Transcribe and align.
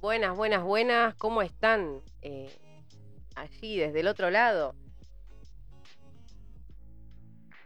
Buenas, 0.00 0.34
buenas, 0.34 0.62
buenas. 0.62 1.14
¿Cómo 1.16 1.42
están 1.42 2.00
eh, 2.22 2.50
allí 3.34 3.76
desde 3.76 4.00
el 4.00 4.08
otro 4.08 4.30
lado? 4.30 4.74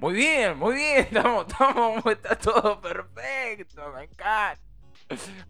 Muy 0.01 0.15
bien, 0.15 0.59
muy 0.59 0.75
bien, 0.75 0.99
estamos, 1.05 1.47
estamos, 1.47 2.07
está 2.13 2.37
todo 2.37 2.81
perfecto, 2.81 3.93
me 3.93 4.05
encanta. 4.05 4.61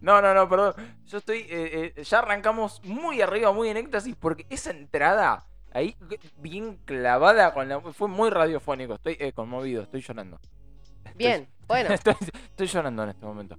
No, 0.01 0.21
no, 0.21 0.35
no, 0.35 0.47
perdón. 0.47 0.75
Yo 1.07 1.19
estoy, 1.19 1.39
eh, 1.49 1.95
eh, 1.97 2.03
ya 2.03 2.19
arrancamos 2.19 2.83
muy 2.85 3.23
arriba, 3.23 3.51
muy 3.53 3.71
en 3.71 3.79
éxtasis, 3.79 4.15
porque 4.17 4.47
esa 4.51 4.71
entrada 4.71 5.47
ahí 5.73 5.97
bien 6.37 6.77
clavada 6.85 7.55
con 7.55 7.69
la, 7.69 7.81
fue 7.81 8.09
muy 8.09 8.29
radiofónico. 8.29 8.95
Estoy 8.95 9.17
eh, 9.21 9.33
conmovido, 9.33 9.83
estoy 9.85 10.03
llorando. 10.03 10.39
Bien, 11.15 11.49
bueno, 11.67 11.95
Estoy, 11.95 12.15
estoy 12.21 12.67
llorando 12.67 13.05
en 13.05 13.09
este 13.09 13.25
momento. 13.25 13.57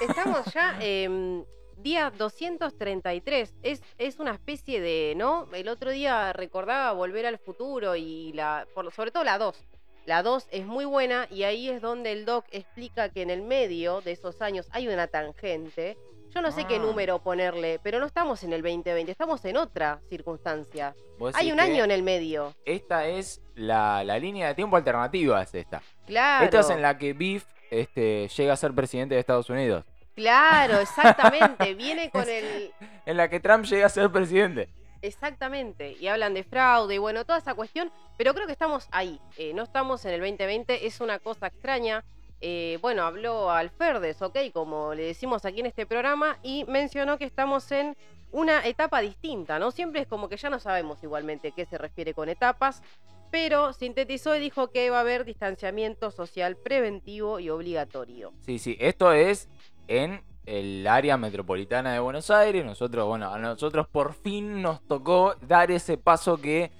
estamos 0.00 0.44
ya 0.52 0.76
em, 0.80 1.44
día 1.82 2.10
233. 2.16 3.54
Es, 3.62 3.82
es 3.98 4.18
una 4.18 4.32
especie 4.32 4.80
de, 4.80 5.14
¿no? 5.16 5.48
El 5.52 5.68
otro 5.68 5.90
día 5.90 6.32
recordaba 6.32 6.92
Volver 6.92 7.26
al 7.26 7.38
Futuro 7.38 7.96
y 7.96 8.32
la, 8.32 8.66
por, 8.74 8.90
sobre 8.92 9.10
todo 9.10 9.24
la 9.24 9.38
2. 9.38 9.64
La 10.06 10.22
2 10.22 10.48
es 10.50 10.66
muy 10.66 10.84
buena 10.84 11.26
y 11.30 11.44
ahí 11.44 11.68
es 11.68 11.80
donde 11.80 12.10
el 12.12 12.24
doc 12.24 12.44
explica 12.50 13.08
que 13.10 13.22
en 13.22 13.30
el 13.30 13.42
medio 13.42 14.00
de 14.00 14.12
esos 14.12 14.42
años 14.42 14.66
hay 14.72 14.88
una 14.88 15.06
tangente. 15.06 15.96
Yo 16.34 16.40
no 16.40 16.50
sé 16.50 16.64
qué 16.64 16.76
Ah. 16.76 16.78
número 16.80 17.18
ponerle, 17.22 17.78
pero 17.82 18.00
no 18.00 18.06
estamos 18.06 18.42
en 18.42 18.52
el 18.52 18.62
2020, 18.62 19.12
estamos 19.12 19.44
en 19.44 19.58
otra 19.58 20.00
circunstancia. 20.08 20.94
Hay 21.34 21.52
un 21.52 21.60
año 21.60 21.84
en 21.84 21.90
el 21.90 22.02
medio. 22.02 22.54
Esta 22.64 23.06
es 23.06 23.42
la, 23.54 24.02
la 24.02 24.18
línea 24.18 24.48
de 24.48 24.54
tiempo 24.54 24.76
alternativa, 24.76 25.42
es 25.42 25.54
esta. 25.54 25.82
Claro. 26.06 26.46
Esta 26.46 26.60
es 26.60 26.70
en 26.70 26.82
la 26.82 26.96
que 26.98 27.12
Biff 27.12 27.44
este, 27.70 28.28
llega 28.28 28.54
a 28.54 28.56
ser 28.56 28.72
presidente 28.74 29.14
de 29.14 29.20
Estados 29.20 29.50
Unidos. 29.50 29.84
Claro, 30.14 30.78
exactamente. 30.80 31.74
Viene 31.74 32.10
con 32.10 32.28
el. 32.28 32.72
En 33.06 33.16
la 33.16 33.28
que 33.28 33.40
Trump 33.40 33.64
llega 33.64 33.86
a 33.86 33.88
ser 33.88 34.10
presidente. 34.10 34.68
Exactamente. 35.00 35.96
Y 35.98 36.06
hablan 36.06 36.34
de 36.34 36.44
fraude 36.44 36.94
y 36.94 36.98
bueno, 36.98 37.24
toda 37.24 37.38
esa 37.38 37.54
cuestión. 37.54 37.90
Pero 38.16 38.34
creo 38.34 38.46
que 38.46 38.52
estamos 38.52 38.88
ahí. 38.92 39.20
eh, 39.36 39.52
no 39.52 39.62
estamos 39.64 40.04
en 40.04 40.12
el 40.14 40.20
2020. 40.20 40.86
Es 40.86 41.00
una 41.00 41.18
cosa 41.18 41.48
extraña. 41.48 42.04
Eh, 42.40 42.78
bueno, 42.80 43.02
habló 43.04 43.50
Alferdes, 43.50 44.20
¿ok? 44.22 44.38
Como 44.52 44.94
le 44.94 45.04
decimos 45.04 45.44
aquí 45.44 45.60
en 45.60 45.66
este 45.66 45.86
programa. 45.86 46.38
Y 46.42 46.64
mencionó 46.64 47.18
que 47.18 47.24
estamos 47.24 47.70
en 47.72 47.96
una 48.30 48.64
etapa 48.66 49.00
distinta, 49.00 49.58
¿no? 49.58 49.70
Siempre 49.70 50.02
es 50.02 50.06
como 50.06 50.28
que 50.28 50.36
ya 50.36 50.50
no 50.50 50.58
sabemos 50.58 51.02
igualmente 51.02 51.52
qué 51.52 51.66
se 51.66 51.78
refiere 51.78 52.14
con 52.14 52.28
etapas. 52.28 52.82
Pero 53.30 53.72
sintetizó 53.72 54.36
y 54.36 54.40
dijo 54.40 54.70
que 54.70 54.90
va 54.90 54.98
a 54.98 55.00
haber 55.00 55.24
distanciamiento 55.24 56.10
social 56.10 56.56
preventivo 56.56 57.40
y 57.40 57.48
obligatorio. 57.48 58.32
Sí, 58.44 58.58
sí, 58.58 58.76
esto 58.78 59.12
es 59.12 59.48
en 59.88 60.22
el 60.46 60.86
área 60.86 61.16
metropolitana 61.16 61.92
de 61.92 62.00
Buenos 62.00 62.30
Aires. 62.30 62.64
Nosotros, 62.64 63.06
bueno, 63.06 63.32
a 63.32 63.38
nosotros 63.38 63.86
por 63.88 64.14
fin 64.14 64.60
nos 64.62 64.80
tocó 64.86 65.34
dar 65.46 65.70
ese 65.70 65.98
paso 65.98 66.36
que 66.38 66.70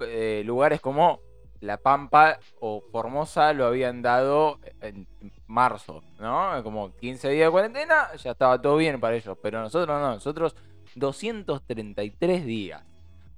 eh, 0.00 0.42
lugares 0.46 0.80
como 0.80 1.20
La 1.60 1.76
Pampa 1.76 2.38
o 2.60 2.82
Formosa 2.92 3.52
lo 3.52 3.66
habían 3.66 4.00
dado 4.02 4.60
en 4.80 5.06
marzo, 5.46 6.02
¿no? 6.18 6.62
Como 6.62 6.94
15 6.96 7.28
días 7.30 7.48
de 7.48 7.50
cuarentena, 7.50 8.14
ya 8.16 8.30
estaba 8.30 8.60
todo 8.62 8.76
bien 8.76 9.00
para 9.00 9.16
ellos. 9.16 9.36
Pero 9.42 9.60
nosotros 9.60 10.00
no, 10.00 10.14
nosotros 10.14 10.54
233 10.94 12.44
días. 12.44 12.82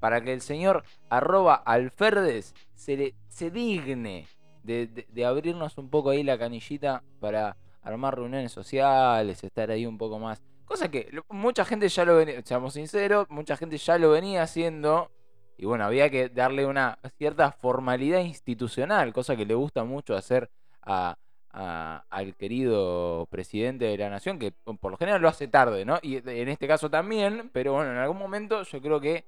Para 0.00 0.20
que 0.22 0.32
el 0.32 0.40
señor 0.40 0.82
arroba 1.08 1.54
alferdes 1.54 2.54
se, 2.74 2.96
le, 2.96 3.14
se 3.28 3.50
digne 3.50 4.26
de, 4.64 4.86
de- 4.88 5.06
de 5.08 5.24
abrirnos 5.24 5.78
un 5.78 5.88
poco 5.90 6.10
ahí 6.10 6.22
la 6.24 6.36
canillita 6.38 7.02
para 7.20 7.56
armar 7.82 8.16
reuniones 8.16 8.52
sociales, 8.52 9.42
estar 9.42 9.70
ahí 9.70 9.86
un 9.86 9.98
poco 9.98 10.18
más. 10.18 10.42
Cosa 10.64 10.90
que 10.90 11.10
mucha 11.28 11.64
gente 11.64 11.88
ya 11.88 12.04
lo 12.04 12.16
venía, 12.16 12.40
seamos 12.42 12.74
sinceros, 12.74 13.28
mucha 13.28 13.56
gente 13.56 13.76
ya 13.76 13.98
lo 13.98 14.10
venía 14.10 14.42
haciendo. 14.42 15.10
Y 15.56 15.66
bueno, 15.66 15.84
había 15.84 16.10
que 16.10 16.28
darle 16.28 16.66
una 16.66 16.98
cierta 17.18 17.52
formalidad 17.52 18.20
institucional, 18.20 19.12
cosa 19.12 19.36
que 19.36 19.44
le 19.44 19.54
gusta 19.54 19.84
mucho 19.84 20.16
hacer 20.16 20.50
a, 20.82 21.16
al 21.52 22.34
querido 22.36 23.26
presidente 23.30 23.84
de 23.84 23.98
la 23.98 24.08
nación, 24.08 24.38
que 24.38 24.52
por 24.52 24.90
lo 24.90 24.96
general 24.96 25.20
lo 25.20 25.28
hace 25.28 25.48
tarde, 25.48 25.84
¿no? 25.84 25.98
Y 26.02 26.16
en 26.16 26.48
este 26.48 26.66
caso 26.66 26.88
también, 26.88 27.50
pero 27.52 27.74
bueno, 27.74 27.92
en 27.92 27.98
algún 27.98 28.18
momento 28.18 28.62
yo 28.62 28.80
creo 28.80 29.00
que 29.00 29.26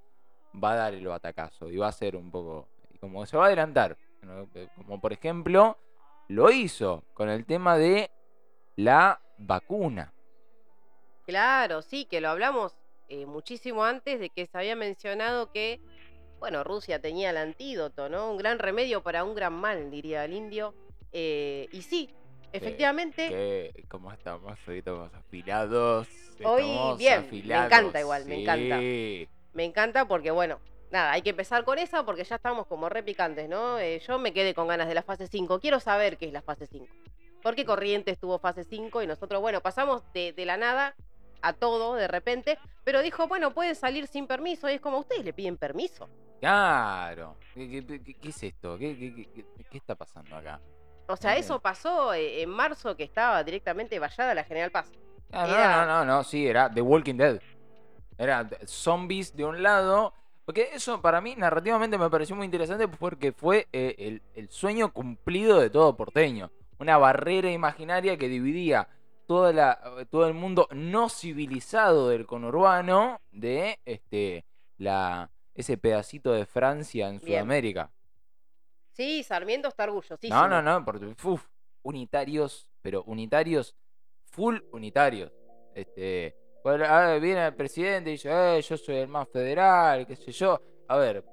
va 0.63 0.73
a 0.73 0.77
dar 0.77 0.95
el 0.95 1.07
batacazo 1.07 1.71
y 1.71 1.77
va 1.77 1.89
a 1.89 1.93
ser 1.93 2.17
un 2.17 2.31
poco, 2.31 2.69
como 3.01 3.27
se 3.27 3.37
va 3.37 3.45
a 3.45 3.47
adelantar, 3.49 3.99
¿no? 4.23 4.49
como 4.77 5.01
por 5.01 5.13
ejemplo 5.13 5.77
lo 6.29 6.51
hizo 6.51 7.05
con 7.13 7.29
el 7.29 7.45
tema 7.45 7.77
de 7.77 8.11
la 8.77 9.21
vacuna. 9.39 10.13
Claro, 11.27 11.83
sí, 11.83 12.05
que 12.05 12.21
lo 12.21 12.29
hablamos 12.29 12.77
eh, 13.09 13.27
muchísimo 13.27 13.85
antes 13.85 14.21
de 14.21 14.31
que 14.31 14.47
se 14.47 14.59
había 14.59 14.77
mencionado 14.77 15.51
que, 15.53 15.81
bueno, 16.39 16.65
Rusia 16.65 17.01
tenía 17.01 17.31
el 17.31 17.37
antídoto, 17.37 18.09
¿no? 18.09 18.31
Un 18.31 18.37
gran 18.37 18.59
remedio 18.59 19.03
para 19.03 19.25
un 19.25 19.35
gran 19.35 19.55
mal, 19.55 19.91
diría 19.91 20.25
el 20.25 20.35
indio. 20.35 20.75
Eh, 21.13 21.69
y 21.73 21.83
sí, 21.83 22.11
efectivamente, 22.53 23.29
Que 23.29 23.85
como 23.89 24.13
estamos 24.13 24.59
hoy 24.67 24.79
estamos 24.79 25.15
afilados. 25.15 26.09
Hoy 26.45 26.63
estamos 26.63 26.99
bien, 26.99 27.29
me 27.31 27.39
encanta 27.39 28.01
igual, 28.01 28.27
me 28.27 28.43
encanta. 28.43 28.77
me 28.79 29.65
encanta 29.65 30.07
porque, 30.07 30.31
bueno, 30.31 30.59
nada, 30.91 31.13
hay 31.13 31.23
que 31.23 31.31
empezar 31.31 31.65
con 31.65 31.79
esa 31.79 32.05
porque 32.05 32.25
ya 32.25 32.37
estamos 32.37 32.67
como 32.67 32.89
repicantes, 32.89 33.49
¿no? 33.49 33.79
Eh, 33.79 34.01
yo 34.07 34.19
me 34.19 34.33
quedé 34.33 34.55
con 34.55 34.69
ganas 34.69 34.89
de 34.89 34.95
la 34.95 35.03
fase 35.03 35.27
5. 35.27 35.61
Quiero 35.61 35.81
saber 35.81 36.19
qué 36.19 36.27
es 36.27 36.33
la 36.33 36.43
fase 36.43 36.67
5. 36.67 36.87
¿Por 37.45 37.55
qué 37.55 37.65
Corrientes 37.67 38.19
tuvo 38.19 38.39
fase 38.39 38.65
5 38.65 39.03
y 39.03 39.07
nosotros, 39.07 39.41
bueno, 39.43 39.61
pasamos 39.61 40.03
de, 40.15 40.33
de 40.33 40.47
la 40.47 40.57
nada 40.57 40.95
a 41.43 41.53
todo 41.53 41.95
de 41.95 42.09
repente, 42.09 42.59
pero 42.85 43.03
dijo, 43.03 43.29
bueno, 43.29 43.53
pueden 43.53 43.75
salir 43.75 44.07
sin 44.07 44.27
permiso 44.27 44.69
y 44.71 44.73
es 44.75 44.81
como 44.81 44.99
ustedes 44.99 45.27
le 45.27 45.35
piden 45.35 45.59
permiso. 45.59 46.09
Claro. 46.41 47.37
¿Qué, 47.55 47.69
qué- 47.87 48.03
qué- 48.03 48.15
qué 48.15 48.29
es 48.31 48.43
esto? 48.43 48.79
¿Qué, 48.79 49.29
está 49.73 49.95
pasando 49.95 50.35
acá? 50.37 50.59
O 51.07 51.17
sea, 51.17 51.37
eso 51.37 51.61
pasó 51.61 52.15
eh, 52.15 52.41
en 52.43 52.49
marzo 52.49 52.97
que 52.97 53.05
estaba 53.05 53.45
directamente 53.45 53.99
vallada 53.99 54.35
la 54.35 54.45
General 54.45 54.71
Paz. 54.71 54.91
Ah, 55.31 55.47
no, 55.47 55.55
Era- 55.55 55.87
no, 55.87 55.87
no, 55.87 56.05
no, 56.17 56.25
sí, 56.25 56.47
era 56.47 56.71
The 56.73 56.81
Walking 56.81 57.17
Dead. 57.17 57.41
Era 58.17 58.49
zombies 58.65 59.37
de 59.37 59.45
un 59.45 59.63
lado. 59.63 60.15
Porque 60.47 60.71
eso 60.73 61.01
para 61.03 61.21
mí 61.21 61.35
narrativamente 61.37 61.97
me 61.99 62.09
pareció 62.09 62.37
muy 62.37 62.45
interesante 62.47 62.89
porque 62.89 63.33
fue 63.33 63.67
eh, 63.73 63.95
el, 63.99 64.23
el 64.35 64.49
sueño 64.51 64.93
cumplido 64.93 65.59
de 65.61 65.69
todo 65.71 65.95
porteño. 65.97 66.51
Una 66.79 66.99
barrera 66.99 67.51
imaginaria 67.51 68.17
que 68.17 68.29
dividía 68.29 68.89
toda 69.27 69.53
la, 69.53 70.07
todo 70.11 70.27
el 70.27 70.35
mundo 70.35 70.69
no 70.73 71.09
civilizado 71.09 72.09
del 72.09 72.27
conurbano 72.27 73.21
de 73.31 73.79
este, 73.85 74.45
la, 74.79 75.31
ese 75.55 75.79
pedacito 75.79 76.33
de 76.33 76.47
Francia 76.47 77.09
en 77.09 77.19
Bien. 77.19 77.39
Sudamérica. 77.41 77.91
Sí, 78.93 79.23
Sarmiento 79.23 79.69
está 79.69 79.85
orgullosísimo. 79.85 80.39
No, 80.39 80.49
no, 80.49 80.63
no, 80.63 80.85
porque 80.85 81.15
uf, 81.25 81.47
unitarios, 81.83 82.71
pero 82.83 83.03
unitarios, 83.05 83.75
full 84.27 84.59
unitarios. 84.73 85.33
Este, 85.75 86.37
bueno, 86.63 86.85
a 86.85 87.07
ver, 87.07 87.21
viene 87.21 87.47
el 87.47 87.55
presidente 87.55 88.11
y 88.11 88.13
dice, 88.15 88.31
eh, 88.31 88.63
yo 88.63 88.77
soy 88.77 88.97
el 88.97 89.09
más 89.09 89.29
federal, 89.29 90.07
qué 90.07 90.15
sé 90.17 90.31
yo. 90.33 90.61
A 90.89 90.97
ver, 90.97 91.25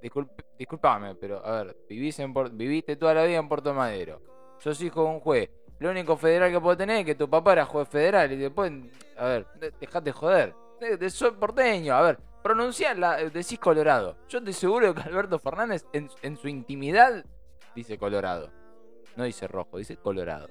disculp- 0.00 0.44
disculpame, 0.58 1.14
pero 1.16 1.44
a 1.44 1.64
ver, 1.64 1.76
vivís 1.88 2.18
en 2.20 2.32
viviste 2.56 2.96
toda 2.96 3.12
la 3.14 3.24
vida 3.24 3.38
en 3.38 3.48
Puerto 3.48 3.74
Madero. 3.74 4.22
Sos 4.58 4.80
hijo 4.82 5.02
de 5.04 5.08
un 5.10 5.20
juez. 5.20 5.50
Lo 5.78 5.90
único 5.90 6.16
federal 6.16 6.50
que 6.50 6.60
puedo 6.60 6.76
tener 6.76 6.98
es 6.98 7.04
que 7.04 7.14
tu 7.14 7.28
papá 7.30 7.52
era 7.52 7.64
juez 7.64 7.88
federal 7.88 8.32
y 8.32 8.36
después, 8.36 8.72
a 9.16 9.24
ver, 9.26 9.46
de- 9.54 9.72
dejate 9.80 10.10
joder. 10.12 10.54
De- 10.80 10.96
de- 10.96 11.10
soy 11.10 11.30
porteño, 11.32 11.94
a 11.94 12.02
ver, 12.02 12.18
pronunciarla, 12.42 13.20
eh, 13.20 13.30
decís 13.30 13.58
Colorado. 13.58 14.16
Yo 14.28 14.38
estoy 14.38 14.52
seguro 14.54 14.94
que 14.94 15.02
Alberto 15.02 15.38
Fernández 15.38 15.84
en, 15.92 16.10
en 16.22 16.36
su 16.36 16.48
intimidad 16.48 17.24
dice 17.74 17.96
Colorado. 17.98 18.50
No 19.16 19.24
dice 19.24 19.46
rojo, 19.46 19.78
dice 19.78 19.96
Colorado. 19.96 20.48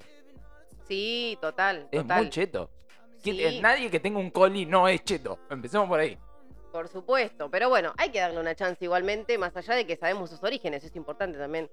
Sí, 0.86 1.36
total, 1.40 1.88
Es 1.90 2.02
total. 2.02 2.22
muy 2.22 2.30
cheto. 2.30 2.70
¿Quién- 3.22 3.36
Sí. 3.36 3.44
eh, 3.44 3.60
Nadie 3.60 3.90
que 3.90 4.00
tenga 4.00 4.18
un 4.18 4.30
coli 4.30 4.64
no 4.64 4.88
es 4.88 5.02
cheto. 5.04 5.38
Empecemos 5.50 5.88
por 5.88 6.00
ahí. 6.00 6.16
Por 6.72 6.88
supuesto, 6.88 7.50
pero 7.50 7.68
bueno, 7.68 7.92
hay 7.98 8.10
que 8.10 8.20
darle 8.20 8.40
una 8.40 8.54
chance 8.54 8.84
igualmente, 8.84 9.36
más 9.38 9.56
allá 9.56 9.74
de 9.74 9.86
que 9.86 9.96
sabemos 9.96 10.30
sus 10.30 10.42
orígenes, 10.42 10.84
es 10.84 10.94
importante 10.96 11.36
también 11.38 11.70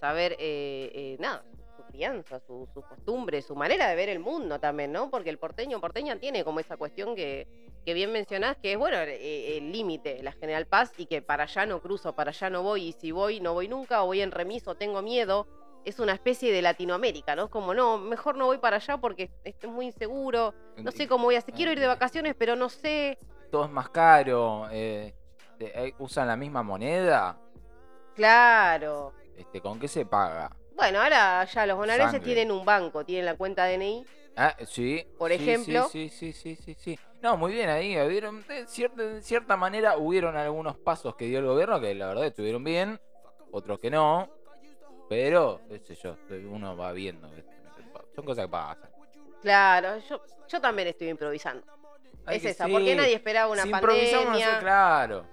saber, 0.00 0.32
eh, 0.32 0.90
eh, 0.94 1.16
nada, 1.20 1.44
crianza, 1.88 2.38
su, 2.38 2.68
sus 2.72 2.84
costumbres, 2.84 3.46
su 3.46 3.56
manera 3.56 3.88
de 3.88 3.96
ver 3.96 4.08
el 4.08 4.20
mundo 4.20 4.60
también, 4.60 4.92
¿no? 4.92 5.10
Porque 5.10 5.30
el 5.30 5.38
porteño, 5.38 5.80
porteña 5.80 6.16
tiene 6.16 6.44
como 6.44 6.60
esa 6.60 6.76
cuestión 6.76 7.16
que, 7.16 7.48
que 7.84 7.94
bien 7.94 8.12
mencionás, 8.12 8.56
que 8.58 8.72
es, 8.72 8.78
bueno, 8.78 8.98
eh, 8.98 9.56
el 9.58 9.72
límite, 9.72 10.22
la 10.22 10.32
General 10.32 10.66
Paz, 10.66 10.92
y 10.98 11.06
que 11.06 11.22
para 11.22 11.44
allá 11.44 11.66
no 11.66 11.80
cruzo, 11.80 12.14
para 12.14 12.30
allá 12.30 12.50
no 12.50 12.62
voy, 12.62 12.88
y 12.88 12.92
si 12.92 13.10
voy, 13.10 13.40
no 13.40 13.54
voy 13.54 13.66
nunca, 13.66 14.02
o 14.02 14.06
voy 14.06 14.20
en 14.20 14.30
remiso, 14.30 14.76
tengo 14.76 15.02
miedo. 15.02 15.46
Es 15.84 15.98
una 15.98 16.12
especie 16.12 16.52
de 16.52 16.60
Latinoamérica, 16.60 17.34
¿no? 17.34 17.44
Es 17.44 17.50
como, 17.50 17.72
no, 17.72 17.98
mejor 17.98 18.36
no 18.36 18.46
voy 18.46 18.58
para 18.58 18.76
allá 18.76 18.98
porque 18.98 19.30
es 19.42 19.54
muy 19.66 19.86
inseguro, 19.86 20.52
no 20.76 20.90
sé 20.90 21.08
cómo 21.08 21.24
voy 21.24 21.36
a 21.36 21.38
hacer, 21.38 21.54
quiero 21.54 21.72
ir 21.72 21.80
de 21.80 21.86
vacaciones, 21.86 22.34
pero 22.38 22.56
no 22.56 22.68
sé. 22.68 23.18
Todo 23.50 23.64
es 23.64 23.70
más 23.70 23.88
caro, 23.88 24.68
eh, 24.70 25.14
eh, 25.58 25.94
usan 25.98 26.28
la 26.28 26.36
misma 26.36 26.62
moneda. 26.62 27.40
Claro. 28.14 29.14
Este, 29.36 29.60
¿Con 29.60 29.78
qué 29.78 29.86
se 29.86 30.04
paga? 30.04 30.57
Bueno, 30.78 31.02
ahora 31.02 31.44
ya 31.44 31.66
los 31.66 31.76
bonaerenses 31.76 32.12
Sangre. 32.12 32.34
tienen 32.34 32.52
un 32.52 32.64
banco, 32.64 33.04
tienen 33.04 33.24
la 33.26 33.34
cuenta 33.34 33.66
DNI. 33.66 34.06
Ah, 34.36 34.54
sí. 34.64 35.04
Por 35.18 35.32
sí, 35.32 35.34
ejemplo. 35.34 35.88
Sí, 35.88 36.08
sí, 36.08 36.32
sí, 36.32 36.54
sí, 36.54 36.74
sí. 36.74 36.96
No, 37.20 37.36
muy 37.36 37.52
bien 37.52 37.68
ahí. 37.68 37.98
Hubieron, 38.00 38.46
de, 38.46 38.64
cierta, 38.68 39.02
de 39.02 39.20
cierta 39.20 39.56
manera 39.56 39.96
hubieron 39.96 40.36
algunos 40.36 40.78
pasos 40.78 41.16
que 41.16 41.24
dio 41.24 41.40
el 41.40 41.46
gobierno 41.46 41.80
que 41.80 41.92
la 41.96 42.06
verdad 42.06 42.26
estuvieron 42.26 42.62
bien, 42.62 43.00
otros 43.50 43.80
que 43.80 43.90
no. 43.90 44.30
Pero, 45.08 45.60
qué 45.68 45.80
sé 45.80 45.96
yo, 45.96 46.16
uno 46.48 46.76
va 46.76 46.92
viendo. 46.92 47.28
Son 48.14 48.24
cosas 48.24 48.44
que 48.44 48.50
pasan. 48.50 48.90
Claro, 49.42 49.98
yo, 50.08 50.22
yo 50.46 50.60
también 50.60 50.86
estoy 50.86 51.08
improvisando. 51.08 51.66
Es 52.28 52.44
esa, 52.44 52.66
sí, 52.66 52.72
porque 52.72 52.94
nadie 52.94 53.14
esperaba 53.14 53.50
una 53.50 53.62
si 53.62 53.70
improvisamos, 53.70 54.26
pandemia. 54.26 54.54
sé, 54.54 54.60
claro. 54.60 55.26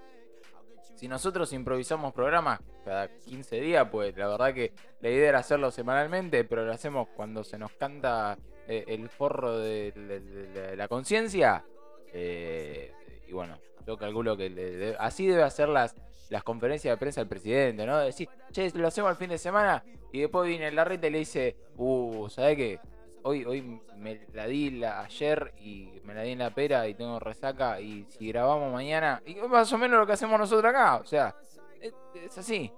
Si 0.96 1.08
nosotros 1.08 1.52
improvisamos 1.52 2.12
programas 2.12 2.60
cada 2.84 3.08
15 3.08 3.60
días, 3.60 3.88
pues 3.90 4.16
la 4.16 4.28
verdad 4.28 4.54
que 4.54 4.72
la 5.00 5.10
idea 5.10 5.28
era 5.28 5.38
hacerlo 5.40 5.70
semanalmente, 5.70 6.42
pero 6.44 6.64
lo 6.64 6.72
hacemos 6.72 7.08
cuando 7.14 7.44
se 7.44 7.58
nos 7.58 7.70
canta 7.72 8.38
eh, 8.66 8.84
el 8.88 9.08
forro 9.08 9.58
de, 9.58 10.74
la 10.76 10.88
conciencia. 10.88 11.64
eh, 12.12 12.92
y 13.28 13.32
bueno, 13.32 13.58
yo 13.86 13.96
calculo 13.96 14.36
que 14.36 14.96
así 14.98 15.26
debe 15.26 15.42
hacer 15.42 15.68
las, 15.68 15.94
las 16.30 16.42
conferencias 16.42 16.92
de 16.92 16.96
prensa 16.98 17.20
el 17.20 17.28
presidente, 17.28 17.86
¿no? 17.86 17.98
Decir, 17.98 18.28
che, 18.50 18.70
lo 18.74 18.88
hacemos 18.88 19.10
el 19.10 19.16
fin 19.16 19.30
de 19.30 19.38
semana 19.38 19.84
y 20.12 20.20
después 20.20 20.48
viene 20.48 20.70
la 20.72 20.84
reta 20.84 21.06
y 21.06 21.10
le 21.10 21.18
dice, 21.18 21.56
uh, 21.76 22.28
¿sabes 22.28 22.56
qué? 22.56 22.80
Hoy, 23.28 23.44
hoy 23.44 23.80
me 23.96 24.20
la 24.34 24.46
di 24.46 24.70
la, 24.70 25.00
ayer 25.00 25.52
y 25.58 26.00
me 26.04 26.14
la 26.14 26.22
di 26.22 26.30
en 26.30 26.38
la 26.38 26.54
pera 26.54 26.86
y 26.86 26.94
tengo 26.94 27.18
resaca 27.18 27.80
y 27.80 28.06
si 28.08 28.28
grabamos 28.28 28.72
mañana, 28.72 29.20
y 29.26 29.34
más 29.34 29.72
o 29.72 29.78
menos 29.78 29.98
lo 29.98 30.06
que 30.06 30.12
hacemos 30.12 30.38
nosotros 30.38 30.70
acá, 30.70 30.98
o 30.98 31.04
sea, 31.04 31.34
es, 31.80 31.92
es 32.14 32.38
así. 32.38 32.72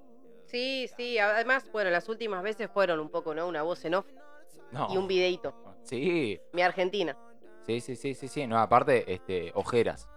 Sí, 0.46 0.88
sí, 0.96 1.18
además, 1.18 1.70
bueno, 1.70 1.90
las 1.90 2.08
últimas 2.08 2.42
veces 2.42 2.70
fueron 2.72 2.98
un 2.98 3.10
poco, 3.10 3.34
¿no? 3.34 3.46
Una 3.46 3.62
voz 3.62 3.84
en 3.84 3.96
off 3.96 4.06
No. 4.72 4.88
y 4.90 4.96
un 4.96 5.06
videíto. 5.06 5.54
Sí, 5.82 6.40
Mi 6.54 6.62
Argentina. 6.62 7.14
sí, 7.66 7.82
sí, 7.82 7.94
sí, 7.94 8.14
sí, 8.14 8.26
sí, 8.26 8.46
no, 8.46 8.58
aparte, 8.58 9.12
este, 9.12 9.52
ojeras. 9.54 10.08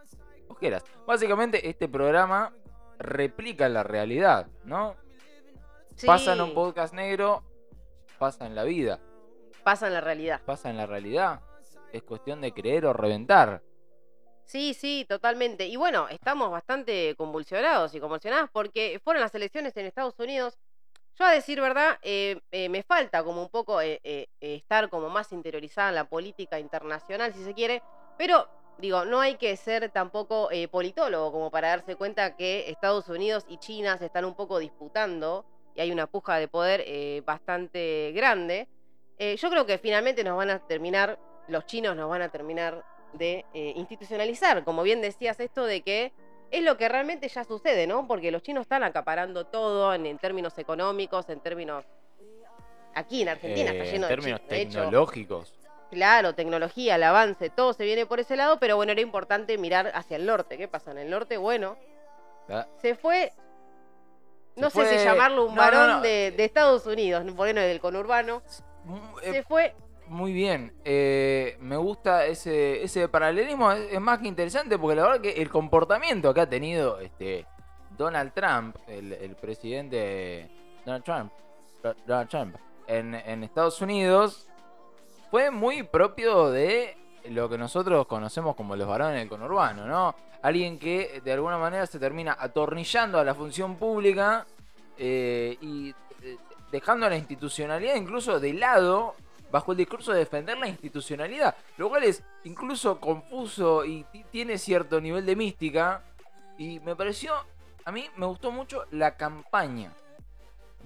Ojeras. 0.48 0.82
Básicamente 1.06 1.68
este 1.68 1.90
programa 1.90 2.54
replica 3.00 3.68
la 3.68 3.84
realidad, 3.84 4.48
¿no? 4.64 4.96
Sí, 5.98 6.08
Pasa 6.08 6.32
en 6.36 6.40
un 6.42 6.54
podcast 6.54 6.94
negro, 6.94 7.44
pasa 8.18 8.46
en 8.48 8.56
la 8.56 8.64
vida, 8.64 9.02
pasa 9.62 9.88
en 9.88 9.94
la 9.94 10.02
realidad. 10.02 10.42
pasa 10.46 10.70
en 10.70 10.78
la 10.78 10.86
realidad. 10.86 11.42
Es 11.92 12.04
cuestión 12.04 12.42
de 12.42 12.54
creer 12.54 12.86
o 12.86 12.94
reventar. 12.94 13.62
Sí, 14.46 14.74
sí, 14.74 15.06
totalmente. 15.08 15.68
Y 15.68 15.76
bueno, 15.76 16.08
estamos 16.10 16.52
bastante 16.52 17.16
convulsionados 17.16 17.94
y 17.96 18.00
convulsionadas 18.00 18.50
porque 18.52 19.00
fueron 19.04 19.22
las 19.22 19.34
elecciones 19.36 19.76
en 19.78 19.86
Estados 19.86 20.18
Unidos. 20.20 20.58
Yo 21.16 21.26
a 21.26 21.32
decir 21.32 21.62
verdad, 21.62 22.00
eh, 22.02 22.40
eh, 22.52 22.70
me 22.70 22.84
falta 22.84 23.24
como 23.24 23.42
un 23.42 23.50
poco 23.50 23.82
eh, 23.82 24.00
eh, 24.04 24.28
estar 24.40 24.90
como 24.90 25.10
más 25.10 25.32
interiorizada 25.32 25.90
en 25.90 25.96
la 25.96 26.06
política 26.10 26.60
internacional, 26.60 27.34
si 27.34 27.44
se 27.44 27.54
quiere, 27.54 27.84
pero 28.18 28.48
digo, 28.78 29.06
no 29.06 29.20
hay 29.20 29.36
que 29.36 29.56
ser 29.56 29.90
tampoco 29.92 30.50
eh, 30.52 30.68
politólogo 30.68 31.32
como 31.32 31.52
para 31.52 31.70
darse 31.70 31.96
cuenta 31.96 32.36
que 32.36 32.70
Estados 32.70 33.08
Unidos 33.10 33.46
y 33.48 33.58
China 33.58 33.98
se 33.98 34.06
están 34.08 34.26
un 34.26 34.36
poco 34.36 34.58
disputando 34.60 35.46
y 35.76 35.82
hay 35.82 35.92
una 35.92 36.08
puja 36.08 36.38
de 36.38 36.48
poder 36.48 36.84
eh, 36.86 37.22
bastante 37.26 38.12
grande. 38.14 38.68
Eh, 39.24 39.36
yo 39.38 39.52
creo 39.52 39.68
que 39.68 39.78
finalmente 39.78 40.24
nos 40.24 40.36
van 40.36 40.50
a 40.50 40.58
terminar, 40.58 41.20
los 41.48 41.68
chinos 41.68 41.96
nos 41.96 42.10
van 42.10 42.24
a 42.24 42.30
terminar 42.30 42.84
de 43.14 43.46
eh, 43.54 43.74
institucionalizar, 43.76 44.64
como 44.64 44.82
bien 44.82 45.00
decías 45.00 45.40
esto 45.40 45.64
de 45.66 45.82
que 45.84 46.12
es 46.50 46.64
lo 46.64 46.76
que 46.76 46.90
realmente 46.90 47.28
ya 47.28 47.44
sucede, 47.44 47.86
¿no? 47.86 48.08
Porque 48.08 48.32
los 48.32 48.42
chinos 48.42 48.64
están 48.64 48.84
acaparando 48.84 49.46
todo 49.46 49.94
en, 49.94 50.08
en 50.08 50.18
términos 50.18 50.58
económicos, 50.58 51.30
en 51.30 51.40
términos... 51.40 51.86
Aquí 52.96 53.22
en 53.22 53.30
Argentina 53.30 53.70
Eh, 53.70 53.74
está 53.74 53.84
en 53.86 53.92
lleno 53.92 54.08
de 54.08 54.16
términos 54.16 54.40
chinos, 54.40 54.50
de 54.50 54.62
hecho. 54.62 54.80
tecnológicos. 54.80 55.54
Claro, 55.92 56.34
tecnología, 56.34 56.96
el 56.96 57.04
avance, 57.04 57.52
todo 57.52 57.74
se 57.74 57.84
viene 57.86 58.08
por 58.08 58.20
ese 58.20 58.36
lado, 58.36 58.58
pero 58.60 58.76
bueno, 58.76 58.92
era 58.92 59.02
importante 59.02 59.56
mirar 59.60 59.92
hacia 59.94 60.18
el 60.18 60.26
norte. 60.26 60.58
¿Qué 60.58 60.68
pasa 60.68 60.90
en 60.92 60.98
el 60.98 61.10
norte? 61.12 61.38
Bueno, 61.38 61.78
Ah, 62.50 62.66
se 62.82 62.96
fue, 62.96 63.32
no 64.56 64.70
sé 64.72 64.86
si 64.88 65.06
llamarlo 65.06 65.46
un 65.46 65.54
no, 65.56 65.62
varón 65.62 65.88
no. 65.90 66.02
De, 66.02 66.32
de 66.32 66.44
Estados 66.44 66.86
Unidos, 66.88 67.24
porque 67.38 67.54
no 67.54 67.62
del 67.62 67.80
conurbano, 67.80 68.42
eh, 69.22 69.32
se 69.34 69.44
fue, 69.44 69.76
Muy 70.08 70.34
bien, 70.34 70.74
eh, 70.84 71.58
me 71.62 71.78
gusta 71.78 72.26
ese, 72.26 72.84
ese 72.84 73.08
paralelismo, 73.08 73.72
es, 73.72 73.94
es 73.94 74.02
más 74.02 74.20
que 74.20 74.28
interesante 74.28 74.78
porque 74.78 74.96
la 74.96 75.04
verdad 75.04 75.22
que 75.22 75.42
el 75.42 75.50
comportamiento 75.50 76.34
que 76.34 76.42
ha 76.42 76.50
tenido 76.50 77.00
este 77.00 77.46
Donald 77.98 78.34
Trump, 78.34 78.76
el, 78.88 79.14
el 79.14 79.36
presidente 79.36 80.50
Donald 80.86 81.04
Trump, 81.04 81.32
Do- 81.84 81.96
Donald 82.06 82.30
Trump 82.30 82.56
en, 82.88 83.16
en 83.16 83.44
Estados 83.44 83.80
Unidos 83.82 84.48
fue 85.30 85.50
muy 85.52 85.84
propio 85.84 86.50
de 86.50 86.98
lo 87.30 87.48
que 87.48 87.58
nosotros 87.58 88.08
conocemos 88.08 88.56
como 88.56 88.76
los 88.76 88.88
varones 88.88 89.20
del 89.20 89.30
conurbano, 89.30 89.86
¿no? 89.86 90.16
Alguien 90.42 90.80
que 90.80 91.22
de 91.24 91.32
alguna 91.34 91.58
manera 91.60 91.86
se 91.86 92.00
termina 92.00 92.36
atornillando 92.40 93.20
a 93.20 93.24
la 93.24 93.36
función 93.36 93.76
pública 93.76 94.46
eh, 94.98 95.56
y 95.62 95.94
dejando 96.72 97.10
la 97.10 97.18
institucionalidad 97.18 97.96
incluso 97.96 98.40
de 98.40 98.54
lado 98.54 99.16
bajo 99.52 99.74
el 99.74 99.78
discurso 99.80 100.14
de 100.14 100.20
defender 100.20 100.58
la 100.58 100.68
institucionalidad, 100.68 101.56
lo 101.78 101.90
cual 101.90 102.06
es 102.06 102.24
incluso 102.46 103.00
confuso 103.02 103.84
y 103.84 104.04
ti- 104.06 104.24
tiene 104.32 104.58
cierto 104.58 105.02
nivel 105.02 105.26
de 105.26 105.36
mística. 105.36 106.04
Y 106.58 106.80
me 106.80 106.96
pareció, 106.96 107.34
a 107.84 107.92
mí 107.92 108.10
me 108.16 108.26
gustó 108.28 108.52
mucho 108.52 108.86
la 108.92 109.18
campaña. 109.18 109.92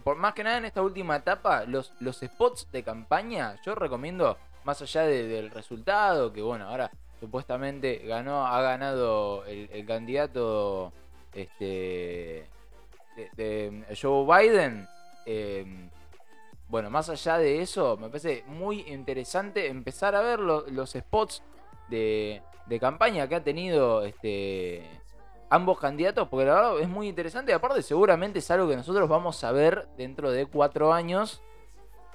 Por 0.04 0.16
más 0.18 0.34
que 0.34 0.44
nada 0.44 0.58
en 0.58 0.66
esta 0.66 0.82
última 0.82 1.16
etapa, 1.18 1.66
los, 1.66 1.94
los 2.00 2.18
spots 2.20 2.68
de 2.72 2.84
campaña, 2.84 3.60
yo 3.64 3.76
recomiendo, 3.76 4.38
más 4.64 4.81
allá 4.81 5.04
de- 5.04 5.28
del 5.28 5.52
resultado, 5.52 6.34
que 6.34 6.42
bueno, 6.42 6.68
ahora 6.68 6.90
supuestamente 7.19 8.00
ganó, 8.06 8.48
ha 8.48 8.62
ganado 8.62 9.45
el, 9.45 9.69
el 9.71 9.86
candidato 9.86 10.92
este 11.33 12.48
de 13.36 13.86
Joe 14.02 14.26
Biden. 14.26 14.88
Eh, 15.26 15.90
bueno, 16.68 16.90
más 16.90 17.10
allá 17.10 17.38
de 17.38 17.62
eso, 17.62 17.96
me 17.98 18.08
parece 18.10 18.44
muy 18.48 18.82
interesante 18.88 19.68
empezar 19.68 20.16
a 20.16 20.22
ver 20.22 20.40
lo- 20.40 20.66
los 20.68 20.92
spots 20.94 21.44
de, 21.90 22.42
campaña 22.80 23.28
que 23.28 23.36
ha 23.36 23.44
tenido 23.44 24.04
este, 24.04 24.84
ambos 25.50 25.80
candidatos, 25.80 26.28
porque 26.28 26.46
la 26.46 26.56
verdad 26.56 26.80
es 26.80 26.90
muy 26.90 27.08
interesante. 27.08 27.54
Aparte, 27.54 27.82
seguramente 27.84 28.40
es 28.40 28.50
algo 28.52 28.68
que 28.68 28.76
nosotros 28.76 29.08
vamos 29.08 29.44
a 29.44 29.52
ver 29.52 29.88
dentro 29.98 30.32
de 30.32 30.46
cuatro 30.48 30.92
años. 30.94 31.42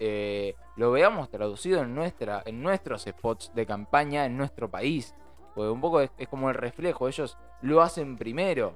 eh, 0.00 0.54
lo 0.76 0.90
veamos 0.92 1.28
traducido 1.30 1.82
en, 1.82 1.94
nuestros 1.94 3.02
spots 3.02 3.52
de 3.54 3.66
campaña 3.66 4.24
en 4.24 4.36
nuestro 4.36 4.70
país. 4.70 5.14
Porque 5.54 5.70
un 5.70 5.80
poco 5.80 6.00
es 6.00 6.10
como 6.28 6.48
el 6.48 6.54
reflejo, 6.56 7.06
ellos 7.06 7.36
lo 7.60 7.82
hacen 7.82 8.16
primero. 8.16 8.74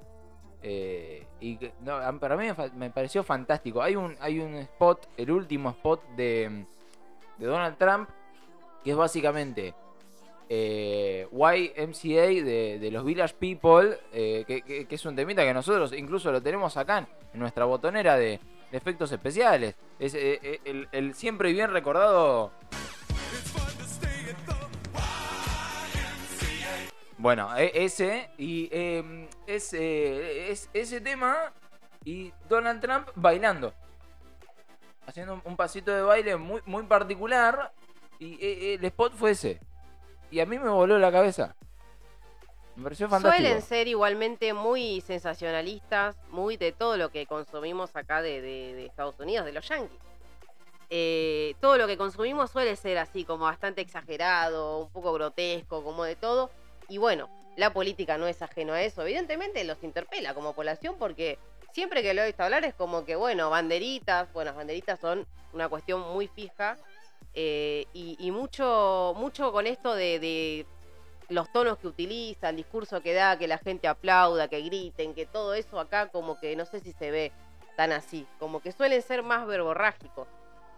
Eh, 0.66 1.26
y 1.40 1.56
para 2.18 2.36
mí 2.38 2.46
me, 2.74 2.88
pareció 2.88 3.22
fantástico. 3.22 3.82
Hay 3.82 3.96
un, 3.96 4.16
hay 4.18 4.38
un 4.38 4.54
spot, 4.54 5.08
el 5.18 5.30
último 5.30 5.68
spot 5.70 6.02
de, 6.16 6.64
de 7.36 7.46
Donald 7.46 7.76
Trump, 7.76 8.08
que 8.82 8.92
es 8.92 8.96
básicamente 8.96 9.74
eh, 10.48 11.28
YMCA 11.30 12.26
de, 12.44 12.78
de 12.80 12.90
los 12.90 13.04
Village 13.04 13.34
People, 13.38 13.98
eh, 14.14 14.44
que, 14.46 14.62
que- 14.62 14.86
es 14.88 15.04
un 15.04 15.14
temita 15.14 15.42
que 15.42 15.52
nosotros 15.52 15.92
incluso 15.92 16.32
lo 16.32 16.42
tenemos 16.42 16.78
acá 16.78 17.06
en, 17.32 17.38
nuestra 17.38 17.66
botonera 17.66 18.16
de, 18.16 18.40
efectos 18.72 19.12
especiales. 19.12 19.74
Es 19.98 20.14
eh, 20.14 20.60
el, 20.64 20.88
el 20.92 21.14
siempre 21.14 21.52
bien 21.52 21.70
recordado. 21.72 22.52
Bueno, 27.24 27.56
e- 27.56 27.72
ese 27.86 28.28
y 28.36 28.68
eh, 28.70 29.26
es, 29.46 29.72
eh, 29.72 30.50
es 30.50 30.68
ese 30.74 31.00
tema 31.00 31.54
y 32.04 32.30
Donald 32.50 32.82
Trump 32.82 33.08
bailando. 33.14 33.72
Haciendo 35.06 35.32
un, 35.32 35.40
un 35.46 35.56
pasito 35.56 35.90
de 35.90 36.02
baile 36.02 36.36
muy, 36.36 36.60
muy 36.66 36.82
particular 36.82 37.72
y 38.18 38.34
eh, 38.44 38.74
el 38.74 38.84
spot 38.84 39.14
fue 39.14 39.30
ese. 39.30 39.58
Y 40.30 40.40
a 40.40 40.44
mí 40.44 40.58
me 40.58 40.68
voló 40.68 40.98
la 40.98 41.10
cabeza. 41.10 41.56
Me 42.76 42.82
pareció 42.82 43.08
fantástico. 43.08 43.42
Suelen 43.42 43.62
ser 43.62 43.88
igualmente 43.88 44.52
muy 44.52 45.00
sensacionalistas, 45.00 46.16
muy 46.28 46.58
de 46.58 46.72
todo 46.72 46.98
lo 46.98 47.08
que 47.08 47.24
consumimos 47.24 47.96
acá 47.96 48.20
de, 48.20 48.42
de- 48.42 48.74
de 48.74 48.84
Estados 48.84 49.18
Unidos, 49.18 49.46
de 49.46 49.52
los 49.52 49.66
yankees. 49.66 49.98
eh, 50.90 51.54
todo 51.62 51.78
lo 51.78 51.86
que 51.86 51.96
consumimos 51.96 52.50
suele 52.50 52.76
ser 52.76 52.98
así, 52.98 53.24
como 53.24 53.46
bastante 53.46 53.80
exagerado, 53.80 54.80
un 54.80 54.90
poco 54.90 55.14
grotesco, 55.14 55.82
como 55.82 56.04
de 56.04 56.16
todo. 56.16 56.50
Y 56.88 56.98
bueno, 56.98 57.28
la 57.56 57.72
política 57.72 58.18
no 58.18 58.26
es 58.26 58.42
ajeno 58.42 58.72
a 58.72 58.82
eso. 58.82 59.02
Evidentemente 59.02 59.64
los 59.64 59.82
interpela 59.82 60.34
como 60.34 60.54
población 60.54 60.96
porque 60.98 61.38
siempre 61.72 62.02
que 62.02 62.14
lo 62.14 62.22
he 62.22 62.26
visto 62.26 62.42
hablar 62.42 62.64
es 62.64 62.74
como 62.74 63.04
que, 63.04 63.16
bueno, 63.16 63.50
banderitas, 63.50 64.32
bueno, 64.32 64.50
las 64.50 64.56
banderitas 64.56 65.00
son 65.00 65.26
una 65.52 65.68
cuestión 65.68 66.00
muy 66.00 66.28
fija 66.28 66.76
eh, 67.34 67.86
y, 67.92 68.30
mucho, 68.30 69.14
mucho 69.16 69.52
con 69.52 69.66
esto 69.66 69.94
de, 69.94 70.66
los 71.28 71.50
tonos 71.52 71.78
que 71.78 71.88
utiliza, 71.88 72.50
el 72.50 72.56
discurso 72.56 73.02
que 73.02 73.14
da, 73.14 73.38
que 73.38 73.48
la 73.48 73.58
gente 73.58 73.88
aplauda, 73.88 74.48
que 74.48 74.60
griten, 74.60 75.14
que 75.14 75.26
todo 75.26 75.54
eso 75.54 75.80
acá 75.80 76.08
como 76.08 76.38
que 76.38 76.54
no 76.54 76.66
sé 76.66 76.80
si 76.80 76.92
se 76.92 77.10
ve 77.10 77.32
tan 77.76 77.92
así, 77.92 78.26
como 78.38 78.60
que 78.60 78.72
suelen 78.72 79.02
ser 79.02 79.22
más 79.22 79.46
verborrágicos 79.46 80.28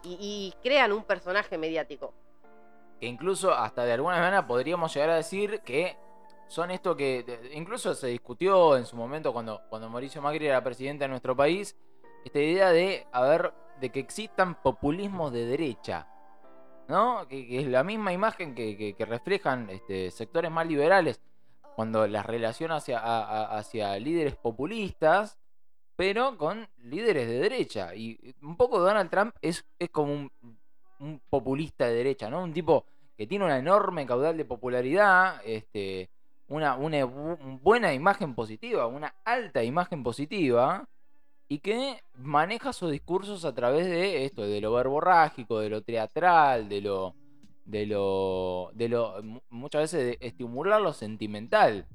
y 0.03 0.53
crean 0.63 0.93
un 0.93 1.03
personaje 1.03 1.57
mediático. 1.57 2.13
Que 2.99 3.07
incluso 3.07 3.53
hasta 3.53 3.85
de 3.85 3.93
alguna 3.93 4.17
manera 4.17 4.47
podríamos 4.47 4.93
llegar 4.93 5.11
a 5.11 5.15
decir 5.15 5.61
que 5.61 5.97
son 6.47 6.71
esto 6.71 6.95
que 6.95 7.25
incluso 7.53 7.93
se 7.93 8.07
discutió 8.07 8.77
en 8.77 8.85
su 8.85 8.95
momento 8.95 9.33
cuando, 9.33 9.61
cuando 9.69 9.89
Mauricio 9.89 10.21
Macri 10.21 10.47
era 10.47 10.63
presidente 10.63 11.03
de 11.03 11.09
nuestro 11.09 11.35
país, 11.35 11.75
esta 12.23 12.39
idea 12.39 12.71
de, 12.71 13.05
a 13.11 13.21
ver, 13.21 13.53
de 13.79 13.91
que 13.91 13.99
existan 13.99 14.61
populismos 14.61 15.31
de 15.31 15.45
derecha, 15.45 16.07
¿no? 16.87 17.27
Que, 17.27 17.59
es 17.59 17.67
la 17.67 17.83
misma 17.83 18.13
imagen 18.13 18.55
que, 18.55 18.95
que- 18.97 19.05
reflejan 19.05 19.69
este, 19.69 20.09
sectores 20.11 20.49
más 20.51 20.65
liberales 20.67 21.21
cuando 21.75 22.07
las 22.07 22.25
relaciona 22.25 22.77
hacia, 22.77 22.99
hacia 23.57 23.97
líderes 23.99 24.35
populistas, 24.35 25.37
pero 25.95 26.37
con 26.37 26.67
líderes 26.77 27.27
de 27.27 27.39
derecha. 27.39 27.93
Y 27.93 28.35
un 28.41 28.57
poco 28.57 28.79
Donald 28.79 29.09
Trump 29.11 29.35
es, 29.41 29.65
es 29.77 29.89
como 29.89 30.13
un, 30.13 30.31
un 30.99 31.19
populista 31.29 31.85
de 31.87 31.93
derecha, 31.95 32.29
¿no? 32.29 32.43
Un 32.43 32.53
tipo 32.53 32.85
que 33.17 33.27
tiene 33.27 33.45
una 33.45 33.57
enorme 33.57 34.05
caudal 34.05 34.37
de 34.37 34.45
popularidad, 34.45 35.41
este, 35.45 36.09
una, 36.47 36.75
una 36.75 36.97
bu- 37.05 37.59
buena 37.61 37.93
imagen 37.93 38.35
positiva, 38.35 38.87
una 38.87 39.13
alta 39.25 39.63
imagen 39.63 40.03
positiva, 40.03 40.87
y 41.49 41.59
que 41.59 42.01
maneja 42.15 42.73
sus 42.73 42.91
discursos 42.91 43.45
a 43.45 43.53
través 43.55 43.85
de 43.87 44.25
esto, 44.25 44.41
de 44.43 44.59
lo 44.61 44.73
verborrágico, 44.73 45.59
de 45.59 45.69
lo 45.69 45.81
teatral, 45.81 46.67
de 46.69 46.81
lo. 46.81 47.15
de 47.65 47.85
lo. 47.85 48.71
de 48.73 48.89
lo. 48.89 49.23
mu- 49.23 49.39
muchas 49.49 49.83
veces 49.93 50.17
estimular 50.19 50.81
lo 50.81 50.93
sentimental. 50.93 51.85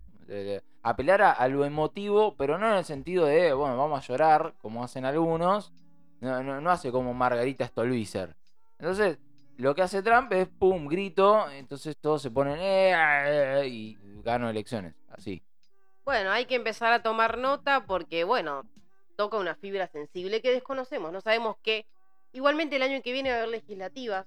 apelar 0.82 1.22
a, 1.22 1.32
a 1.32 1.48
lo 1.48 1.64
emotivo, 1.64 2.34
pero 2.36 2.58
no 2.58 2.66
en 2.70 2.78
el 2.78 2.84
sentido 2.84 3.26
de, 3.26 3.52
bueno, 3.52 3.76
vamos 3.76 3.98
a 4.02 4.06
llorar, 4.08 4.54
como 4.62 4.82
hacen 4.82 5.04
algunos. 5.04 5.72
No, 6.20 6.42
no, 6.42 6.60
no 6.60 6.70
hace 6.70 6.90
como 6.90 7.12
Margarita 7.14 7.66
Stolbizer. 7.66 8.34
Entonces, 8.82 9.20
lo 9.58 9.76
que 9.76 9.82
hace 9.82 10.02
Trump 10.02 10.32
es 10.32 10.48
pum, 10.48 10.88
grito, 10.88 11.48
entonces 11.52 11.96
todos 11.96 12.20
se 12.20 12.32
ponen 12.32 12.58
"Eh, 12.58 12.90
eh, 12.90 13.60
eh", 13.62 13.68
y 13.68 13.96
gano 14.24 14.50
elecciones, 14.50 14.96
así. 15.08 15.40
Bueno, 16.04 16.32
hay 16.32 16.46
que 16.46 16.56
empezar 16.56 16.92
a 16.92 17.00
tomar 17.00 17.38
nota 17.38 17.86
porque, 17.86 18.24
bueno, 18.24 18.64
toca 19.16 19.36
una 19.38 19.54
fibra 19.54 19.86
sensible 19.86 20.42
que 20.42 20.50
desconocemos, 20.50 21.12
no 21.12 21.20
sabemos 21.20 21.58
qué. 21.62 21.86
Igualmente 22.32 22.74
el 22.74 22.82
año 22.82 23.00
que 23.02 23.12
viene 23.12 23.30
va 23.30 23.36
a 23.36 23.38
haber 23.38 23.50
legislativas, 23.50 24.26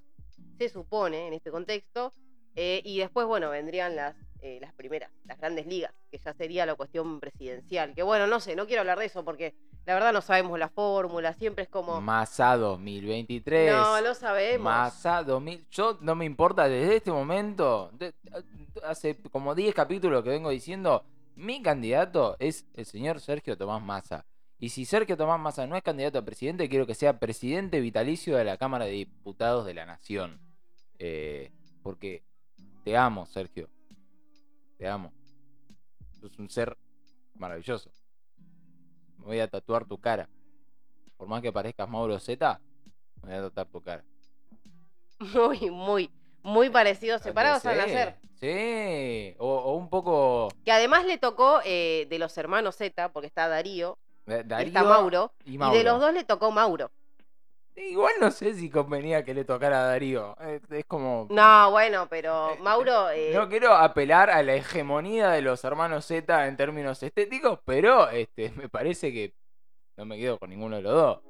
se 0.56 0.70
supone, 0.70 1.28
en 1.28 1.34
este 1.34 1.50
contexto, 1.50 2.14
y 2.54 2.98
después, 2.98 3.26
bueno, 3.26 3.50
vendrían 3.50 3.94
las, 3.94 4.16
eh, 4.40 4.58
las 4.60 4.72
primeras, 4.74 5.10
las 5.24 5.38
grandes 5.38 5.66
ligas, 5.66 5.92
que 6.10 6.18
ya 6.18 6.32
sería 6.34 6.66
la 6.66 6.74
cuestión 6.74 7.20
presidencial. 7.20 7.94
Que 7.94 8.02
bueno, 8.02 8.26
no 8.26 8.40
sé, 8.40 8.54
no 8.56 8.66
quiero 8.66 8.80
hablar 8.80 8.98
de 8.98 9.06
eso 9.06 9.24
porque 9.24 9.54
la 9.86 9.94
verdad 9.94 10.12
no 10.12 10.20
sabemos 10.20 10.58
la 10.58 10.68
fórmula, 10.68 11.32
siempre 11.34 11.64
es 11.64 11.68
como... 11.70 12.00
Massa 12.00 12.56
2023. 12.56 13.72
No, 13.72 14.00
lo 14.00 14.14
sabemos. 14.14 14.64
Massa 14.64 15.22
2000. 15.22 15.66
Yo 15.70 15.98
no 16.00 16.14
me 16.14 16.24
importa 16.24 16.68
desde 16.68 16.96
este 16.96 17.10
momento. 17.12 17.90
de- 17.92 18.12
hace 18.84 19.16
como 19.30 19.54
10 19.54 19.74
capítulos 19.74 20.22
que 20.22 20.30
vengo 20.30 20.50
diciendo. 20.50 21.04
Mi 21.34 21.62
candidato 21.62 22.36
es 22.38 22.66
el 22.74 22.86
señor 22.86 23.20
Sergio 23.20 23.56
Tomás 23.56 23.82
Massa. 23.82 24.24
Y 24.58 24.70
si 24.70 24.84
Sergio 24.86 25.16
Tomás 25.18 25.38
Massa 25.38 25.66
no 25.66 25.76
es 25.76 25.82
candidato 25.82 26.18
a 26.18 26.22
presidente, 26.24 26.68
quiero 26.68 26.86
que 26.86 26.94
sea 26.94 27.18
presidente 27.18 27.78
vitalicio 27.80 28.36
de 28.38 28.44
la 28.44 28.56
Cámara 28.56 28.86
de 28.86 28.92
Diputados 28.92 29.66
de 29.66 29.74
la 29.74 29.84
Nación. 29.86 30.40
Eh, 30.98 31.52
porque 31.82 32.24
te 32.84 32.96
amo, 32.96 33.26
Sergio. 33.26 33.68
Te 34.76 34.88
amo. 34.88 35.12
Sos 36.20 36.38
un 36.38 36.48
ser 36.50 36.76
maravilloso. 37.34 37.90
Me 39.18 39.24
voy 39.26 39.40
a 39.40 39.48
tatuar 39.48 39.86
tu 39.86 39.98
cara. 39.98 40.28
Por 41.16 41.28
más 41.28 41.40
que 41.42 41.52
parezcas 41.52 41.88
Mauro 41.88 42.18
Z, 42.20 42.60
me 43.22 43.28
voy 43.28 43.38
a 43.38 43.42
tatuar 43.48 43.66
tu 43.68 43.80
cara. 43.82 44.04
Muy, 45.18 45.70
muy, 45.70 46.10
muy 46.42 46.68
parecidos, 46.68 47.22
separados 47.22 47.62
Sí, 47.62 47.68
al 47.68 47.78
nacer. 47.78 48.16
Sí, 48.38 49.34
o, 49.38 49.48
o 49.48 49.76
un 49.76 49.88
poco. 49.88 50.48
Que 50.62 50.72
además 50.72 51.06
le 51.06 51.16
tocó 51.16 51.60
eh, 51.64 52.06
de 52.10 52.18
los 52.18 52.36
hermanos 52.36 52.76
Z, 52.76 53.10
porque 53.14 53.26
está 53.26 53.48
Darío, 53.48 53.96
eh, 54.26 54.42
y 54.44 54.48
Darío 54.48 54.66
está 54.68 54.84
Mauro, 54.84 55.32
y 55.46 55.54
y 55.54 55.58
Mauro. 55.58 55.78
de 55.78 55.84
los 55.84 56.00
dos 56.00 56.12
le 56.12 56.24
tocó 56.24 56.50
Mauro. 56.52 56.90
Igual 57.76 58.14
no 58.20 58.30
sé 58.30 58.54
si 58.54 58.70
convenía 58.70 59.24
que 59.24 59.34
le 59.34 59.44
tocara 59.44 59.82
a 59.84 59.86
Darío. 59.88 60.36
Es, 60.40 60.62
es 60.70 60.84
como. 60.86 61.26
No, 61.30 61.70
bueno, 61.70 62.06
pero 62.08 62.52
Eh, 62.54 62.58
Mauro. 62.60 63.10
eh, 63.10 63.32
No 63.34 63.48
quiero 63.48 63.74
apelar 63.74 64.30
a 64.30 64.42
la 64.42 64.54
hegemonía 64.54 65.30
de 65.30 65.42
los 65.42 65.62
hermanos 65.64 66.06
Z 66.06 66.46
en 66.46 66.56
términos 66.56 67.02
estéticos, 67.02 67.58
pero 67.64 68.08
este 68.08 68.50
me 68.56 68.68
parece 68.68 69.12
que 69.12 69.34
no 69.96 70.04
me 70.06 70.16
quedo 70.18 70.38
con 70.38 70.50
ninguno 70.50 70.76
de 70.76 70.82
los 70.82 70.92
dos. 70.94 71.20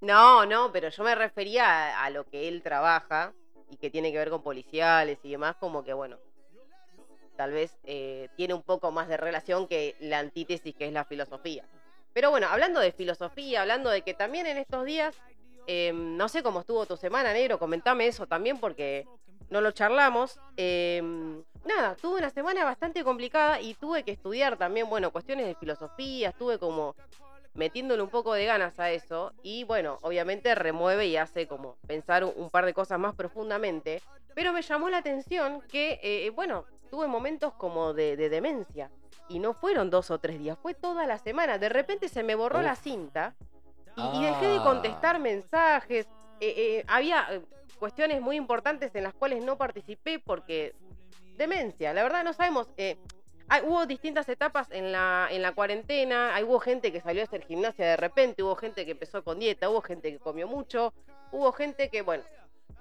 no, 0.00 0.44
no, 0.46 0.70
pero 0.72 0.88
yo 0.90 1.02
me 1.04 1.14
refería 1.14 1.66
a, 2.00 2.04
a 2.04 2.10
lo 2.10 2.24
que 2.24 2.48
él 2.48 2.62
trabaja 2.62 3.32
y 3.70 3.76
que 3.76 3.90
tiene 3.90 4.12
que 4.12 4.18
ver 4.18 4.30
con 4.30 4.42
policiales 4.42 5.18
y 5.22 5.30
demás, 5.30 5.56
como 5.56 5.84
que 5.84 5.92
bueno. 5.92 6.18
Tal 7.36 7.52
vez 7.52 7.76
eh, 7.84 8.28
tiene 8.36 8.54
un 8.54 8.62
poco 8.62 8.92
más 8.92 9.08
de 9.08 9.16
relación 9.16 9.66
que 9.66 9.96
la 9.98 10.20
antítesis 10.20 10.74
que 10.74 10.86
es 10.86 10.92
la 10.92 11.04
filosofía. 11.04 11.64
Pero 12.12 12.30
bueno, 12.30 12.46
hablando 12.48 12.78
de 12.78 12.92
filosofía, 12.92 13.62
hablando 13.62 13.90
de 13.90 14.02
que 14.02 14.14
también 14.14 14.46
en 14.46 14.56
estos 14.56 14.84
días, 14.84 15.16
eh, 15.66 15.92
no 15.94 16.28
sé 16.28 16.42
cómo 16.42 16.60
estuvo 16.60 16.86
tu 16.86 16.96
semana, 16.96 17.32
negro, 17.32 17.58
comentame 17.58 18.06
eso 18.06 18.26
también 18.26 18.58
porque 18.58 19.06
no 19.50 19.60
lo 19.60 19.72
charlamos. 19.72 20.38
Eh, 20.56 21.02
nada, 21.64 21.96
tuve 21.96 22.18
una 22.18 22.30
semana 22.30 22.64
bastante 22.64 23.04
complicada 23.04 23.60
y 23.60 23.74
tuve 23.74 24.02
que 24.02 24.12
estudiar 24.12 24.56
también, 24.56 24.88
bueno, 24.88 25.10
cuestiones 25.10 25.46
de 25.46 25.54
filosofía, 25.54 26.30
estuve 26.30 26.58
como 26.58 26.94
metiéndole 27.54 28.02
un 28.02 28.10
poco 28.10 28.34
de 28.34 28.44
ganas 28.46 28.78
a 28.80 28.90
eso 28.90 29.32
y 29.42 29.62
bueno, 29.64 29.98
obviamente 30.02 30.54
remueve 30.56 31.06
y 31.06 31.16
hace 31.16 31.46
como 31.46 31.76
pensar 31.86 32.24
un, 32.24 32.50
par 32.50 32.64
de 32.66 32.74
cosas 32.74 32.98
más 32.98 33.14
profundamente, 33.14 34.02
pero 34.34 34.52
me 34.52 34.62
llamó 34.62 34.90
la 34.90 34.98
atención 34.98 35.62
que, 35.68 36.00
eh, 36.02 36.30
bueno, 36.30 36.64
tuve 36.90 37.06
momentos 37.06 37.54
como 37.54 37.94
de, 37.94 38.16
de 38.16 38.28
demencia 38.28 38.90
y 39.28 39.38
no 39.38 39.54
fueron 39.54 39.88
dos 39.88 40.10
o 40.10 40.18
tres 40.18 40.38
días, 40.40 40.58
fue 40.60 40.74
toda 40.74 41.06
la 41.06 41.18
semana, 41.18 41.58
de 41.58 41.68
repente 41.68 42.08
se 42.08 42.24
me 42.24 42.34
borró 42.34 42.60
la 42.60 42.74
cinta 42.74 43.34
y, 43.96 44.18
y 44.18 44.24
dejé 44.24 44.46
de 44.46 44.58
contestar 44.58 45.18
mensajes, 45.20 46.06
eh, 46.40 46.54
eh, 46.56 46.84
había 46.88 47.26
eh, 47.30 47.40
cuestiones 47.78 48.20
muy 48.20 48.36
importantes 48.36 48.94
en 48.94 49.04
las 49.04 49.14
cuales 49.14 49.42
no 49.44 49.56
participé 49.56 50.18
porque 50.18 50.74
demencia, 51.36 51.92
la 51.92 52.02
verdad 52.02 52.24
no 52.24 52.32
sabemos. 52.32 52.68
eh, 52.76 52.96
hay- 53.48 53.62
hubo 53.66 53.84
distintas 53.86 54.28
etapas 54.28 54.68
en 54.70 54.90
la, 54.92 55.28
en 55.30 55.42
la 55.42 55.52
cuarentena, 55.52 56.34
hay, 56.34 56.44
hubo 56.44 56.58
gente 56.60 56.90
que 56.92 57.00
salió 57.00 57.22
a 57.22 57.24
hacer 57.24 57.44
gimnasia 57.44 57.84
de 57.86 57.96
repente, 57.96 58.42
hubo 58.42 58.56
gente 58.56 58.84
que 58.86 58.92
empezó 58.92 59.22
con 59.22 59.38
dieta, 59.38 59.68
hubo 59.68 59.82
gente 59.82 60.10
que 60.10 60.18
comió 60.18 60.48
mucho, 60.48 60.94
hubo 61.30 61.52
gente 61.52 61.90
que, 61.90 62.00
bueno, 62.02 62.24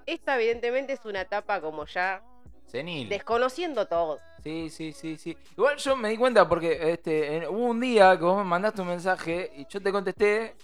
esta 0.05 0.35
evidentemente 0.35 0.93
es 0.93 1.03
una 1.05 1.21
etapa 1.21 1.59
como 1.59 1.85
ya 1.85 2.21
Senil. 2.67 3.09
desconociendo 3.09 3.87
todo. 3.87 4.19
Sí, 4.41 4.69
sí, 4.69 4.93
sí, 4.93 5.17
sí. 5.17 5.37
Igual 5.57 5.77
yo 5.77 5.95
me 5.95 6.09
di 6.09 6.17
cuenta 6.17 6.47
porque 6.47 6.91
este, 6.91 7.47
hubo 7.47 7.65
un 7.67 7.79
día 7.79 8.17
que 8.17 8.23
vos 8.23 8.37
me 8.37 8.43
mandaste 8.43 8.81
un 8.81 8.87
mensaje 8.89 9.51
y 9.55 9.65
yo 9.67 9.81
te 9.81 9.91
contesté 9.91 10.55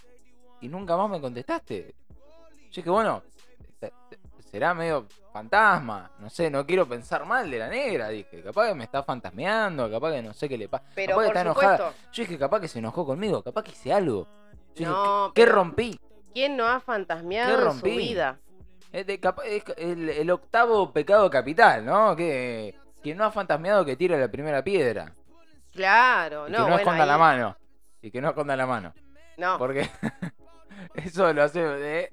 y 0.62 0.68
nunca 0.68 0.96
más 0.98 1.10
me 1.10 1.22
contestaste. 1.22 1.96
Yo 2.72 2.76
dije, 2.82 2.90
bueno, 2.90 3.24
se- 3.80 3.94
se- 4.10 4.44
será 4.52 4.74
medio 4.74 5.08
fantasma. 5.34 6.12
No 6.20 6.30
sé, 6.30 6.50
no 6.50 6.66
quiero 6.66 6.88
pensar 6.88 7.26
mal 7.26 7.50
de 7.50 7.60
la 7.60 7.68
negra. 7.70 8.10
Dije, 8.10 8.42
capaz 8.44 8.68
que 8.70 8.76
me 8.76 8.84
está 8.84 9.04
fantasmeando, 9.04 9.90
capaz 9.90 10.12
que 10.14 10.22
no 10.22 10.34
sé 10.34 10.48
qué 10.50 10.58
le 10.58 10.68
pasa. 10.70 10.86
Pero 10.96 11.16
capaz 11.18 11.22
que 11.22 11.28
está 11.38 11.50
supuesto, 11.50 11.74
enojada. 11.74 11.94
Yo 12.12 12.24
dije, 12.24 12.38
capaz 12.38 12.60
que 12.62 12.68
se 12.68 12.80
enojó 12.80 13.06
conmigo, 13.06 13.42
capaz 13.44 13.64
que 13.64 13.72
hice 13.72 13.94
algo. 13.94 14.28
Yo 14.76 14.76
dije, 14.76 14.92
No, 14.92 15.32
¿qué 15.34 15.44
pero- 15.44 15.56
rompí? 15.56 16.00
¿quién 16.34 16.56
no 16.56 16.68
ha 16.68 16.80
fantasmeado 16.80 17.58
¿Qué 17.58 17.66
en 17.66 17.80
su 17.80 17.86
vida? 17.86 18.40
Es, 18.92 19.06
de 19.08 19.20
capa- 19.20 19.44
es 19.46 19.64
el, 19.78 20.10
el 20.10 20.30
octavo 20.32 20.92
pecado 20.94 21.30
capital, 21.30 21.84
¿no? 21.86 22.16
Que 22.16 22.76
quien 23.02 23.18
no 23.18 23.26
ha 23.26 23.32
fantasmeado 23.32 23.84
que 23.86 23.96
tira 23.96 24.16
la 24.18 24.28
primera 24.30 24.64
piedra. 24.64 25.14
Claro, 25.72 26.48
Y 26.48 26.52
no, 26.52 26.58
que 26.58 26.62
no 26.62 26.68
bueno, 26.68 26.78
esconda 26.80 27.06
la 27.06 27.18
mano. 27.18 27.58
Y 28.02 28.12
que 28.12 28.22
no 28.22 28.30
esconda 28.30 28.56
la 28.56 28.66
mano. 28.68 28.94
No, 29.38 29.58
Porque 29.58 29.90
eso 30.94 31.32
lo 31.34 31.44
hace. 31.44 32.12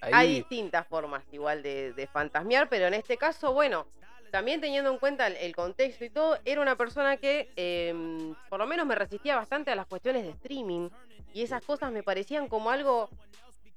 Ahí. 0.00 0.12
hay 0.12 0.34
distintas 0.36 0.86
formas 0.86 1.24
igual 1.32 1.62
de, 1.62 1.92
de 1.92 2.06
fantasmear, 2.06 2.68
pero 2.68 2.86
en 2.86 2.94
este 2.94 3.16
caso, 3.16 3.52
bueno, 3.52 3.88
también 4.30 4.60
teniendo 4.60 4.92
en 4.92 4.98
cuenta 4.98 5.26
el, 5.26 5.36
el 5.36 5.56
contexto 5.56 6.04
y 6.04 6.10
todo, 6.10 6.38
era 6.44 6.60
una 6.60 6.76
persona 6.76 7.16
que 7.16 7.50
em, 7.56 8.34
por 8.48 8.60
lo 8.60 8.66
menos 8.66 8.86
me 8.86 8.94
resistía 8.94 9.34
bastante 9.34 9.72
a 9.72 9.74
las 9.74 9.86
cuestiones 9.86 10.22
de 10.22 10.30
streaming 10.30 10.88
y 11.34 11.42
esas 11.42 11.64
cosas 11.64 11.90
me 11.90 12.04
parecían 12.04 12.48
como 12.48 12.70
algo 12.70 13.10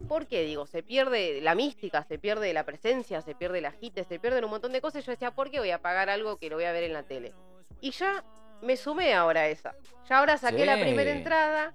¿Por 0.08 0.27
qué? 0.27 0.44
Digo, 0.44 0.65
se 0.65 0.84
pierde 0.84 1.41
la 1.41 1.56
mística, 1.56 2.03
se 2.03 2.18
pierde 2.18 2.53
la 2.53 2.63
presencia, 2.65 3.22
se 3.22 3.36
pierde 3.36 3.62
la 3.62 3.70
agite, 3.70 4.03
se 4.03 4.20
pierden 4.20 4.44
un 4.44 4.51
montón 4.51 4.72
de 4.72 4.82
cosas. 4.82 5.03
Y 5.03 5.06
yo 5.06 5.12
decía, 5.12 5.32
¿por 5.32 5.50
qué 5.51 5.60
voy 5.60 5.72
a 5.72 5.82
pagar 5.82 6.10
algo 6.10 6.38
que 6.38 6.50
lo 6.50 6.56
voy 6.56 6.65
a 6.65 6.72
ver 6.72 6.84
en 6.84 6.94
la 6.94 7.03
tele? 7.03 7.34
Y 7.80 7.91
ya 7.91 8.24
me 8.62 8.77
sumé 8.77 9.13
ahora 9.13 9.41
a 9.41 9.48
esa. 9.48 9.75
Ya 10.10 10.20
ahora 10.20 10.38
saqué 10.38 10.65
la 10.65 10.80
primera 10.80 11.12
entrada. 11.12 11.74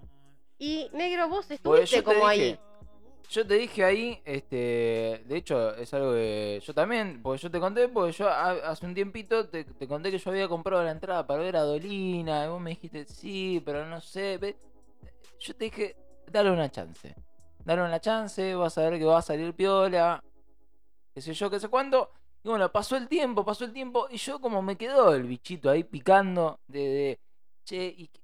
Y 0.58 0.88
negro, 0.92 1.28
vos 1.28 1.50
estuviste 1.50 2.02
como 2.02 2.28
dije- 2.28 2.30
ahí. 2.30 2.60
Yo 3.28 3.44
te 3.44 3.54
dije 3.54 3.84
ahí, 3.84 4.22
este, 4.24 5.24
de 5.26 5.36
hecho 5.36 5.74
es 5.74 5.92
algo 5.92 6.12
que 6.12 6.62
yo 6.64 6.72
también, 6.72 7.20
porque 7.22 7.42
yo 7.42 7.50
te 7.50 7.58
conté, 7.58 7.88
porque 7.88 8.12
yo 8.12 8.28
ha- 8.28 8.70
hace 8.70 8.86
un 8.86 8.94
tiempito 8.94 9.48
te, 9.48 9.64
te 9.64 9.88
conté 9.88 10.12
que 10.12 10.18
yo 10.18 10.30
había 10.30 10.46
comprado 10.46 10.84
la 10.84 10.92
entrada 10.92 11.26
para 11.26 11.42
ver 11.42 11.56
a 11.56 11.62
Dolina, 11.62 12.44
y 12.44 12.48
vos 12.48 12.60
me 12.60 12.70
dijiste, 12.70 13.04
sí, 13.04 13.60
pero 13.64 13.84
no 13.84 14.00
sé, 14.00 14.38
ve". 14.38 14.56
yo 15.40 15.56
te 15.56 15.64
dije, 15.64 15.96
dale 16.30 16.52
una 16.52 16.70
chance, 16.70 17.16
dale 17.64 17.82
una 17.82 17.98
chance, 18.00 18.54
vas 18.54 18.78
a 18.78 18.88
ver 18.88 18.98
que 19.00 19.04
va 19.04 19.18
a 19.18 19.22
salir 19.22 19.52
piola, 19.54 20.22
qué 21.12 21.20
sé 21.20 21.34
yo, 21.34 21.50
qué 21.50 21.58
sé 21.58 21.66
cuándo, 21.68 22.12
y 22.44 22.48
bueno, 22.48 22.70
pasó 22.70 22.96
el 22.96 23.08
tiempo, 23.08 23.44
pasó 23.44 23.64
el 23.64 23.72
tiempo, 23.72 24.06
y 24.08 24.18
yo 24.18 24.40
como 24.40 24.62
me 24.62 24.76
quedó 24.76 25.12
el 25.14 25.24
bichito 25.24 25.68
ahí 25.68 25.82
picando 25.82 26.60
de, 26.68 26.78
de 26.80 27.20
che, 27.64 27.86
¿y 27.96 28.06
qué, 28.06 28.20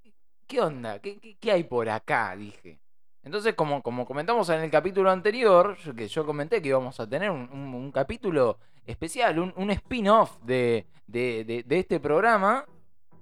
qué 0.52 0.60
onda? 0.60 0.98
¿Qué, 0.98 1.50
hay 1.50 1.64
por 1.64 1.88
acá? 1.88 2.36
Dije. 2.36 2.78
Entonces, 3.22 3.54
como, 3.54 3.82
comentamos 3.82 4.50
en 4.50 4.60
el 4.60 4.70
capítulo 4.70 5.10
anterior, 5.10 5.76
que 5.96 6.08
yo 6.08 6.26
comenté 6.26 6.60
que 6.60 6.68
íbamos 6.68 7.00
a 7.00 7.08
tener 7.08 7.30
un, 7.30 7.90
capítulo 7.90 8.58
especial, 8.84 9.38
un, 9.38 9.70
spin-off 9.70 10.38
de, 10.42 10.86
este 11.70 12.00
programa, 12.00 12.66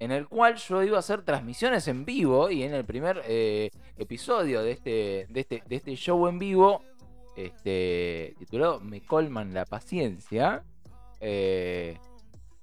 en 0.01 0.11
el 0.11 0.27
cual 0.27 0.57
yo 0.57 0.83
iba 0.83 0.97
a 0.97 1.01
hacer 1.01 1.23
transmisiones 1.23 1.87
en 1.87 2.05
vivo, 2.05 2.51
y 2.51 2.65
en 2.65 2.75
el 2.75 2.85
primer 2.85 3.23
eh, 3.27 3.71
episodio 3.97 4.63
de 4.63 4.73
este, 4.73 5.39
este, 5.39 5.63
de 5.65 5.77
este 5.77 5.95
show 5.95 6.27
en 6.27 6.39
vivo, 6.41 6.83
este, 7.37 8.35
titulado 8.41 8.81
Me 8.81 9.03
colman 9.03 9.55
la 9.55 9.67
paciencia, 9.67 10.65
eh, 11.21 11.97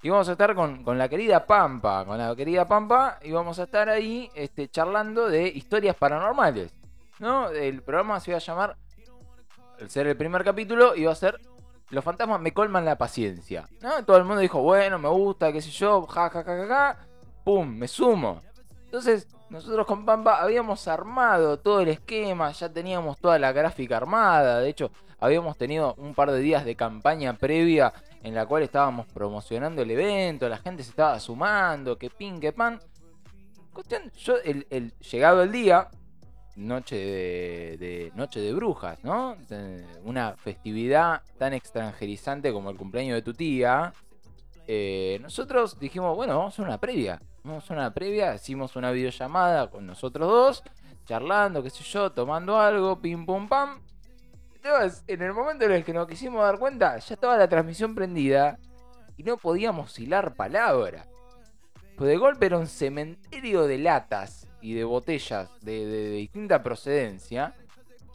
y 0.01 0.09
vamos 0.09 0.29
a 0.29 0.33
estar 0.33 0.53
con, 0.53 0.83
con 0.83 0.97
la 0.97 1.09
querida 1.09 1.45
Pampa, 1.45 2.05
con 2.05 2.17
la 2.17 2.35
querida 2.35 2.67
Pampa, 2.67 3.19
y 3.23 3.31
vamos 3.31 3.57
a 3.59 3.63
estar 3.63 3.89
ahí 3.89 4.29
este, 4.35 4.69
charlando 4.69 5.27
de 5.27 5.47
historias 5.47 5.95
paranormales. 5.95 6.71
¿No? 7.19 7.49
El 7.49 7.81
programa 7.81 8.19
se 8.19 8.31
iba 8.31 8.37
a 8.37 8.41
llamar, 8.41 8.77
al 9.81 9.89
ser 9.89 10.07
el 10.07 10.15
primer 10.15 10.43
capítulo, 10.43 10.95
iba 10.95 11.11
a 11.11 11.15
ser 11.15 11.39
Los 11.89 12.03
fantasmas 12.03 12.39
me 12.39 12.53
colman 12.53 12.85
la 12.85 12.97
paciencia. 12.97 13.67
¿No? 13.81 14.03
Todo 14.05 14.17
el 14.17 14.23
mundo 14.23 14.41
dijo, 14.41 14.61
bueno, 14.61 14.99
me 14.99 15.09
gusta, 15.09 15.51
qué 15.51 15.61
sé 15.61 15.71
yo, 15.71 16.05
ja, 16.05 16.29
ja, 16.29 16.43
ja, 16.43 16.57
ja, 16.57 16.67
ja. 16.67 16.97
Pum, 17.43 17.67
me 17.67 17.87
sumo. 17.87 18.41
Entonces, 18.85 19.27
nosotros 19.49 19.87
con 19.87 20.05
Pampa 20.05 20.41
habíamos 20.41 20.87
armado 20.87 21.57
todo 21.57 21.81
el 21.81 21.89
esquema, 21.89 22.51
ya 22.51 22.69
teníamos 22.69 23.17
toda 23.17 23.39
la 23.39 23.51
gráfica 23.51 23.97
armada. 23.97 24.59
De 24.59 24.69
hecho, 24.69 24.91
habíamos 25.19 25.57
tenido 25.57 25.95
un 25.95 26.13
par 26.13 26.31
de 26.31 26.39
días 26.39 26.65
de 26.65 26.75
campaña 26.75 27.33
previa 27.33 27.93
en 28.27 28.35
la 28.35 28.45
cual 28.45 28.63
estábamos 28.63 29.07
promocionando 29.07 29.81
el 29.81 29.91
evento, 29.91 30.47
la 30.49 30.57
gente 30.57 30.83
se 30.83 30.89
estaba 30.89 31.19
sumando, 31.19 31.97
que 31.97 32.09
pin, 32.09 32.39
que 32.39 32.51
pan. 32.51 32.79
Cuestión, 33.73 34.11
yo, 34.17 34.35
el, 34.43 34.93
llegado 35.11 35.43
el 35.43 35.51
día, 35.51 35.87
noche 36.55 36.95
de, 36.95 37.77
de- 37.77 38.11
noche 38.15 38.39
de 38.41 38.53
brujas, 38.53 39.03
¿no? 39.03 39.37
Una 40.03 40.35
festividad 40.35 41.21
tan 41.37 41.53
extranjerizante 41.53 42.51
como 42.51 42.69
el 42.69 42.77
cumpleaños 42.77 43.15
de 43.15 43.21
tu 43.21 43.33
tía. 43.33 43.93
eh, 44.67 45.19
nosotros 45.21 45.79
dijimos, 45.79 46.15
bueno, 46.15 46.37
vamos 46.37 46.53
a 46.53 46.55
hacer 46.55 46.65
una 46.65 46.77
previa. 46.79 47.21
Vamos 47.43 47.63
a 47.63 47.65
hacer 47.65 47.77
una 47.77 47.93
previa, 47.93 48.35
hicimos 48.35 48.75
una 48.75 48.91
videollamada 48.91 49.69
con 49.69 49.85
nosotros 49.85 50.27
dos, 50.27 50.63
charlando, 51.05 51.63
qué 51.63 51.69
sé 51.69 51.83
yo, 51.83 52.11
tomando 52.11 52.59
algo, 52.59 52.99
pim 52.99 53.25
pum 53.25 53.47
pam. 53.47 53.79
En 55.07 55.21
el 55.21 55.33
momento 55.33 55.65
en 55.65 55.71
el 55.71 55.83
que 55.83 55.93
nos 55.93 56.07
quisimos 56.07 56.41
dar 56.43 56.59
cuenta, 56.59 56.97
ya 56.97 57.13
estaba 57.13 57.37
la 57.37 57.47
transmisión 57.47 57.95
prendida 57.95 58.57
y 59.15 59.23
no 59.23 59.37
podíamos 59.37 59.97
hilar 59.99 60.35
palabra. 60.35 61.05
Pues 61.95 62.09
de 62.09 62.17
golpe 62.17 62.45
era 62.45 62.57
un 62.57 62.67
cementerio 62.67 63.65
de 63.65 63.77
latas 63.79 64.47
y 64.61 64.73
de 64.73 64.83
botellas 64.83 65.49
de, 65.61 65.85
de- 65.85 65.97
de 66.09 66.09
distinta 66.11 66.61
procedencia. 66.61 67.55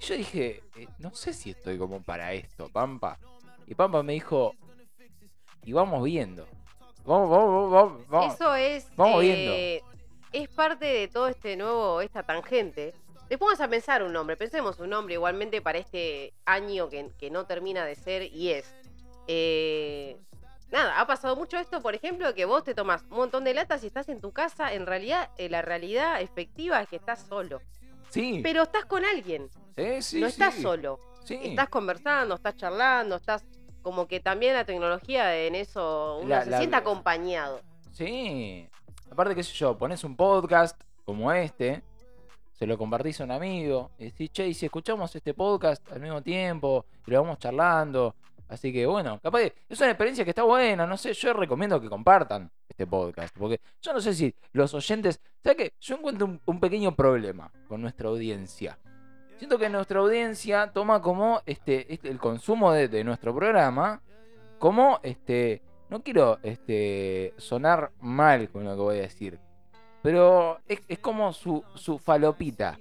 Y 0.00 0.04
yo 0.04 0.14
dije, 0.16 0.62
eh, 0.76 0.86
no 0.98 1.12
sé 1.14 1.32
si 1.32 1.50
estoy 1.50 1.78
como 1.78 2.02
para 2.02 2.32
esto, 2.32 2.68
Pampa. 2.68 3.18
Y 3.66 3.74
Pampa 3.74 4.02
me 4.02 4.12
dijo, 4.12 4.54
y 5.64 5.72
vamos 5.72 6.04
viendo. 6.04 6.46
Vamos, 7.04 7.30
vamos, 7.30 7.70
vamos, 7.72 8.08
vamos. 8.08 8.34
Eso 8.34 8.54
es. 8.54 8.88
vamos 8.96 9.22
eh, 9.24 9.80
Es 10.32 10.48
parte 10.48 10.86
de 10.86 11.08
todo 11.08 11.26
este 11.28 11.56
nuevo, 11.56 12.00
esta 12.00 12.22
tangente. 12.22 12.94
Después 13.32 13.58
vamos 13.58 13.60
a 13.66 13.70
pensar 13.70 14.02
un 14.02 14.12
nombre. 14.12 14.36
Pensemos 14.36 14.78
un 14.78 14.90
nombre 14.90 15.14
igualmente 15.14 15.62
para 15.62 15.78
este 15.78 16.34
año 16.44 16.90
que, 16.90 17.08
que 17.18 17.30
no 17.30 17.46
termina 17.46 17.86
de 17.86 17.94
ser 17.94 18.24
y 18.24 18.50
es. 18.50 18.74
Eh, 19.26 20.18
nada, 20.70 21.00
ha 21.00 21.06
pasado 21.06 21.34
mucho 21.34 21.56
esto, 21.58 21.80
por 21.80 21.94
ejemplo, 21.94 22.34
que 22.34 22.44
vos 22.44 22.62
te 22.62 22.74
tomas 22.74 23.04
un 23.04 23.16
montón 23.16 23.44
de 23.44 23.54
latas 23.54 23.84
y 23.84 23.86
estás 23.86 24.10
en 24.10 24.20
tu 24.20 24.32
casa. 24.32 24.74
En 24.74 24.84
realidad, 24.84 25.30
eh, 25.38 25.48
la 25.48 25.62
realidad 25.62 26.20
efectiva 26.20 26.82
es 26.82 26.90
que 26.90 26.96
estás 26.96 27.20
solo. 27.26 27.62
Sí, 28.10 28.40
Pero 28.42 28.64
estás 28.64 28.84
con 28.84 29.02
alguien. 29.02 29.48
sí, 29.76 30.02
sí, 30.02 30.20
no 30.20 30.26
estás 30.26 30.52
sí. 30.52 30.60
solo. 30.60 30.98
Sí. 31.24 31.38
Estás 31.42 31.70
conversando, 31.70 32.34
estás 32.34 32.54
charlando, 32.56 33.16
estás. 33.16 33.46
Como 33.80 34.08
que 34.08 34.20
también 34.20 34.52
la 34.52 34.66
tecnología 34.66 35.34
en 35.38 35.54
eso 35.54 36.18
uno 36.18 36.28
La- 36.28 36.44
se 36.44 36.50
la- 36.50 36.58
siente 36.58 36.76
acompañado. 36.76 37.62
Sí. 37.92 38.68
Aparte, 39.10 39.34
qué 39.34 39.42
sé 39.42 39.54
yo, 39.54 39.78
pones 39.78 40.04
un 40.04 40.16
podcast 40.16 40.78
como 41.06 41.32
este, 41.32 41.82
se 42.62 42.66
lo 42.68 42.78
compartís 42.78 43.20
a 43.20 43.24
un 43.24 43.32
amigo, 43.32 43.90
y 43.98 44.04
decís, 44.04 44.30
che, 44.30 44.46
y 44.46 44.54
si 44.54 44.66
escuchamos 44.66 45.12
este 45.16 45.34
podcast 45.34 45.82
al 45.90 46.00
mismo 46.00 46.22
tiempo, 46.22 46.86
y 47.04 47.10
lo 47.10 47.20
vamos 47.22 47.38
charlando. 47.40 48.14
Así 48.46 48.72
que 48.72 48.86
bueno, 48.86 49.18
capaz 49.20 49.40
es 49.68 49.80
una 49.80 49.88
experiencia 49.90 50.22
que 50.24 50.30
está 50.30 50.44
buena, 50.44 50.86
no 50.86 50.96
sé, 50.96 51.12
yo 51.12 51.32
recomiendo 51.32 51.80
que 51.80 51.88
compartan 51.88 52.48
este 52.68 52.86
podcast, 52.86 53.36
porque 53.36 53.60
yo 53.80 53.92
no 53.92 54.00
sé 54.00 54.14
si 54.14 54.32
los 54.52 54.72
oyentes, 54.74 55.20
¿sabes 55.42 55.56
qué? 55.58 55.72
Yo 55.80 55.96
encuentro 55.96 56.24
un, 56.28 56.40
un 56.46 56.60
pequeño 56.60 56.94
problema 56.94 57.50
con 57.66 57.82
nuestra 57.82 58.08
audiencia. 58.10 58.78
Siento 59.38 59.58
que 59.58 59.68
nuestra 59.68 59.98
audiencia 59.98 60.70
toma 60.72 61.02
como 61.02 61.40
este, 61.44 61.92
este- 61.92 62.10
el 62.10 62.18
consumo 62.20 62.70
de, 62.70 62.86
de 62.86 63.02
nuestro 63.02 63.34
programa 63.34 64.00
como 64.60 65.00
este 65.02 65.62
no 65.90 66.00
quiero 66.04 66.38
este 66.44 67.34
sonar 67.38 67.90
mal 68.00 68.48
con 68.50 68.62
lo 68.62 68.70
que 68.76 68.80
voy 68.80 68.98
a 68.98 69.02
decir 69.02 69.40
pero 70.02 70.58
es, 70.68 70.80
es 70.88 70.98
como 70.98 71.32
su, 71.32 71.62
su 71.74 71.98
falopita 71.98 72.78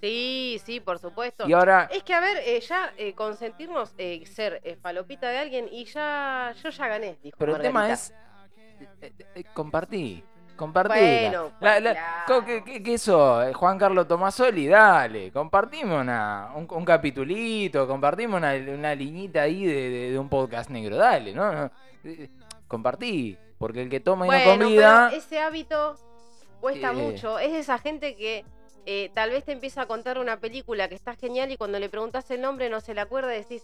Sí, 0.00 0.60
sí, 0.64 0.78
por 0.78 0.98
supuesto. 1.00 1.48
y 1.48 1.52
ahora 1.52 1.88
Es 1.92 2.04
que, 2.04 2.14
a 2.14 2.20
ver, 2.20 2.36
eh, 2.44 2.60
ya 2.60 2.92
eh, 2.96 3.14
consentirnos 3.14 3.94
eh, 3.98 4.24
ser 4.26 4.60
eh, 4.62 4.76
falopita 4.80 5.28
de 5.28 5.38
alguien 5.38 5.68
y 5.72 5.86
ya 5.86 6.54
yo 6.62 6.70
ya 6.70 6.86
gané, 6.86 7.18
dijo 7.22 7.36
pero 7.36 7.56
el 7.56 7.62
tema 7.62 7.90
es 7.92 8.12
eh, 9.00 9.12
eh, 9.34 9.44
compartí 9.54 10.22
compartí 10.54 10.98
Bueno, 10.98 11.52
la, 11.60 11.80
la- 11.80 11.92
claro. 12.26 12.44
¿qué, 12.44 12.62
qué- 12.64 12.82
qué 12.82 12.94
eso? 12.94 13.40
Juan 13.54 13.76
Carlos 13.78 14.06
Tomasoli, 14.06 14.68
dale, 14.68 15.32
compartimos 15.32 16.00
una, 16.00 16.50
un, 16.54 16.66
un 16.70 16.84
capitulito, 16.84 17.86
compartimos 17.88 18.38
una, 18.38 18.54
una 18.54 18.94
liñita 18.94 19.42
ahí 19.42 19.64
de, 19.64 19.90
de- 19.90 20.10
de 20.12 20.18
un 20.18 20.28
podcast 20.28 20.70
negro, 20.70 20.96
dale, 20.96 21.32
¿no? 21.34 21.52
no, 21.52 21.70
compartí, 22.68 23.36
porque 23.58 23.82
el 23.82 23.90
que 23.90 24.00
toma 24.00 24.26
y 24.26 24.30
no 24.30 24.34
pero 24.68 25.08
ese 25.16 25.38
hábito 25.40 25.96
cuesta 26.60 26.90
Eh. 26.90 26.94
mucho. 26.94 27.38
Es 27.38 27.52
esa 27.54 27.78
gente 27.78 28.16
que 28.16 28.44
eh, 28.86 29.10
tal 29.14 29.30
vez 29.30 29.44
te 29.44 29.52
empieza 29.52 29.82
a 29.82 29.86
contar 29.86 30.18
una 30.18 30.38
película 30.40 30.88
que 30.88 30.94
está 30.94 31.14
genial 31.14 31.50
y 31.52 31.56
cuando 31.56 31.78
le 31.78 31.88
preguntas 31.88 32.30
el 32.30 32.40
nombre 32.40 32.70
no 32.70 32.80
se 32.80 32.94
la 32.94 33.02
acuerda 33.02 33.34
y 33.34 33.40
decís, 33.40 33.62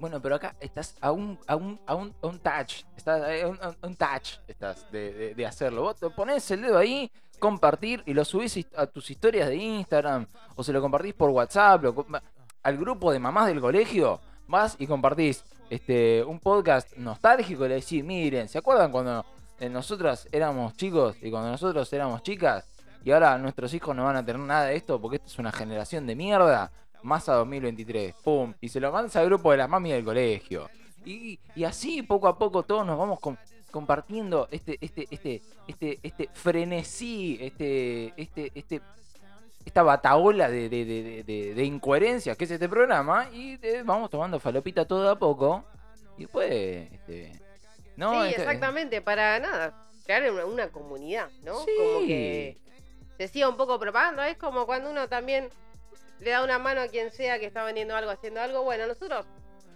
Bueno, 0.00 0.20
pero 0.20 0.34
acá 0.34 0.56
estás 0.58 0.96
a 1.00 1.12
un, 1.12 1.38
a 1.46 1.54
un, 1.54 1.80
a 1.86 1.94
un, 1.94 2.12
a 2.20 2.26
un 2.26 2.38
touch. 2.40 2.82
Estás 2.96 3.22
a 3.22 3.46
un, 3.48 3.58
a 3.62 3.86
un 3.86 3.94
touch 3.96 4.38
estás 4.48 4.90
de, 4.90 5.12
de- 5.12 5.34
de 5.36 5.46
hacerlo. 5.46 5.82
Vos 5.82 5.96
te 6.00 6.10
pones 6.10 6.50
el 6.50 6.62
dedo 6.62 6.78
ahí, 6.78 7.10
compartir 7.38 8.02
y 8.04 8.12
lo 8.12 8.24
subís 8.24 8.66
a 8.76 8.86
tus 8.86 9.08
historias 9.10 9.48
de 9.48 9.56
Instagram. 9.56 10.26
O 10.56 10.64
se 10.64 10.72
lo 10.72 10.80
compartís 10.80 11.14
por 11.14 11.30
WhatsApp. 11.30 11.82
lo 11.84 11.94
al 12.64 12.76
grupo 12.78 13.12
de 13.12 13.18
mamás 13.20 13.46
del 13.46 13.60
colegio. 13.60 14.20
Vas 14.48 14.74
y 14.80 14.86
compartís 14.88 15.44
este, 15.70 16.22
un 16.24 16.38
podcast 16.40 16.96
nostálgico 16.96 17.64
y 17.66 17.68
le 17.68 17.74
decís, 17.76 18.04
miren, 18.04 18.48
¿se 18.48 18.58
acuerdan 18.58 18.90
cuando 18.90 19.24
eh, 19.60 19.68
nosotros 19.68 20.28
éramos 20.32 20.76
chicos 20.76 21.16
y 21.22 21.30
cuando 21.30 21.50
nosotros 21.50 21.92
éramos 21.92 22.22
chicas? 22.22 22.68
Y 23.04 23.10
ahora 23.10 23.36
nuestros 23.38 23.72
hijos 23.74 23.94
no 23.94 24.04
van 24.04 24.16
a 24.16 24.24
tener 24.24 24.40
nada 24.40 24.66
de 24.66 24.76
esto 24.76 25.00
porque 25.00 25.16
esta 25.16 25.28
es 25.28 25.38
una 25.38 25.52
generación 25.52 26.06
de 26.06 26.14
mierda. 26.16 26.70
Masa 27.02 27.34
2023, 27.34 28.14
pum, 28.24 28.54
y 28.62 28.68
se 28.70 28.80
lo 28.80 28.90
mandas 28.90 29.14
al 29.16 29.26
grupo 29.26 29.50
de 29.50 29.58
las 29.58 29.68
mami 29.68 29.92
del 29.92 30.04
colegio. 30.04 30.70
Y, 31.04 31.38
y 31.54 31.64
así 31.64 32.00
poco 32.00 32.28
a 32.28 32.38
poco 32.38 32.62
todos 32.62 32.86
nos 32.86 32.96
vamos 32.98 33.20
com- 33.20 33.36
compartiendo 33.70 34.48
este, 34.50 34.78
este, 34.80 35.06
este, 35.10 35.42
este, 35.68 35.98
este 36.02 36.30
frenesí, 36.32 37.36
este, 37.42 38.14
este, 38.16 38.50
este, 38.54 38.80
esta 39.64 39.82
bataola 39.82 40.48
de, 40.48 40.68
de, 40.68 40.84
de, 41.24 41.54
de- 41.54 41.64
incoherencias 41.64 42.36
que 42.36 42.44
es 42.44 42.50
este 42.50 42.68
programa. 42.68 43.28
Y 43.32 43.58
eh, 43.62 43.82
vamos 43.84 44.10
tomando 44.10 44.38
falopita 44.40 44.86
todo 44.86 45.08
a 45.10 45.18
poco. 45.18 45.64
Y 46.16 46.22
después, 46.22 46.50
este, 46.92 47.32
no, 47.96 48.22
sí, 48.22 48.30
Este- 48.30 48.42
exactamente, 48.42 49.00
para 49.02 49.38
nada, 49.40 49.88
crear 50.04 50.30
una, 50.30 50.44
una 50.44 50.68
comunidad, 50.68 51.28
¿no? 51.42 51.58
Sí. 51.60 51.70
Como 51.76 52.06
que 52.06 52.58
se 53.18 53.28
siga 53.28 53.48
un 53.48 53.56
poco 53.56 53.78
propagando. 53.78 54.22
Es 54.22 54.36
como 54.36 54.66
cuando 54.66 54.90
uno 54.90 55.08
también 55.08 55.48
le 56.20 56.30
da 56.30 56.44
una 56.44 56.58
mano 56.58 56.82
a 56.82 56.88
quien 56.88 57.10
sea 57.10 57.38
que 57.38 57.46
está 57.46 57.64
vendiendo 57.64 57.96
algo, 57.96 58.10
haciendo 58.10 58.40
algo. 58.40 58.62
Bueno, 58.62 58.86
nosotros 58.86 59.26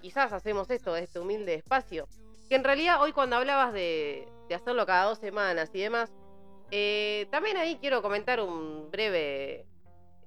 quizás 0.03 0.33
hacemos 0.33 0.71
esto 0.71 0.93
de 0.93 1.03
este 1.05 1.19
humilde 1.19 1.55
espacio. 1.55 2.07
Que 2.49 2.55
en 2.55 2.65
realidad 2.65 3.03
hoy 3.03 3.13
cuando 3.13 3.37
hablabas 3.37 3.73
de, 3.73 4.27
de 4.49 4.55
hacerlo 4.55 4.87
cada 4.87 5.05
dos 5.05 5.19
semanas 5.19 5.71
y 5.73 5.81
demás, 5.81 6.11
eh, 6.71 7.27
también 7.31 7.57
ahí 7.57 7.77
quiero 7.81 8.01
comentar 8.03 8.41
un 8.41 8.91
breve, 8.91 9.67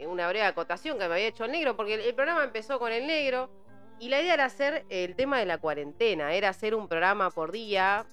una 0.08 0.28
breve 0.28 0.46
acotación 0.46 0.98
que 0.98 1.08
me 1.08 1.14
había 1.16 1.28
hecho 1.28 1.46
el 1.46 1.52
negro, 1.52 1.76
porque 1.76 1.96
el, 1.96 2.02
el 2.02 2.14
programa 2.16 2.44
empezó 2.44 2.80
con 2.80 2.92
el 2.92 3.06
negro 3.08 3.50
y 4.00 4.10
la 4.10 4.22
idea 4.22 4.34
era 4.34 4.46
hacer 4.46 4.86
el 4.90 5.16
tema 5.16 5.40
de 5.40 5.46
la 5.46 5.58
cuarentena, 5.60 6.34
era 6.34 6.50
hacer 6.50 6.74
un 6.76 6.88
programa 6.88 7.30
por 7.30 7.52
día, 7.52 8.06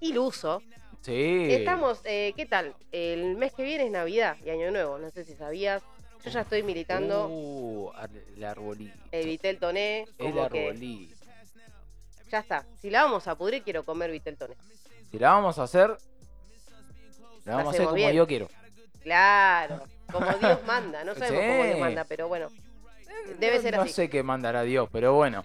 iluso. 0.00 0.62
Sí. 1.02 1.46
Estamos, 1.50 2.00
eh, 2.04 2.32
¿qué 2.36 2.46
tal? 2.46 2.74
El 2.92 3.36
mes 3.36 3.52
que 3.54 3.62
viene 3.62 3.84
es 3.86 3.90
Navidad 3.90 4.36
y 4.44 4.50
Año 4.50 4.70
Nuevo, 4.70 4.98
no 4.98 5.10
sé 5.10 5.24
si 5.24 5.34
sabías. 5.34 5.82
Yo 6.24 6.30
ya 6.30 6.42
estoy 6.42 6.62
militando, 6.62 7.28
Uh, 7.30 7.90
el 8.36 8.44
arbolito. 8.44 8.94
el 9.10 9.24
Vitel 9.26 9.58
Toné, 9.58 10.06
el 10.18 10.32
que 10.34 10.40
arbolito. 10.40 11.16
ya 12.30 12.38
está. 12.40 12.66
Si 12.78 12.90
la 12.90 13.04
vamos 13.04 13.26
a 13.26 13.34
pudrir, 13.36 13.62
quiero 13.62 13.84
comer 13.84 14.10
Vitel 14.10 14.36
Toné. 14.36 14.54
Si 15.10 15.18
la 15.18 15.30
vamos 15.32 15.58
a 15.58 15.62
hacer, 15.62 15.96
la 17.44 17.56
vamos 17.56 17.68
a 17.68 17.70
hacer 17.70 17.84
como 17.86 17.94
bien. 17.96 18.12
yo 18.12 18.26
quiero. 18.26 18.48
Claro, 19.02 19.82
como 20.12 20.26
Dios 20.38 20.64
manda, 20.66 21.04
no 21.04 21.14
sabemos 21.14 21.42
cómo 21.46 21.64
Dios 21.64 21.78
manda, 21.78 22.04
pero 22.04 22.28
bueno, 22.28 22.48
debe 23.38 23.56
No- 23.56 23.62
ser 23.62 23.76
no 23.76 23.82
así. 23.82 23.92
sé 23.92 24.10
qué 24.10 24.22
mandará 24.22 24.62
Dios, 24.62 24.88
pero 24.92 25.14
bueno. 25.14 25.44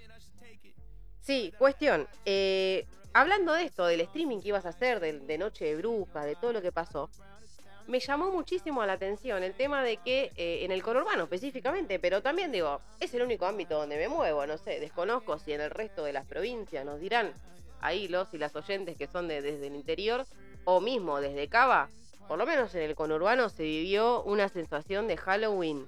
Sí, 1.22 1.54
cuestión. 1.58 2.08
eh, 2.26 2.86
hablando 3.14 3.54
de 3.54 3.64
esto, 3.64 3.86
del 3.86 4.02
streaming 4.02 4.42
que 4.42 4.50
ibas 4.50 4.66
a 4.66 4.70
hacer, 4.70 5.00
del- 5.00 5.26
de, 5.26 5.38
Noche 5.38 5.66
de 5.66 5.76
Brujas, 5.78 6.26
de 6.26 6.36
todo 6.36 6.54
lo 6.54 6.62
que 6.62 6.72
pasó, 6.72 7.10
me 7.88 8.00
llamó 8.00 8.32
muchísimo 8.32 8.84
la 8.86 8.94
atención 8.94 9.44
el 9.44 9.54
tema 9.54 9.84
de 9.84 9.98
que 9.98 10.32
eh, 10.36 10.66
en 10.66 10.72
el 10.72 10.82
conurbano 10.84 11.24
específicamente, 11.24 12.00
pero 12.00 12.22
también 12.22 12.52
digo, 12.52 12.82
es 13.00 13.14
el 13.14 13.22
único 13.22 13.46
ámbito 13.46 13.78
donde 13.78 13.98
me 13.98 14.08
muevo, 14.08 14.46
no 14.48 14.58
sé, 14.58 14.80
desconozco 14.80 15.38
si 15.40 15.54
en 15.54 15.62
el 15.62 15.70
resto 15.70 16.04
de 16.04 16.14
las 16.14 16.26
provincias 16.26 16.84
nos 16.86 17.00
dirán 17.00 17.32
ahí 17.82 18.08
los 18.08 18.34
y 18.34 18.40
las 18.40 18.56
oyentes 18.56 18.98
que 18.98 19.06
son 19.08 19.28
de, 19.28 19.42
desde 19.42 19.68
el 19.68 19.76
interior, 19.76 20.26
o 20.64 20.82
mismo 20.82 21.22
desde 21.22 21.48
Cava, 21.48 21.90
por 22.28 22.38
lo 22.38 22.46
menos 22.46 22.74
en 22.76 22.82
el 22.84 22.96
conurbano 22.96 23.50
se 23.50 23.64
vivió 23.64 24.24
una 24.24 24.50
sensación 24.50 25.08
de 25.08 25.18
Halloween 25.18 25.86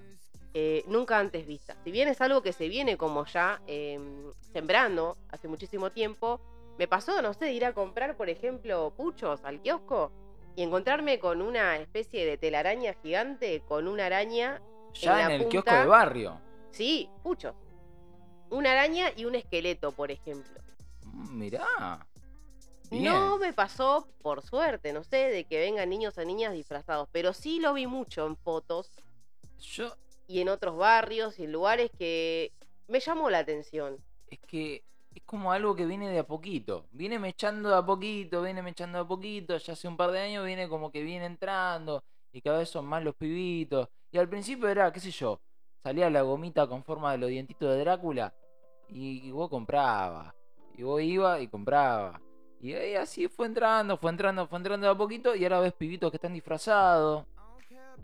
eh, 0.54 0.84
nunca 0.88 1.19
antes 1.19 1.45
vista. 1.45 1.76
Si 1.84 1.91
bien 1.91 2.08
es 2.08 2.19
algo 2.21 2.41
que 2.41 2.54
se 2.54 2.67
viene 2.67 2.97
como 2.97 3.26
ya 3.26 3.62
eh, 3.67 4.00
sembrando 4.54 5.17
hace 5.30 5.47
muchísimo 5.47 5.91
tiempo, 5.91 6.41
me 6.78 6.88
pasó, 6.88 7.21
no 7.21 7.34
sé, 7.34 7.45
de 7.45 7.54
ir 7.54 7.65
a 7.65 7.73
comprar, 7.73 8.15
por 8.17 8.30
ejemplo, 8.30 8.93
puchos 8.95 9.43
al 9.43 9.62
kiosco 9.62 10.12
y 10.56 10.63
encontrarme 10.63 11.19
con 11.19 11.41
una 11.41 11.78
especie 11.78 12.26
de 12.26 12.38
telaraña 12.38 12.93
gigante 13.04 13.62
con 13.67 13.88
una 13.88 14.08
araña, 14.08 14.62
Ya 14.93 15.26
En 15.26 15.32
en, 15.32 15.39
la 15.39 15.45
el 15.45 15.47
kiosco 15.50 15.76
de 15.76 15.86
barrio. 15.86 16.41
sí, 16.71 17.10
puchos. 17.23 17.56
Una 18.50 18.71
araña 18.71 19.12
y 19.15 19.26
un 19.26 19.36
esqueleto, 19.36 19.91
por 19.91 20.10
ejemplo. 20.12 20.62
Mm, 21.02 21.38
Mirá. 21.38 22.07
Bien. 22.89 23.06
No 23.06 23.38
me 23.38 23.54
pasó, 23.54 24.08
por 24.21 24.41
suerte, 24.41 24.93
no 24.93 25.04
sé, 25.04 25.17
de 25.17 25.43
que 25.45 25.60
vengan 25.60 25.89
niños 25.89 26.17
o 26.17 26.23
niñas 26.23 26.54
disfrazados, 26.54 27.10
pero 27.12 27.34
sí 27.34 27.60
lo 27.60 27.73
vi 27.73 27.86
mucho 27.88 28.26
en 28.26 28.38
fotos 28.38 28.91
Yo, 29.60 29.93
y 30.28 30.39
en 30.39 30.50
otros 30.50 30.78
barrios 30.78 31.38
y 31.39 31.43
en 31.45 31.52
lugares 31.52 31.91
que 31.97 32.52
me 32.88 33.00
llamó 33.00 33.30
la 33.30 33.39
atención. 33.39 33.97
es 34.30 34.39
que 34.39 34.84
es 35.17 35.23
como 35.23 35.52
algo 35.52 35.76
que 35.76 35.86
viene 35.86 36.10
de 36.10 36.19
a 36.19 36.28
poquito. 36.28 36.86
Viene 36.91 37.17
mechando 37.17 37.69
de 37.69 37.76
a 37.76 37.86
poquito, 37.86 38.43
viene 38.43 38.62
mechando 38.62 39.00
de 39.00 39.04
a 39.04 39.08
poquito. 39.08 39.58
Ya 39.58 39.73
hace 39.73 39.88
un 39.88 39.97
par 39.97 40.12
de 40.12 40.19
años 40.19 40.45
viene 40.45 40.69
como 40.69 40.91
que 40.91 41.02
viene 41.02 41.26
entrando. 41.26 42.04
Y 42.32 42.41
cada 42.41 42.60
vez 42.60 42.69
son 42.69 42.86
más 42.86 43.04
los 43.04 43.15
pibitos. 43.15 43.89
Y 44.12 44.19
al 44.19 44.30
principio 44.30 44.69
era, 44.69 44.91
qué 44.93 45.00
sé 45.00 45.10
yo, 45.10 45.41
salía 45.82 46.10
la 46.12 46.21
gomita 46.21 46.67
con 46.67 46.84
forma 46.84 47.12
de 47.13 47.17
los 47.17 47.30
dientitos 47.30 47.67
de 47.67 47.80
Drácula. 47.80 48.32
Y, 48.89 49.28
y 49.28 49.32
vos 49.32 49.50
comprabas. 49.50 50.36
Y 50.78 50.84
vos 50.84 51.02
ibas 51.02 51.41
y 51.41 51.47
comprabas. 51.47 52.21
Y 52.62 52.74
ahí 52.74 52.96
así 52.96 53.28
fue 53.28 53.46
entrando, 53.48 53.98
fue 53.98 54.10
entrando, 54.12 54.48
fue 54.48 54.58
entrando 54.58 54.88
de 54.88 54.93
a 54.93 54.96
poquito. 54.98 55.36
Y 55.36 55.43
ahora 55.43 55.60
ves 55.60 55.74
pibitos 55.74 56.12
que 56.12 56.17
están 56.17 56.34
disfrazados. 56.34 57.26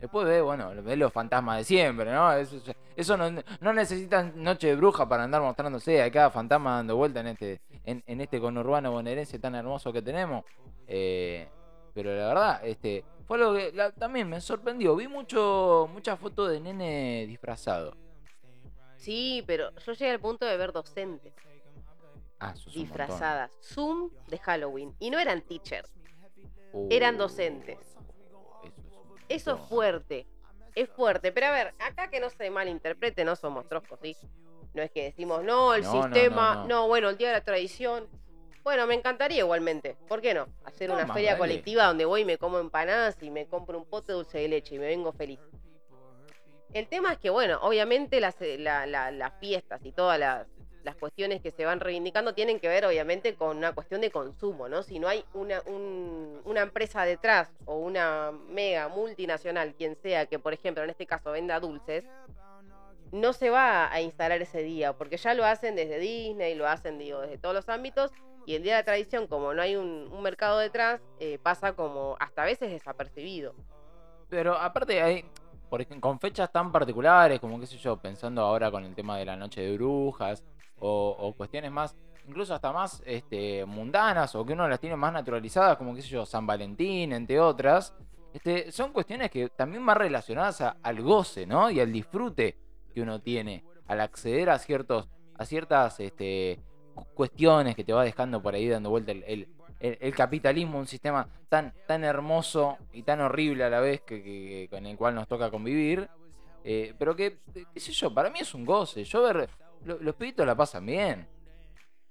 Después 0.00 0.26
ves, 0.26 0.42
bueno, 0.42 0.70
ves 0.82 0.98
los 0.98 1.12
fantasmas 1.12 1.58
de 1.58 1.64
siempre, 1.64 2.12
¿no? 2.12 2.32
Eso, 2.32 2.56
eso 2.96 3.16
no, 3.16 3.30
no 3.60 3.72
necesitan 3.72 4.32
noche 4.42 4.68
de 4.68 4.76
bruja 4.76 5.08
para 5.08 5.24
andar 5.24 5.40
mostrándose 5.40 6.02
a 6.02 6.10
cada 6.10 6.30
fantasma 6.30 6.76
dando 6.76 6.96
vuelta 6.96 7.20
en 7.20 7.28
este, 7.28 7.60
en, 7.84 8.02
en 8.06 8.20
este 8.20 8.40
conurbano 8.40 8.90
bonaerense 8.90 9.38
tan 9.38 9.54
hermoso 9.54 9.92
que 9.92 10.02
tenemos. 10.02 10.44
Eh, 10.86 11.48
pero 11.94 12.14
la 12.14 12.26
verdad, 12.26 12.60
este, 12.66 13.04
fue 13.26 13.38
algo 13.38 13.54
que 13.54 13.72
la- 13.72 13.92
también 13.92 14.28
me 14.28 14.40
sorprendió. 14.40 14.94
Vi 14.96 15.08
mucho, 15.08 15.88
muchas 15.92 16.18
fotos 16.18 16.50
de 16.50 16.60
nene 16.60 17.24
disfrazado. 17.26 17.96
Sí, 18.96 19.42
pero 19.46 19.70
yo 19.78 19.92
llegué 19.92 20.10
al 20.10 20.20
punto 20.20 20.44
de 20.44 20.56
ver 20.56 20.72
docentes 20.72 21.32
Ah, 22.50 22.54
es 22.54 22.72
disfrazadas. 22.74 23.50
Zoom 23.62 24.10
de 24.28 24.38
Halloween. 24.38 24.94
Y 24.98 25.10
no 25.10 25.18
eran 25.18 25.42
teachers, 25.42 25.90
Uh, 26.72 26.88
eran 26.90 27.16
docentes. 27.16 27.78
eso 27.82 28.72
es 29.28 29.28
Eso 29.28 29.58
fuerte. 29.58 30.26
Es 30.74 30.88
fuerte. 30.90 31.30
Pero 31.30 31.46
a 31.46 31.50
ver, 31.52 31.74
acá 31.78 32.10
que 32.10 32.18
no 32.18 32.28
se 32.30 32.50
malinterprete, 32.50 33.24
no 33.24 33.36
somos 33.36 33.68
troscos, 33.68 34.00
¿sí? 34.02 34.16
No 34.74 34.82
es 34.82 34.90
que 34.90 35.04
decimos, 35.04 35.44
no, 35.44 35.72
el 35.74 35.84
No, 35.84 35.92
sistema, 36.02 36.54
no, 36.56 36.60
no, 36.62 36.68
no. 36.68 36.88
bueno, 36.88 37.08
el 37.10 37.16
día 37.16 37.28
de 37.28 37.34
la 37.34 37.44
tradición. 37.44 38.08
Bueno, 38.64 38.86
me 38.88 38.94
encantaría 38.94 39.38
igualmente. 39.40 39.96
¿Por 40.08 40.20
qué 40.20 40.34
no? 40.34 40.48
Hacer 40.64 40.90
una 40.90 41.06
feria 41.12 41.32
dale. 41.32 41.38
colectiva 41.38 41.84
donde 41.86 42.06
voy 42.06 42.22
y 42.22 42.24
me 42.24 42.38
como 42.38 42.58
empanadas 42.58 43.22
y 43.22 43.30
me 43.30 43.46
compro 43.46 43.78
un 43.78 43.84
pote 43.84 44.08
de 44.12 44.16
dulce 44.16 44.38
de 44.38 44.48
leche 44.48 44.74
y 44.74 44.78
me 44.80 44.86
vengo 44.86 45.12
feliz. 45.12 45.38
El 46.72 46.88
tema 46.88 47.12
es 47.12 47.18
que, 47.18 47.30
bueno, 47.30 47.58
obviamente 47.62 48.18
las, 48.20 48.40
eh, 48.42 48.58
la- 48.58 48.84
la- 48.86 49.12
las 49.12 49.32
fiestas 49.38 49.84
y 49.84 49.92
todas 49.92 50.18
las, 50.18 50.48
las 50.84 50.96
cuestiones 50.96 51.40
que 51.40 51.50
se 51.50 51.64
van 51.64 51.80
reivindicando 51.80 52.34
tienen 52.34 52.60
que 52.60 52.68
ver, 52.68 52.84
obviamente, 52.84 53.34
con 53.34 53.56
una 53.56 53.72
cuestión 53.72 54.00
de 54.02 54.10
consumo, 54.10 54.68
¿no? 54.68 54.82
Si 54.82 54.98
no 54.98 55.08
hay 55.08 55.24
una, 55.32 55.60
un- 55.66 56.40
una 56.44 56.60
empresa 56.60 57.04
detrás 57.04 57.48
o 57.64 57.76
una 57.78 58.30
mega 58.50 58.88
multinacional, 58.88 59.74
quien 59.74 59.96
sea, 59.96 60.26
que, 60.26 60.38
por 60.38 60.52
ejemplo, 60.52 60.84
en 60.84 60.90
este 60.90 61.06
caso 61.06 61.32
venda 61.32 61.58
dulces, 61.58 62.04
no 63.12 63.32
se 63.32 63.48
va 63.50 63.92
a 63.92 64.00
instalar 64.00 64.42
ese 64.42 64.62
día, 64.62 64.92
porque 64.92 65.16
ya 65.16 65.34
lo 65.34 65.44
hacen 65.44 65.76
desde 65.76 65.98
Disney, 65.98 66.54
lo 66.54 66.66
hacen, 66.68 66.98
digo, 66.98 67.20
desde 67.20 67.38
todos 67.38 67.54
los 67.54 67.68
ámbitos, 67.68 68.10
y 68.46 68.54
el 68.56 68.62
Día 68.62 68.74
de 68.74 68.80
la 68.80 68.84
Tradición, 68.84 69.26
como 69.26 69.54
no 69.54 69.62
hay 69.62 69.76
un, 69.76 70.08
un 70.12 70.22
mercado 70.22 70.58
detrás, 70.58 71.00
eh, 71.20 71.38
pasa 71.42 71.72
como 71.74 72.16
hasta 72.20 72.42
a 72.42 72.46
veces 72.46 72.70
desapercibido. 72.70 73.54
Pero 74.28 74.54
aparte 74.54 75.00
hay, 75.00 75.24
con 76.00 76.18
fechas 76.20 76.50
tan 76.52 76.72
particulares, 76.72 77.40
como 77.40 77.58
qué 77.60 77.66
sé 77.66 77.78
yo, 77.78 77.96
pensando 77.96 78.42
ahora 78.42 78.70
con 78.70 78.84
el 78.84 78.94
tema 78.94 79.16
de 79.16 79.24
la 79.24 79.36
noche 79.36 79.60
de 79.62 79.76
brujas, 79.76 80.42
o, 80.86 81.34
cuestiones 81.36 81.70
más, 81.70 81.96
incluso 82.28 82.54
hasta 82.54 82.72
más 82.72 83.02
este, 83.06 83.64
mundanas, 83.64 84.34
o 84.34 84.44
que 84.44 84.52
uno 84.52 84.68
las 84.68 84.80
tiene 84.80 84.96
más 84.96 85.12
naturalizadas, 85.12 85.76
como 85.76 85.94
qué 85.94 86.02
sé 86.02 86.08
yo, 86.08 86.26
San 86.26 86.46
Valentín, 86.46 87.12
entre 87.12 87.40
otras, 87.40 87.94
este, 88.32 88.70
son 88.72 88.92
cuestiones 88.92 89.30
que 89.30 89.48
también 89.50 89.84
van 89.86 89.96
relacionadas 89.98 90.60
al 90.82 91.02
goce, 91.02 91.46
¿no? 91.46 91.70
Y 91.70 91.80
al 91.80 91.92
disfrute 91.92 92.56
que 92.92 93.00
uno 93.02 93.20
tiene, 93.20 93.64
al 93.86 94.00
acceder 94.00 94.50
a 94.50 94.58
ciertos, 94.58 95.08
a 95.38 95.44
ciertas 95.44 96.00
este, 96.00 96.58
cu- 96.94 97.06
cuestiones 97.14 97.76
que 97.76 97.84
te 97.84 97.92
va 97.92 98.04
dejando 98.04 98.42
por 98.42 98.54
ahí 98.54 98.68
dando 98.68 98.90
vuelta 98.90 99.12
el, 99.12 99.24
el- 99.80 100.14
capitalismo, 100.14 100.78
un 100.78 100.86
sistema 100.86 101.28
tan, 101.48 101.74
tan 101.86 102.04
hermoso 102.04 102.78
y 102.92 103.02
tan 103.02 103.20
horrible 103.20 103.64
a 103.64 103.70
la 103.70 103.80
vez 103.80 104.00
que, 104.02 104.66
con 104.70 104.86
el 104.86 104.96
cual 104.96 105.14
nos 105.14 105.28
toca 105.28 105.50
convivir. 105.50 106.08
eh, 106.64 106.94
pero 106.98 107.14
que, 107.14 107.38
qué 107.74 107.80
sé 107.80 107.92
yo, 107.92 108.12
para 108.14 108.30
mí 108.30 108.38
es 108.40 108.54
un 108.54 108.64
goce. 108.64 109.04
Yo 109.04 109.22
ver, 109.22 109.48
lo- 109.84 109.98
los 109.98 110.14
pibitos 110.14 110.46
la 110.46 110.54
pasan 110.54 110.86
bien. 110.86 111.28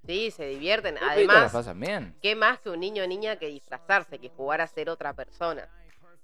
Sí, 0.05 0.31
se 0.31 0.45
divierten. 0.47 0.95
Los 0.95 1.03
la 1.03 1.12
Además, 1.12 1.51
pasan 1.53 1.79
bien. 1.79 2.15
¿qué 2.21 2.36
más 2.36 2.59
que 2.59 2.69
un 2.69 2.79
niño 2.79 3.03
o 3.03 3.07
niña 3.07 3.38
que 3.38 3.47
disfrazarse, 3.47 4.19
que 4.19 4.29
jugar 4.29 4.62
a 4.62 4.67
ser 4.67 4.89
otra 4.89 5.13
persona? 5.13 5.69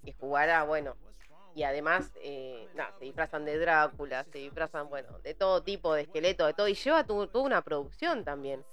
Que 0.04 0.14
jugar 0.14 0.50
a, 0.50 0.64
bueno, 0.64 0.96
y 1.56 1.64
además, 1.64 2.12
eh, 2.22 2.68
nada, 2.76 2.94
se 3.00 3.06
disfrazan 3.06 3.46
de 3.46 3.58
Drácula, 3.58 4.26
se 4.26 4.40
disfrazan, 4.40 4.90
bueno, 4.90 5.18
de 5.20 5.34
todo 5.34 5.64
tipo 5.64 5.94
de 5.94 6.02
esqueletos, 6.04 6.48
de 6.48 6.54
todo, 6.54 6.68
y 6.68 6.74
lleva 6.74 7.06
tu- 7.06 7.28
toda 7.28 7.46
una 7.46 7.62
producción 7.62 8.24
también. 8.24 8.64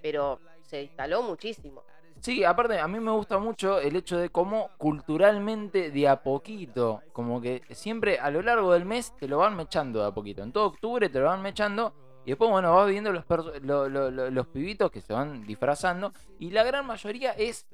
Pero 0.00 0.40
se 0.62 0.82
instaló 0.82 1.22
muchísimo. 1.22 1.84
Sí, 2.20 2.44
aparte 2.44 2.78
a 2.78 2.86
mí 2.86 3.00
me 3.00 3.10
gusta 3.10 3.38
mucho 3.38 3.80
el 3.80 3.96
hecho 3.96 4.16
de 4.16 4.28
cómo 4.30 4.70
culturalmente 4.78 5.90
de 5.90 6.08
a 6.08 6.22
poquito, 6.22 7.02
como 7.12 7.40
que 7.40 7.62
siempre 7.70 8.18
a 8.20 8.30
lo 8.30 8.42
largo 8.42 8.72
del 8.72 8.84
mes 8.84 9.12
te 9.18 9.26
lo 9.26 9.38
van 9.38 9.56
mechando 9.56 10.00
de 10.00 10.06
a 10.06 10.10
poquito. 10.12 10.42
En 10.42 10.52
todo 10.52 10.66
octubre 10.66 11.08
te 11.08 11.18
lo 11.18 11.26
van 11.26 11.42
mechando 11.42 11.92
y 12.24 12.30
después, 12.30 12.50
bueno, 12.50 12.74
vas 12.74 12.88
viendo 12.88 13.12
los, 13.12 13.24
lo- 13.62 13.88
lo- 13.88 14.10
lo- 14.10 14.30
los 14.30 14.46
pibitos 14.48 14.90
que 14.90 15.00
se 15.00 15.12
van 15.12 15.44
disfrazando 15.46 16.12
y 16.38 16.50
la 16.50 16.62
gran 16.64 16.86
mayoría 16.86 17.32
es 17.32 17.66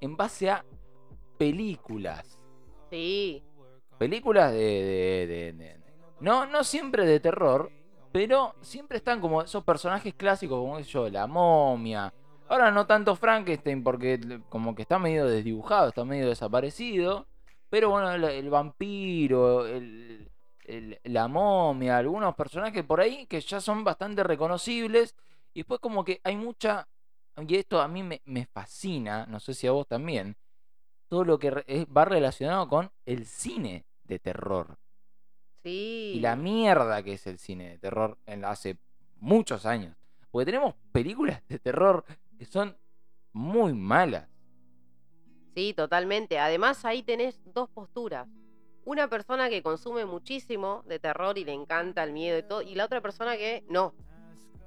en 0.00 0.16
base 0.16 0.50
a 0.50 0.64
películas. 1.38 2.38
Sí, 2.90 3.42
Películas 3.98 4.52
de... 4.52 4.58
de- 4.58 5.26
de- 5.26 5.52
de- 5.52 5.80
no, 6.20 6.46
no 6.46 6.62
siempre 6.64 7.04
de 7.06 7.20
terror, 7.20 7.70
pero 8.12 8.54
siempre 8.60 8.96
están 8.98 9.20
como 9.20 9.42
esos 9.42 9.64
personajes 9.64 10.14
clásicos, 10.14 10.58
como 10.58 10.78
yo, 10.80 11.08
la 11.08 11.26
momia. 11.26 12.12
Ahora 12.48 12.70
no 12.70 12.86
tanto 12.86 13.16
Frankenstein 13.16 13.82
porque 13.82 14.20
como 14.48 14.74
que 14.74 14.82
está 14.82 14.98
medio 14.98 15.26
desdibujado, 15.26 15.88
está 15.88 16.04
medio 16.04 16.28
desaparecido. 16.28 17.26
Pero 17.70 17.90
bueno, 17.90 18.12
el, 18.12 18.22
el 18.24 18.50
vampiro, 18.50 19.66
el, 19.66 20.30
el- 20.76 21.00
la 21.04 21.28
momia, 21.28 21.98
algunos 21.98 22.34
personajes 22.34 22.84
por 22.84 23.00
ahí 23.00 23.26
que 23.26 23.40
ya 23.40 23.60
son 23.60 23.84
bastante 23.84 24.22
reconocibles. 24.24 25.14
Y 25.54 25.60
después 25.60 25.80
como 25.80 26.04
que 26.04 26.20
hay 26.24 26.36
mucha, 26.36 26.88
y 27.46 27.56
esto 27.56 27.80
a 27.80 27.88
mí 27.88 28.02
me, 28.02 28.22
me 28.24 28.46
fascina, 28.46 29.26
no 29.26 29.38
sé 29.40 29.54
si 29.54 29.66
a 29.66 29.72
vos 29.72 29.86
también, 29.86 30.36
todo 31.08 31.24
lo 31.24 31.38
que 31.38 31.62
es- 31.66 31.86
va 31.86 32.04
relacionado 32.04 32.68
con 32.68 32.90
el 33.04 33.26
cine 33.26 33.84
de 34.04 34.18
terror. 34.18 34.78
Sí. 35.62 36.14
Y 36.16 36.20
la 36.20 36.34
mierda 36.36 37.02
que 37.02 37.12
es 37.12 37.26
el 37.26 37.38
cine 37.38 37.68
de 37.70 37.78
terror 37.78 38.18
en 38.26 38.44
hace 38.44 38.78
muchos 39.16 39.66
años. 39.66 39.94
Porque 40.30 40.46
tenemos 40.46 40.74
películas 40.90 41.42
de 41.48 41.58
terror 41.58 42.04
que 42.38 42.46
son 42.46 42.76
muy 43.32 43.74
malas. 43.74 44.26
Sí, 45.54 45.74
totalmente. 45.74 46.38
Además, 46.38 46.84
ahí 46.86 47.02
tenés 47.02 47.38
dos 47.52 47.68
posturas. 47.68 48.26
Una 48.84 49.08
persona 49.08 49.48
que 49.48 49.62
consume 49.62 50.04
muchísimo 50.04 50.82
de 50.86 50.98
terror 50.98 51.38
y 51.38 51.44
le 51.44 51.52
encanta 51.52 52.02
el 52.02 52.12
miedo 52.12 52.38
y 52.38 52.42
todo, 52.42 52.62
y 52.62 52.74
la 52.74 52.84
otra 52.86 53.00
persona 53.00 53.36
que 53.36 53.64
no. 53.68 53.94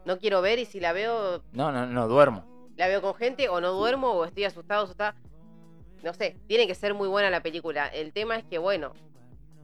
No 0.06 0.20
quiero 0.20 0.42
ver 0.42 0.60
y 0.60 0.66
si 0.66 0.80
la 0.80 0.94
veo, 0.94 1.42
No, 1.52 1.72
no, 1.72 1.86
no 1.86 2.08
duermo. 2.08 2.46
la 2.78 2.88
veo 2.88 3.02
con 3.02 3.16
gente 3.16 3.50
o 3.50 3.60
no 3.60 3.72
duermo 3.74 4.12
o 4.12 4.26
estoy 4.26 4.46
asustado, 4.46 4.84
asustada. 4.86 5.16
No 6.04 6.14
sé, 6.14 6.38
tiene 6.48 6.68
que 6.68 6.76
ser 6.76 6.94
muy 6.94 7.08
buena 7.08 7.30
la 7.30 7.42
película. 7.42 7.88
El 7.88 8.14
tema 8.14 8.36
es 8.38 8.44
que, 8.46 8.58
bueno, 8.60 8.94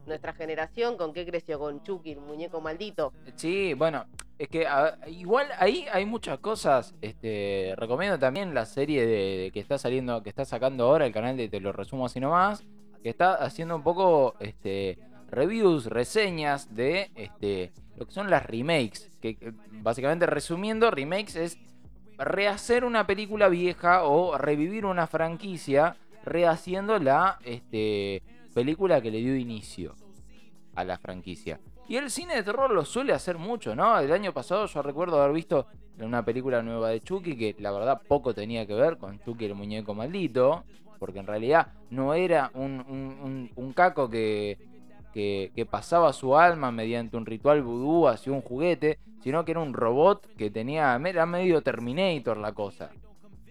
nuestra 0.06 0.32
generación, 0.34 0.96
¿con 0.96 1.12
qué 1.12 1.24
creció? 1.24 1.58
Con 1.58 1.82
Chucky, 1.82 2.12
el 2.12 2.20
muñeco 2.20 2.60
maldito. 2.60 3.12
Sí, 3.36 3.72
bueno, 3.74 4.04
es 4.38 4.48
que 4.48 4.66
a- 4.66 4.98
igual 5.06 5.46
ahí 5.58 5.86
hay 5.92 6.04
muchas 6.04 6.40
cosas. 6.40 6.94
Este, 7.00 7.72
recomiendo 7.76 8.18
también 8.18 8.52
la 8.52 8.66
serie 8.66 9.06
de, 9.06 9.36
de 9.44 9.50
que 9.52 9.60
está 9.60 9.78
saliendo, 9.78 10.22
que 10.24 10.28
está 10.30 10.44
sacando 10.44 10.84
ahora 10.86 11.06
el 11.06 11.12
canal 11.12 11.36
de 11.36 11.48
Te 11.48 11.60
lo 11.60 11.70
resumo 11.72 12.06
así 12.06 12.18
nomás, 12.18 12.64
que 13.02 13.10
está 13.10 13.34
haciendo 13.34 13.76
un 13.76 13.82
poco 13.82 14.34
este 14.40 14.98
reviews, 15.30 15.86
reseñas 15.86 16.74
de 16.74 17.10
este 17.14 17.72
lo 17.96 18.06
que 18.06 18.12
son 18.12 18.30
las 18.30 18.44
remakes, 18.46 19.10
que 19.20 19.52
básicamente 19.70 20.26
resumiendo, 20.26 20.90
remakes 20.90 21.36
es 21.36 21.58
rehacer 22.18 22.84
una 22.84 23.06
película 23.06 23.48
vieja 23.48 24.04
o 24.04 24.36
revivir 24.38 24.86
una 24.86 25.06
franquicia 25.06 25.96
rehaciendo 26.24 26.98
la 26.98 27.38
este, 27.44 28.22
película 28.54 29.00
que 29.00 29.10
le 29.10 29.18
dio 29.18 29.36
inicio 29.36 29.94
a 30.74 30.84
la 30.84 30.98
franquicia. 30.98 31.60
Y 31.88 31.96
el 31.96 32.10
cine 32.10 32.36
de 32.36 32.42
terror 32.42 32.70
lo 32.70 32.84
suele 32.84 33.12
hacer 33.12 33.38
mucho, 33.38 33.74
¿no? 33.74 33.98
El 33.98 34.12
año 34.12 34.32
pasado 34.32 34.66
yo 34.66 34.82
recuerdo 34.82 35.20
haber 35.20 35.34
visto 35.34 35.66
una 36.00 36.24
película 36.24 36.62
nueva 36.62 36.90
de 36.90 37.00
Chucky 37.00 37.36
que 37.36 37.56
la 37.58 37.70
verdad 37.70 38.00
poco 38.08 38.34
tenía 38.34 38.66
que 38.66 38.74
ver 38.74 38.96
con 38.96 39.20
Chucky 39.20 39.44
el 39.44 39.54
muñeco 39.54 39.94
maldito, 39.94 40.64
porque 41.02 41.18
en 41.18 41.26
realidad 41.26 41.66
no 41.90 42.14
era 42.14 42.52
un, 42.54 42.84
un- 42.88 43.50
caco 43.72 44.08
que, 44.08 44.56
que, 45.12 45.50
que 45.52 45.66
pasaba 45.66 46.12
su 46.12 46.36
alma 46.36 46.70
mediante 46.70 47.16
un 47.16 47.26
ritual 47.26 47.60
vudú 47.60 48.06
hacia 48.06 48.30
un 48.32 48.40
juguete, 48.40 49.00
sino 49.20 49.44
que 49.44 49.50
era 49.50 49.58
un 49.60 49.74
robot 49.74 50.24
que 50.36 50.48
tenía, 50.48 50.94
era 51.04 51.26
medio 51.26 51.60
Terminator 51.60 52.36
la 52.36 52.52
cosa. 52.52 52.92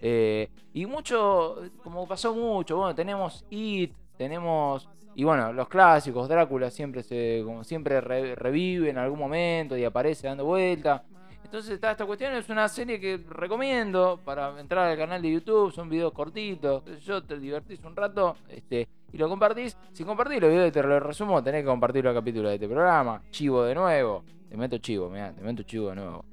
Eh, 0.00 0.48
y 0.72 0.86
mucho, 0.86 1.56
como 1.84 2.08
pasó 2.08 2.34
mucho, 2.34 2.78
bueno, 2.78 2.94
tenemos 2.94 3.44
It, 3.50 3.92
tenemos, 4.16 4.88
y 5.14 5.24
bueno, 5.24 5.52
los 5.52 5.68
clásicos, 5.68 6.28
Drácula 6.30 6.70
siempre 6.70 7.02
se, 7.02 7.42
como 7.44 7.64
siempre 7.64 8.00
re- 8.00 8.34
revive 8.34 8.88
en 8.88 8.96
algún 8.96 9.18
momento 9.18 9.76
y 9.76 9.84
aparece 9.84 10.26
dando 10.26 10.46
vuelta. 10.46 11.04
Entonces 11.52 11.74
está 11.74 11.90
esta 11.90 12.06
cuestión, 12.06 12.32
es 12.32 12.48
una 12.48 12.66
serie 12.66 12.98
que 12.98 13.18
recomiendo 13.28 14.18
para 14.24 14.58
entrar 14.58 14.88
al 14.90 14.96
canal 14.96 15.20
de 15.20 15.32
YouTube, 15.32 15.70
son 15.70 15.90
videos 15.90 16.10
cortitos, 16.14 16.82
yo 17.04 17.22
te 17.22 17.38
divertís 17.38 17.78
un 17.84 17.94
rato, 17.94 18.38
este, 18.48 18.88
y 19.12 19.18
lo 19.18 19.28
compartís. 19.28 19.76
Si 19.92 20.02
compartís 20.02 20.40
los 20.40 20.48
videos 20.48 20.70
y 20.70 20.72
te 20.72 20.82
lo 20.82 20.98
resumo, 20.98 21.44
tenés 21.44 21.60
que 21.60 21.66
compartir 21.66 22.04
los 22.04 22.14
capítulos 22.14 22.48
de 22.48 22.54
este 22.54 22.66
programa. 22.68 23.22
Chivo 23.30 23.64
de 23.64 23.74
nuevo. 23.74 24.24
Te 24.48 24.56
meto 24.56 24.78
chivo, 24.78 25.10
mirá, 25.10 25.34
te 25.34 25.42
meto 25.42 25.62
chivo 25.64 25.90
de 25.90 25.96
nuevo. 25.96 26.24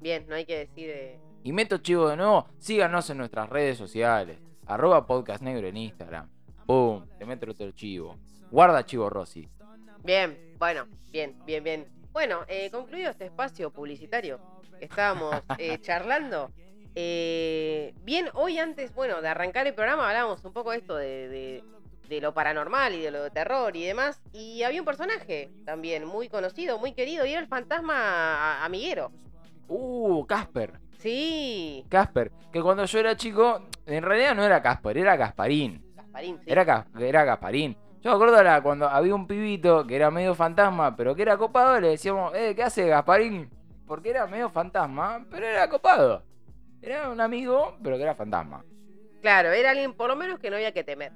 Bien, 0.00 0.26
no 0.28 0.34
hay 0.34 0.44
que 0.44 0.58
decir. 0.58 0.90
eh, 0.90 1.20
Y 1.44 1.52
meto 1.52 1.78
chivo 1.78 2.08
de 2.08 2.16
nuevo, 2.16 2.48
síganos 2.58 3.08
en 3.10 3.18
nuestras 3.18 3.48
redes 3.48 3.78
sociales. 3.78 4.40
Arroba 4.66 5.06
podcast 5.06 5.40
negro 5.40 5.68
en 5.68 5.76
Instagram. 5.76 6.28
Boom, 6.66 7.06
te 7.16 7.24
meto 7.24 7.48
otro 7.48 7.70
chivo. 7.70 8.16
Guarda 8.50 8.84
chivo 8.84 9.08
Rossi. 9.08 9.48
Bien, 10.02 10.56
bueno, 10.58 10.86
bien, 11.12 11.36
bien, 11.46 11.62
bien. 11.62 11.99
Bueno, 12.12 12.40
eh, 12.48 12.70
concluido 12.70 13.10
este 13.10 13.26
espacio 13.26 13.70
publicitario 13.70 14.40
que 14.78 14.84
estábamos 14.86 15.36
eh, 15.58 15.78
charlando. 15.80 16.50
eh, 16.94 17.94
bien, 18.02 18.26
hoy 18.34 18.58
antes, 18.58 18.92
bueno, 18.94 19.20
de 19.22 19.28
arrancar 19.28 19.66
el 19.66 19.74
programa 19.74 20.08
hablábamos 20.08 20.44
un 20.44 20.52
poco 20.52 20.72
de 20.72 20.78
esto 20.78 20.96
de, 20.96 21.28
de- 21.28 21.64
de 22.08 22.20
lo 22.20 22.34
paranormal 22.34 22.92
y 22.94 23.00
de 23.02 23.12
lo 23.12 23.22
de 23.22 23.30
terror 23.30 23.76
y 23.76 23.84
demás. 23.84 24.20
Y 24.32 24.64
había 24.64 24.80
un 24.80 24.84
personaje 24.84 25.52
también 25.64 26.04
muy 26.04 26.28
conocido, 26.28 26.76
muy 26.78 26.92
querido, 26.92 27.24
y 27.24 27.30
era 27.30 27.40
el 27.40 27.46
fantasma 27.46 28.64
amiguero. 28.64 29.12
Uh, 29.68 30.26
Casper. 30.26 30.80
Sí, 30.98 31.84
Casper. 31.88 32.32
Que 32.52 32.60
cuando 32.60 32.84
yo 32.84 32.98
era 32.98 33.16
chico, 33.16 33.64
en 33.86 34.02
realidad 34.02 34.34
no 34.34 34.44
era 34.44 34.60
Casper, 34.60 34.98
era 34.98 35.14
Gasparín. 35.16 35.84
Gasparín, 35.94 36.38
sí. 36.38 36.44
Era, 36.50 36.84
era 36.98 37.24
Gasparín. 37.24 37.76
Yo 38.02 38.10
me 38.10 38.14
acuerdo 38.14 38.38
era 38.38 38.62
cuando 38.62 38.88
había 38.88 39.14
un 39.14 39.26
pibito 39.26 39.86
que 39.86 39.96
era 39.96 40.10
medio 40.10 40.34
fantasma, 40.34 40.96
pero 40.96 41.14
que 41.14 41.22
era 41.22 41.36
copado, 41.36 41.78
le 41.80 41.88
decíamos, 41.88 42.32
eh, 42.34 42.54
¿qué 42.54 42.62
hace 42.62 42.86
Gasparín? 42.88 43.50
Porque 43.86 44.10
era 44.10 44.26
medio 44.26 44.48
fantasma, 44.48 45.24
pero 45.30 45.46
era 45.46 45.68
copado. 45.68 46.22
Era 46.80 47.10
un 47.10 47.20
amigo, 47.20 47.76
pero 47.82 47.96
que 47.96 48.02
era 48.04 48.14
fantasma. 48.14 48.64
Claro, 49.20 49.50
era 49.50 49.70
alguien 49.70 49.92
por 49.92 50.08
lo 50.08 50.16
menos 50.16 50.38
que 50.38 50.48
no 50.48 50.56
había 50.56 50.72
que 50.72 50.82
temer. 50.82 51.12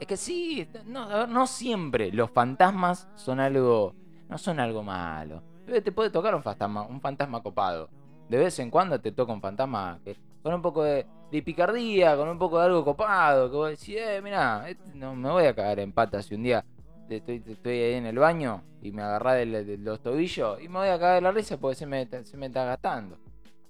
Es 0.00 0.06
que 0.06 0.16
sí, 0.16 0.66
no, 0.86 1.02
a 1.02 1.18
ver, 1.18 1.28
no 1.28 1.46
siempre 1.46 2.10
los 2.12 2.30
fantasmas 2.30 3.08
son 3.16 3.40
algo. 3.40 3.94
no 4.28 4.38
son 4.38 4.60
algo 4.60 4.82
malo. 4.82 5.42
Te 5.66 5.92
puede 5.92 6.08
tocar 6.10 6.34
un 6.34 6.42
fantasma, 6.42 6.82
un 6.86 7.00
fantasma 7.00 7.42
copado. 7.42 7.90
De 8.28 8.38
vez 8.38 8.58
en 8.60 8.70
cuando 8.70 8.98
te 9.00 9.12
toca 9.12 9.32
un 9.32 9.40
fantasma 9.42 9.98
que- 10.04 10.16
con 10.42 10.54
un 10.54 10.62
poco 10.62 10.82
de, 10.84 11.06
de 11.30 11.42
picardía, 11.42 12.16
con 12.16 12.28
un 12.28 12.38
poco 12.38 12.58
de 12.58 12.66
algo 12.66 12.84
copado, 12.84 13.50
que 13.50 13.56
vos 13.56 13.70
decís, 13.70 13.96
eh, 13.98 14.20
mirá, 14.22 14.68
este 14.68 14.94
no 14.94 15.14
me 15.14 15.30
voy 15.30 15.44
a 15.46 15.54
cagar 15.54 15.80
en 15.80 15.92
patas 15.92 16.26
si 16.26 16.34
un 16.34 16.42
día 16.42 16.64
estoy, 17.08 17.42
estoy 17.46 17.78
ahí 17.80 17.94
en 17.94 18.06
el 18.06 18.18
baño 18.18 18.62
y 18.82 18.92
me 18.92 19.02
agarrá 19.02 19.34
de, 19.34 19.64
de 19.64 19.78
los 19.78 20.00
tobillos 20.00 20.60
y 20.60 20.68
me 20.68 20.78
voy 20.78 20.88
a 20.88 20.98
cagar 20.98 21.14
de 21.16 21.20
la 21.22 21.32
risa 21.32 21.56
porque 21.58 21.76
se 21.76 21.86
me, 21.86 22.06
se 22.24 22.36
me 22.36 22.46
está 22.46 22.64
gastando. 22.64 23.18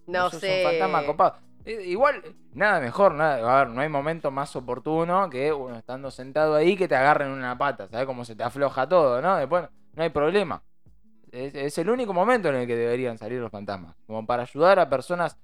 No 0.06 0.30
sé. 0.30 0.64
un 0.64 0.70
fantasma 0.70 1.06
copado. 1.06 1.36
Eh, 1.64 1.84
Igual, 1.86 2.22
nada 2.54 2.80
mejor, 2.80 3.14
nada, 3.14 3.60
a 3.60 3.64
ver, 3.64 3.74
no 3.74 3.80
hay 3.80 3.88
momento 3.88 4.30
más 4.30 4.54
oportuno 4.56 5.28
que 5.28 5.52
uno 5.52 5.76
estando 5.76 6.10
sentado 6.10 6.54
ahí 6.54 6.76
que 6.76 6.88
te 6.88 6.96
agarren 6.96 7.30
una 7.30 7.56
pata, 7.56 7.88
¿sabes 7.88 8.06
cómo 8.06 8.24
se 8.24 8.34
te 8.34 8.42
afloja 8.42 8.88
todo, 8.88 9.20
no? 9.20 9.36
Después 9.36 9.68
no 9.94 10.02
hay 10.02 10.10
problema. 10.10 10.62
Es, 11.30 11.54
es 11.54 11.76
el 11.78 11.90
único 11.90 12.14
momento 12.14 12.48
en 12.48 12.54
el 12.56 12.66
que 12.66 12.74
deberían 12.74 13.18
salir 13.18 13.40
los 13.40 13.50
fantasmas, 13.50 13.94
como 14.06 14.24
para 14.24 14.44
ayudar 14.44 14.78
a 14.78 14.88
personas 14.88 15.36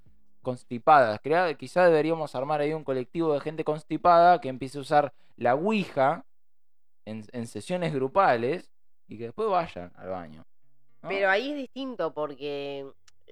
constipadas. 0.45 1.19
Crea- 1.19 1.53
quizá 1.55 1.83
deberíamos 1.83 2.33
armar 2.35 2.61
ahí 2.61 2.71
un 2.71 2.85
colectivo 2.85 3.33
de 3.33 3.41
gente 3.41 3.65
constipada 3.65 4.39
que 4.39 4.47
empiece 4.47 4.77
a 4.77 4.81
usar 4.81 5.13
la 5.35 5.55
Ouija 5.55 6.25
en, 7.03 7.47
sesiones 7.47 7.93
grupales 7.93 8.71
y 9.07 9.17
que 9.17 9.25
después 9.25 9.49
vayan 9.49 9.91
al 9.95 10.09
baño. 10.09 10.45
Pero 11.01 11.29
ahí 11.29 11.51
es 11.51 11.57
distinto 11.57 12.13
porque 12.13 12.89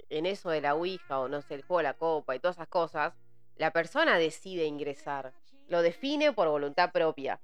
en 0.10 0.26
eso 0.26 0.49
de 0.49 0.62
la 0.62 0.76
Ouija 0.76 1.19
o 1.19 1.28
no 1.28 1.41
sé, 1.41 1.56
el 1.56 1.63
juego 1.63 1.80
de 1.80 1.84
la 1.84 1.93
copa 1.93 2.36
y 2.36 2.39
todas 2.39 2.58
esas 2.58 2.67
cosas, 2.67 3.13
la 3.56 3.71
persona 3.71 4.17
decide 4.17 4.65
ingresar. 4.65 5.34
Lo 5.69 5.82
define 5.82 6.34
por 6.34 6.49
voluntad 6.49 6.91
propia. 6.91 7.39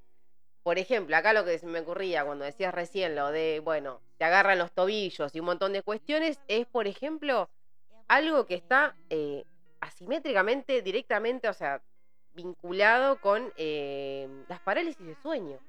Por 0.62 0.78
ejemplo, 0.78 1.16
acá 1.16 1.34
lo 1.34 1.46
que 1.46 1.58
se 1.58 1.66
me 1.66 1.80
ocurría 1.80 2.26
cuando 2.26 2.46
decías 2.46 2.74
recién 2.74 3.16
lo 3.16 3.32
de, 3.32 3.62
bueno, 3.64 4.02
te 4.18 4.26
agarran 4.26 4.60
los 4.60 4.72
tobillos 4.72 5.34
y 5.34 5.40
un 5.40 5.46
montón 5.46 5.74
de 5.74 5.82
cuestiones, 5.82 6.42
es, 6.48 6.68
por 6.68 6.86
ejemplo, 6.86 7.50
algo 8.08 8.46
que 8.46 8.56
está 8.56 8.96
eh, 9.10 9.46
asimétricamente, 9.82 10.82
directamente, 10.82 11.48
o 11.50 11.54
sea, 11.54 11.82
vinculado 12.34 13.20
con 13.20 13.52
eh, 13.58 14.28
las 14.48 14.60
parálisis 14.62 15.06
de 15.06 15.16
sueño. 15.16 15.60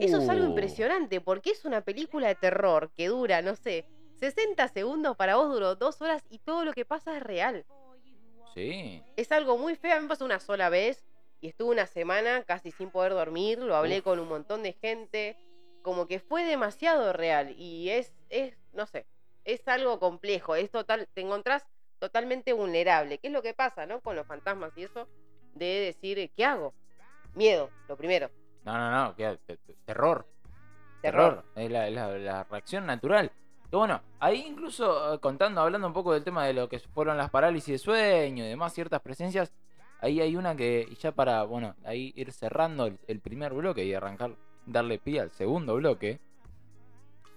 Eso 0.00 0.18
es 0.18 0.28
algo 0.28 0.44
Uh. 0.46 0.48
impresionante, 0.50 1.20
porque 1.20 1.50
es 1.50 1.64
una 1.64 1.80
película 1.80 2.28
de 2.28 2.34
terror 2.36 2.90
que 2.96 3.08
dura, 3.08 3.42
no 3.42 3.56
sé, 3.56 3.86
60 4.20 4.68
segundos, 4.68 5.16
para 5.16 5.36
vos 5.36 5.52
duró 5.52 5.74
dos 5.74 6.00
horas 6.02 6.22
y 6.30 6.38
todo 6.38 6.64
lo 6.64 6.72
que 6.72 6.84
pasa 6.84 7.16
es 7.16 7.22
real. 7.22 7.64
Sí. 8.54 9.02
Es 9.16 9.32
algo 9.32 9.58
muy 9.58 9.74
feo, 9.76 9.92
a 9.92 9.96
mí 9.96 10.02
me 10.02 10.08
pasó 10.08 10.24
una 10.24 10.40
sola 10.40 10.68
vez 10.68 11.04
y 11.40 11.48
estuve 11.48 11.70
una 11.70 11.86
semana 11.86 12.42
casi 12.44 12.70
sin 12.70 12.90
poder 12.90 13.12
dormir, 13.12 13.58
lo 13.58 13.76
hablé 13.76 13.98
Uf. 13.98 14.04
con 14.04 14.18
un 14.18 14.28
montón 14.28 14.62
de 14.62 14.72
gente, 14.72 15.36
como 15.82 16.06
que 16.06 16.18
fue 16.20 16.44
demasiado 16.44 17.12
real 17.12 17.54
y 17.56 17.90
es, 17.90 18.12
es, 18.30 18.56
no 18.72 18.86
sé, 18.86 19.06
es 19.44 19.66
algo 19.68 19.98
complejo, 20.00 20.54
es 20.56 20.70
total, 20.70 21.08
te 21.14 21.20
encontrás 21.20 21.66
totalmente 21.98 22.52
vulnerable, 22.52 23.18
¿qué 23.18 23.28
es 23.28 23.32
lo 23.32 23.42
que 23.42 23.54
pasa, 23.54 23.86
no? 23.86 24.00
Con 24.00 24.16
los 24.16 24.26
fantasmas 24.26 24.72
y 24.76 24.84
eso, 24.84 25.08
de 25.54 25.66
decir, 25.94 26.30
¿qué 26.36 26.44
hago? 26.44 26.74
Miedo, 27.34 27.70
lo 27.88 27.96
primero. 27.96 28.30
No, 28.64 28.76
no, 28.76 28.90
no, 28.90 29.16
que- 29.16 29.38
terror. 29.84 30.26
Terror. 31.02 31.42
Terror. 31.42 31.44
Es 31.54 31.70
la, 31.70 31.88
es 31.88 31.94
la- 31.94 32.18
la 32.18 32.44
reacción 32.44 32.86
natural. 32.86 33.30
Bueno, 33.70 34.00
ahí 34.18 34.44
incluso 34.46 35.14
eh, 35.14 35.18
contando, 35.20 35.60
hablando 35.60 35.86
un 35.86 35.92
poco 35.92 36.12
del 36.14 36.24
tema 36.24 36.46
de 36.46 36.54
lo 36.54 36.68
que 36.68 36.78
fueron 36.78 37.16
las 37.18 37.30
parálisis 37.30 37.72
de 37.72 37.78
sueño 37.78 38.44
y 38.44 38.48
demás, 38.48 38.72
ciertas 38.72 39.00
presencias, 39.02 39.52
ahí 40.00 40.20
hay 40.20 40.36
una 40.36 40.56
que, 40.56 40.86
y 40.90 40.94
ya 40.96 41.12
para, 41.12 41.42
bueno, 41.44 41.74
ahí 41.84 42.12
ir 42.16 42.32
cerrando 42.32 42.86
el, 42.86 42.98
el 43.06 43.20
primer 43.20 43.52
bloque 43.52 43.84
y 43.84 43.92
arrancar, 43.94 44.32
darle 44.66 44.98
pie 44.98 45.20
al 45.20 45.30
segundo 45.32 45.74
bloque. 45.74 46.18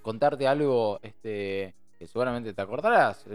contarte 0.02 0.48
algo 0.48 1.00
este, 1.04 1.76
que 2.00 2.08
seguramente 2.08 2.54
te 2.54 2.62
acordarás. 2.62 3.26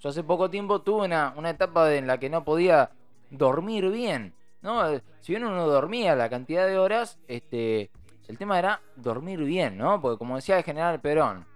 Yo 0.00 0.08
hace 0.08 0.22
poco 0.22 0.48
tiempo 0.50 0.80
tuve 0.80 1.06
una, 1.06 1.34
una 1.36 1.50
etapa 1.50 1.94
en 1.94 2.06
la 2.06 2.18
que 2.18 2.30
no 2.30 2.44
podía 2.44 2.90
dormir 3.30 3.90
bien. 3.90 4.34
¿no? 4.62 4.88
Eh, 4.90 5.02
Si 5.20 5.32
bien 5.32 5.44
uno 5.44 5.66
dormía 5.66 6.14
la 6.14 6.28
cantidad 6.30 6.66
de 6.66 6.78
horas, 6.78 7.18
este, 7.28 7.90
el 8.28 8.38
tema 8.38 8.58
era 8.58 8.80
dormir 8.96 9.40
bien, 9.40 9.76
¿no? 9.76 10.00
Porque 10.00 10.18
como 10.18 10.36
decía 10.36 10.58
el 10.58 10.64
general 10.64 11.00
Perón, 11.00 11.46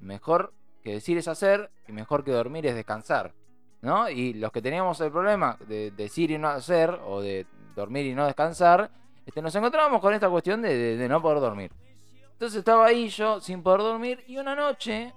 mejor 0.00 0.52
que 0.82 0.92
decir 0.92 1.16
es 1.18 1.28
hacer 1.28 1.70
y 1.88 1.92
mejor 1.92 2.24
que 2.24 2.30
dormir 2.30 2.66
es 2.66 2.74
descansar. 2.74 3.32
¿no? 3.84 4.08
Y 4.08 4.32
los 4.34 4.50
que 4.50 4.62
teníamos 4.62 5.00
el 5.00 5.10
problema 5.10 5.58
de 5.68 5.90
decir 5.90 6.30
y 6.30 6.38
no 6.38 6.48
hacer, 6.48 6.98
o 7.06 7.20
de 7.20 7.46
dormir 7.76 8.06
y 8.06 8.14
no 8.14 8.24
descansar, 8.24 8.90
este, 9.26 9.42
nos 9.42 9.54
encontrábamos 9.54 10.00
con 10.00 10.14
esta 10.14 10.28
cuestión 10.28 10.62
de, 10.62 11.06
no 11.08 11.20
poder 11.20 11.40
dormir. 11.40 11.70
Entonces 12.32 12.58
estaba 12.58 12.86
ahí 12.86 13.08
yo 13.08 13.40
sin 13.40 13.62
poder 13.62 13.80
dormir 13.80 14.24
y 14.26 14.38
una 14.38 14.54
noche, 14.54 15.12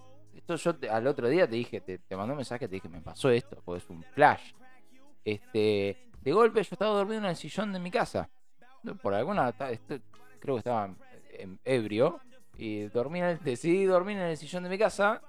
yo 0.56 0.76
al 0.92 1.08
otro 1.08 1.28
día 1.28 1.48
te 1.48 1.56
dije, 1.56 1.82
te, 1.82 2.00
te 2.00 2.16
mandé 2.16 2.32
un 2.32 2.38
mensaje, 2.38 2.68
te 2.68 2.76
dije, 2.76 2.90
me 2.90 3.02
pasó 3.02 3.30
esto, 3.30 3.62
porque 3.64 3.84
es 3.84 3.90
un 3.90 4.04
flash. 4.04 4.54
Este, 5.24 6.10
de 6.22 6.32
golpe 6.32 6.64
yo 6.64 6.70
estaba 6.72 6.96
dormido 6.96 7.20
en 7.20 7.26
el 7.26 7.36
sillón 7.36 7.74
de 7.74 7.80
mi 7.80 7.92
casa. 7.92 8.30
Por 9.02 9.14
alguna, 9.14 9.52
creo 9.52 10.56
que 10.56 10.60
estaba 10.60 10.96
ebrio 11.66 12.20
y 12.58 12.84
dormí 12.88 13.22
decidí 13.44 13.86
dormir 13.86 14.18
en 14.18 14.24
el 14.24 14.38
sillón 14.38 14.64
de 14.64 14.70
mi 14.70 14.78
casa 14.78 15.22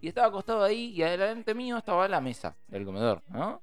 y 0.00 0.08
estaba 0.08 0.28
acostado 0.28 0.64
ahí 0.64 0.90
y 0.90 1.02
adelante 1.02 1.54
mío 1.54 1.78
estaba 1.78 2.08
la 2.08 2.20
mesa 2.20 2.56
del 2.66 2.84
comedor, 2.84 3.22
¿no? 3.28 3.62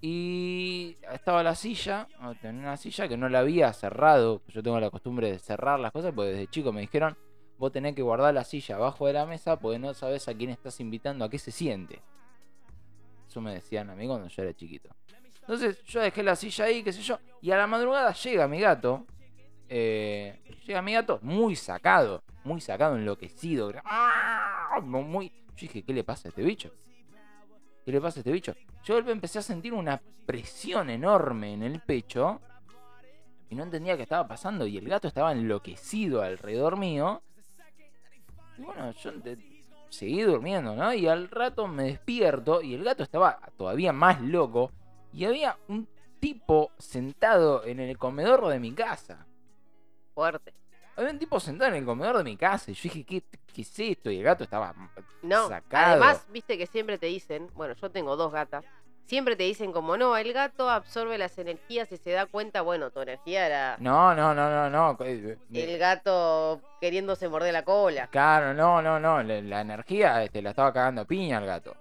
Y 0.00 0.96
estaba 1.12 1.42
la 1.42 1.54
silla, 1.54 2.08
tenía 2.40 2.62
una 2.62 2.76
silla 2.76 3.06
que 3.06 3.16
no 3.16 3.28
la 3.28 3.40
había 3.40 3.72
cerrado. 3.72 4.42
Yo 4.48 4.62
tengo 4.62 4.80
la 4.80 4.90
costumbre 4.90 5.30
de 5.30 5.38
cerrar 5.38 5.78
las 5.78 5.92
cosas 5.92 6.12
porque 6.12 6.32
desde 6.32 6.48
chico 6.48 6.72
me 6.72 6.80
dijeron, 6.80 7.16
vos 7.62 7.70
tenés 7.70 7.94
que 7.94 8.02
guardar 8.02 8.34
la 8.34 8.42
silla 8.42 8.74
abajo 8.74 9.06
de 9.06 9.12
la 9.12 9.24
mesa 9.24 9.56
porque 9.56 9.78
no 9.78 9.94
sabes 9.94 10.26
a 10.26 10.34
quién 10.34 10.50
estás 10.50 10.80
invitando, 10.80 11.24
a 11.24 11.30
qué 11.30 11.38
se 11.38 11.52
siente. 11.52 12.02
Eso 13.28 13.40
me 13.40 13.54
decían 13.54 13.88
a 13.88 13.94
mí 13.94 14.04
cuando 14.08 14.26
yo 14.26 14.42
era 14.42 14.52
chiquito. 14.52 14.90
Entonces 15.42 15.80
yo 15.84 16.00
dejé 16.00 16.24
la 16.24 16.34
silla 16.34 16.64
ahí, 16.64 16.82
qué 16.82 16.92
sé 16.92 17.02
yo, 17.02 17.20
y 17.40 17.52
a 17.52 17.56
la 17.56 17.68
madrugada 17.68 18.12
llega 18.14 18.48
mi 18.48 18.58
gato. 18.58 19.06
eh, 19.68 20.42
llega 20.66 20.82
mi 20.82 20.92
gato 20.92 21.20
muy 21.22 21.54
sacado, 21.54 22.24
muy 22.42 22.60
sacado, 22.60 22.96
enloquecido. 22.96 23.72
¡ah! 23.84 24.80
Muy, 24.82 25.28
yo 25.28 25.54
dije, 25.54 25.84
¿qué 25.84 25.92
le 25.92 26.02
pasa 26.02 26.26
a 26.26 26.30
este 26.30 26.42
bicho? 26.42 26.72
¿Qué 27.84 27.92
le 27.92 28.00
pasa 28.00 28.18
a 28.18 28.22
este 28.22 28.32
bicho? 28.32 28.56
Yo 28.82 28.98
empecé 28.98 29.38
a 29.38 29.42
sentir 29.42 29.72
una 29.72 30.02
presión 30.26 30.90
enorme 30.90 31.52
en 31.54 31.62
el 31.62 31.80
pecho 31.80 32.40
y 33.50 33.54
no 33.54 33.62
entendía 33.62 33.96
qué 33.96 34.02
estaba 34.02 34.26
pasando 34.26 34.66
y 34.66 34.78
el 34.78 34.88
gato 34.88 35.06
estaba 35.06 35.30
enloquecido 35.30 36.22
alrededor 36.22 36.76
mío. 36.76 37.22
Y 38.58 38.62
bueno, 38.62 38.90
yo 38.92 39.12
de- 39.12 39.38
seguí 39.90 40.22
durmiendo, 40.22 40.74
¿no? 40.74 40.92
Y 40.94 41.06
al 41.08 41.28
rato 41.30 41.66
me 41.66 41.84
despierto 41.84 42.62
y 42.62 42.74
el 42.74 42.84
gato 42.84 43.02
estaba 43.02 43.38
todavía 43.56 43.92
más 43.92 44.20
loco 44.20 44.70
y 45.12 45.24
había 45.24 45.58
un 45.68 45.86
tipo 46.20 46.70
sentado 46.78 47.64
en 47.64 47.80
el 47.80 47.98
comedor 47.98 48.46
de 48.48 48.58
mi 48.60 48.72
casa. 48.72 49.26
Fuerte. 50.14 50.54
Había 50.96 51.10
un 51.10 51.18
tipo 51.18 51.40
sentado 51.40 51.70
en 51.70 51.76
el 51.78 51.84
comedor 51.84 52.18
de 52.18 52.24
mi 52.24 52.36
casa 52.36 52.70
y 52.70 52.74
yo 52.74 52.82
dije, 52.84 53.04
¿qué, 53.04 53.22
qué 53.54 53.62
es 53.62 53.78
esto? 53.78 54.10
Y 54.10 54.18
el 54.18 54.24
gato 54.24 54.44
estaba 54.44 54.74
No, 55.22 55.48
sacado. 55.48 55.92
además, 55.92 56.26
viste 56.30 56.58
que 56.58 56.66
siempre 56.66 56.98
te 56.98 57.06
dicen, 57.06 57.48
bueno, 57.54 57.74
yo 57.74 57.90
tengo 57.90 58.14
dos 58.16 58.30
gatas, 58.32 58.64
siempre 59.12 59.36
te 59.36 59.42
dicen 59.42 59.72
como, 59.72 59.98
no, 59.98 60.16
el 60.16 60.32
gato 60.32 60.70
absorbe 60.70 61.18
las 61.18 61.36
energías 61.36 61.92
y 61.92 61.98
se 61.98 62.12
da 62.12 62.24
cuenta, 62.24 62.62
bueno, 62.62 62.90
tu 62.90 63.02
energía 63.02 63.44
era 63.46 63.76
No, 63.78 64.14
no, 64.14 64.32
no, 64.32 64.48
no, 64.48 64.70
no. 64.70 64.96
eh, 65.04 65.36
el 65.52 65.78
gato 65.78 66.62
queriéndose 66.80 67.28
morder 67.28 67.52
la 67.52 67.62
cola. 67.62 68.06
Claro, 68.06 68.54
no, 68.54 68.80
no, 68.80 68.98
no. 68.98 69.22
La, 69.22 69.42
la 69.42 69.60
energía 69.60 70.22
este, 70.24 70.40
la 70.40 70.48
estaba 70.50 70.72
cagando 70.72 71.04
piña 71.04 71.36
el 71.40 71.44
gato. 71.44 71.76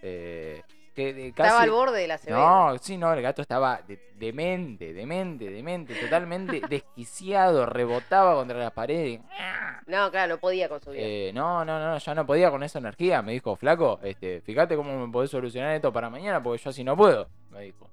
Eh, 0.00 0.62
que 0.96 1.12
de- 1.14 1.32
casi... 1.32 1.46
Estaba 1.48 1.62
al 1.62 1.70
borde 1.70 2.00
de 2.00 2.08
la 2.08 2.18
cebera. 2.18 2.40
No, 2.40 2.78
sí, 2.78 2.96
no, 2.96 3.12
el 3.12 3.22
gato 3.22 3.42
estaba 3.42 3.80
de- 3.86 4.00
demente, 4.16 4.92
demente, 4.92 5.48
demente, 5.50 5.94
totalmente 5.94 6.60
desquiciado, 6.68 7.66
rebotaba 7.66 8.34
contra 8.34 8.58
las 8.58 8.72
paredes. 8.72 9.20
No, 9.86 10.10
claro, 10.10 10.34
no 10.34 10.40
podía 10.40 10.68
con 10.68 10.80
su 10.80 10.90
vida. 10.90 11.02
Eh, 11.02 11.30
no, 11.34 11.64
no, 11.64 11.78
no, 11.78 11.98
ya 11.98 12.14
no 12.14 12.26
podía 12.26 12.50
con 12.50 12.62
esa 12.64 12.78
energía. 12.80 13.22
Me 13.22 13.32
dijo, 13.32 13.54
flaco, 13.54 14.00
este, 14.02 14.40
fíjate 14.40 14.74
cómo 14.74 15.06
me 15.06 15.12
podés 15.12 15.30
solucionar 15.30 15.74
esto 15.76 15.92
para 15.92 16.10
mañana, 16.10 16.42
porque 16.42 16.62
yo 16.64 16.70
así 16.70 16.82
no 16.82 16.96
puedo, 16.96 17.28
me 17.50 17.60
dijo. 17.60 17.88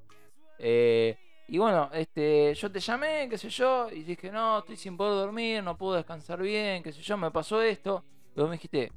Eh, 0.58 1.18
y 1.50 1.58
bueno, 1.58 1.90
este, 1.94 2.54
yo 2.56 2.72
te 2.72 2.80
llamé, 2.80 3.28
qué 3.30 3.38
sé 3.38 3.50
yo, 3.50 3.90
y 3.92 4.04
dije, 4.04 4.32
no, 4.32 4.60
estoy 4.60 4.78
sin 4.78 4.96
poder 4.98 5.16
dormir, 5.26 5.62
no 5.62 5.78
puedo 5.78 5.96
descansar 5.96 6.42
bien, 6.42 6.82
qué 6.82 6.92
sé 6.94 7.02
yo, 7.02 7.18
me 7.18 7.30
pasó 7.32 7.62
esto. 7.62 8.04
Y 8.36 8.40
vos 8.40 8.50
me 8.50 8.56
dijiste, 8.56 8.92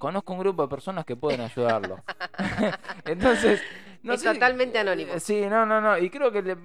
conozco 0.00 0.32
un 0.32 0.40
grupo 0.40 0.62
de 0.62 0.68
personas 0.68 1.04
que 1.04 1.14
pueden 1.14 1.40
ayudarlo. 1.42 1.96
Entonces, 3.04 3.62
no 4.02 4.14
Es 4.14 4.22
sé- 4.22 4.32
totalmente 4.32 4.78
anónimo. 4.78 5.12
eh, 5.12 5.20
Sí, 5.20 5.42
no, 5.46 5.64
no, 5.64 5.80
no. 5.80 5.96
Y 5.98 6.10
creo 6.10 6.32
que 6.32 6.42
le, 6.42 6.56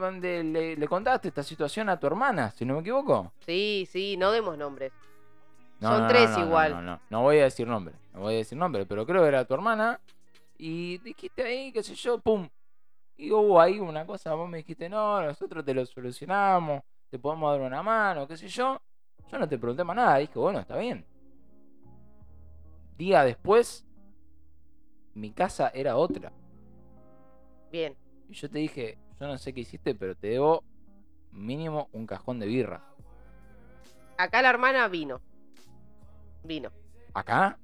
le- 0.44 0.76
le- 0.78 0.88
contaste 0.88 1.28
esta 1.28 1.44
situación 1.44 1.90
a 1.90 2.00
tu 2.00 2.08
hermana, 2.08 2.50
si 2.52 2.66
no 2.66 2.74
me 2.76 2.80
equivoco. 2.80 3.32
Sí, 3.46 3.88
sí, 3.92 4.18
no 4.18 4.32
demos 4.32 4.58
nombres. 4.58 4.92
No, 5.82 5.90
Son 5.90 6.02
no, 6.04 6.08
tres 6.08 6.30
no, 6.32 6.38
no, 6.40 6.46
igual. 6.46 6.72
No, 6.72 6.82
no, 6.82 7.00
no 7.10 7.22
voy 7.22 7.38
a 7.40 7.44
decir 7.44 7.68
nombre. 7.68 7.94
No 8.14 8.22
voy 8.22 8.36
a 8.36 8.38
decir 8.38 8.58
nombre, 8.58 8.86
pero 8.86 9.06
creo 9.06 9.22
que 9.22 9.28
era 9.28 9.46
tu 9.46 9.54
hermana. 9.54 10.00
Y 10.58 10.98
dijiste 11.00 11.44
ahí, 11.44 11.72
qué 11.74 11.84
sé 11.84 11.94
yo, 11.96 12.18
pum. 12.20 12.48
Y 13.18 13.32
hubo 13.32 13.60
ahí 13.62 13.80
una 13.80 14.06
cosa, 14.06 14.34
vos 14.34 14.50
me 14.50 14.58
dijiste, 14.58 14.90
no, 14.90 15.22
nosotros 15.22 15.64
te 15.64 15.74
lo 15.74 15.86
solucionamos, 15.86 16.82
te 17.10 17.20
podemos 17.20 17.52
dar 17.52 17.62
una 17.62 17.84
mano, 17.84 18.28
qué 18.28 18.36
sé 18.38 18.48
yo. 18.48 18.78
Yo 19.32 19.38
no 19.40 19.48
te 19.48 19.58
pregunté 19.58 19.84
más 19.84 19.96
nada, 19.96 20.18
dije, 20.18 20.38
bueno, 20.40 20.60
está 20.60 20.78
bien. 20.78 21.06
Día 22.98 23.24
después, 23.24 23.86
mi 25.14 25.32
casa 25.32 25.70
era 25.74 25.98
otra. 25.98 26.32
Bien. 27.72 27.96
Y 28.30 28.34
yo 28.34 28.50
te 28.50 28.60
dije, 28.60 28.98
yo 29.20 29.28
no 29.28 29.38
sé 29.38 29.54
qué 29.54 29.62
hiciste, 29.62 29.96
pero 29.96 30.16
te 30.16 30.28
debo 30.28 30.64
mínimo 31.32 31.90
un 31.92 32.06
cajón 32.08 32.40
de 32.40 32.48
birra. 32.48 32.82
Acá 34.18 34.42
la 34.42 34.50
hermana 34.50 34.88
vino. 34.88 35.20
Vino. 36.44 36.72
¿Acá? 37.14 37.58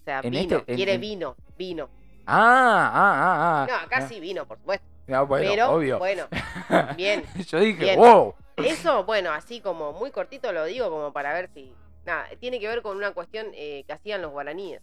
O 0.00 0.04
sea, 0.04 0.20
En 0.20 0.30
vino. 0.30 0.58
este- 0.58 0.72
en- 0.72 0.76
Quiere 0.76 0.94
en- 0.94 1.00
vino. 1.00 1.36
Vino. 1.56 1.88
Ah, 2.26 2.90
ah, 2.92 2.92
ah, 2.94 3.62
ah. 3.62 3.66
No, 3.68 3.74
acá 3.86 3.96
Ah, 3.98 4.08
sí 4.08 4.20
vino, 4.20 4.46
por 4.46 4.58
supuesto. 4.58 4.84
ah, 5.12 5.22
bueno, 5.22 5.48
Pero, 5.50 5.70
obvio. 5.70 5.98
bueno, 5.98 6.26
bien. 6.96 7.24
Yo 7.46 7.60
dije, 7.60 7.82
Bien. 7.84 7.98
wow. 7.98 8.34
Eso, 8.56 9.04
bueno, 9.04 9.30
así 9.32 9.60
como 9.60 9.92
muy 9.92 10.10
cortito 10.10 10.52
lo 10.52 10.64
digo, 10.64 10.90
como 10.90 11.12
para 11.12 11.32
ver 11.32 11.48
si. 11.54 11.72
Nada, 12.06 12.28
tiene 12.40 12.60
que 12.60 12.68
ver 12.68 12.82
con 12.82 12.96
una 12.96 13.12
cuestión 13.12 13.48
eh, 13.52 13.84
que 13.86 13.92
hachían 13.92 14.22
los 14.22 14.30
guaraníes. 14.30 14.80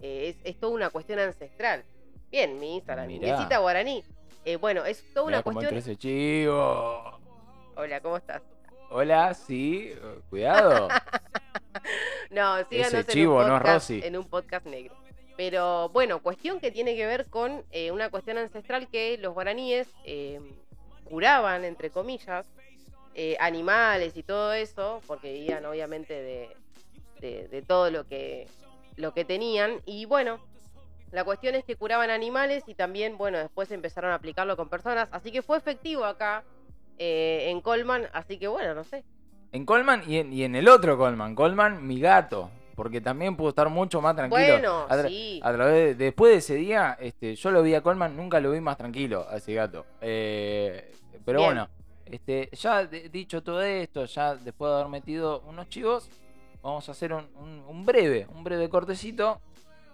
Eh, 0.00 0.28
es, 0.28 0.36
es 0.44 0.58
toda 0.60 0.72
una 0.72 0.90
cuestión 0.90 1.18
ancestral. 1.18 1.84
Bien, 2.30 2.58
mi 2.58 2.76
Instagram. 2.76 3.10
Indiecita 3.10 3.58
Guaraní. 3.58 4.02
Eh, 4.44 4.56
bueno, 4.56 4.84
es 4.84 5.04
toda 5.12 5.26
una 5.26 5.36
Mirá 5.38 5.42
cómo 5.42 5.54
cuestión. 5.54 5.78
ese 5.78 5.96
chivo. 5.96 7.18
Hola, 7.76 8.00
¿cómo 8.00 8.16
estás? 8.16 8.42
Hola, 8.90 9.34
sí, 9.34 9.92
cuidado. 10.30 10.88
No, 12.30 12.64
síganos 12.68 12.94
en, 12.94 13.06
chivo, 13.06 13.36
un 13.40 13.48
no 13.48 13.58
podcast, 13.58 13.90
Rosy. 13.90 14.00
en 14.04 14.16
un 14.16 14.24
podcast 14.28 14.66
negro. 14.66 14.94
Pero 15.36 15.88
bueno, 15.90 16.22
cuestión 16.22 16.60
que 16.60 16.70
tiene 16.70 16.96
que 16.96 17.06
ver 17.06 17.26
con 17.26 17.64
eh, 17.70 17.90
una 17.90 18.10
cuestión 18.10 18.38
ancestral 18.38 18.88
que 18.88 19.18
los 19.18 19.34
guaraníes 19.34 19.88
eh, 20.04 20.40
curaban, 21.04 21.64
entre 21.64 21.90
comillas, 21.90 22.46
eh, 23.14 23.36
animales 23.40 24.16
y 24.16 24.22
todo 24.22 24.52
eso, 24.52 25.00
porque 25.06 25.32
vivían 25.32 25.64
obviamente 25.66 26.14
de, 26.14 26.48
de- 27.20 27.48
de 27.48 27.62
todo 27.62 27.90
lo 27.90 28.06
que, 28.06 28.46
lo 28.96 29.12
que 29.14 29.24
tenían. 29.24 29.80
Y 29.86 30.04
bueno, 30.06 30.38
la 31.12 31.24
cuestión 31.24 31.54
es 31.54 31.64
que 31.64 31.76
curaban 31.76 32.10
animales 32.10 32.64
y 32.66 32.74
también, 32.74 33.16
bueno, 33.16 33.38
después 33.38 33.70
empezaron 33.70 34.10
a 34.10 34.14
aplicarlo 34.16 34.56
con 34.56 34.68
personas. 34.68 35.08
Así 35.12 35.30
que 35.30 35.42
fue 35.42 35.56
efectivo 35.58 36.04
acá 36.04 36.42
eh, 36.98 37.46
en 37.50 37.60
Colman. 37.60 38.08
Así 38.12 38.38
que 38.38 38.48
bueno, 38.48 38.74
no 38.74 38.84
sé. 38.84 39.04
En 39.52 39.64
Colman 39.64 40.02
y 40.08 40.18
en, 40.18 40.32
y 40.32 40.42
en 40.42 40.56
el 40.56 40.68
otro 40.68 40.98
Colman. 40.98 41.34
Colman, 41.36 41.86
mi 41.86 42.00
gato. 42.00 42.50
Porque 42.74 43.00
también 43.00 43.36
pudo 43.36 43.50
estar 43.50 43.68
mucho 43.68 44.00
más 44.00 44.16
tranquilo. 44.16 44.40
Bueno, 44.58 44.86
a, 44.88 45.02
sí. 45.04 45.38
a 45.44 45.52
través 45.52 45.96
de- 45.96 46.04
después 46.06 46.32
de 46.32 46.38
ese 46.38 46.54
día, 46.56 46.96
este, 47.00 47.36
yo 47.36 47.52
lo 47.52 47.62
vi 47.62 47.72
a 47.76 47.80
Colman, 47.82 48.16
nunca 48.16 48.40
lo 48.40 48.50
vi 48.50 48.60
más 48.60 48.76
tranquilo 48.76 49.24
a 49.30 49.36
ese 49.36 49.54
gato. 49.54 49.86
Eh, 50.00 50.90
pero 51.24 51.38
Bien. 51.38 51.50
bueno, 51.50 51.68
este, 52.06 52.48
ya 52.52 52.86
de- 52.86 53.08
dicho 53.08 53.42
todo 53.42 53.62
esto, 53.62 54.04
ya 54.06 54.34
después 54.34 54.70
de 54.70 54.74
haber 54.76 54.88
metido 54.88 55.40
unos 55.46 55.68
chivos, 55.68 56.08
vamos 56.62 56.88
a 56.88 56.92
hacer 56.92 57.12
un, 57.12 57.24
un- 57.36 57.64
un 57.68 57.84
breve, 57.86 58.26
un 58.34 58.42
breve 58.44 58.68
cortecito. 58.68 59.40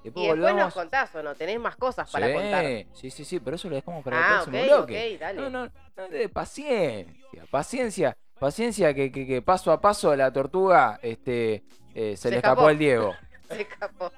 Después 0.02 0.24
Y 0.24 0.28
después 0.30 0.54
nos 0.54 0.72
contás 0.72 1.14
o 1.14 1.22
no, 1.22 1.34
tenés 1.34 1.60
más 1.60 1.76
cosas 1.76 2.10
para 2.10 2.26
sí, 2.28 2.32
contar. 2.32 2.64
sí, 2.94 3.10
sí, 3.10 3.24
sí, 3.24 3.38
pero 3.40 3.56
eso 3.56 3.68
lo 3.68 3.74
dejamos 3.76 4.02
para 4.02 4.16
el 4.16 4.22
Ah, 4.24 4.28
próximo 4.42 4.62
bloque. 4.64 5.12
ok, 5.14 5.20
dale. 5.20 5.40
No, 5.42 5.50
no, 5.50 5.70
no, 5.96 6.08
de 6.08 6.28
paciencia, 6.30 7.44
paciencia, 7.50 8.16
paciencia 8.38 8.94
que, 8.94 9.12
que- 9.12 9.26
que 9.26 9.42
paso 9.42 9.70
a 9.72 9.80
paso 9.80 10.16
la 10.16 10.32
tortuga 10.32 10.98
este, 11.02 11.64
eh, 11.94 12.16
se, 12.16 12.16
Se 12.16 12.30
le 12.30 12.36
escapó 12.36 12.52
escapó. 12.62 12.68
al 12.68 12.78
Diego. 12.78 13.14
Se 13.50 13.60
escapó. 13.62 14.10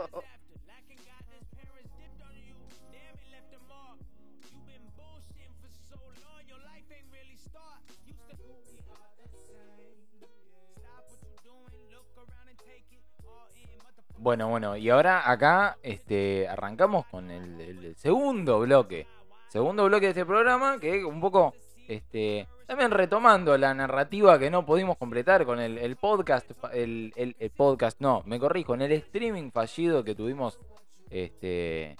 Bueno, 14.18 14.48
bueno, 14.48 14.76
y 14.76 14.88
ahora 14.88 15.28
acá 15.28 15.78
este, 15.82 16.46
arrancamos 16.48 17.06
con 17.06 17.30
el, 17.30 17.96
segundo 17.96 18.60
bloque. 18.60 19.06
Segundo 19.48 19.84
bloque 19.86 20.06
de 20.06 20.10
este 20.10 20.24
programa, 20.24 20.78
que 20.78 21.04
un 21.04 21.20
poco, 21.20 21.54
este, 21.88 22.46
también 22.66 22.92
retomando 22.92 23.58
la 23.58 23.74
narrativa 23.74 24.38
que 24.38 24.48
no 24.48 24.64
pudimos 24.64 24.96
completar 24.96 25.44
con 25.44 25.58
el, 25.58 25.96
podcast, 25.96 26.48
el- 26.72 27.12
el 27.16 27.50
podcast, 27.50 28.00
no, 28.00 28.22
me 28.24 28.38
corrijo, 28.38 28.74
en 28.74 28.82
el 28.82 28.92
streaming 28.92 29.50
fallido 29.50 30.04
que 30.04 30.14
tuvimos 30.14 30.58
este, 31.10 31.96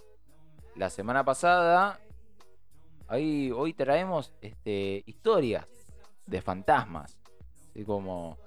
la 0.76 0.90
semana 0.90 1.24
pasada. 1.24 1.98
Ahí, 3.12 3.50
hoy 3.54 3.74
traemos 3.74 4.32
este, 4.40 5.02
historias 5.04 5.68
de 6.24 6.40
fantasmas. 6.40 7.18
Así 7.68 7.84
como, 7.84 8.38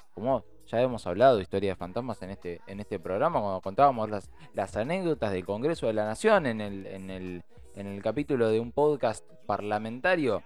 ya 0.66 0.82
hemos 0.82 1.05
hablado 1.05 1.36
de 1.36 1.43
historias 1.43 1.74
de 1.74 1.80
fantasmas 1.80 2.20
en 2.24 2.32
este, 2.32 2.61
en 2.66 2.80
este 2.80 2.97
programa, 2.97 3.39
cuando 3.41 3.61
contábamos 3.61 4.09
las, 4.09 4.32
las 4.55 4.76
anécdotas 4.76 5.34
del 5.34 5.45
Congreso 5.45 5.86
de 5.86 5.93
la 5.93 6.05
Nación 6.05 6.47
en 6.47 6.61
el, 6.61 6.88
en 6.88 7.11
el, 7.11 7.43
en 7.76 7.86
el 7.86 8.01
capítulo 8.01 8.49
de 8.49 8.59
un 8.59 8.72
podcast 8.72 9.24
parlamentario. 9.45 10.41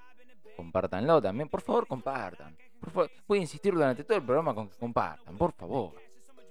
Compártanlo 0.57 1.22
también, 1.22 1.47
por 1.47 1.61
favor, 1.61 1.88
compartan. 1.88 2.57
Por 2.78 2.91
favor, 2.91 3.11
voy 3.26 3.38
a 3.38 3.41
insistir 3.43 3.74
durante 3.74 4.03
todo 4.03 4.17
el 4.17 4.26
programa 4.26 4.53
con 4.53 4.67
que 4.67 4.76
compartan, 4.76 5.38
por 5.38 5.53
favor. 5.53 5.93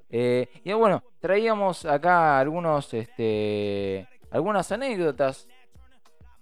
Eh, 0.08 0.48
y 0.64 0.72
bueno, 0.72 1.02
traíamos 1.20 1.84
acá 1.84 2.40
algunos, 2.40 2.94
este, 2.94 4.08
algunas 4.30 4.72
anécdotas. 4.72 5.46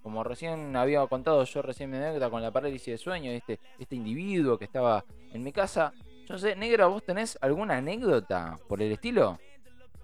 Como 0.07 0.23
recién 0.23 0.73
había 0.77 1.05
contado 1.07 1.43
yo 1.43 1.61
recién 1.61 1.91
mi 1.91 1.97
anécdota 1.97 2.29
con 2.29 2.41
la 2.41 2.49
parálisis 2.49 2.93
de 2.93 2.97
sueño, 2.97 3.29
este, 3.29 3.59
este 3.77 3.97
individuo 3.97 4.57
que 4.57 4.63
estaba 4.63 5.03
en 5.33 5.43
mi 5.43 5.51
casa. 5.51 5.91
Yo 6.29 6.37
sé, 6.37 6.55
negra, 6.55 6.87
¿vos 6.87 7.03
tenés 7.03 7.37
alguna 7.41 7.75
anécdota 7.75 8.57
por 8.69 8.81
el 8.81 8.93
estilo? 8.93 9.37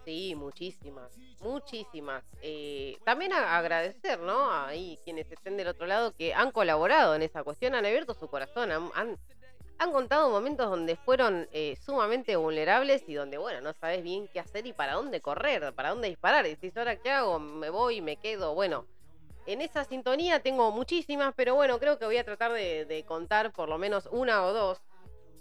Sí, 0.04 0.36
muchísimas, 0.36 1.10
muchísimas. 1.40 2.22
Eh, 2.42 2.98
también 3.06 3.32
agradecer, 3.32 4.20
¿no? 4.20 4.52
Ahí 4.52 5.00
quienes 5.06 5.32
estén 5.32 5.56
del 5.56 5.70
otro 5.70 5.88
lado 5.88 6.12
que 6.12 6.34
han 6.34 6.52
colaborado 6.52 7.16
en 7.16 7.22
esa 7.22 7.42
cuestión, 7.46 7.74
han 7.74 7.86
abierto 7.86 8.14
su 8.14 8.28
corazón, 8.28 8.74
han, 8.74 8.90
han, 8.96 9.18
han 9.80 9.92
contado 9.94 10.30
momentos 10.30 10.70
donde 10.70 10.98
fueron 10.98 11.48
eh, 11.54 11.78
sumamente 11.82 12.36
vulnerables 12.36 13.06
y 13.08 13.14
donde, 13.14 13.38
bueno, 13.38 13.62
no 13.62 13.72
sabes 13.72 14.04
bien 14.04 14.28
qué 14.34 14.42
hacer 14.42 14.68
y 14.68 14.74
para 14.74 14.96
dónde 14.96 15.22
correr, 15.22 15.72
para 15.74 15.92
dónde 15.92 16.10
disparar. 16.10 16.46
Y 16.46 16.50
decís, 16.50 16.76
¿ahora 16.76 16.98
qué 16.98 17.10
hago? 17.10 17.40
¿Me 17.40 17.70
voy? 17.70 18.02
¿Me 18.02 18.18
quedo? 18.18 18.54
Bueno, 18.54 18.86
en 19.46 19.62
esa 19.62 19.84
sintonía 19.84 20.42
tengo 20.42 20.72
muchísimas, 20.72 21.34
pero 21.36 21.56
bueno, 21.56 21.80
creo 21.80 21.98
que 21.98 22.06
voy 22.06 22.18
a 22.18 22.24
tratar 22.24 22.52
de, 22.54 23.04
contar 23.08 23.52
por 23.52 23.70
lo 23.70 23.78
menos 23.78 24.08
una 24.12 24.46
o 24.46 24.54
dos. 24.54 24.82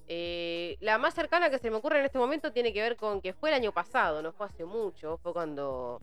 Eh, 0.08 0.76
la 0.80 0.98
más 0.98 1.14
cercana 1.14 1.48
que 1.48 1.58
se 1.58 1.70
me 1.70 1.76
ocurre 1.76 2.00
en 2.00 2.04
este 2.04 2.18
momento 2.18 2.52
tiene 2.52 2.72
que 2.72 2.82
ver 2.82 2.96
con 2.96 3.20
que 3.20 3.32
fue 3.32 3.50
el 3.50 3.54
año 3.54 3.72
pasado, 3.72 4.20
no 4.20 4.32
fue 4.32 4.46
hace 4.46 4.64
mucho, 4.64 5.18
fue 5.18 5.32
cuando 5.32 6.00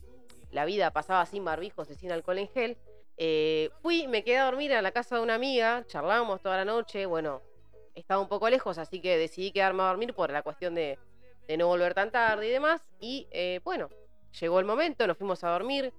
la 0.51 0.65
vida 0.65 0.91
pasaba 0.91 1.25
sin 1.25 1.43
barbijos 1.43 1.89
y 1.89 1.95
sin 1.95 2.11
alcohol 2.11 2.39
en 2.39 2.47
gel. 2.49 2.77
Eh, 3.17 3.69
fui, 3.81 4.07
me 4.07 4.23
quedé 4.23 4.37
a 4.37 4.45
dormir 4.45 4.73
a 4.73 4.81
la 4.81 4.91
casa 4.91 5.17
de 5.17 5.21
una 5.21 5.35
amiga, 5.35 5.83
charlábamos 5.87 6.41
toda 6.41 6.55
la 6.55 6.65
noche, 6.65 7.05
bueno, 7.05 7.41
estaba 7.93 8.21
un 8.21 8.29
poco 8.29 8.49
lejos, 8.49 8.77
así 8.77 9.01
que 9.01 9.17
decidí 9.17 9.51
quedarme 9.51 9.83
a 9.83 9.87
dormir 9.87 10.13
por 10.13 10.31
la 10.31 10.41
cuestión 10.41 10.73
de, 10.73 10.97
de 11.49 11.57
no 11.57 11.67
volver 11.67 11.93
tan 11.93 12.11
tarde 12.11 12.47
y 12.47 12.51
demás. 12.51 12.81
Y 12.99 13.27
eh, 13.31 13.59
bueno, 13.63 13.89
llegó 14.39 14.59
el 14.59 14.65
momento, 14.65 15.05
nos 15.07 15.17
fuimos 15.17 15.43
a 15.43 15.49
dormir. 15.49 15.91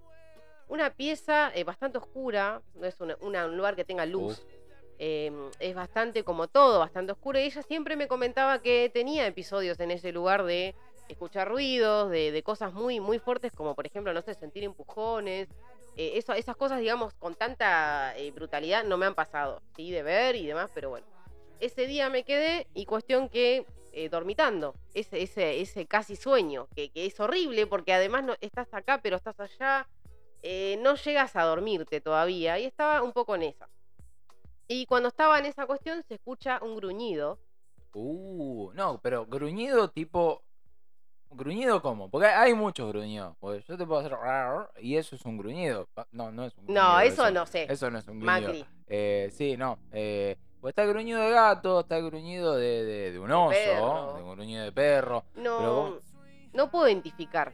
Una 0.70 0.90
pieza 0.94 1.50
eh, 1.52 1.64
bastante 1.64 1.98
oscura, 1.98 2.62
no 2.76 2.86
es 2.86 3.00
una- 3.00 3.16
una- 3.20 3.46
un 3.46 3.56
lugar 3.56 3.74
que 3.74 3.84
tenga 3.84 4.06
luz. 4.06 4.46
Eh, 5.00 5.32
es 5.58 5.74
bastante 5.74 6.22
como 6.22 6.46
todo, 6.46 6.78
bastante 6.78 7.10
oscuro. 7.10 7.40
Y 7.40 7.42
ella 7.42 7.62
siempre 7.62 7.96
me 7.96 8.06
comentaba 8.06 8.62
que 8.62 8.88
tenía 8.94 9.26
episodios 9.26 9.80
en 9.80 9.90
ese 9.90 10.12
lugar 10.12 10.44
de 10.44 10.76
escuchar 11.08 11.48
ruidos, 11.48 12.08
de, 12.10 12.30
de 12.30 12.42
cosas 12.44 12.72
muy, 12.72 13.00
muy 13.00 13.18
fuertes, 13.18 13.50
como 13.50 13.74
por 13.74 13.84
ejemplo, 13.84 14.12
no 14.12 14.22
sé, 14.22 14.32
sentir 14.34 14.62
empujones. 14.62 15.48
Eh, 15.96 16.12
eso, 16.14 16.34
esas 16.34 16.54
cosas, 16.54 16.78
digamos, 16.78 17.14
con 17.14 17.34
tanta 17.34 18.16
eh, 18.16 18.30
brutalidad 18.30 18.84
no 18.84 18.96
me 18.96 19.06
han 19.06 19.16
pasado, 19.16 19.60
sí, 19.74 19.90
de 19.90 20.04
ver 20.04 20.36
y 20.36 20.46
demás, 20.46 20.70
pero 20.72 20.90
bueno. 20.90 21.04
Ese 21.58 21.88
día 21.88 22.08
me 22.10 22.22
quedé 22.22 22.68
y 22.74 22.86
cuestión 22.86 23.28
que 23.28 23.66
eh, 23.92 24.08
dormitando, 24.08 24.76
ese, 24.94 25.20
ese, 25.20 25.60
ese 25.60 25.86
casi 25.86 26.14
sueño, 26.14 26.68
que, 26.76 26.90
que 26.90 27.06
es 27.06 27.18
horrible 27.18 27.66
porque 27.66 27.92
además 27.92 28.22
no, 28.22 28.36
estás 28.40 28.72
acá 28.72 29.00
pero 29.02 29.16
estás 29.16 29.38
allá, 29.40 29.88
eh, 30.42 30.78
no 30.82 30.94
llegas 30.96 31.36
a 31.36 31.42
dormirte 31.44 32.00
todavía 32.00 32.58
y 32.58 32.64
estaba 32.64 33.02
un 33.02 33.12
poco 33.12 33.34
en 33.34 33.42
esa. 33.44 33.68
Y 34.68 34.86
cuando 34.86 35.08
estaba 35.08 35.38
en 35.38 35.46
esa 35.46 35.66
cuestión 35.66 36.02
se 36.04 36.14
escucha 36.14 36.60
un 36.62 36.76
gruñido. 36.76 37.38
Uh, 37.92 38.70
no, 38.74 39.00
pero 39.02 39.26
gruñido 39.26 39.90
tipo. 39.90 40.42
¿Gruñido 41.32 41.80
cómo? 41.80 42.10
Porque 42.10 42.26
hay 42.26 42.54
muchos 42.54 42.88
gruñidos. 42.92 43.36
Porque 43.38 43.62
yo 43.68 43.76
te 43.76 43.86
puedo 43.86 44.00
hacer. 44.00 44.16
Y 44.82 44.96
eso 44.96 45.14
es 45.14 45.24
un 45.24 45.38
gruñido. 45.38 45.88
No, 46.12 46.30
no 46.32 46.44
es 46.44 46.56
un 46.58 46.64
gruñido. 46.66 46.84
No, 46.84 47.00
eso 47.00 47.30
no 47.30 47.46
sé. 47.46 47.66
Eso 47.68 47.90
no 47.90 47.98
es 47.98 48.08
un 48.08 48.18
gruñido. 48.20 48.48
Macri. 48.48 48.66
Eh, 48.88 49.30
sí, 49.32 49.56
no. 49.56 49.78
Eh, 49.92 50.36
pues 50.60 50.72
está 50.72 50.82
el 50.82 50.90
gruñido 50.90 51.20
de 51.20 51.30
gato, 51.30 51.80
está 51.80 51.96
el 51.98 52.06
gruñido 52.06 52.54
de, 52.56 52.84
de- 52.84 53.12
de 53.12 53.18
un 53.18 53.30
oso, 53.30 54.14
de 54.16 54.22
un 54.22 54.32
gruñido 54.32 54.62
de 54.64 54.72
perro. 54.72 55.24
No, 55.36 55.58
Pero 55.58 56.00
no 56.52 56.70
puedo 56.70 56.86
identificar 56.88 57.52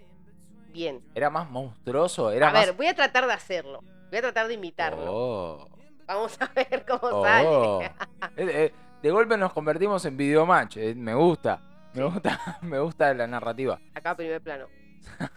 bien. 0.76 1.02
Era 1.14 1.30
más 1.30 1.48
monstruoso, 1.50 2.30
era 2.30 2.50
a 2.50 2.52
más. 2.52 2.66
ver, 2.66 2.74
voy 2.76 2.86
a 2.86 2.94
tratar 2.94 3.26
de 3.26 3.32
hacerlo. 3.32 3.82
Voy 4.10 4.18
a 4.18 4.22
tratar 4.22 4.46
de 4.46 4.54
imitarlo. 4.54 5.04
Oh, 5.06 5.68
Vamos 6.06 6.38
a 6.40 6.46
ver 6.54 6.84
cómo 6.86 7.18
oh. 7.18 7.24
sale. 7.24 7.92
Eh, 8.36 8.50
eh, 8.66 8.74
de 9.02 9.10
golpe 9.10 9.36
nos 9.36 9.52
convertimos 9.52 10.04
en 10.04 10.16
videomatch. 10.16 10.76
eh, 10.76 10.94
me 10.94 11.14
gusta. 11.14 11.60
Me 11.94 12.04
gusta, 12.04 12.58
me 12.62 12.78
gusta 12.78 13.14
la 13.14 13.26
narrativa. 13.26 13.80
Acá 13.94 14.14
primer 14.14 14.42
plano. 14.42 14.66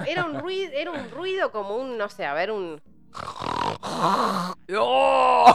Era 0.06 0.26
un 0.26 0.40
ruido, 0.40 0.72
era 0.74 0.92
un 0.92 1.10
ruido 1.12 1.52
como 1.52 1.76
un, 1.78 1.98
no 1.98 2.10
sé, 2.10 2.26
a 2.26 2.34
ver, 2.34 2.52
un. 2.52 2.82
¡Oh! 4.78 5.54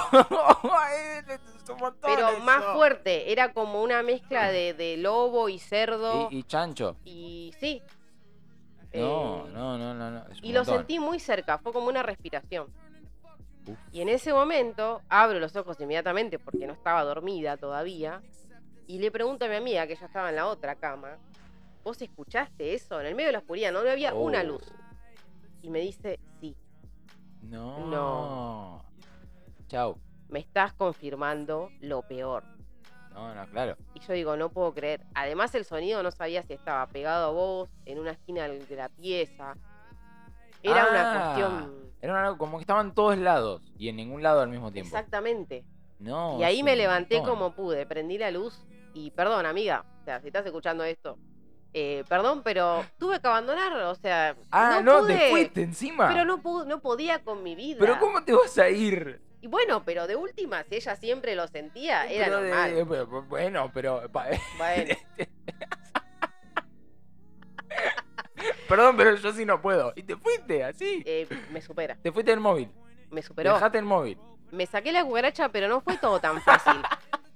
Pero 2.03 2.39
más 2.41 2.65
fuerte. 2.75 3.33
Era 3.33 3.53
como 3.53 3.83
una 3.83 4.03
mezcla 4.03 4.51
de, 4.51 4.75
de 4.75 4.97
lobo 4.97 5.49
y 5.49 5.59
cerdo. 5.59 6.29
Y, 6.31 6.39
y 6.39 6.43
chancho. 6.45 6.97
Y, 7.05 7.53
sí. 7.59 7.83
No, 8.95 9.47
Eh, 9.47 9.51
no, 9.53 9.79
no, 9.79 9.95
no. 9.95 10.11
no, 10.11 10.25
Y 10.43 10.53
lo 10.53 10.65
sentí 10.65 10.99
muy 10.99 11.19
cerca, 11.19 11.59
fue 11.59 11.73
como 11.73 11.89
una 11.89 12.03
respiración. 12.03 12.69
Uf. 13.67 13.79
Y 13.93 14.01
en 14.03 14.09
ese 14.09 14.33
momento 14.33 15.01
abro 15.09 15.39
los 15.41 15.57
ojos 15.57 15.81
inmediatamente 15.81 16.39
porque 16.39 16.67
no 16.67 16.73
estaba 16.75 17.03
dormida 17.05 17.57
todavía. 17.57 18.23
Y 18.87 18.99
le 18.99 19.11
pregunto 19.11 19.47
a 19.47 19.49
mi 19.49 19.55
amiga, 19.57 19.87
que 19.87 19.97
ya 19.97 20.07
estaba 20.07 20.29
en 20.29 20.37
la 20.37 20.47
otra 20.47 20.75
cama, 20.77 21.17
¿vos 21.83 22.01
escuchaste 22.03 22.75
eso? 22.75 23.01
En 23.01 23.07
el 23.07 23.15
medio 23.15 23.29
de 23.29 23.33
la 23.33 23.39
oscuridad, 23.39 23.73
no 23.73 23.79
había 23.81 24.13
una 24.15 24.41
Oh. 24.41 24.45
luz. 24.45 24.73
Y 25.63 25.71
me 25.71 25.81
dice, 25.81 26.21
sí, 26.41 26.55
No. 27.43 27.87
No. 27.87 28.85
Chau. 29.69 29.99
me 30.29 30.41
estás 30.41 30.73
confirmando 30.75 31.71
lo 31.81 32.03
peor. 32.03 32.45
No, 33.15 33.33
no, 33.35 33.47
claro. 33.49 33.77
Y 33.95 34.01
yo 34.01 34.13
digo, 34.13 34.37
no 34.37 34.51
puedo 34.51 34.75
creer. 34.75 35.01
Además 35.15 35.55
el 35.55 35.65
sonido 35.65 36.03
no 36.03 36.11
sabía 36.11 36.43
si 36.43 36.53
estaba 36.53 36.87
pegado 36.89 37.29
a 37.29 37.31
vos, 37.31 37.71
en 37.87 37.99
una 38.01 38.11
esquina 38.11 38.49
de 38.49 38.77
la 38.77 38.89
pieza. 38.89 39.55
Era 40.63 40.89
una 40.91 41.03
Ah, 41.13 41.35
cuestión... 41.35 41.85
Era 42.01 42.13
una- 42.29 42.37
como 42.39 42.59
que 42.59 42.63
estaban 42.63 42.95
todos 42.95 43.17
lados 43.17 43.63
y 43.79 43.89
en 43.89 43.97
ningún 43.97 44.23
lado 44.23 44.41
al 44.41 44.49
mismo 44.49 44.71
tiempo. 44.73 44.89
Exactamente. 44.95 45.65
No. 45.99 46.39
Y 46.39 46.45
ahí 46.45 46.63
me 46.63 46.77
levanté 46.77 47.23
como 47.23 47.53
pude, 47.55 47.87
prendí 47.87 48.19
la 48.19 48.31
luz 48.31 48.63
y 48.93 49.11
perdón, 49.13 49.47
amiga, 49.47 49.85
o 50.01 50.05
sea, 50.05 50.21
si 50.21 50.27
estás 50.27 50.45
escuchando 50.45 50.85
esto, 50.85 51.17
eh, 51.73 52.05
perdón, 52.09 52.43
pero 52.45 52.85
tuve 52.99 53.21
que 53.21 53.27
abandonar, 53.27 53.73
o 53.85 53.95
sea, 53.95 54.37
Ah, 54.51 54.81
no, 54.83 55.01
pude, 55.01 55.17
te 55.17 55.31
fuiste 55.31 55.63
encima. 55.63 56.09
pero 56.09 56.25
no 56.25 56.43
pude, 56.43 56.67
no 56.67 56.81
podía 56.81 57.23
con 57.25 57.43
mi 57.43 57.55
vida. 57.57 57.79
Pero 57.81 57.99
¿cómo 57.99 58.23
te 58.23 58.33
vas 58.35 58.57
a 58.59 58.69
ir? 58.69 59.21
Y 59.45 59.47
bueno, 59.47 59.85
pero 59.85 60.07
de 60.07 60.17
última, 60.17 60.63
si 60.65 60.77
ella 60.77 60.97
siempre 60.97 61.35
lo 61.37 61.47
sentía, 61.49 62.07
era 62.07 62.25
Pero 62.25 62.41
de- 62.41 62.49
normal. 62.49 62.87
pero- 62.89 63.23
bueno, 63.25 63.71
pero. 63.75 64.09
Bueno, 64.09 64.95
Perdón, 68.69 68.97
pero 68.97 69.15
yo 69.17 69.33
sí 69.35 69.45
no 69.45 69.61
puedo. 69.61 69.93
Y 69.97 70.03
te 70.05 70.17
fuiste 70.17 70.65
así. 70.65 71.03
eh, 71.05 71.29
me 71.51 71.61
supera, 71.61 71.97
Te 72.03 72.11
fuiste 72.11 72.31
del 72.31 72.41
móvil. 72.41 72.71
me 73.11 73.21
superó. 73.21 73.53
Dejaste 73.53 73.77
el 73.77 73.85
móvil. 73.85 74.19
Me 74.51 74.65
saqué 74.65 74.93
la 74.93 75.05
cucaracha, 75.05 75.51
pero 75.51 75.69
no 75.69 75.83
fue 75.83 75.99
todo 75.99 76.21
tan 76.21 76.41
fácil. 76.41 76.81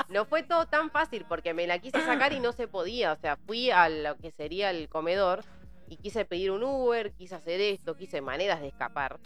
No 0.09 0.25
fue 0.25 0.43
todo 0.43 0.65
tan 0.67 0.91
fácil 0.91 1.27
porque 1.29 1.53
me 1.53 1.67
la 1.67 1.79
quise 1.79 2.01
sacar 2.07 2.33
y 2.33 2.41
no 2.41 2.53
se 2.53 2.69
podía. 2.69 3.13
O 3.13 3.17
sea, 3.17 3.37
fui 3.37 3.71
a 3.71 3.91
lo 3.91 4.17
que 4.17 4.31
sería 4.31 4.71
el 4.71 4.89
comedor 4.89 5.45
y 5.89 5.99
quise 5.99 6.25
pedir 6.25 6.53
un 6.53 6.63
Uber, 6.63 7.13
quise 7.13 7.35
hacer 7.35 7.61
esto, 7.61 7.95
quise 7.97 8.23
maneras 8.23 8.63
de 8.63 8.69
escapar. 8.69 9.19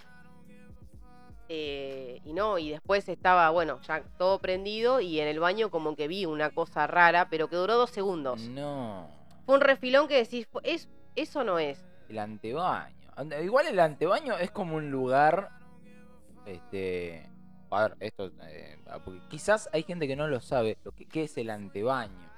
Eh, 1.49 2.20
y 2.24 2.32
no, 2.32 2.59
y 2.59 2.70
después 2.70 3.09
estaba, 3.09 3.51
bueno, 3.51 3.80
ya 3.82 4.03
todo 4.18 4.38
prendido 4.38 5.01
y 5.01 5.20
en 5.20 5.28
el 5.28 5.38
baño 5.40 5.70
como 5.70 5.95
que 5.97 6.09
vi 6.09 6.24
una 6.24 6.51
cosa 6.51 6.86
rara, 6.86 7.28
pero 7.28 7.49
que 7.49 7.57
duró 7.57 7.76
dos 7.76 7.90
segundos. 7.90 8.40
No. 8.49 9.09
Fue 9.45 9.57
un 9.57 9.61
refilón 9.61 10.09
que 10.09 10.16
decís, 10.16 10.47
"Fu- 10.51 10.61
es, 10.62 10.88
eso 11.16 11.45
no 11.45 11.59
es. 11.59 11.84
El 12.09 12.18
antebaño. 12.18 12.95
Ante- 13.16 13.45
Igual 13.45 13.66
el 13.66 13.78
antebaño 13.80 14.38
es 14.38 14.51
como 14.51 14.76
un 14.76 14.90
lugar. 14.90 15.51
Este. 16.47 17.28
A 17.70 17.82
ver, 17.88 17.97
esto. 18.01 18.30
eh, 18.49 18.78
quizás 19.28 19.68
hay 19.72 19.82
gente 19.82 20.07
que 20.07 20.16
no 20.16 20.28
lo 20.28 20.40
sabe. 20.40 20.76
Lo 20.84 20.93
que, 20.93 21.07
¿Qué 21.07 21.24
es 21.24 21.36
el 21.38 21.51
antebaño? 21.51 22.30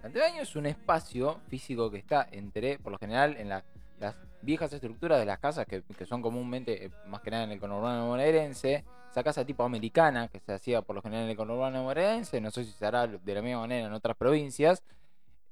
El 0.00 0.06
antebaño 0.06 0.42
es 0.42 0.54
un 0.56 0.66
espacio 0.66 1.40
físico 1.48 1.90
que 1.90 1.98
está 1.98 2.26
entre, 2.30 2.78
por 2.78 2.92
lo 2.92 2.98
general, 2.98 3.36
en 3.36 3.48
la- 3.48 3.64
las 3.98 4.14
viejas 4.46 4.72
estructuras 4.72 5.18
de 5.18 5.26
las 5.26 5.38
casas 5.38 5.66
que, 5.66 5.82
son 6.06 6.22
comúnmente, 6.22 6.86
eh, 6.86 6.90
más 7.06 7.20
que 7.20 7.30
nada 7.30 7.44
en 7.44 7.50
el 7.50 7.60
conurbano 7.60 8.06
bonaerense, 8.06 8.84
esa 9.10 9.22
casa 9.22 9.44
tipo 9.44 9.64
americana 9.64 10.28
que 10.28 10.40
se 10.40 10.54
hacía 10.54 10.82
por 10.82 10.96
lo 10.96 11.02
general 11.02 11.24
en 11.24 11.30
el 11.30 11.36
conurbano 11.36 11.82
bonaerense, 11.82 12.40
no 12.40 12.50
sé 12.50 12.64
si 12.64 12.70
se 12.72 12.86
hará 12.86 13.06
de 13.06 13.34
la 13.34 13.42
misma 13.42 13.60
manera 13.60 13.88
en 13.88 13.92
otras 13.92 14.16
provincias, 14.16 14.82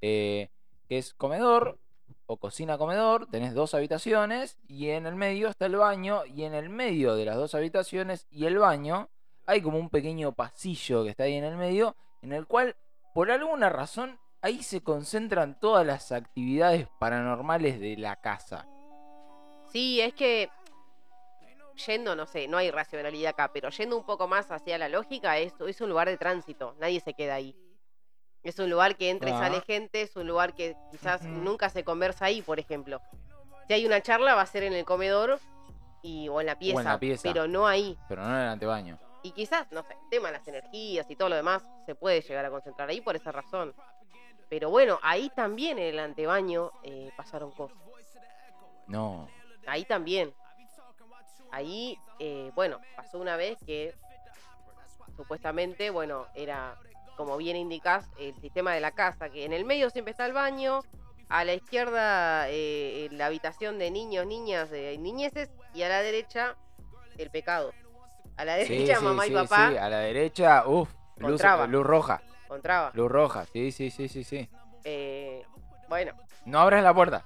eh, 0.01 0.49
que 0.87 0.97
es 0.97 1.13
comedor 1.13 1.77
o 2.25 2.37
cocina 2.37 2.77
comedor, 2.77 3.27
tenés 3.27 3.53
dos 3.53 3.73
habitaciones 3.73 4.57
y 4.67 4.89
en 4.89 5.05
el 5.05 5.15
medio 5.15 5.49
está 5.49 5.65
el 5.65 5.75
baño 5.75 6.25
y 6.25 6.43
en 6.43 6.53
el 6.53 6.69
medio 6.69 7.15
de 7.15 7.25
las 7.25 7.35
dos 7.35 7.53
habitaciones 7.53 8.27
y 8.31 8.45
el 8.45 8.57
baño 8.57 9.09
hay 9.45 9.61
como 9.61 9.77
un 9.77 9.89
pequeño 9.89 10.31
pasillo 10.31 11.03
que 11.03 11.11
está 11.11 11.23
ahí 11.23 11.35
en 11.35 11.43
el 11.43 11.57
medio 11.57 11.95
en 12.21 12.33
el 12.33 12.47
cual 12.47 12.75
por 13.13 13.29
alguna 13.29 13.69
razón 13.69 14.19
ahí 14.41 14.61
se 14.63 14.81
concentran 14.81 15.59
todas 15.59 15.85
las 15.85 16.11
actividades 16.11 16.87
paranormales 16.99 17.79
de 17.79 17.97
la 17.97 18.15
casa. 18.17 18.67
Sí, 19.71 20.01
es 20.01 20.13
que 20.13 20.49
yendo, 21.87 22.15
no 22.15 22.25
sé, 22.25 22.47
no 22.47 22.57
hay 22.57 22.71
racionalidad 22.71 23.31
acá, 23.31 23.51
pero 23.51 23.69
yendo 23.69 23.97
un 23.97 24.05
poco 24.05 24.27
más 24.27 24.49
hacia 24.51 24.77
la 24.77 24.87
lógica, 24.89 25.37
es, 25.37 25.53
es 25.67 25.81
un 25.81 25.89
lugar 25.89 26.07
de 26.07 26.17
tránsito, 26.17 26.75
nadie 26.79 26.99
se 27.01 27.13
queda 27.13 27.35
ahí. 27.35 27.55
Es 28.43 28.59
un 28.59 28.69
lugar 28.69 28.95
que 28.95 29.09
entra 29.09 29.29
y 29.29 29.33
Ah. 29.33 29.39
sale 29.39 29.61
gente, 29.61 30.01
es 30.03 30.15
un 30.15 30.27
lugar 30.27 30.53
que 30.53 30.75
quizás 30.91 31.23
nunca 31.23 31.69
se 31.69 31.83
conversa 31.83 32.25
ahí, 32.25 32.41
por 32.41 32.59
ejemplo. 32.59 33.01
Si 33.67 33.73
hay 33.73 33.85
una 33.85 34.01
charla 34.01 34.35
va 34.35 34.41
a 34.41 34.45
ser 34.45 34.63
en 34.63 34.73
el 34.73 34.85
comedor 34.85 35.39
y, 36.03 36.29
o 36.29 36.39
en 36.39 36.45
la 36.45 36.57
pieza, 36.57 36.83
la 36.83 36.99
pieza. 36.99 37.23
pero 37.23 37.47
no 37.47 37.65
ahí. 37.67 37.97
Pero 38.07 38.21
no 38.23 38.29
en 38.29 38.41
el 38.43 38.49
antebaño. 38.49 38.99
Y 39.23 39.31
quizás, 39.31 39.65
no 39.71 39.81
sé, 39.81 39.93
el 39.93 40.09
tema 40.11 40.27
de 40.27 40.37
las 40.37 40.47
energías 40.47 41.09
y 41.09 41.15
todo 41.15 41.29
lo 41.29 41.35
demás 41.35 41.63
se 41.87 41.95
puede 41.95 42.21
llegar 42.21 42.45
a 42.45 42.51
concentrar 42.51 42.87
ahí 42.89 43.01
por 43.01 43.15
esa 43.15 43.31
razón. 43.31 43.73
Pero 44.47 44.69
bueno, 44.69 44.99
ahí 45.01 45.31
también 45.35 45.79
en 45.79 45.85
el 45.95 45.99
antebaño 45.99 46.71
eh, 46.83 47.11
pasaron 47.17 47.51
cosas. 47.51 47.79
No. 48.85 49.27
Ahí 49.67 49.85
también. 49.85 50.33
Ahí, 51.51 51.97
eh, 52.19 52.51
bueno, 52.55 52.79
pasó 52.95 53.17
una 53.19 53.37
vez 53.37 53.57
que 53.65 53.93
supuestamente, 55.15 55.89
bueno, 55.89 56.27
era, 56.35 56.75
como 57.15 57.37
bien 57.37 57.55
indicás, 57.55 58.09
el 58.19 58.33
sistema 58.41 58.73
de 58.73 58.81
la 58.81 58.91
casa, 58.91 59.29
que 59.29 59.45
en 59.45 59.53
el 59.53 59.63
medio 59.65 59.89
siempre 59.89 60.11
está 60.11 60.25
el 60.25 60.33
baño, 60.33 60.81
a 61.29 61.43
la 61.45 61.53
izquierda 61.53 62.45
eh, 62.49 63.07
la 63.11 63.27
habitación 63.27 63.79
de 63.79 63.89
niños, 63.91 64.25
niñas, 64.27 64.69
de 64.69 64.97
niñeces, 64.97 65.49
y 65.73 65.83
a 65.83 65.89
la 65.89 66.01
derecha 66.01 66.55
el 67.17 67.29
pecado. 67.31 67.71
A 68.37 68.43
la 68.43 68.55
derecha 68.55 68.97
sí, 68.97 69.03
mamá 69.03 69.25
y 69.27 69.31
papá 69.31 69.69
sí, 69.71 69.77
A 69.77 69.87
la 69.89 69.99
derecha, 69.99 70.67
uff, 70.67 70.89
luz, 71.17 71.29
Contraba. 71.31 71.67
luz 71.67 71.85
roja. 71.85 72.21
encontraba. 72.43 72.91
Luz 72.93 73.09
roja, 73.09 73.45
sí, 73.45 73.71
sí, 73.71 73.89
sí, 73.89 74.09
sí, 74.09 74.23
sí. 74.25 74.49
Eh, 74.83 75.45
bueno, 75.87 76.13
No 76.43 76.59
abras 76.59 76.83
la 76.83 76.93
puerta. 76.93 77.23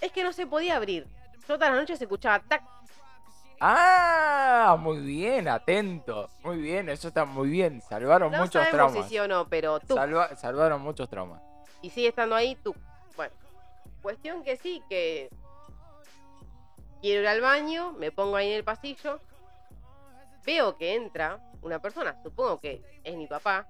es 0.00 0.12
que 0.12 0.22
no 0.22 0.32
se 0.32 0.46
podía 0.46 0.76
abrir. 0.76 1.08
Yo 1.48 1.54
todas 1.56 1.70
las 1.70 1.80
noches 1.80 2.00
escuchaba 2.00 2.40
tac, 2.40 2.62
Ah, 3.60 4.76
muy 4.78 4.98
bien, 5.00 5.48
atento. 5.48 6.28
Muy 6.42 6.58
bien, 6.58 6.88
eso 6.88 7.08
está 7.08 7.24
muy 7.24 7.48
bien. 7.48 7.80
Salvaron 7.80 8.32
no 8.32 8.38
muchos 8.38 8.68
traumas. 8.68 9.04
si 9.04 9.10
sí 9.10 9.18
o 9.18 9.28
no, 9.28 9.48
pero 9.48 9.80
tú. 9.80 9.94
Salva- 9.94 10.34
salvaron 10.36 10.80
muchos 10.82 11.08
traumas. 11.08 11.40
y 11.80 11.90
sigue 11.90 12.08
estando 12.08 12.34
ahí 12.34 12.56
tú. 12.56 12.74
Bueno, 13.16 13.32
cuestión 14.02 14.42
que 14.42 14.56
sí, 14.56 14.82
que 14.88 15.28
quiero 17.00 17.20
ir 17.22 17.28
al 17.28 17.40
baño, 17.42 17.92
me 17.92 18.10
pongo 18.10 18.36
ahí 18.36 18.48
en 18.48 18.54
el 18.56 18.64
pasillo, 18.64 19.20
veo 20.44 20.76
que 20.78 20.94
entra 20.94 21.38
una 21.62 21.78
persona, 21.80 22.16
supongo 22.22 22.58
que 22.58 22.82
es 23.04 23.14
mi 23.16 23.26
papá, 23.26 23.66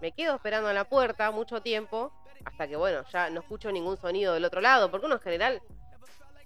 me 0.00 0.10
quedo 0.12 0.34
esperando 0.34 0.68
en 0.68 0.74
la 0.74 0.84
puerta 0.84 1.30
mucho 1.30 1.62
tiempo, 1.62 2.12
hasta 2.44 2.66
que 2.66 2.74
bueno, 2.76 3.04
ya 3.12 3.30
no 3.30 3.40
escucho 3.40 3.70
ningún 3.72 3.96
sonido 3.96 4.34
del 4.34 4.44
otro 4.44 4.60
lado, 4.60 4.90
porque 4.90 5.06
uno 5.06 5.14
en 5.16 5.20
general 5.20 5.62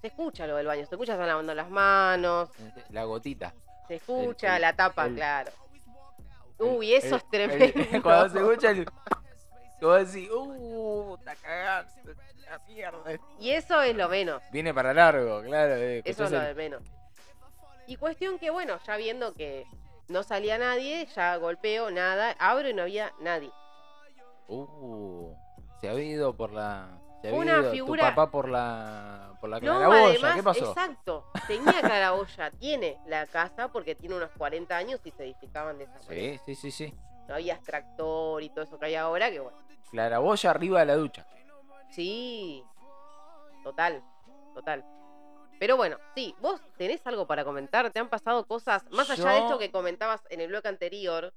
se 0.07 0.11
escucha 0.12 0.46
lo 0.46 0.54
del 0.57 0.66
baño, 0.68 0.86
se 0.86 0.94
escucha, 0.94 1.12
están 1.14 1.26
lavando 1.26 1.52
las 1.54 1.68
manos, 1.68 2.48
La 2.90 3.02
gotita. 3.04 3.52
se 3.88 3.96
escucha 3.96 4.54
el- 4.57 4.62
la 4.62 4.72
tapa, 4.76 5.07
el- 5.07 5.14
claro. 5.16 5.50
Uy, 6.59 6.94
eso 6.94 7.16
es 7.16 7.28
tremendo. 7.28 7.72
cuando 8.02 8.28
se 8.30 8.38
escucha 8.38 8.70
el. 8.70 8.86
Como 9.80 9.92
decís, 9.94 10.30
uh, 10.30 11.16
está 11.18 11.34
cagando, 11.36 11.92
la 12.48 12.59
mierda. 12.66 13.20
Y 13.40 13.50
eso 13.50 13.82
es 13.82 13.94
lo 13.96 14.09
menos. 14.09 14.40
Viene 14.52 14.72
para 14.72 14.94
largo, 14.94 15.42
claro. 15.42 15.74
eh, 15.76 16.02
Eso 16.04 16.24
es 16.24 16.30
lo 16.30 16.40
de 16.40 16.54
menos. 16.54 16.82
Y 17.88 17.96
cuestión 17.96 18.38
que, 18.38 18.48
bueno, 18.50 18.78
ya 18.86 18.96
viendo 18.96 19.34
que 19.34 19.66
no 20.09 20.22
salía 20.22 20.57
nadie, 20.57 21.07
ya 21.14 21.36
golpeo, 21.36 21.90
nada, 21.90 22.34
abro 22.38 22.68
y 22.68 22.74
no 22.74 22.82
había 22.82 23.12
nadie. 23.20 23.50
Uh, 24.48 25.34
se 25.80 25.88
ha 25.90 25.94
ido 25.94 26.34
por 26.36 26.52
la. 26.52 26.88
Se 27.22 27.32
Una 27.32 27.58
ido 27.60 27.70
figura- 27.72 28.02
tu 28.10 28.14
papá 28.14 28.30
por 28.30 28.48
la. 28.48 29.36
Por 29.40 29.50
la 29.50 29.60
No, 29.60 29.92
además, 29.92 30.34
¿Qué 30.36 30.42
pasó? 30.42 30.68
exacto, 30.70 31.30
tenía 31.46 31.80
claraboya, 31.80 32.50
tiene 32.60 32.98
la 33.06 33.26
casa 33.26 33.68
porque 33.68 33.94
tiene 33.94 34.16
unos 34.16 34.30
40 34.38 34.76
años 34.76 35.00
y 35.04 35.10
se 35.10 35.24
edificaban 35.24 35.78
de 35.78 35.84
esa 35.84 35.98
manera. 36.00 36.38
Sí, 36.38 36.40
sí, 36.46 36.54
sí, 36.54 36.70
sí. 36.70 36.94
No 37.28 37.34
había 37.34 37.54
extractor 37.54 38.42
y 38.42 38.50
todo 38.50 38.64
eso 38.64 38.78
que 38.78 38.86
hay 38.86 38.94
ahora, 38.94 39.30
que 39.30 39.40
bueno. 39.40 39.58
Claraboya 39.90 40.50
arriba 40.50 40.80
de 40.80 40.86
la 40.86 40.96
ducha. 40.96 41.26
Sí, 41.90 42.62
total, 43.62 44.02
total. 44.54 44.84
Pero 45.58 45.76
bueno, 45.76 45.98
sí, 46.14 46.34
vos 46.40 46.60
tenés 46.76 47.06
algo 47.06 47.26
para 47.26 47.44
comentar, 47.44 47.90
te 47.90 47.98
han 47.98 48.08
pasado 48.10 48.46
cosas, 48.46 48.84
más 48.90 49.08
allá 49.10 49.30
de 49.30 49.38
esto 49.38 49.58
que 49.58 49.70
comentabas 49.70 50.22
en 50.30 50.40
el 50.40 50.48
bloque 50.48 50.68
anterior, 50.68 51.32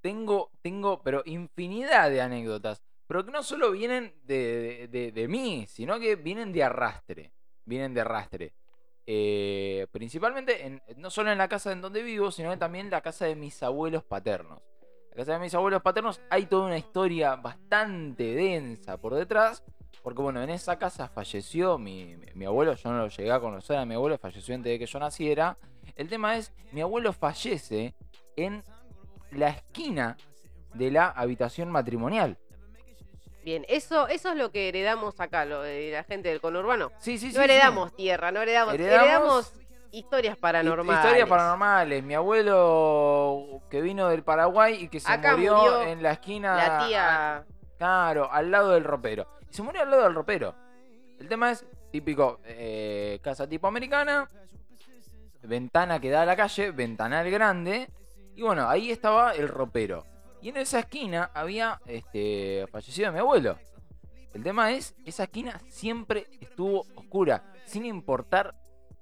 Tengo, 0.00 0.50
tengo, 0.62 1.02
pero 1.02 1.22
infinidad 1.26 2.08
de 2.08 2.20
anécdotas. 2.22 2.82
Pero 3.10 3.24
que 3.24 3.32
no 3.32 3.42
solo 3.42 3.72
vienen 3.72 4.14
de, 4.22 4.86
de- 4.88 5.10
de- 5.10 5.26
mí, 5.26 5.66
sino 5.68 5.98
que 5.98 6.14
vienen 6.14 6.52
de 6.52 6.62
arrastre. 6.62 7.32
Vienen 7.64 7.92
de 7.92 8.02
arrastre. 8.02 8.52
Eh, 9.04 9.88
principalmente, 9.90 10.64
en- 10.64 10.80
no 10.96 11.10
solo 11.10 11.32
en 11.32 11.38
la 11.38 11.48
casa 11.48 11.72
en 11.72 11.80
donde 11.80 12.04
vivo, 12.04 12.30
sino 12.30 12.56
también 12.56 12.86
en 12.86 12.92
la 12.92 13.00
casa 13.00 13.24
de 13.24 13.34
mis 13.34 13.60
abuelos 13.64 14.04
paternos. 14.04 14.60
En 14.80 15.10
la 15.10 15.16
casa 15.16 15.32
de 15.32 15.38
mis 15.40 15.52
abuelos 15.56 15.82
paternos 15.82 16.20
hay 16.30 16.46
toda 16.46 16.66
una 16.66 16.78
historia 16.78 17.34
bastante 17.34 18.32
densa 18.32 18.96
por 18.96 19.14
detrás. 19.16 19.64
Porque 20.04 20.22
bueno, 20.22 20.40
en 20.40 20.50
esa 20.50 20.78
casa 20.78 21.08
falleció 21.08 21.78
mi, 21.78 22.14
mi- 22.16 22.26
mi 22.34 22.44
abuelo, 22.44 22.74
yo 22.74 22.92
no 22.92 22.98
lo 22.98 23.08
llegué 23.08 23.32
a 23.32 23.40
conocer 23.40 23.76
a 23.76 23.84
mi 23.86 23.94
abuelo, 23.96 24.18
falleció 24.18 24.54
antes 24.54 24.70
de 24.70 24.78
que 24.78 24.86
yo 24.86 25.00
naciera. 25.00 25.58
El 25.96 26.08
tema 26.08 26.36
es, 26.36 26.52
mi 26.70 26.80
abuelo 26.80 27.12
fallece 27.12 27.92
en 28.36 28.62
la 29.32 29.48
esquina 29.48 30.16
de 30.74 30.92
la 30.92 31.08
habitación 31.08 31.72
matrimonial. 31.72 32.38
Bien, 33.50 33.66
eso, 33.68 34.06
eso 34.06 34.30
es 34.30 34.36
lo 34.36 34.52
que 34.52 34.68
heredamos 34.68 35.18
acá, 35.18 35.44
lo 35.44 35.62
de 35.62 35.90
la 35.90 36.04
gente 36.04 36.28
del 36.28 36.40
conurbano. 36.40 36.92
Sí, 37.00 37.18
sí, 37.18 37.32
sí. 37.32 37.36
No 37.36 37.42
heredamos 37.42 37.92
tierra, 37.96 38.30
no 38.30 38.40
heredamos, 38.42 38.74
Heredamos- 38.74 39.02
heredamos, 39.02 39.52
historias 39.90 40.36
sí. 40.36 40.40
paranormales. 40.40 41.04
Historias 41.04 41.28
paranormales. 41.28 42.04
Mi 42.04 42.14
abuelo 42.14 43.60
que 43.68 43.80
vino 43.82 44.08
del 44.08 44.22
Paraguay 44.22 44.84
y 44.84 44.88
que 44.88 45.00
se 45.00 45.10
Acá 45.10 45.32
murió, 45.32 45.56
murió 45.56 45.82
en 45.82 46.00
la 46.00 46.12
esquina. 46.12 46.54
La 46.54 46.86
tía, 46.86 47.44
Claro, 47.76 48.30
al 48.30 48.52
lado 48.52 48.70
del 48.70 48.84
ropero. 48.84 49.26
Y 49.50 49.52
se 49.52 49.62
murió 49.64 49.82
al 49.82 49.90
lado 49.90 50.04
del 50.04 50.14
ropero. 50.14 50.54
El 51.18 51.26
tema 51.26 51.50
es 51.50 51.66
típico, 51.90 52.38
eh, 52.44 53.18
casa 53.20 53.48
tipo 53.48 53.66
americana, 53.66 54.30
ventana 55.42 55.98
que 55.98 56.08
da 56.10 56.22
a 56.22 56.26
la 56.26 56.36
calle, 56.36 56.70
ventanal 56.70 57.28
grande. 57.32 57.88
Y 58.36 58.42
bueno, 58.42 58.68
ahí 58.68 58.92
estaba 58.92 59.32
el 59.32 59.48
ropero. 59.48 60.06
Y 60.42 60.48
en 60.48 60.56
esa 60.56 60.80
esquina 60.80 61.30
había 61.34 61.80
este, 61.86 62.66
fallecido 62.70 63.12
mi 63.12 63.18
abuelo. 63.18 63.58
El 64.32 64.42
tema 64.42 64.72
es, 64.72 64.94
esa 65.04 65.24
esquina 65.24 65.60
siempre 65.68 66.26
estuvo 66.40 66.86
oscura, 66.94 67.52
sin 67.64 67.84
importar 67.84 68.54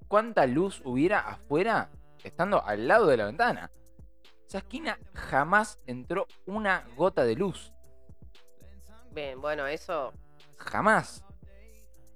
cuánta 0.09 0.47
luz 0.47 0.81
hubiera 0.85 1.21
afuera, 1.21 1.91
estando 2.25 2.65
al 2.65 2.89
lado 2.89 3.07
de 3.07 3.17
la 3.19 3.27
ventana. 3.27 3.71
Esa 4.47 4.59
esquina 4.59 4.99
jamás 5.13 5.79
entró 5.87 6.27
una 6.47 6.85
gota 6.97 7.25
de 7.25 7.35
luz. 7.35 7.73
bien, 9.13 9.41
bueno, 9.41 9.67
eso, 9.67 10.13
Jamás. 10.59 11.25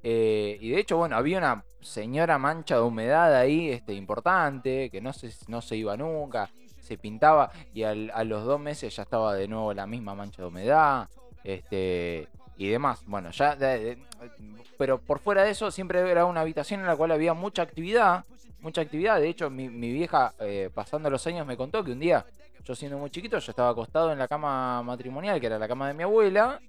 Eh, 0.03 0.59
y 0.61 0.70
de 0.70 0.81
hecho, 0.81 0.97
bueno, 0.97 1.16
había 1.16 1.39
una 1.39 1.64
señora 1.81 2.39
mancha 2.39 2.77
de 2.77 2.83
humedad 2.83 3.35
ahí 3.35 3.70
este, 3.70 3.95
importante, 3.95 4.91
que 4.91 5.01
no 5.01 5.12
se, 5.12 5.33
no 5.49 5.62
se 5.62 5.77
iba 5.77 5.97
nunca, 5.97 6.51
se 6.83 6.99
pintaba 6.99 7.51
y 7.72 7.85
al- 7.85 8.11
a 8.14 8.24
los 8.24 8.45
dos 8.45 8.61
meses 8.61 8.95
ya 8.95 9.03
estaba 9.05 9.35
de 9.35 9.49
nuevo 9.49 9.72
la 9.72 9.87
misma 9.87 10.14
mancha 10.14 10.43
de 10.43 10.49
humedad 10.49 11.09
este, 11.45 12.28
y 12.57 12.68
demás. 12.68 13.03
Bueno, 13.07 13.30
ya, 13.30 13.57
de- 13.57 13.99
pero 14.76 14.99
por 14.99 15.20
fuera 15.20 15.45
de 15.45 15.51
eso 15.51 15.70
siempre 15.70 15.99
era 16.11 16.26
una 16.26 16.41
habitación 16.41 16.80
en 16.80 16.87
la 16.87 16.97
cual 16.97 17.12
había 17.12 17.35
mucha 17.35 17.62
actividad, 17.62 18.24
mucha 18.61 18.80
actividad. 18.80 19.20
De 19.20 19.28
hecho, 19.28 19.49
mi, 19.49 19.68
mi 19.68 19.93
vieja, 19.93 20.35
eh, 20.41 20.70
pasando 20.74 21.09
los 21.09 21.26
años, 21.26 21.47
me 21.47 21.57
contó 21.57 21.83
que 21.85 21.93
un 21.93 22.01
día, 22.01 22.24
yo 22.64 22.74
siendo 22.74 22.99
muy 22.99 23.11
chiquito, 23.11 23.39
yo 23.39 23.51
estaba 23.51 23.70
acostado 23.70 24.12
en 24.12 24.18
la 24.18 24.28
cama 24.28 24.83
matrimonial, 24.83 25.41
que 25.41 25.47
era 25.47 25.59
la 25.59 25.68
cama 25.68 25.89
de 25.89 25.95
mi 25.95 26.03
abuela, 26.03 26.61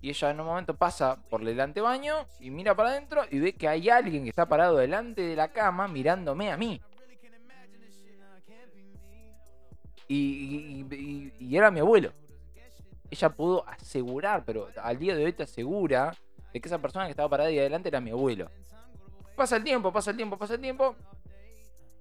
y 0.00 0.10
ella 0.10 0.30
en 0.30 0.40
un 0.40 0.46
momento 0.46 0.74
pasa 0.74 1.16
por 1.28 1.42
el 1.42 1.60
antebaño 1.60 2.26
y 2.38 2.50
mira 2.50 2.74
para 2.76 2.90
adentro 2.90 3.22
y 3.32 3.40
ve 3.40 3.52
que 3.54 3.66
hay 3.66 3.88
alguien 3.88 4.22
que 4.22 4.30
está 4.30 4.46
parado 4.46 4.76
delante 4.76 5.22
de 5.22 5.34
la 5.34 5.48
cama 5.48 5.88
mirándome 5.88 6.52
a 6.52 6.56
mí. 6.56 6.80
Y, 10.08 10.84
y- 10.90 11.32
y- 11.38 11.56
era 11.56 11.70
mi 11.70 11.80
abuelo. 11.80 12.12
ella 13.10 13.28
pudo 13.30 13.66
asegurar, 13.68 14.44
pero 14.44 14.68
al 14.82 14.98
día 14.98 15.14
de 15.16 15.24
hoy 15.24 15.32
te 15.32 15.42
asegura 15.44 16.14
de 16.52 16.60
que 16.60 16.68
esa 16.68 16.78
persona 16.78 17.04
que 17.06 17.10
estaba 17.12 17.28
parada 17.28 17.48
ahí 17.48 17.58
adelante 17.58 17.88
era 17.88 18.00
mi 18.00 18.10
abuelo. 18.10 18.50
Pasa 19.36 19.56
el 19.56 19.64
tiempo, 19.64 19.92
pasa 19.92 20.10
el 20.10 20.16
tiempo, 20.16 20.36
pasa 20.36 20.54
el 20.54 20.60
tiempo. 20.60 20.94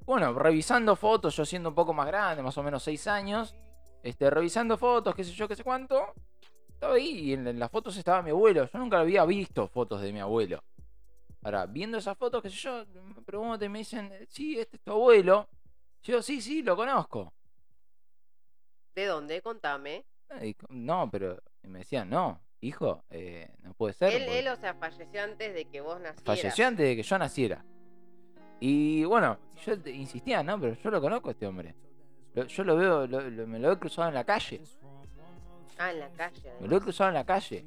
Bueno, 0.06 0.34
revisando 0.34 0.96
fotos, 0.96 1.36
yo 1.36 1.46
siendo 1.46 1.70
un 1.70 1.76
poco 1.76 1.94
más 1.94 2.08
grande, 2.08 2.42
más 2.42 2.58
o 2.58 2.64
menos 2.64 2.82
6 2.84 3.08
años, 3.08 3.56
este, 4.04 4.30
revisando 4.30 4.78
fotos, 4.78 5.14
qué 5.16 5.24
sé 5.24 5.32
yo, 5.34 5.48
qué 5.48 5.56
sé 5.56 5.64
cuánto, 5.64 6.14
estaba 6.70 6.96
ahí 6.96 7.10
y 7.30 7.34
en, 7.34 7.46
en 7.48 7.60
las 7.60 7.70
fotos 7.72 7.96
estaba 7.98 8.22
mi 8.22 8.30
abuelo. 8.32 8.70
Yo 8.72 8.80
nunca 8.80 9.00
había 9.00 9.24
visto 9.26 9.68
fotos 9.68 10.02
de 10.02 10.12
mi 10.14 10.20
abuelo. 10.20 10.64
Ahora, 11.44 11.66
viendo 11.66 11.98
esas 11.98 12.18
fotos, 12.18 12.42
qué 12.42 12.50
sé 12.50 12.56
yo, 12.58 12.86
me 13.16 13.22
preguntan 13.22 13.66
y 13.66 13.70
me 13.70 13.80
dicen, 13.80 14.12
sí, 14.30 14.58
este 14.60 14.78
es 14.78 14.82
tu 14.84 14.92
abuelo. 14.92 15.48
Yo, 16.04 16.22
sí, 16.22 16.42
sí, 16.42 16.64
lo 16.64 16.76
conozco. 16.76 17.34
¿De 18.98 19.06
dónde? 19.06 19.44
Contame. 19.44 20.06
Y 20.42 20.56
co- 20.56 20.66
no, 20.72 21.08
pero 21.12 21.38
me 21.62 21.80
decían, 21.80 22.10
no, 22.10 22.42
hijo, 22.62 23.04
eh, 23.12 23.48
no 23.62 23.76
puede 23.76 23.94
ser. 23.94 24.12
Él, 24.12 24.24
porque 24.26 24.40
él, 24.40 24.48
o 24.48 24.56
sea, 24.56 24.74
falleció 24.74 25.22
antes 25.22 25.54
de 25.54 25.66
que 25.66 25.82
vos 25.82 26.00
nacieras. 26.02 26.24
falleció 26.26 26.66
antes 26.66 26.84
de 26.88 26.96
que 26.96 27.04
yo 27.04 27.18
naciera. 27.20 27.64
Y 28.60 29.04
bueno, 29.04 29.38
yo 29.64 29.76
insistía, 29.86 30.42
no, 30.42 30.60
pero 30.60 30.74
yo 30.74 30.90
lo 30.90 31.00
conozco 31.00 31.30
a 31.30 31.34
este 31.34 31.46
hombre. 31.46 31.76
Lo- 32.34 32.46
yo 32.48 32.64
lo 32.64 32.76
veo, 32.76 33.06
lo- 33.06 33.22
lo- 33.30 33.46
me 33.46 33.60
lo 33.60 33.72
he 33.72 33.78
cruzado 33.78 34.08
en 34.08 34.16
la 34.16 34.24
calle. 34.24 34.62
Ah, 35.78 35.92
en 35.92 36.00
la 36.00 36.10
calle. 36.10 36.42
Me 36.42 36.50
además. 36.50 36.70
lo 36.72 36.78
he 36.78 36.82
cruzado 36.82 37.10
en 37.10 37.14
la 37.14 37.24
calle. 37.24 37.66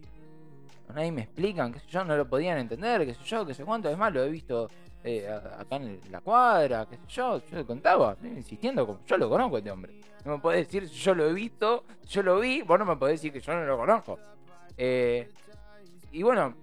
Nadie 0.92 1.12
me 1.12 1.22
explican, 1.22 1.72
qué 1.72 1.80
sé 1.80 1.86
yo, 1.88 2.04
no 2.04 2.16
lo 2.16 2.28
podían 2.28 2.58
entender, 2.58 3.06
qué 3.06 3.14
sé 3.14 3.24
yo, 3.24 3.46
qué 3.46 3.54
sé 3.54 3.64
cuánto. 3.64 3.88
Es 3.88 3.98
más, 3.98 4.12
lo 4.12 4.22
he 4.24 4.28
visto 4.28 4.68
eh, 5.02 5.28
acá 5.28 5.76
en 5.76 6.00
la 6.10 6.20
cuadra, 6.20 6.86
qué 6.86 6.96
sé 6.96 7.02
yo. 7.08 7.38
Yo 7.38 7.56
le 7.56 7.64
contaba, 7.64 8.16
insistiendo, 8.22 8.86
como 8.86 9.00
yo 9.06 9.16
lo 9.16 9.28
conozco 9.28 9.58
este 9.58 9.70
hombre. 9.70 10.00
No 10.24 10.36
me 10.36 10.38
podés 10.38 10.66
decir 10.66 10.88
si 10.88 10.96
yo 10.96 11.14
lo 11.14 11.28
he 11.28 11.32
visto, 11.32 11.84
yo 12.08 12.22
lo 12.22 12.40
vi, 12.40 12.62
vos 12.62 12.78
no 12.78 12.84
me 12.84 12.96
podés 12.96 13.20
decir 13.20 13.32
que 13.32 13.40
yo 13.40 13.54
no 13.54 13.64
lo 13.64 13.76
conozco. 13.76 14.18
Eh, 14.76 15.28
y 16.12 16.22
bueno, 16.22 16.54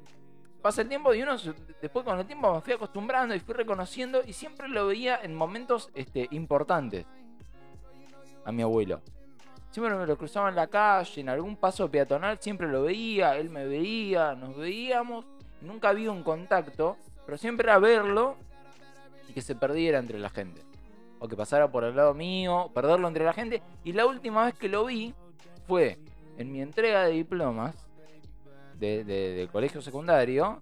pasa 0.61 0.81
el 0.81 0.89
tiempo 0.89 1.13
y 1.13 1.21
uno 1.21 1.35
después 1.81 2.05
con 2.05 2.19
el 2.19 2.25
tiempo 2.25 2.53
me 2.53 2.61
fui 2.61 2.73
acostumbrando 2.73 3.33
y 3.33 3.39
fui 3.39 3.53
reconociendo 3.53 4.21
y 4.25 4.33
siempre 4.33 4.67
lo 4.67 4.87
veía 4.87 5.19
en 5.23 5.33
momentos 5.33 5.89
este, 5.95 6.27
importantes 6.31 7.05
a 8.45 8.51
mi 8.51 8.61
abuelo. 8.61 9.01
Siempre 9.71 9.95
me 9.95 10.07
lo 10.07 10.17
cruzaba 10.17 10.49
en 10.49 10.55
la 10.55 10.67
calle, 10.67 11.21
en 11.21 11.29
algún 11.29 11.55
paso 11.55 11.89
peatonal, 11.91 12.39
siempre 12.39 12.67
lo 12.67 12.83
veía, 12.83 13.37
él 13.37 13.49
me 13.49 13.65
veía, 13.65 14.33
nos 14.33 14.55
veíamos. 14.57 15.25
Nunca 15.61 15.89
había 15.89 16.11
un 16.11 16.23
contacto, 16.23 16.97
pero 17.25 17.37
siempre 17.37 17.65
era 17.65 17.77
verlo 17.79 18.37
y 19.27 19.33
que 19.33 19.41
se 19.41 19.55
perdiera 19.55 19.99
entre 19.99 20.17
la 20.19 20.29
gente. 20.29 20.61
O 21.19 21.27
que 21.27 21.35
pasara 21.35 21.71
por 21.71 21.83
el 21.83 21.95
lado 21.95 22.13
mío, 22.13 22.71
perderlo 22.73 23.07
entre 23.07 23.25
la 23.25 23.33
gente. 23.33 23.61
Y 23.83 23.93
la 23.93 24.05
última 24.05 24.45
vez 24.45 24.53
que 24.55 24.69
lo 24.69 24.85
vi 24.85 25.13
fue 25.67 25.97
en 26.37 26.51
mi 26.51 26.61
entrega 26.61 27.03
de 27.05 27.11
diplomas 27.11 27.75
de- 28.75 29.03
de- 29.03 29.33
del 29.35 29.49
colegio 29.49 29.81
secundario. 29.81 30.61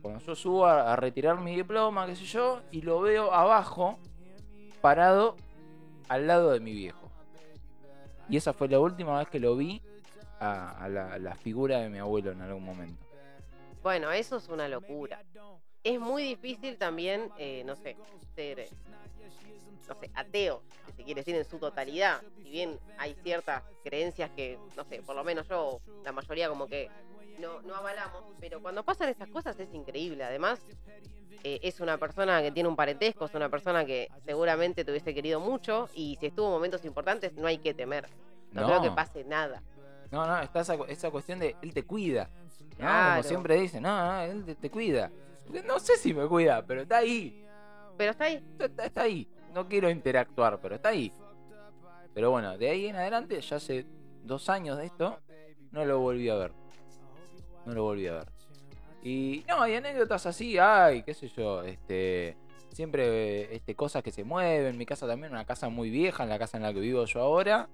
Cuando 0.00 0.20
yo 0.20 0.34
subo 0.34 0.66
a 0.66 0.96
retirar 0.96 1.40
mi 1.40 1.54
diploma, 1.56 2.06
qué 2.06 2.16
sé 2.16 2.24
yo, 2.24 2.60
y 2.72 2.82
lo 2.82 3.00
veo 3.00 3.32
abajo, 3.32 3.98
parado 4.80 5.36
al 6.08 6.26
lado 6.26 6.50
de 6.52 6.60
mi 6.60 6.72
viejo. 6.72 7.01
Y 8.32 8.38
esa 8.38 8.54
fue 8.54 8.66
la 8.66 8.80
última 8.80 9.18
vez 9.18 9.28
que 9.28 9.38
lo 9.38 9.54
vi 9.56 9.82
a, 10.40 10.84
a 10.84 10.88
la, 10.88 11.34
figura 11.34 11.80
de 11.80 11.90
mi 11.90 11.98
abuelo 11.98 12.32
en 12.32 12.40
algún 12.40 12.64
momento. 12.64 13.04
Bueno, 13.82 14.10
eso 14.10 14.38
es 14.38 14.48
una 14.48 14.68
locura. 14.68 15.22
Es 15.84 16.00
muy 16.00 16.22
difícil 16.22 16.78
también, 16.78 17.30
eh, 17.36 17.62
no 17.66 17.76
sé, 17.76 17.94
ser, 18.34 18.60
eh, 18.60 18.70
no 19.86 19.94
sé, 20.00 20.10
ateo, 20.14 20.62
que 20.86 20.92
se 20.92 21.04
quiere 21.04 21.20
decir 21.20 21.36
en 21.36 21.44
su 21.44 21.58
totalidad. 21.58 22.22
Si 22.42 22.48
bien 22.48 22.78
hay 22.96 23.14
ciertas 23.22 23.64
creencias 23.84 24.30
que, 24.30 24.58
no 24.78 24.84
sé, 24.84 25.02
por 25.02 25.14
lo 25.14 25.24
menos 25.24 25.46
yo, 25.46 25.82
la 26.02 26.12
mayoría 26.12 26.48
como 26.48 26.66
que 26.66 26.88
no, 27.38 27.62
no 27.62 27.74
avalamos, 27.74 28.24
pero 28.40 28.60
cuando 28.60 28.84
pasan 28.84 29.08
estas 29.08 29.28
cosas 29.28 29.58
es 29.58 29.72
increíble. 29.74 30.24
Además, 30.24 30.60
eh, 31.44 31.60
es 31.62 31.80
una 31.80 31.98
persona 31.98 32.40
que 32.42 32.52
tiene 32.52 32.68
un 32.68 32.76
parentesco, 32.76 33.24
es 33.24 33.34
una 33.34 33.48
persona 33.48 33.84
que 33.84 34.08
seguramente 34.24 34.84
te 34.84 34.90
hubiese 34.90 35.12
querido 35.14 35.40
mucho 35.40 35.88
y 35.94 36.16
si 36.20 36.26
estuvo 36.26 36.46
en 36.46 36.52
momentos 36.52 36.84
importantes 36.84 37.34
no 37.34 37.46
hay 37.46 37.58
que 37.58 37.74
temer. 37.74 38.08
No, 38.52 38.66
creo 38.66 38.82
que 38.82 38.90
pase 38.90 39.24
nada. 39.24 39.62
No, 40.10 40.26
no, 40.26 40.40
está 40.40 40.60
esa, 40.60 40.74
esa 40.88 41.10
cuestión 41.10 41.38
de 41.38 41.56
él 41.62 41.72
te 41.72 41.84
cuida. 41.84 42.28
¿no? 42.72 42.76
Claro. 42.76 43.10
Como 43.10 43.28
siempre 43.28 43.60
dice, 43.60 43.80
no, 43.80 44.04
no, 44.04 44.20
él 44.20 44.44
te, 44.44 44.54
te 44.54 44.70
cuida. 44.70 45.10
No 45.66 45.78
sé 45.80 45.96
si 45.96 46.14
me 46.14 46.26
cuida, 46.28 46.64
pero 46.64 46.82
está 46.82 46.98
ahí. 46.98 47.46
Pero 47.96 48.12
está 48.12 48.24
ahí. 48.24 48.44
Está 48.78 49.02
ahí. 49.02 49.28
No 49.52 49.68
quiero 49.68 49.90
interactuar, 49.90 50.60
pero 50.60 50.76
está 50.76 50.90
ahí. 50.90 51.12
Pero 52.14 52.30
bueno, 52.30 52.56
de 52.58 52.68
ahí 52.70 52.86
en 52.86 52.96
adelante, 52.96 53.40
ya 53.40 53.56
hace 53.56 53.86
dos 54.22 54.48
años 54.48 54.78
de 54.78 54.86
esto, 54.86 55.18
no 55.70 55.84
lo 55.84 55.98
volví 55.98 56.28
a 56.28 56.36
ver. 56.36 56.52
No 57.66 57.72
lo 57.72 57.82
volví 57.84 58.06
a 58.06 58.14
ver. 58.14 58.26
Y 59.02 59.44
no, 59.48 59.60
hay 59.62 59.74
anécdotas 59.74 60.26
así, 60.26 60.58
ay, 60.58 61.02
qué 61.02 61.14
sé 61.14 61.28
yo, 61.28 61.62
este. 61.62 62.36
Siempre 62.70 63.54
este, 63.54 63.74
cosas 63.74 64.02
que 64.02 64.12
se 64.12 64.24
mueven. 64.24 64.78
Mi 64.78 64.86
casa 64.86 65.06
también, 65.06 65.32
una 65.32 65.44
casa 65.44 65.68
muy 65.68 65.90
vieja, 65.90 66.22
en 66.22 66.30
la 66.30 66.38
casa 66.38 66.56
en 66.56 66.62
la 66.62 66.72
que 66.72 66.80
vivo 66.80 67.04
yo 67.04 67.20
ahora. 67.20 67.68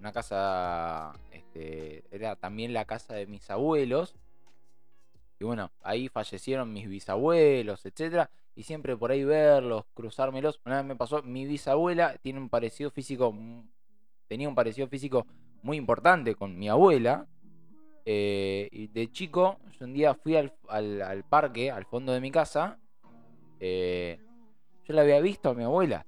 Una 0.00 0.12
casa. 0.12 1.12
Este, 1.30 2.04
era 2.10 2.36
también 2.36 2.72
la 2.72 2.84
casa 2.84 3.14
de 3.14 3.26
mis 3.26 3.50
abuelos. 3.50 4.14
Y 5.40 5.44
bueno, 5.44 5.70
ahí 5.82 6.08
fallecieron 6.08 6.72
mis 6.72 6.88
bisabuelos, 6.88 7.84
etcétera. 7.84 8.30
Y 8.54 8.64
siempre 8.64 8.96
por 8.96 9.10
ahí 9.10 9.24
verlos, 9.24 9.84
cruzármelos. 9.94 10.60
Una 10.64 10.78
vez 10.78 10.84
me 10.84 10.96
pasó, 10.96 11.22
mi 11.22 11.46
bisabuela 11.46 12.16
tiene 12.18 12.40
un 12.40 12.48
parecido 12.48 12.90
físico. 12.90 13.34
Tenía 14.26 14.48
un 14.48 14.54
parecido 14.54 14.88
físico 14.88 15.26
muy 15.62 15.76
importante 15.76 16.34
con 16.34 16.58
mi 16.58 16.68
abuela. 16.68 17.26
Eh, 18.04 18.68
y 18.72 18.88
de 18.88 19.10
chico, 19.12 19.58
yo 19.78 19.84
un 19.86 19.92
día 19.92 20.14
fui 20.14 20.36
al, 20.36 20.52
al- 20.68 21.02
al 21.02 21.24
parque, 21.24 21.70
al 21.70 21.84
fondo 21.86 22.12
de 22.12 22.20
mi 22.20 22.30
casa. 22.30 22.78
eh, 23.60 24.18
yo 24.84 24.94
la 24.94 25.02
había 25.02 25.20
visto 25.20 25.50
a 25.50 25.54
mi 25.54 25.64
abuela. 25.64 26.06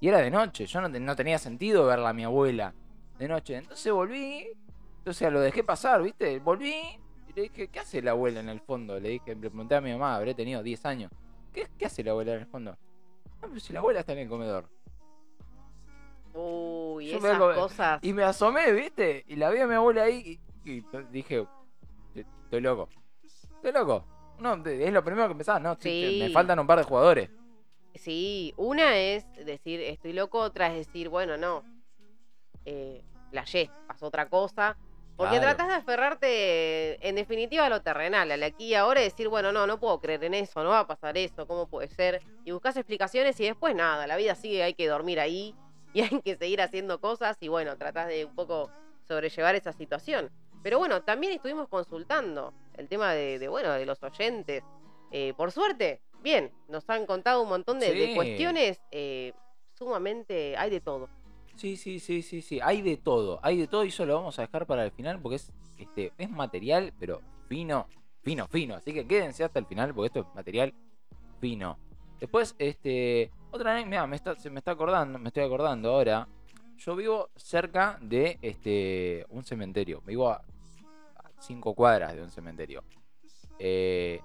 Y 0.00 0.06
era 0.08 0.18
de 0.18 0.30
noche, 0.30 0.66
yo 0.66 0.80
no, 0.80 0.88
no 0.88 1.16
tenía 1.16 1.38
sentido 1.38 1.84
verla 1.86 2.10
a 2.10 2.12
mi 2.12 2.22
abuela 2.22 2.72
de 3.18 3.26
noche. 3.26 3.56
Entonces 3.56 3.92
volví, 3.92 4.46
entonces 4.98 5.32
lo 5.32 5.40
dejé 5.40 5.64
pasar, 5.64 6.00
¿viste? 6.02 6.38
Volví 6.38 6.72
y 7.28 7.32
le 7.34 7.42
dije, 7.42 7.66
¿qué 7.66 7.80
hace 7.80 8.00
la 8.00 8.12
abuela 8.12 8.38
en 8.38 8.48
el 8.48 8.60
fondo? 8.60 9.00
Le 9.00 9.08
dije, 9.08 9.34
le 9.34 9.50
pregunté 9.50 9.74
a 9.74 9.80
mi 9.80 9.90
mamá, 9.90 10.14
habré 10.14 10.34
tenido 10.34 10.62
10 10.62 10.84
años. 10.86 11.10
¿Qué, 11.52 11.66
qué 11.76 11.86
hace 11.86 12.04
la 12.04 12.12
abuela 12.12 12.34
en 12.34 12.40
el 12.40 12.46
fondo? 12.46 12.70
No, 13.42 13.48
pero 13.48 13.58
si 13.58 13.72
la 13.72 13.80
abuela 13.80 14.00
está 14.00 14.12
en 14.12 14.18
el 14.20 14.28
comedor. 14.28 14.68
Uy, 16.34 17.08
Yo 17.08 17.18
esas 17.18 17.38
cosas. 17.56 17.98
Y 18.02 18.12
me 18.12 18.22
asomé, 18.22 18.70
¿viste? 18.72 19.24
Y 19.26 19.36
la 19.36 19.50
vi 19.50 19.58
a 19.60 19.66
mi 19.66 19.74
abuela 19.74 20.04
ahí 20.04 20.38
y, 20.68 20.78
y 20.78 21.02
dije, 21.10 21.46
estoy 22.14 22.60
loco. 22.60 22.88
Estoy 23.24 23.72
loco. 23.72 24.04
No, 24.38 24.54
es 24.64 24.92
lo 24.92 25.04
primero 25.04 25.28
que 25.28 25.34
pensaba, 25.34 25.58
no, 25.58 25.76
sí, 25.80 26.16
me 26.20 26.30
faltan 26.30 26.58
un 26.58 26.66
par 26.66 26.78
de 26.78 26.84
jugadores. 26.84 27.30
Sí, 27.94 28.54
una 28.56 28.96
es 28.96 29.24
decir 29.44 29.80
estoy 29.80 30.12
loco, 30.12 30.38
otra 30.38 30.68
es 30.68 30.86
decir, 30.86 31.08
bueno, 31.08 31.36
no. 31.36 31.64
Eh, 32.64 33.02
playé, 33.30 33.70
pasó 33.86 34.06
otra 34.06 34.28
cosa. 34.28 34.76
Porque 35.16 35.40
Claro. 35.40 35.56
tratás 35.56 35.66
de 35.66 35.74
aferrarte, 35.74 37.08
en 37.08 37.16
definitiva, 37.16 37.66
a 37.66 37.68
lo 37.68 37.82
terrenal, 37.82 38.30
al 38.30 38.40
aquí 38.44 38.66
y 38.66 38.74
ahora, 38.74 39.00
y 39.00 39.04
decir, 39.04 39.26
bueno, 39.28 39.50
no, 39.50 39.66
no 39.66 39.80
puedo 39.80 39.98
creer 40.00 40.22
en 40.22 40.34
eso, 40.34 40.62
no 40.62 40.70
va 40.70 40.78
a 40.80 40.86
pasar 40.86 41.18
eso, 41.18 41.44
¿cómo 41.44 41.66
puede 41.66 41.88
ser? 41.88 42.22
Y 42.44 42.52
buscas 42.52 42.76
explicaciones 42.76 43.40
y 43.40 43.44
después 43.46 43.74
nada, 43.74 44.06
la 44.06 44.16
vida 44.16 44.36
sigue, 44.36 44.62
hay 44.62 44.74
que 44.74 44.86
dormir 44.86 45.18
ahí 45.18 45.56
y 45.92 46.02
hay 46.02 46.20
que 46.22 46.36
seguir 46.36 46.60
haciendo 46.60 47.00
cosas 47.00 47.36
y 47.40 47.48
bueno, 47.48 47.76
tratás 47.76 48.06
de 48.06 48.24
un 48.26 48.32
poco 48.32 48.70
sobrellevar 49.08 49.56
esa 49.56 49.72
situación. 49.72 50.30
Pero 50.62 50.78
bueno, 50.78 51.02
también 51.02 51.32
estuvimos 51.32 51.68
consultando 51.68 52.52
el 52.76 52.88
tema 52.88 53.12
de, 53.12 53.38
de, 53.38 53.48
bueno, 53.48 53.72
de 53.72 53.86
los 53.86 54.02
oyentes. 54.02 54.62
Eh, 55.10 55.32
por 55.36 55.52
suerte, 55.52 56.00
bien, 56.22 56.50
nos 56.68 56.88
han 56.90 57.06
contado 57.06 57.42
un 57.42 57.48
montón 57.48 57.80
de, 57.80 58.12
cuestiones 58.14 58.80
eh, 58.90 59.32
sumamente, 59.74 60.56
hay 60.56 60.70
de 60.70 60.80
todo. 60.80 61.08
Sí, 61.56 61.76
sí, 61.76 61.98
sí, 61.98 62.22
sí, 62.22 62.40
sí. 62.40 62.60
Hay 62.62 62.82
de 62.82 62.96
todo. 62.96 63.40
Hay 63.42 63.56
de 63.56 63.66
todo 63.66 63.84
y 63.84 63.88
eso 63.88 64.06
lo 64.06 64.14
vamos 64.14 64.38
a 64.38 64.42
dejar 64.42 64.66
para 64.66 64.84
el 64.84 64.92
final 64.92 65.20
porque 65.20 65.36
es, 65.36 65.52
este, 65.76 66.12
es 66.16 66.30
material, 66.30 66.92
pero 66.98 67.20
fino, 67.48 67.88
fino, 68.22 68.46
fino. 68.46 68.76
Así 68.76 68.92
que 68.92 69.06
quédense 69.06 69.42
hasta 69.42 69.58
el 69.58 69.66
final 69.66 69.92
porque 69.92 70.06
esto 70.06 70.20
es 70.20 70.34
material 70.34 70.72
fino. 71.40 71.76
Después, 72.20 72.54
este. 72.58 73.30
Otra 73.50 73.74
vez, 73.74 73.86
mira, 73.86 74.06
me 74.06 74.16
está, 74.16 74.36
se 74.36 74.50
me 74.50 74.58
está 74.58 74.72
acordando, 74.72 75.18
me 75.18 75.28
estoy 75.28 75.44
acordando 75.44 75.90
ahora. 75.90 76.28
Yo 76.78 76.94
vivo 76.94 77.30
cerca 77.34 77.98
de 78.00 78.38
este 78.40 79.26
un 79.30 79.44
cementerio. 79.44 80.00
Vivo 80.06 80.30
a, 80.30 80.42
cinco 81.40 81.74
cuadras 81.74 82.14
de 82.14 82.22
un 82.22 82.30
cementerio. 82.30 82.84
Eh, 83.58 84.20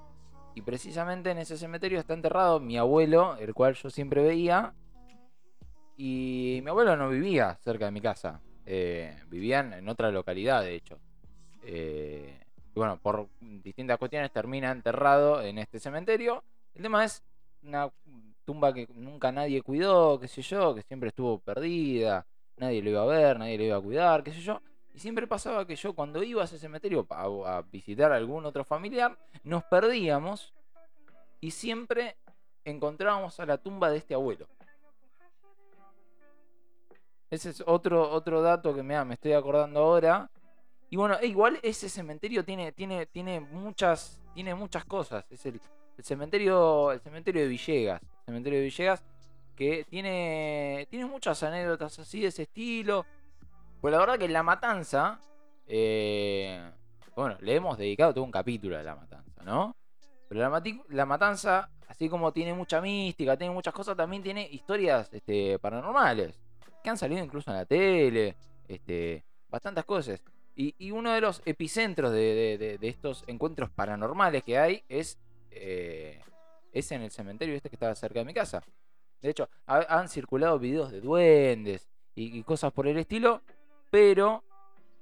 y 0.54 0.62
precisamente 0.62 1.32
en 1.32 1.40
ese 1.40 1.58
cementerio 1.58 2.00
está 2.00 2.14
enterrado 2.14 2.60
mi 2.60 2.78
abuelo, 2.78 3.36
el 3.38 3.54
cual 3.56 3.74
yo 3.74 3.90
siempre 3.90 4.22
veía. 4.22 4.74
Y 5.98 6.60
mi 6.64 6.70
abuelo 6.70 6.96
no 6.96 7.10
vivía 7.10 7.56
cerca 7.64 7.86
de 7.86 7.92
mi 7.92 8.02
casa. 8.02 8.40
eh, 8.66 9.20
vivían 9.28 9.74
en 9.74 9.90
otra 9.90 10.12
localidad, 10.12 10.62
de 10.62 10.76
hecho. 10.76 11.00
Eh, 11.64 12.40
y 12.76 12.80
bueno, 12.80 13.00
por 13.02 13.28
distintas 13.42 13.98
cuestiones 13.98 14.32
termina 14.32 14.72
enterrado 14.72 15.42
en 15.42 15.58
este 15.58 15.80
cementerio. 15.80 16.44
El 16.76 16.84
tema 16.84 17.04
es 17.04 17.24
una 17.64 17.92
tumba 18.46 18.74
que 18.74 18.88
nunca 18.94 19.32
nadie 19.32 19.62
cuidó, 19.62 20.20
qué 20.20 20.28
sé 20.28 20.42
yo, 20.42 20.76
que 20.76 20.84
siempre 20.84 21.10
estuvo 21.10 21.40
perdida. 21.40 22.26
Nadie 22.58 22.82
lo 22.82 22.92
iba 22.92 23.02
a 23.02 23.06
ver, 23.06 23.40
nadie 23.40 23.58
lo 23.58 23.64
iba 23.64 23.78
a 23.78 23.82
cuidar, 23.82 24.24
qué 24.24 24.32
sé 24.32 24.42
yo. 24.42 24.62
Y 24.94 25.00
siempre 25.00 25.26
pasaba 25.26 25.66
que 25.66 25.76
yo 25.76 25.94
cuando 25.94 26.22
iba 26.22 26.42
a 26.42 26.46
ese 26.46 26.60
cementerio 26.60 27.08
a, 27.10 27.64
visitar 27.72 28.12
a 28.12 28.16
algún 28.16 28.46
otro 28.46 28.64
familiar, 28.64 29.18
nos 29.44 29.64
perdíamos 29.64 30.54
y 31.40 31.52
siempre 31.52 32.18
encontrábamos 32.64 33.40
a 33.40 33.46
la 33.46 33.58
tumba 33.58 33.90
de 33.90 33.98
este 33.98 34.14
abuelo. 34.14 34.48
Ese 37.32 37.50
es 37.50 37.64
otro, 37.66 38.12
otro 38.12 38.44
dato 38.44 38.76
que 38.76 38.84
me, 38.84 39.04
me 39.04 39.16
estoy 39.16 39.34
acordando 39.34 39.80
ahora. 39.80 40.30
Y 40.92 40.96
bueno, 40.96 41.18
e 41.20 41.26
igual 41.26 41.60
ese 41.64 41.90
cementerio 41.90 42.46
tiene, 42.46 42.72
tiene, 42.72 43.08
tiene, 43.08 43.40
muchas, 43.40 44.22
tiene 44.36 44.54
muchas 44.54 44.86
cosas. 44.86 45.26
Es 45.32 45.44
el, 45.48 45.60
el 45.98 46.04
cementerio, 46.04 46.92
el 46.92 47.00
cementerio 47.00 47.42
de 47.42 47.48
Villegas. 47.48 48.00
El 48.04 48.26
cementerio 48.26 48.60
de 48.60 48.66
Villegas 48.66 49.04
que 49.56 49.86
tiene, 49.90 50.88
tiene 50.90 51.06
muchas 51.06 51.42
anécdotas 51.44 52.00
así 52.00 52.22
de 52.22 52.28
ese 52.28 52.44
estilo. 52.44 53.06
Pues 53.82 53.92
la 53.92 54.00
verdad 54.00 54.18
que 54.18 54.28
La 54.30 54.44
Matanza, 54.44 55.20
eh, 55.68 56.72
bueno, 57.16 57.38
le 57.42 57.56
hemos 57.56 57.78
dedicado 57.78 58.14
todo 58.14 58.24
un 58.24 58.32
capítulo 58.32 58.78
a 58.78 58.84
La 58.84 58.96
Matanza, 58.96 59.44
¿no? 59.44 59.76
Pero 60.30 60.42
la, 60.50 60.64
La 60.90 61.06
Matanza, 61.06 61.70
así 61.88 62.10
como 62.10 62.32
tiene 62.32 62.54
mucha 62.54 62.82
mística, 62.82 63.38
tiene 63.38 63.54
muchas 63.54 63.74
cosas, 63.74 63.96
también 63.98 64.24
tiene 64.24 64.48
historias 64.52 65.12
este, 65.14 65.60
paranormales. 65.60 66.40
Que 66.84 66.90
han 66.90 66.98
salido 66.98 67.24
incluso 67.24 67.52
en 67.52 67.58
la 67.58 67.66
tele, 67.66 68.36
este, 68.68 69.24
bastantes 69.50 69.86
cosas. 69.86 70.24
Y, 70.56 70.76
y 70.78 70.92
uno 70.92 71.12
de 71.12 71.22
los 71.22 71.42
epicentros 71.46 72.12
de- 72.12 72.78
de 72.80 72.88
estos 72.88 73.24
encuentros 73.28 73.70
paranormales 73.72 74.44
que 74.44 74.58
hay 74.58 74.84
es, 74.88 75.18
eh, 75.52 76.22
es 76.72 76.92
en 76.92 77.02
el 77.02 77.12
cementerio 77.12 77.56
este 77.56 77.70
que 77.70 77.76
estaba 77.76 77.96
cerca 77.96 78.20
de 78.20 78.26
mi 78.26 78.34
casa. 78.34 78.62
De 79.24 79.30
hecho, 79.30 79.50
ha- 79.68 79.98
han 80.00 80.10
circulado 80.10 80.60
videos 80.60 80.92
de 80.92 81.02
duendes 81.02 81.90
y, 82.14 82.38
y 82.38 82.44
cosas 82.44 82.72
por 82.74 82.86
el 82.88 82.98
estilo, 82.98 83.42
pero 83.90 84.44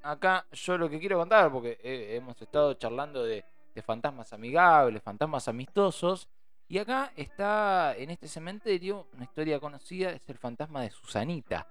acá 0.04 0.46
yo 0.52 0.78
lo 0.78 0.90
que 0.90 1.00
quiero 1.00 1.18
contar, 1.18 1.52
porque 1.52 1.78
eh, 1.84 2.16
hemos 2.16 2.40
estado 2.42 2.74
charlando 2.76 3.24
de, 3.24 3.44
de 3.74 3.82
fantasmas 3.82 4.32
amigables, 4.32 5.02
fantasmas 5.04 5.48
amistosos, 5.48 6.30
y 6.68 6.78
acá 6.78 7.12
está 7.18 7.96
en 7.98 8.12
este 8.12 8.28
cementerio 8.28 9.08
una 9.14 9.24
historia 9.26 9.60
conocida, 9.60 10.12
es 10.12 10.22
el 10.30 10.38
fantasma 10.38 10.84
de 10.84 10.92
Susanita. 10.92 11.68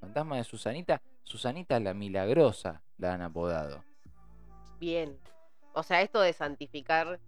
Fantasma 0.00 0.36
de 0.36 0.44
Susanita, 0.44 1.00
Susanita 1.22 1.78
la 1.80 1.94
milagrosa, 1.94 2.82
la 2.98 3.14
han 3.14 3.22
apodado. 3.22 3.84
Bien. 4.80 5.18
O 5.72 5.82
sea, 5.82 6.02
esto 6.02 6.20
de 6.20 6.32
santificar 6.32 7.20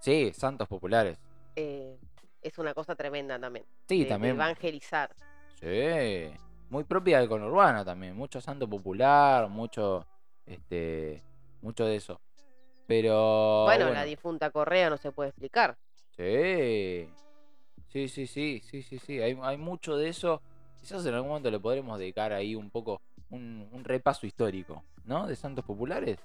Sí, 0.00 0.32
santos 0.34 0.68
populares. 0.68 1.18
eh, 1.56 1.98
es 2.42 2.58
una 2.58 2.74
cosa 2.74 2.94
tremenda 2.94 3.38
también. 3.38 3.64
Sí, 3.88 3.98
de- 3.98 4.04
de 4.04 4.10
también. 4.10 4.34
evangelizar. 4.36 5.14
Sí, 5.60 6.30
muy 6.70 6.84
propia 6.84 7.18
del 7.20 7.28
conurbano 7.28 7.84
también, 7.84 8.16
mucho 8.16 8.40
santo 8.40 8.68
popular, 8.68 9.48
mucho 9.48 10.06
este 10.44 11.22
mucho 11.62 11.84
de 11.86 11.96
eso. 11.96 12.20
Pero 12.86 13.64
bueno, 13.64 13.90
la 13.92 14.04
difunta 14.04 14.50
Correa 14.50 14.90
no 14.90 14.96
se 14.96 15.10
puede 15.12 15.30
explicar. 15.30 15.76
Sí. 16.16 17.08
Sí, 17.88 18.08
sí, 18.08 18.26
sí, 18.26 18.60
sí, 18.64 18.82
sí, 18.82 18.98
sí, 18.98 19.20
hay, 19.20 19.38
hay 19.42 19.56
mucho 19.56 19.96
de 19.96 20.08
eso. 20.08 20.42
Quizás 20.80 21.04
en 21.06 21.14
algún 21.14 21.28
momento 21.30 21.50
le 21.50 21.58
podremos 21.58 21.98
dedicar 21.98 22.32
ahí 22.32 22.54
un 22.54 22.70
poco 22.70 23.00
un, 23.30 23.68
un 23.72 23.84
repaso 23.84 24.26
histórico, 24.26 24.84
¿no? 25.04 25.26
De 25.26 25.34
santos 25.34 25.64
populares. 25.64 26.18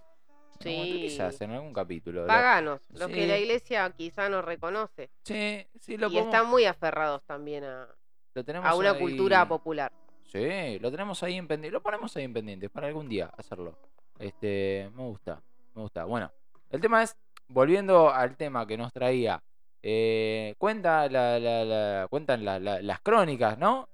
Sí. 0.59 1.07
Quizás 1.09 1.39
en 1.41 1.51
algún 1.51 1.73
capítulo. 1.73 2.21
Lo- 2.21 2.27
Paganos, 2.27 2.81
los 2.91 3.07
que 3.07 3.21
Sí. 3.23 3.27
la 3.27 3.37
iglesia 3.37 3.89
quizá 3.97 4.29
no 4.29 4.41
reconoce. 4.41 5.09
Sí, 5.23 5.65
sí, 5.79 5.97
lo, 5.97 6.07
y 6.07 6.11
podemos- 6.11 6.33
están 6.33 6.47
muy 6.49 6.65
aferrados 6.65 7.23
también 7.25 7.63
a, 7.63 7.87
lo 8.33 8.43
tenemos 8.43 8.69
a 8.69 8.75
una 8.75 8.91
ahí- 8.91 8.99
cultura 8.99 9.47
popular. 9.47 9.91
Sí, 10.25 10.79
lo 10.79 10.91
tenemos 10.91 11.21
ahí 11.23 11.35
en 11.35 11.47
pendiente. 11.47 11.73
Lo 11.73 11.81
ponemos 11.81 12.15
ahí 12.15 12.23
en 12.23 12.33
pendiente 12.33 12.69
para 12.69 12.87
algún 12.87 13.09
día 13.09 13.31
hacerlo. 13.37 13.75
Este, 14.19 14.89
me 14.95 15.03
gusta, 15.03 15.41
me 15.75 15.81
gusta. 15.81 16.05
Bueno, 16.05 16.31
el 16.69 16.79
tema 16.79 17.01
es, 17.03 17.17
volviendo 17.47 18.09
al 18.13 18.37
tema 18.37 18.65
que 18.67 18.77
nos 18.77 18.93
traía, 18.93 19.41
eh, 19.83 20.53
cuenta 20.59 21.09
la, 21.09 21.39
la- 21.39 21.65
la- 21.65 22.07
cuentan 22.07 22.45
la- 22.45 22.59
las 22.59 22.99
crónicas, 23.01 23.57
¿no? 23.57 23.89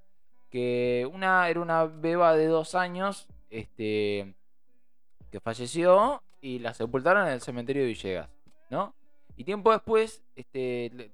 Que 0.50 1.08
una 1.12 1.48
era 1.48 1.60
una 1.60 1.84
beba 1.86 2.36
de 2.36 2.46
dos 2.46 2.74
años, 2.74 3.26
este, 3.50 4.34
que 5.32 5.40
falleció 5.40 6.22
y 6.40 6.58
la 6.58 6.74
sepultaron 6.74 7.26
en 7.26 7.34
el 7.34 7.40
cementerio 7.40 7.82
de 7.82 7.88
Villegas, 7.88 8.28
¿no? 8.70 8.94
Y 9.36 9.44
tiempo 9.44 9.72
después, 9.72 10.22
este, 10.34 11.12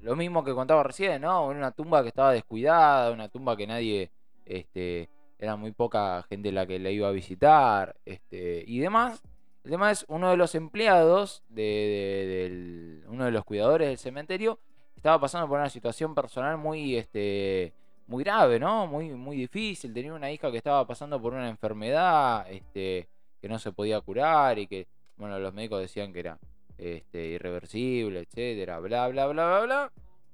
lo 0.00 0.16
mismo 0.16 0.44
que 0.44 0.54
contaba 0.54 0.82
recién, 0.82 1.22
¿no? 1.22 1.46
Una 1.46 1.72
tumba 1.72 2.02
que 2.02 2.08
estaba 2.08 2.32
descuidada, 2.32 3.12
una 3.12 3.28
tumba 3.28 3.56
que 3.56 3.66
nadie, 3.66 4.10
este, 4.46 5.08
era 5.38 5.56
muy 5.56 5.72
poca 5.72 6.22
gente 6.28 6.52
la 6.52 6.66
que 6.66 6.78
la 6.78 6.90
iba 6.90 7.08
a 7.08 7.12
visitar, 7.12 7.96
este, 8.04 8.64
y 8.66 8.78
demás. 8.78 9.22
El 9.64 9.72
tema 9.72 9.90
es, 9.90 10.06
uno 10.08 10.30
de 10.30 10.36
los 10.36 10.54
empleados, 10.54 11.42
de, 11.48 13.02
uno 13.08 13.26
de 13.26 13.30
los 13.30 13.44
cuidadores 13.44 13.88
del 13.88 13.98
cementerio, 13.98 14.58
estaba 14.96 15.20
pasando 15.20 15.48
por 15.48 15.58
una 15.58 15.70
situación 15.70 16.14
personal 16.14 16.56
muy, 16.56 16.96
este, 16.96 17.74
muy 18.06 18.24
grave, 18.24 18.58
¿no? 18.58 18.86
Muy, 18.86 19.10
muy 19.10 19.36
difícil. 19.36 19.92
Tenía 19.92 20.14
una 20.14 20.30
hija 20.30 20.50
que 20.50 20.56
estaba 20.56 20.86
pasando 20.86 21.20
por 21.20 21.34
una 21.34 21.48
enfermedad, 21.48 22.50
este, 22.50 23.08
que 23.40 23.48
no 23.48 23.58
se 23.58 23.72
podía 23.72 24.00
curar 24.00 24.58
y 24.58 24.66
que, 24.66 24.86
bueno, 25.16 25.38
los 25.38 25.52
médicos 25.54 25.80
decían 25.80 26.12
que 26.12 26.20
era 26.20 26.38
este, 26.78 27.26
irreversible, 27.26 28.20
etcétera, 28.20 28.78
bla, 28.80 29.08
bla, 29.08 29.26
bla, 29.26 29.46
bla, 29.46 29.60
bla. 29.60 29.92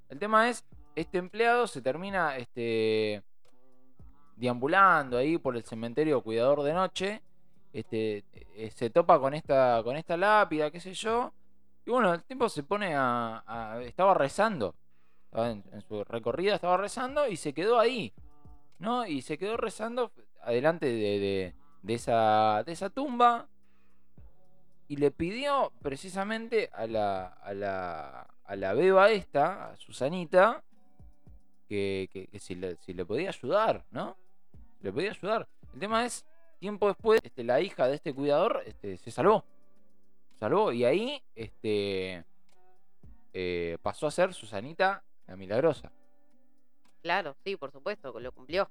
El 0.09 0.19
tema 0.19 0.49
es, 0.49 0.65
este 0.95 1.19
empleado 1.19 1.67
se 1.67 1.83
termina 1.83 2.37
este, 2.37 3.23
deambulando 4.37 5.17
ahí 5.19 5.39
por 5.39 5.57
el 5.57 5.65
cementerio 5.65 6.23
cuidador 6.23 6.63
de 6.63 6.73
noche, 6.73 7.23
este, 7.73 8.25
eh, 8.33 8.71
se 8.75 8.91
topa 8.91 9.19
con 9.19 9.35
esta, 9.35 9.81
con 9.83 9.97
esta 9.97 10.17
lápida, 10.17 10.71
qué 10.71 10.81
sé 10.81 10.95
yo, 10.95 11.33
y 11.85 11.91
bueno, 11.91 12.15
el 12.15 12.23
tipo 12.25 12.49
se 12.49 12.63
pone 12.63 12.95
a, 12.97 13.79
estaba 13.85 14.15
rezando, 14.15 14.75
en, 15.33 15.63
su 15.87 16.03
recorrida 16.05 16.55
estaba 16.55 16.77
rezando 16.77 17.29
y 17.29 17.37
se 17.37 17.53
quedó 17.53 17.79
ahí, 17.79 18.13
¿no? 18.79 19.07
Y 19.07 19.23
se 19.23 19.39
quedó 19.39 19.57
rezando 19.57 20.13
adelante 20.43 20.87
de, 20.87 21.19
de- 21.19 21.55
de 21.87 21.95
esa, 21.95 22.65
de 22.67 22.73
esa 22.73 22.91
tumba 22.91 23.49
y 24.89 24.97
le 24.97 25.13
pidió 25.13 25.73
precisamente 25.81 26.69
a 26.73 26.87
la, 26.89 27.27
a 27.27 27.55
la, 27.55 28.21
a 28.45 28.57
la 28.57 28.75
beba 28.75 29.11
esta, 29.11 29.71
a 29.71 29.77
Susanita, 29.77 30.65
que, 31.69 32.09
que- 32.13 32.27
que 32.27 32.39
si, 32.41 32.57
le, 32.57 32.77
si 32.77 32.93
le 32.93 33.05
podía 33.05 33.29
ayudar, 33.29 33.85
¿no? 33.93 34.17
Le 34.81 34.93
podía 34.93 35.11
ayudar. 35.11 35.49
El 35.75 35.81
tema 35.81 36.05
es, 36.05 36.27
tiempo 36.59 36.89
después, 36.89 37.21
este, 37.23 37.45
la 37.45 37.61
hija 37.61 37.87
de 37.87 37.95
este 37.95 38.13
cuidador 38.13 38.63
este, 38.67 38.97
se 38.99 39.11
salvó. 39.13 39.45
Salvó 40.35 40.73
y 40.73 40.85
ahí 40.85 41.23
este, 41.35 42.25
eh, 43.33 43.79
pasó 43.83 44.09
a 44.09 44.11
ser 44.11 44.35
Susanita 44.35 45.05
la 45.27 45.37
Milagrosa. 45.37 45.93
Claro, 47.03 47.37
sí, 47.45 47.57
por 47.57 47.71
supuesto, 47.71 48.19
lo 48.19 48.33
cumplió. 48.33 48.69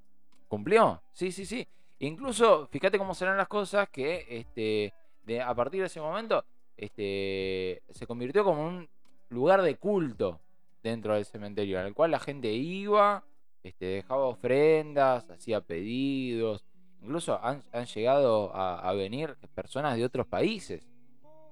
Cumplió, 0.49 1.01
sí, 1.13 1.31
sí, 1.31 1.45
sí. 1.45 1.67
Incluso, 1.99 2.67
fíjate 2.67 2.97
cómo 2.97 3.13
serán 3.13 3.37
las 3.37 3.47
cosas 3.47 3.87
que 3.89 4.25
este, 4.29 4.93
de, 5.23 5.41
a 5.41 5.53
partir 5.55 5.79
de 5.81 5.87
ese 5.87 6.01
momento 6.01 6.43
este, 6.75 7.81
se 7.89 8.05
convirtió 8.05 8.43
como 8.43 8.67
un 8.67 8.89
lugar 9.29 9.61
de 9.61 9.75
culto 9.77 10.39
dentro 10.83 11.15
del 11.15 11.25
cementerio, 11.25 11.79
al 11.79 11.93
cual 11.93 12.11
la 12.11 12.19
gente 12.19 12.51
iba, 12.51 13.23
este, 13.63 13.85
dejaba 13.85 14.25
ofrendas, 14.25 15.29
hacía 15.29 15.61
pedidos. 15.61 16.65
Incluso 17.01 17.39
han, 17.43 17.63
han 17.71 17.85
llegado 17.85 18.53
a, 18.55 18.79
a 18.87 18.93
venir 18.93 19.35
personas 19.53 19.95
de 19.95 20.03
otros 20.05 20.27
países 20.27 20.87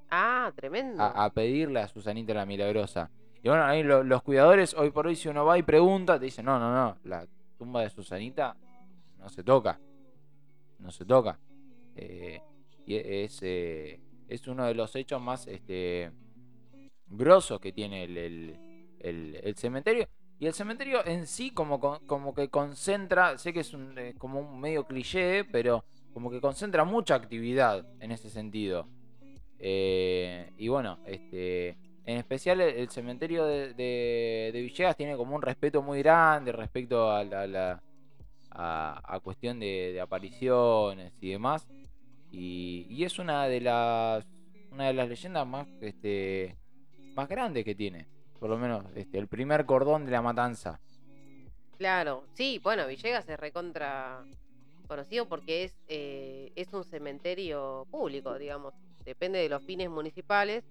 Ah, 0.10 0.52
tremendo. 0.56 1.02
a, 1.02 1.26
a 1.26 1.30
pedirle 1.32 1.80
a 1.80 1.88
Susanita 1.88 2.34
la 2.34 2.46
Milagrosa. 2.46 3.10
Y 3.42 3.50
bueno, 3.50 3.64
ahí 3.66 3.82
lo- 3.84 4.04
los 4.04 4.22
cuidadores, 4.24 4.74
hoy 4.74 4.92
por 4.92 5.08
hoy, 5.08 5.16
si 5.16 5.28
uno 5.30 5.46
va 5.46 5.58
y 5.58 5.64
pregunta, 5.64 6.20
te 6.20 6.26
dicen, 6.26 6.46
no, 6.46 6.60
no, 6.60 6.72
no, 6.74 6.98
la 7.04 7.26
tumba 7.58 7.82
de 7.82 7.90
Susanita 7.90 8.56
no 9.18 9.30
se 9.30 9.44
toca. 9.44 9.80
No 10.84 10.92
se 10.92 11.06
toca. 11.06 11.40
Eh, 11.96 12.42
y 12.86 12.96
e- 12.96 13.24
es, 13.24 13.40
eh, 13.42 14.00
es 14.28 14.48
uno 14.48 14.66
de 14.66 14.74
los 14.76 14.96
hechos 14.96 15.22
más 15.22 15.48
este, 15.48 16.12
grosos 17.08 17.60
que 17.60 17.72
tiene 17.72 18.04
el, 18.04 18.18
el- 18.18 19.36
el- 19.44 19.56
cementerio. 19.56 20.08
Y 20.40 20.48
el 20.48 20.54
cementerio 20.54 21.06
en 21.06 21.26
sí 21.26 21.52
como, 21.52 21.80
como 22.06 22.34
que 22.34 22.50
concentra, 22.50 23.38
sé 23.38 23.54
que 23.54 23.62
es 23.62 23.74
un, 23.74 23.98
eh, 23.98 24.14
como 24.18 24.40
un 24.42 24.60
medio 24.60 24.86
cliché, 24.86 25.46
pero 25.46 25.86
como 26.14 26.30
que 26.30 26.42
concentra 26.42 26.84
mucha 26.84 27.16
actividad 27.16 27.86
en 28.02 28.12
ese 28.12 28.30
sentido. 28.30 28.88
Y 29.60 30.68
bueno, 30.68 31.00
este, 31.06 31.70
en 32.06 32.18
especial 32.18 32.60
el, 32.62 32.90
cementerio 32.90 33.46
de, 33.46 33.74
de- 33.74 34.52
Villegas 34.54 34.98
tiene 34.98 35.16
como 35.16 35.36
un 35.36 35.42
respeto 35.42 35.82
muy 35.82 36.00
grande 36.00 36.52
respecto 36.52 37.10
a 37.12 37.24
la- 37.24 37.82
a, 38.54 39.20
cuestión 39.24 39.60
de, 39.60 40.00
apariciones 40.02 41.14
y 41.22 41.32
demás. 41.32 41.68
Y, 42.32 42.88
y 42.90 43.04
es 43.04 43.20
una 43.20 43.48
de 43.48 43.62
las 43.62 44.26
una 44.72 44.88
de 44.88 44.94
las 44.94 45.08
leyendas 45.08 45.46
más 45.46 45.68
este, 45.82 46.58
más 47.16 47.28
grandes 47.28 47.64
que 47.64 47.76
tiene. 47.76 48.08
Por 48.40 48.50
lo 48.50 48.58
menos 48.58 48.86
este, 48.96 49.20
el 49.20 49.28
primer 49.28 49.66
cordón 49.66 50.06
de 50.06 50.12
la 50.12 50.22
matanza. 50.22 50.80
Claro, 51.78 52.26
sí, 52.34 52.60
bueno, 52.64 52.88
Villegas 52.88 53.28
es 53.30 53.40
recontra 53.40 54.24
conocido 54.88 55.28
porque 55.28 55.64
es, 55.64 55.76
eh, 55.88 56.52
es 56.56 56.72
un 56.74 56.84
cementerio 56.84 57.88
público, 57.90 58.38
digamos. 58.38 58.74
Depende 59.06 59.40
de 59.40 59.50
los 59.50 59.64
fines 59.64 59.90
municipales. 59.90 60.64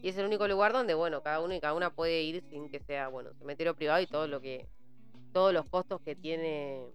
Y 0.00 0.08
es 0.08 0.16
el 0.16 0.26
único 0.26 0.46
lugar 0.46 0.72
donde, 0.72 0.94
bueno, 0.94 1.22
cada 1.22 1.40
uno 1.40 1.54
y 1.54 1.60
cada 1.60 1.74
una 1.74 1.90
puede 1.90 2.22
ir 2.22 2.42
sin 2.50 2.70
que 2.70 2.78
sea, 2.80 3.08
bueno, 3.08 3.30
cementerio 3.38 3.74
privado 3.74 4.00
y 4.00 4.06
todo 4.06 4.28
lo 4.28 4.40
que. 4.40 4.66
todos 5.32 5.52
los 5.52 5.66
costos 5.66 6.00
que 6.02 6.14
tiene. 6.14 6.86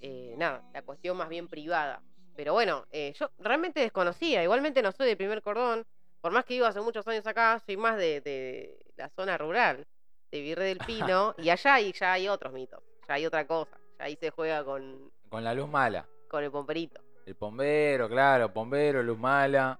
Eh, 0.00 0.34
nada, 0.36 0.62
la 0.72 0.82
cuestión 0.82 1.16
más 1.16 1.28
bien 1.28 1.48
privada. 1.48 2.02
Pero 2.36 2.52
bueno, 2.52 2.86
eh, 2.92 3.12
yo 3.18 3.30
realmente 3.38 3.80
desconocía. 3.80 4.42
Igualmente 4.42 4.80
no 4.82 4.92
soy 4.92 5.06
del 5.08 5.16
primer 5.16 5.42
cordón. 5.42 5.84
Por 6.20 6.32
más 6.32 6.44
que 6.44 6.54
vivo 6.54 6.66
hace 6.66 6.80
muchos 6.80 7.06
años 7.08 7.26
acá, 7.26 7.60
soy 7.64 7.76
más 7.76 7.96
de, 7.96 8.20
de 8.20 8.78
la 8.96 9.08
zona 9.10 9.36
rural, 9.38 9.86
de 10.30 10.40
Virrey 10.40 10.68
del 10.68 10.78
Pino. 10.78 11.34
y 11.38 11.50
allá 11.50 11.74
hay, 11.74 11.92
ya 11.92 12.12
hay 12.12 12.28
otros 12.28 12.52
mitos. 12.52 12.82
Ya 13.08 13.14
hay 13.14 13.26
otra 13.26 13.46
cosa. 13.46 13.78
Ya 13.98 14.04
ahí 14.04 14.16
se 14.16 14.30
juega 14.30 14.64
con, 14.64 15.10
Con 15.28 15.42
la 15.44 15.54
luz 15.54 15.68
mala. 15.68 16.06
con 16.28 16.44
el 16.44 16.50
pomperito. 16.50 17.00
El 17.26 17.34
bombero, 17.34 18.08
claro, 18.08 18.48
bombero, 18.50 19.02
luz 19.02 19.18
mala. 19.18 19.78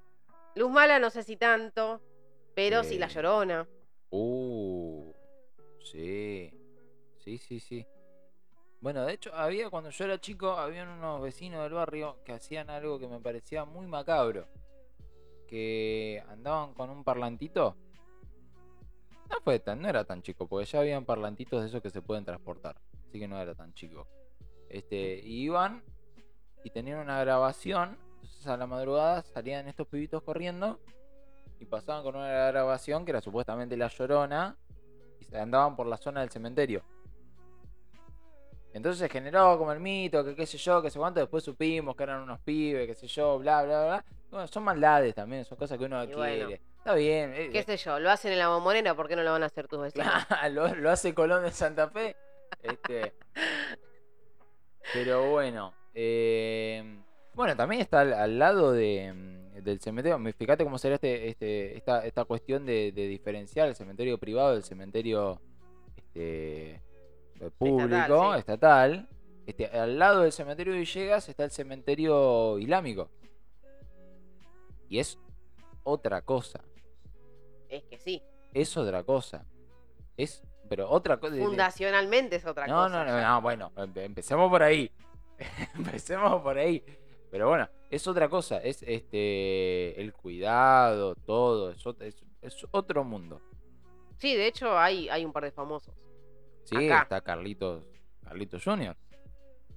Luz 0.54 0.70
mala 0.70 0.98
no 0.98 1.10
sé 1.10 1.22
si 1.22 1.36
tanto, 1.36 2.00
pero 2.54 2.82
sí 2.82 2.98
la 2.98 3.06
Eh. 3.06 3.10
llorona. 3.10 3.66
Uh, 4.10 5.12
sí, 5.82 6.50
sí, 7.18 7.38
sí, 7.38 7.60
sí. 7.60 7.86
Bueno, 8.80 9.04
de 9.04 9.14
hecho, 9.14 9.34
había 9.34 9.70
cuando 9.70 9.90
yo 9.90 10.04
era 10.04 10.20
chico, 10.20 10.52
habían 10.52 10.88
unos 10.88 11.20
vecinos 11.20 11.62
del 11.62 11.72
barrio 11.72 12.18
que 12.24 12.32
hacían 12.32 12.70
algo 12.70 12.98
que 12.98 13.08
me 13.08 13.18
parecía 13.18 13.64
muy 13.64 13.86
macabro. 13.86 14.46
Que 15.48 16.22
andaban 16.28 16.74
con 16.74 16.90
un 16.90 17.02
parlantito. 17.02 17.76
No 19.28 19.36
fue 19.42 19.58
tan, 19.58 19.82
no 19.82 19.88
era 19.88 20.04
tan 20.04 20.22
chico, 20.22 20.46
porque 20.46 20.66
ya 20.66 20.78
habían 20.80 21.04
parlantitos 21.04 21.60
de 21.60 21.68
esos 21.68 21.82
que 21.82 21.90
se 21.90 22.02
pueden 22.02 22.24
transportar. 22.24 22.76
Así 23.08 23.18
que 23.18 23.26
no 23.26 23.40
era 23.40 23.54
tan 23.54 23.74
chico. 23.74 24.06
Este, 24.68 25.20
iban 25.24 25.82
y 26.62 26.70
tenían 26.70 27.00
una 27.00 27.20
grabación. 27.20 27.98
Entonces 28.22 28.46
a 28.46 28.56
la 28.56 28.66
madrugada 28.66 29.22
salían 29.22 29.66
estos 29.68 29.88
pibitos 29.88 30.22
corriendo 30.22 30.80
y 31.58 31.64
pasaban 31.64 32.04
con 32.04 32.16
una 32.16 32.28
grabación 32.28 33.04
que 33.04 33.10
era 33.10 33.20
supuestamente 33.20 33.76
la 33.76 33.88
llorona 33.88 34.56
y 35.20 35.24
se 35.24 35.38
andaban 35.38 35.74
por 35.74 35.86
la 35.86 35.96
zona 35.96 36.20
del 36.20 36.30
cementerio. 36.30 36.84
Entonces 38.78 38.98
se 38.98 39.08
generó 39.10 39.58
como 39.58 39.72
el 39.72 39.80
mito, 39.80 40.24
que 40.24 40.34
qué 40.34 40.46
sé 40.46 40.56
yo, 40.58 40.80
que 40.82 40.88
sé 40.90 40.98
cuánto, 40.98 41.20
después 41.20 41.44
supimos 41.44 41.94
que 41.94 42.02
eran 42.04 42.22
unos 42.22 42.40
pibes, 42.40 42.86
qué 42.86 42.94
sé 42.94 43.06
yo, 43.06 43.38
bla, 43.38 43.62
bla, 43.64 43.84
bla. 43.84 44.04
Bueno, 44.30 44.46
son 44.48 44.62
maldades 44.64 45.14
también, 45.14 45.44
son 45.44 45.56
cosas 45.58 45.78
que 45.78 45.84
uno 45.84 46.02
Y 46.04 46.06
quiere. 46.06 46.44
bueno. 46.46 46.56
Está 46.78 46.94
bien. 46.94 47.32
eh, 47.34 47.50
¿Qué 47.52 47.62
sé 47.62 47.76
yo? 47.76 47.98
Lo 48.00 48.10
hacen 48.10 48.32
en 48.32 48.38
la 48.38 48.48
bombonera, 48.48 48.94
¿por 48.94 49.08
qué 49.08 49.16
no 49.16 49.22
lo 49.22 49.32
van 49.32 49.42
a 49.42 49.46
hacer 49.46 49.68
tus 49.68 49.80
vecinos? 49.80 50.06
lo, 50.52 50.74
lo 50.74 50.90
hace 50.90 51.12
Colón 51.14 51.42
de 51.44 51.50
Santa 51.50 51.88
Fe. 51.90 52.16
Este, 52.62 53.12
pero 54.94 55.30
bueno. 55.30 55.74
eh, 55.94 57.00
bueno, 57.34 57.54
también 57.56 57.82
está 57.82 58.00
al, 58.00 58.12
al 58.14 58.38
lado 58.38 58.72
de, 58.72 59.12
mm, 59.12 59.62
del 59.62 59.80
cementerio. 59.80 60.18
me- 60.18 60.32
Fíjate 60.32 60.64
cómo 60.64 60.78
será 60.78 60.94
este, 60.96 61.28
este, 61.28 61.76
esta, 61.76 62.04
esta 62.06 62.24
cuestión 62.24 62.64
de, 62.66 62.92
de 62.92 63.06
diferenciar 63.08 63.68
el 63.68 63.74
cementerio 63.76 64.18
privado 64.18 64.52
del 64.54 64.62
cementerio 64.64 65.40
este, 65.96 66.80
público, 67.58 68.32
sí. 68.34 68.38
estatal. 68.38 69.08
Este, 69.46 69.66
al 69.66 69.98
lado 69.98 70.22
del 70.22 70.32
cementerio 70.32 70.72
de 70.74 70.80
Villegas 70.80 71.28
está 71.28 71.44
el 71.44 71.50
cementerio 71.50 72.58
islámico. 72.58 73.08
Y 74.88 74.98
es 74.98 75.18
otra 75.84 76.22
cosa. 76.22 76.60
Es 77.68 77.84
que 77.84 77.98
sí. 77.98 78.22
Es 78.52 78.76
otra 78.76 79.02
cosa. 79.04 79.44
Es, 80.16 80.42
pero 80.68 80.90
otra 80.90 81.18
cosa. 81.18 81.36
Fundacionalmente 81.36 82.36
es 82.36 82.46
otra 82.46 82.66
No, 82.66 82.74
cosa. 82.84 83.04
no, 83.04 83.10
no, 83.12 83.20
no, 83.20 83.40
bueno, 83.42 83.72
empe- 83.76 84.04
empecemos 84.04 84.50
por 84.50 84.62
ahí. 84.62 84.90
empecemos 85.74 86.42
por 86.42 86.58
ahí. 86.58 86.82
Pero 87.30 87.48
bueno, 87.48 87.68
es 87.90 88.06
otra 88.06 88.28
cosa, 88.28 88.56
es 88.58 88.82
este 88.82 90.00
el 90.00 90.12
cuidado, 90.14 91.14
todo, 91.14 91.70
es- 91.72 92.24
es 92.40 92.66
otro 92.70 93.04
mundo. 93.04 93.40
Sí, 94.16 94.34
de 94.34 94.46
hecho 94.46 94.76
hay, 94.78 95.08
hay 95.10 95.24
un 95.24 95.32
par 95.32 95.44
de 95.44 95.52
famosos. 95.52 95.94
Sí, 96.68 96.86
Acá. 96.90 97.02
está 97.02 97.20
Carlitos, 97.20 97.84
Carlitos 98.22 98.62
Junior, 98.64 98.96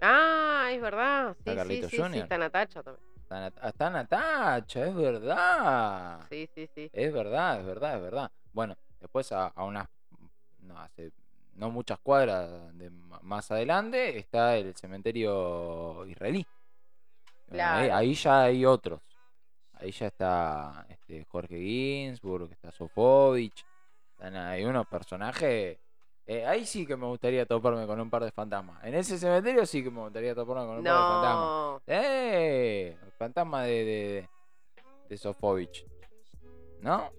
Ah, 0.01 0.69
es 0.71 0.81
verdad. 0.81 1.33
Sí, 1.33 1.39
Está 1.39 1.55
Carlitos 1.55 1.89
sí, 1.91 1.97
sí, 1.97 2.01
Junior. 2.01 2.23
está 2.23 2.37
Natacha 2.37 2.81
también. 2.83 3.05
está, 3.21 3.39
Nat- 3.51 3.67
está 3.69 3.89
Natacha, 3.89 4.85
es 4.87 4.95
verdad. 4.95 6.25
Sí, 6.29 6.49
sí, 6.55 6.67
sí. 6.73 6.89
Es 6.91 7.13
verdad, 7.13 7.59
es 7.59 7.65
verdad, 7.65 7.95
es 7.97 8.01
verdad. 8.01 8.31
Bueno, 8.51 8.75
después 8.99 9.31
a, 9.31 9.47
a 9.47 9.63
unas, 9.63 9.87
no, 10.59 10.79
hace 10.79 11.11
no 11.53 11.69
muchas 11.69 11.99
cuadras 11.99 12.75
de 12.77 12.89
más 12.89 13.51
adelante 13.51 14.17
está 14.17 14.57
el 14.57 14.75
cementerio 14.75 16.05
israelí. 16.07 16.45
Ahí, 17.49 17.53
Claro. 17.57 17.95
ahí 17.95 18.13
ya 18.15 18.41
hay 18.43 18.65
otros. 18.65 19.01
Ahí 19.73 19.91
ya 19.91 20.07
está 20.07 20.85
este, 20.89 21.25
Jorge 21.25 21.57
Ginsburg, 21.59 22.51
está 22.51 22.71
Sofovich. 22.71 23.63
Están 24.11 24.35
ahí 24.35 24.63
unos 24.65 24.87
personajes. 24.87 25.77
Eh, 26.33 26.45
ahí 26.45 26.65
sí 26.65 26.85
que 26.85 26.95
me 26.95 27.05
gustaría 27.07 27.45
toparme 27.45 27.85
con 27.85 27.99
un 27.99 28.09
par 28.09 28.23
de 28.23 28.31
fantasmas. 28.31 28.81
En 28.85 28.93
ese 28.95 29.17
cementerio 29.17 29.65
sí 29.65 29.83
que 29.83 29.91
me 29.91 29.99
gustaría 29.99 30.33
toparme 30.33 30.65
con 30.65 30.77
un 30.77 30.83
par 30.83 30.93
de 30.93 30.99
fantasmas. 30.99 31.81
¡Eh! 31.87 32.97
El 33.03 33.11
fantasma 33.11 33.63
de, 33.63 33.83
de, 33.85 34.29
de 35.09 35.17
Sofovich. 35.17 35.85
¿No? 36.79 37.11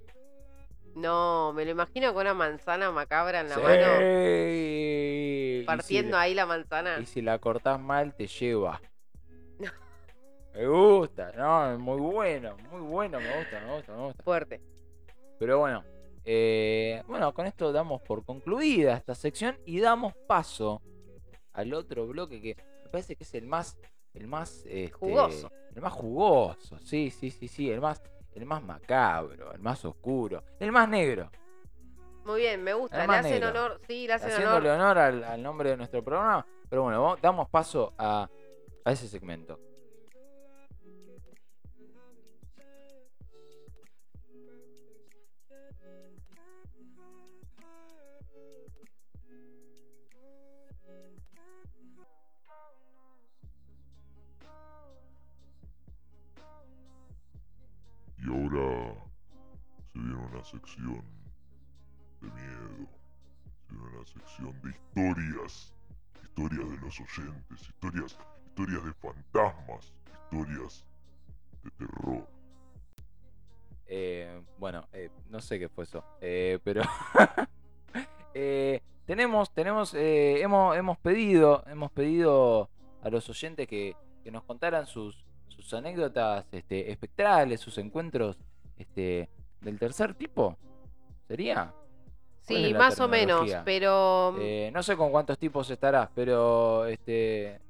No, 0.95 1.53
me 1.55 1.65
lo 1.65 1.71
imagino 1.71 2.13
con 2.13 2.23
una 2.23 2.35
manzana 2.35 2.91
macabra 2.91 3.41
en 3.41 3.49
la 3.49 3.55
Sí. 3.55 3.61
mano, 3.63 3.99
si 3.99 5.63
partiendo 5.67 6.17
ahí 6.17 6.35
la 6.35 6.47
manzana. 6.47 6.99
Y 6.99 7.07
si 7.07 7.23
la 7.23 7.39
cortás 7.39 7.79
mal, 7.81 8.15
te 8.15 8.27
lleva. 8.27 8.81
No. 9.59 9.71
Me 10.55 10.67
gusta, 10.67 11.33
no, 11.33 11.79
muy 11.79 11.99
bueno, 12.01 12.57
muy 12.71 12.81
bueno, 12.81 13.21
me 13.21 13.37
gusta, 13.39 13.61
me 13.61 13.75
gusta, 13.75 13.93
me 13.95 14.03
gusta. 14.05 14.23
Fuerte. 14.23 14.61
Pero 15.39 15.59
bueno, 15.61 15.83
eh, 16.25 17.03
bueno, 17.07 17.33
con 17.35 17.47
esto 17.47 17.73
damos 17.73 18.01
por 18.03 18.25
concluida 18.25 18.95
esta 18.97 19.15
sección 19.15 19.59
y 19.67 19.81
damos 19.81 20.15
paso 20.27 20.81
al 21.53 21.75
otro 21.75 22.07
bloque 22.07 22.41
que 22.41 22.57
me 22.85 22.91
parece 22.91 23.17
que 23.17 23.25
es 23.25 23.35
el 23.35 23.47
más, 23.47 23.79
el 24.15 24.27
más 24.27 24.65
este, 24.67 24.91
Jugoso. 24.93 25.51
el 25.75 25.83
más 25.83 25.93
jugoso, 25.93 26.79
sí, 26.79 27.11
sí, 27.11 27.31
sí, 27.31 27.49
sí, 27.49 27.71
el 27.71 27.81
más, 27.81 28.03
el 28.35 28.47
más 28.47 28.63
macabro, 28.63 29.53
el 29.53 29.61
más 29.61 29.85
oscuro, 29.85 30.43
el 30.59 30.73
más 30.73 30.89
negro. 30.89 31.31
Muy 32.25 32.43
bien, 32.43 32.63
me 32.63 32.73
gusta. 32.73 33.05
Le 33.05 33.13
hacen 33.15 33.33
negro. 33.33 33.49
honor, 33.51 33.81
sí, 33.89 34.07
le 34.07 34.13
hacen 34.13 34.31
haciéndole 34.31 34.71
honor. 34.71 34.81
honor 34.97 34.99
al, 34.99 35.25
al 35.25 35.43
nombre 35.43 35.71
de 35.71 35.77
nuestro 35.77 36.05
programa. 36.05 36.47
Pero 36.71 36.85
bueno, 36.85 37.03
vamos- 37.03 37.21
damos 37.21 37.49
paso 37.49 37.93
a, 37.99 38.29
a 38.85 38.93
ese 38.93 39.09
segmento. 39.09 39.59
Y 58.25 58.29
ahora 58.29 58.95
se 59.93 59.99
viene 59.99 60.15
una 60.15 60.45
sección 60.45 61.05
de 62.21 62.31
miedo, 62.31 62.89
se 63.69 63.75
viene 63.75 63.89
una 63.97 64.07
sección 64.07 64.63
de 64.63 64.71
historias, 64.71 65.75
historias 66.23 66.71
de 66.71 66.77
los 66.79 67.01
oyentes, 67.01 67.61
historias, 67.63 68.19
historias 68.47 68.85
de 68.85 68.93
fantasmas, 68.93 69.93
historias 70.13 70.87
de 71.65 71.71
terror. 71.73 72.29
Eh, 73.87 74.41
bueno, 74.57 74.87
eh, 74.93 75.11
no 75.29 75.41
sé 75.41 75.59
qué 75.59 75.69
fue 75.69 75.85
eso. 75.85 76.05
eh, 76.21 76.61
pero 76.63 76.83
eh, 78.35 78.81
tenemos, 79.05 79.53
tenemos, 79.53 79.95
eh, 79.95 80.41
hemos, 80.41 80.77
hemos 80.77 80.97
pedido, 80.99 81.65
hemos 81.67 81.91
pedido 81.91 82.71
a 83.03 83.11
los 83.11 83.29
oyentes 83.29 83.67
que, 83.67 83.97
que 84.23 84.31
nos 84.31 84.45
contaran 84.45 84.87
sus, 84.87 85.27
sus 85.53 85.73
anécdotas 85.75 86.47
este, 86.53 86.91
espectrales, 86.91 87.61
sus 87.61 87.79
encuentros 87.79 88.37
este, 88.77 89.29
del 89.61 89.79
tercer 89.79 90.15
tipo. 90.15 90.57
¿Sería? 91.29 91.73
¿Cuál 92.47 92.65
Sí, 92.65 92.75
más 92.75 92.99
o 93.01 93.09
menos, 93.09 93.49
pero 93.65 94.35
Eh, 94.41 94.71
no 94.73 94.83
sé 94.83 94.97
con 94.97 95.11
cuántos 95.13 95.39
tipos 95.39 95.71
estarás, 95.71 96.09
pero 96.15 96.87
este. 96.87 97.61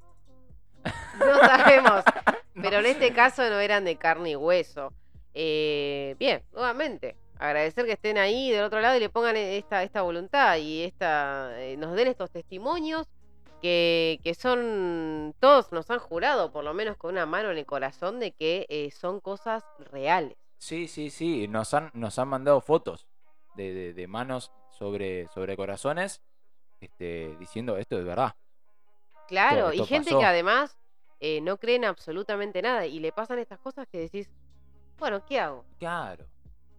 no 1.19 1.39
sabemos. 1.39 2.03
no 2.55 2.63
Pero 2.63 2.77
en 2.77 2.83
sé. 2.85 2.91
este 2.91 3.13
caso 3.13 3.47
no 3.49 3.59
eran 3.59 3.85
de 3.85 3.95
carne 3.97 4.31
y 4.31 4.35
hueso. 4.35 4.91
Eh, 5.35 6.15
bien, 6.19 6.41
nuevamente, 6.53 7.15
agradecer 7.39 7.85
que 7.85 7.93
estén 7.93 8.17
ahí 8.17 8.51
del 8.51 8.63
otro 8.63 8.79
lado 8.81 8.97
y 8.97 8.99
le 8.99 9.09
pongan 9.09 9.35
esta, 9.37 9.83
esta 9.83 10.01
voluntad 10.01 10.57
y 10.57 10.83
esta, 10.83 11.51
eh, 11.61 11.77
nos 11.77 11.95
den 11.95 12.07
estos 12.07 12.31
testimonios 12.31 13.07
que, 13.63 14.19
que 14.23 14.35
son, 14.35 15.33
todos 15.39 15.71
nos 15.71 15.89
han 15.89 15.99
jurado, 15.99 16.51
por 16.51 16.63
lo 16.63 16.75
menos 16.75 16.97
con 16.97 17.11
una 17.13 17.25
mano 17.25 17.49
en 17.51 17.57
el 17.57 17.65
corazón, 17.65 18.19
de 18.19 18.33
que 18.33 18.67
eh, 18.69 18.91
son 18.91 19.21
cosas 19.21 19.63
reales. 19.79 20.37
Sí, 20.59 20.87
sí, 20.87 21.09
sí. 21.09 21.47
Nos 21.47 21.73
han, 21.73 21.89
nos 21.93 22.19
han 22.19 22.27
mandado 22.27 22.61
fotos 22.61 23.07
de, 23.55 23.73
de- 23.73 23.93
de 23.93 24.07
manos 24.07 24.51
sobre, 24.71 25.27
sobre 25.29 25.57
corazones 25.57 26.21
este, 26.81 27.35
diciendo 27.39 27.77
esto 27.77 27.97
es 27.97 28.05
verdad. 28.05 28.35
Claro, 29.27 29.69
esto 29.69 29.83
y 29.83 29.87
gente 29.87 30.05
pasó. 30.11 30.19
que 30.19 30.25
además 30.25 30.77
eh, 31.19 31.41
no 31.41 31.57
creen 31.57 31.85
absolutamente 31.85 32.61
nada 32.61 32.85
y 32.85 32.99
le 32.99 33.11
pasan 33.13 33.39
estas 33.39 33.59
cosas 33.59 33.87
que 33.87 33.99
decís, 33.99 34.29
bueno, 34.99 35.23
¿qué 35.25 35.39
hago? 35.39 35.65
Claro. 35.79 36.25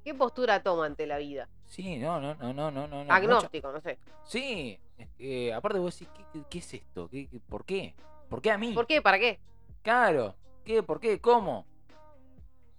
¿Qué 0.05 0.15
postura 0.15 0.63
toma 0.63 0.85
ante 0.87 1.07
la 1.07 1.19
vida? 1.19 1.49
Sí, 1.67 1.97
no, 1.97 2.21
no, 2.21 2.35
no, 2.35 2.53
no, 2.53 2.71
no, 2.71 2.87
no. 2.87 3.13
Agnóstico, 3.13 3.73
no 3.73 3.81
sé. 3.81 3.99
Sí, 4.25 4.79
que, 5.19 5.53
aparte 5.53 5.79
vos 5.79 5.99
decís, 5.99 6.13
¿qué, 6.33 6.41
qué- 6.51 6.59
es 6.59 6.75
esto? 6.75 7.09
¿Qué, 7.09 7.27
qué- 7.27 7.41
por 7.41 7.65
qué? 7.65 7.95
¿Por 8.29 8.43
qué 8.43 8.51
a 8.51 8.59
mí? 8.59 8.73
¿Por 8.75 8.87
qué? 8.87 9.01
¿Para 9.01 9.19
qué? 9.19 9.41
Claro. 9.83 10.35
¿Qué? 10.65 10.83
¿Por 10.83 11.01
qué? 11.01 11.21
¿Cómo? 11.21 11.67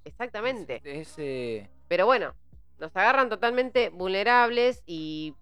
Exactamente. 0.04 0.82
Es, 0.84 1.10
es, 1.10 1.16
eh, 1.18 1.70
Pero 1.88 2.06
bueno, 2.06 2.34
nos 2.80 2.96
agarran 2.96 3.30
totalmente 3.30 3.90
vulnerables 3.90 4.84
y 4.86 5.34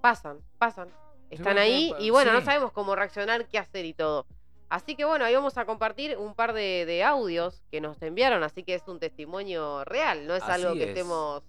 pasan, 0.00 0.38
pasan. 0.58 0.88
Están 1.30 1.58
ahí 1.58 1.94
y 2.00 2.10
bueno, 2.10 2.32
no 2.32 2.40
sabemos 2.40 2.72
cómo 2.72 2.96
reaccionar, 2.96 3.46
qué 3.46 3.58
hacer 3.58 3.84
y 3.84 3.92
todo. 3.94 4.26
Así 4.70 4.94
que 4.96 5.04
bueno, 5.04 5.24
ahí 5.24 5.34
vamos 5.34 5.58
a 5.58 5.66
compartir 5.66 6.16
un 6.16 6.34
par 6.34 6.52
de, 6.52 6.86
de 6.86 7.02
audios 7.04 7.62
que 7.70 7.80
nos 7.80 8.00
enviaron, 8.02 8.42
así 8.44 8.62
que 8.62 8.74
es 8.76 8.86
un 8.88 8.98
testimonio 9.00 9.84
real, 9.84 10.26
no 10.26 10.34
es 10.36 10.42
algo 10.44 10.72
que 10.74 10.84
es. 10.84 10.88
estemos... 10.90 11.42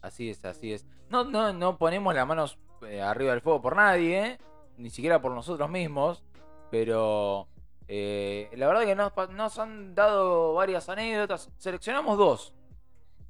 Así 0.00 0.30
es, 0.30 0.44
así 0.44 0.72
es. 0.72 0.86
No, 1.10 1.24
no, 1.24 1.52
no 1.52 1.76
ponemos 1.78 2.14
las 2.14 2.26
manos 2.26 2.58
eh, 2.82 3.00
arriba 3.02 3.32
del 3.32 3.40
fuego 3.42 3.60
por 3.60 3.76
nadie, 3.76 4.26
¿eh? 4.26 4.38
ni 4.78 4.88
siquiera 4.90 5.20
por 5.20 5.32
nosotros 5.32 5.68
mismos, 5.68 6.22
pero 6.70 7.46
eh, 7.88 8.48
la 8.54 8.66
verdad 8.68 8.84
que 8.84 8.94
nos, 9.34 9.58
han 9.58 9.94
dado 9.94 10.54
varias 10.54 10.88
anécdotas. 10.88 11.50
Seleccionamos 11.58 12.16
dos. 12.18 12.54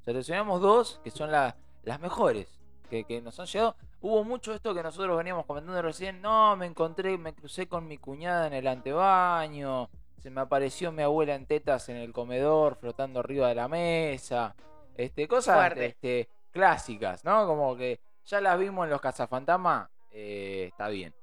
Seleccionamos 0.01 0.61
dos 0.61 1.01
que 1.03 1.11
son 1.11 1.31
la- 1.31 1.57
las 1.83 1.99
mejores 1.99 2.59
que, 2.89 3.03
que 3.03 3.21
nos 3.21 3.39
han 3.39 3.45
llegado. 3.47 3.75
Hubo 3.99 4.23
mucho 4.23 4.53
esto 4.53 4.73
que 4.73 4.83
nosotros 4.83 5.17
veníamos 5.17 5.45
comentando 5.45 5.81
recién. 5.81 6.21
No, 6.21 6.55
me 6.55 6.65
encontré, 6.67 7.17
me 7.17 7.33
crucé 7.33 7.67
con 7.67 7.87
mi 7.87 7.97
cuñada 7.97 8.47
en 8.47 8.53
el 8.53 8.67
antebaño. 8.67 9.89
Se 10.19 10.29
me 10.29 10.41
apareció 10.41 10.91
mi 10.91 11.03
abuela 11.03 11.35
en 11.35 11.45
tetas 11.45 11.89
en 11.89 11.97
el 11.97 12.13
comedor, 12.13 12.75
flotando 12.75 13.19
arriba 13.19 13.47
de 13.49 13.55
la 13.55 13.67
mesa. 13.67 14.55
Este, 14.95 15.27
cosas 15.27 15.55
este, 15.85 16.29
clásicas, 16.51 17.23
¿no? 17.23 17.45
Como 17.47 17.75
que 17.75 17.99
ya 18.25 18.41
las 18.41 18.57
vimos 18.59 18.85
en 18.85 18.91
los 18.91 19.01
cazafantasmas. 19.01 19.89
eh, 20.11 20.67
está 20.71 20.89
bien. 20.89 21.13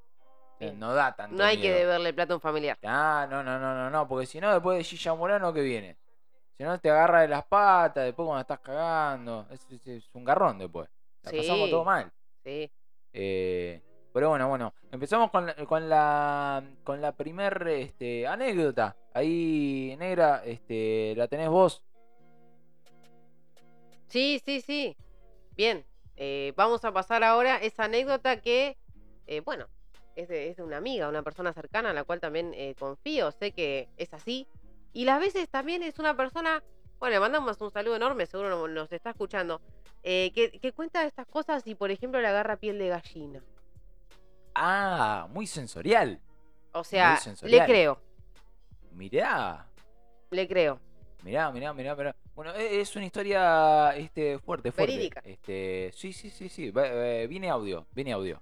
No 0.74 0.94
da 0.94 1.14
tanto 1.14 1.36
No 1.36 1.44
hay 1.44 1.56
que 1.60 1.72
deberle 1.80 2.14
plata 2.14 2.32
a 2.32 2.36
un 2.36 2.40
familiar. 2.40 2.78
Ah, 2.84 3.26
no, 3.28 3.42
no, 3.42 3.58
no, 3.58 3.74
no, 3.74 3.90
no, 3.90 4.08
porque 4.08 4.24
si 4.26 4.40
no, 4.40 4.50
después 4.52 4.78
de 4.78 4.84
Gilla 4.84 5.12
Morano, 5.14 5.52
¿qué 5.52 5.60
viene? 5.60 5.96
Si 6.56 6.62
no, 6.62 6.78
te 6.78 6.90
agarra 6.90 7.22
de 7.22 7.28
las 7.28 7.44
patas, 7.44 8.04
después 8.04 8.24
cuando 8.26 8.40
estás 8.40 8.60
cagando. 8.60 9.46
Es, 9.50 9.66
es- 9.70 9.86
es 9.86 10.10
un 10.14 10.24
garrón 10.24 10.56
después. 10.58 10.88
La 11.22 11.30
pasamos 11.38 11.70
todo 11.70 11.84
mal. 11.84 12.10
Sí. 12.44 12.70
Eh, 13.12 13.80
pero 14.12 14.28
bueno, 14.30 14.48
bueno. 14.48 14.74
Empezamos 14.92 15.30
con 15.30 15.50
con 15.66 15.88
la, 15.88 16.62
con 16.84 17.00
la 17.00 17.12
primer 17.12 17.66
este, 17.68 18.26
anécdota. 18.26 18.96
Ahí, 19.12 19.96
negra, 19.98 20.42
este, 20.44 21.14
la 21.16 21.26
tenés 21.28 21.48
vos. 21.48 21.82
Sí, 24.08 24.40
sí, 24.44 24.60
sí. 24.60 24.96
Bien. 25.56 25.84
eh, 26.16 26.52
vamos 26.56 26.84
a 26.84 26.92
pasar 26.92 27.24
ahora 27.24 27.56
esa 27.56 27.84
anécdota 27.84 28.40
que, 28.40 28.76
eh, 29.26 29.40
bueno, 29.40 29.66
es 30.14 30.28
de, 30.28 30.54
una 30.58 30.76
amiga, 30.76 31.08
una 31.08 31.22
persona 31.22 31.52
cercana 31.52 31.90
a 31.90 31.92
la 31.92 32.04
cual 32.04 32.20
también 32.20 32.54
confío, 32.78 33.32
sé 33.32 33.50
que 33.52 33.88
es 33.96 34.12
así. 34.14 34.46
Y 34.92 35.04
las 35.04 35.18
veces 35.18 35.48
también 35.48 35.82
es 35.82 35.98
una 35.98 36.16
persona, 36.16 36.62
bueno, 37.00 37.14
le 37.14 37.20
mandamos 37.20 37.60
un 37.60 37.72
saludo 37.72 37.96
enorme, 37.96 38.26
seguro 38.26 38.48
no- 38.50 38.68
nos 38.68 38.92
está 38.92 39.10
escuchando, 39.10 39.60
eh, 40.04 40.30
que, 40.34 40.60
que 40.60 40.72
cuenta 40.72 41.04
estas 41.06 41.26
cosas 41.26 41.66
y, 41.66 41.74
por 41.74 41.90
ejemplo, 41.90 42.20
le 42.20 42.28
agarra 42.28 42.56
piel 42.56 42.78
de 42.78 42.88
gallina. 42.88 43.42
Ah, 44.54 45.26
muy 45.30 45.46
sensorial. 45.46 46.20
O 46.72 46.84
sea, 46.84 47.14
le 47.14 47.20
sensorial. 47.20 47.66
creo, 47.66 48.00
Mirá. 48.92 49.66
le 50.30 50.46
creo. 50.48 50.80
Mirá, 51.22 51.50
mirá, 51.50 51.72
mirá, 51.72 51.94
mirá. 51.96 52.14
Bueno, 52.34 52.54
e- 52.54 52.80
es 52.80 52.94
una 52.96 53.06
historia 53.06 53.96
este, 53.96 54.38
fuerte, 54.38 54.70
fuerte. 54.72 54.92
Verídica. 54.92 55.20
Este, 55.24 55.90
sí, 55.94 56.12
sí, 56.12 56.30
sí, 56.30 56.48
sí. 56.48 56.72
Eh, 56.76 57.26
Viene 57.28 57.48
audio, 57.48 57.86
viene 57.92 58.12
audio. 58.12 58.40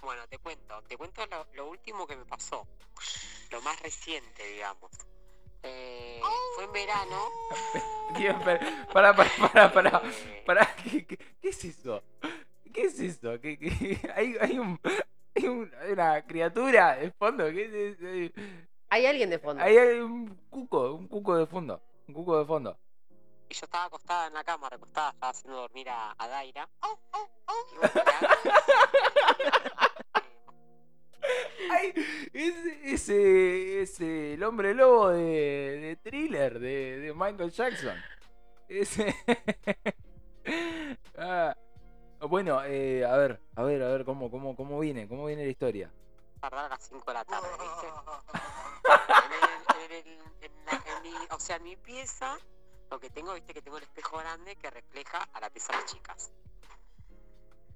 Bueno, 0.00 0.26
te 0.28 0.38
cuento, 0.38 0.82
te 0.88 0.96
cuento 0.96 1.24
lo, 1.26 1.46
lo 1.54 1.70
último 1.70 2.06
que 2.06 2.16
me 2.16 2.24
pasó, 2.24 2.66
lo 3.50 3.60
más 3.62 3.80
reciente, 3.82 4.44
digamos. 4.52 4.90
Eh, 5.62 6.20
fue 6.56 6.64
en 6.64 6.72
verano. 6.72 7.28
Para, 8.92 9.14
para, 9.16 9.30
para, 9.52 9.72
para. 9.72 10.02
eh, 10.04 10.42
Pará, 10.44 10.68
¿qué, 10.84 11.06
qué, 11.06 11.16
qué 11.16 11.48
es 11.48 11.64
eso? 11.64 12.02
¿Qué 12.72 12.82
es 12.82 13.00
eso? 13.00 13.40
¿Qué, 13.40 13.58
qué- 13.58 14.12
Hay, 14.14 14.36
hay, 14.40 14.58
un, 14.58 14.78
hay, 15.34 15.46
un- 15.48 15.72
hay 15.80 15.92
una 15.92 16.22
criatura 16.26 16.96
de 16.96 17.10
fondo. 17.12 17.44
¿Qué 17.46 17.64
es 17.64 17.98
eso? 17.98 18.34
Hay 18.90 19.06
alguien 19.06 19.30
de 19.30 19.38
fondo. 19.38 19.62
Hay 19.62 19.76
un 20.00 20.36
cuco, 20.50 20.92
un 20.92 21.08
cuco 21.08 21.36
de 21.36 21.46
fondo. 21.46 21.80
Un 22.06 22.14
cuco 22.14 22.38
de 22.38 22.44
fondo. 22.44 22.78
Y 23.48 23.54
yo 23.54 23.64
estaba 23.64 23.84
acostada 23.84 24.26
en 24.28 24.34
la 24.34 24.44
cama, 24.44 24.68
recostada, 24.68 25.10
estaba 25.10 25.30
haciendo 25.30 25.60
dormir 25.60 25.88
a, 25.88 26.14
a 26.18 26.28
Daira. 26.28 26.68
Y 27.70 27.76
bueno, 27.78 28.02
la- 28.04 29.91
Ay, 31.70 31.92
ese, 32.32 32.92
ese, 32.94 33.82
ese 33.82 34.34
el 34.34 34.42
hombre 34.44 34.74
lobo 34.74 35.08
de, 35.10 35.20
de 35.22 35.96
thriller 36.02 36.58
de, 36.58 36.98
de 36.98 37.14
Michael 37.14 37.50
Jackson. 37.50 37.96
Ese. 38.68 39.14
Ah, 41.16 41.56
bueno, 42.28 42.62
eh, 42.64 43.04
a 43.04 43.16
ver, 43.16 43.40
a 43.54 43.62
ver, 43.62 43.82
a 43.82 43.88
ver 43.88 44.04
cómo, 44.04 44.30
cómo, 44.30 44.56
cómo 44.56 44.80
viene, 44.80 45.06
cómo 45.06 45.26
viene 45.26 45.44
la 45.44 45.50
historia. 45.50 45.90
tardar 46.40 46.64
a 46.66 46.68
las 46.70 46.88
5 46.88 47.04
de 47.06 47.14
la 47.14 47.24
tarde, 47.24 47.48
¿viste? 47.60 47.86
En 49.84 49.92
el- 49.92 50.06
en 50.06 50.06
el- 50.06 50.30
en 50.42 50.64
la- 50.66 50.82
en 50.96 51.02
mi- 51.02 51.26
o 51.30 51.38
sea, 51.38 51.56
en 51.56 51.62
mi 51.62 51.76
pieza, 51.76 52.36
lo 52.90 52.98
que 52.98 53.08
tengo, 53.10 53.34
viste 53.34 53.54
que 53.54 53.62
tengo 53.62 53.76
el 53.78 53.84
espejo 53.84 54.18
grande 54.18 54.56
que 54.56 54.68
refleja 54.70 55.28
a 55.32 55.40
la 55.40 55.48
pieza 55.50 55.72
de 55.74 55.78
las 55.82 55.92
chicas. 55.92 56.32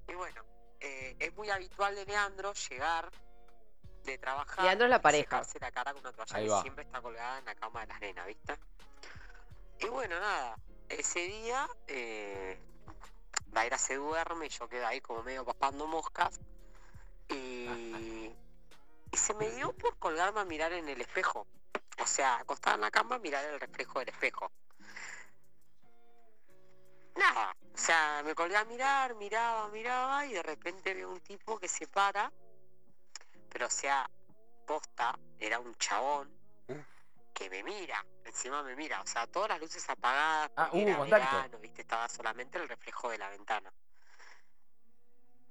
Y 0.09 0.13
bueno, 0.13 0.41
eh, 0.81 1.15
es 1.19 1.33
muy 1.35 1.49
habitual 1.49 1.95
de 1.95 2.05
Leandro 2.05 2.53
llegar 2.69 3.09
de 4.11 4.17
trabajar. 4.17 4.63
Leandro 4.63 4.85
es 4.85 4.91
la 4.91 4.97
y 4.97 5.01
pareja. 5.01 5.43
secarse 5.43 5.59
la 5.59 5.71
cara 5.71 5.93
con 5.93 6.01
una 6.01 6.11
toalla 6.13 6.35
Ahí 6.37 6.45
que 6.45 6.49
va. 6.51 6.61
siempre 6.61 6.83
está 6.83 7.01
colgada 7.01 7.39
en 7.39 7.45
la 7.45 7.55
cama 7.55 7.81
de 7.81 7.87
las 7.87 7.99
nenas, 8.01 8.27
¿viste? 8.27 8.57
Y 9.79 9.87
bueno, 9.87 10.19
nada, 10.19 10.55
ese 10.89 11.19
día 11.19 11.67
eh, 11.87 12.59
Daira 13.47 13.77
se 13.77 13.95
duerme 13.95 14.47
y 14.47 14.49
yo 14.49 14.67
quedo 14.67 14.87
ahí 14.87 15.01
como 15.01 15.23
medio 15.23 15.45
papando 15.45 15.85
moscas. 15.87 16.39
Y, 17.29 18.33
y 19.11 19.17
se 19.17 19.33
me 19.33 19.49
dio 19.51 19.73
por 19.73 19.97
colgarme 19.99 20.39
a 20.39 20.45
mirar 20.45 20.73
en 20.73 20.87
el 20.89 21.01
espejo. 21.01 21.45
O 22.01 22.07
sea, 22.07 22.37
acostada 22.37 22.75
en 22.75 22.81
la 22.81 22.91
cama, 22.91 23.19
mirar 23.19 23.43
el 23.45 23.59
reflejo 23.59 23.99
del 23.99 24.09
espejo. 24.09 24.51
Nada, 27.15 27.55
o 27.73 27.77
sea, 27.77 28.21
me 28.23 28.35
colgué 28.35 28.55
a 28.55 28.65
mirar, 28.65 29.15
miraba, 29.15 29.67
miraba 29.69 30.25
y 30.27 30.33
de 30.33 30.43
repente 30.43 30.93
veo 30.93 31.09
un 31.09 31.19
tipo 31.21 31.57
que 31.59 31.67
se 31.67 31.87
para, 31.87 32.31
pero 33.49 33.67
o 33.67 33.69
sea, 33.69 34.09
posta, 34.65 35.17
era 35.39 35.59
un 35.59 35.73
chabón 35.75 36.31
que 37.33 37.49
me 37.51 37.63
mira, 37.63 38.03
encima 38.25 38.63
me 38.63 38.75
mira, 38.75 38.99
o 38.99 39.05
sea, 39.05 39.27
todas 39.27 39.49
las 39.49 39.59
luces 39.59 39.87
apagadas, 39.89 40.51
Ah, 40.55 40.69
hubo 40.73 41.05
era 41.05 41.19
verano, 41.19 41.59
viste, 41.59 41.81
estaba 41.81 42.09
solamente 42.09 42.57
el 42.57 42.67
reflejo 42.67 43.11
de 43.11 43.19
la 43.19 43.29
ventana. 43.29 43.71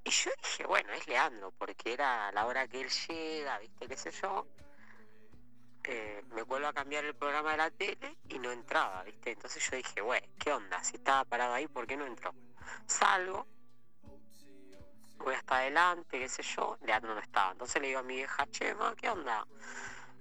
Y 0.02 0.10
yo 0.10 0.30
dije, 0.42 0.66
bueno, 0.66 0.92
es 0.92 1.06
Leandro, 1.06 1.52
porque 1.52 1.92
era 1.92 2.30
la 2.32 2.46
hora 2.46 2.66
que 2.66 2.80
él 2.80 2.88
llega, 2.88 3.58
viste, 3.58 3.86
qué 3.86 3.96
sé 3.96 4.10
yo. 4.10 4.46
Eh, 5.84 6.22
me 6.32 6.42
vuelvo 6.42 6.66
a 6.66 6.72
cambiar 6.72 7.04
el 7.04 7.14
programa 7.14 7.52
de 7.52 7.56
la 7.56 7.70
tele 7.70 8.16
y 8.28 8.38
no 8.38 8.50
entraba, 8.50 9.04
viste. 9.04 9.30
Entonces 9.32 9.68
yo 9.70 9.76
dije, 9.76 10.00
bueno, 10.00 10.26
¿qué 10.38 10.52
onda? 10.52 10.82
Si 10.82 10.96
estaba 10.96 11.24
parado 11.24 11.54
ahí, 11.54 11.68
¿por 11.68 11.86
qué 11.86 11.96
no 11.96 12.06
entró? 12.06 12.34
Salgo, 12.86 13.46
voy 15.18 15.34
hasta 15.34 15.56
adelante, 15.56 16.18
qué 16.18 16.28
sé 16.28 16.42
yo, 16.42 16.76
Leandro 16.82 17.14
no 17.14 17.20
estaba. 17.20 17.52
Entonces 17.52 17.80
le 17.80 17.88
digo 17.88 18.00
a 18.00 18.02
mi 18.02 18.16
vieja, 18.16 18.46
Chema, 18.50 18.94
¿qué 18.96 19.08
onda? 19.08 19.46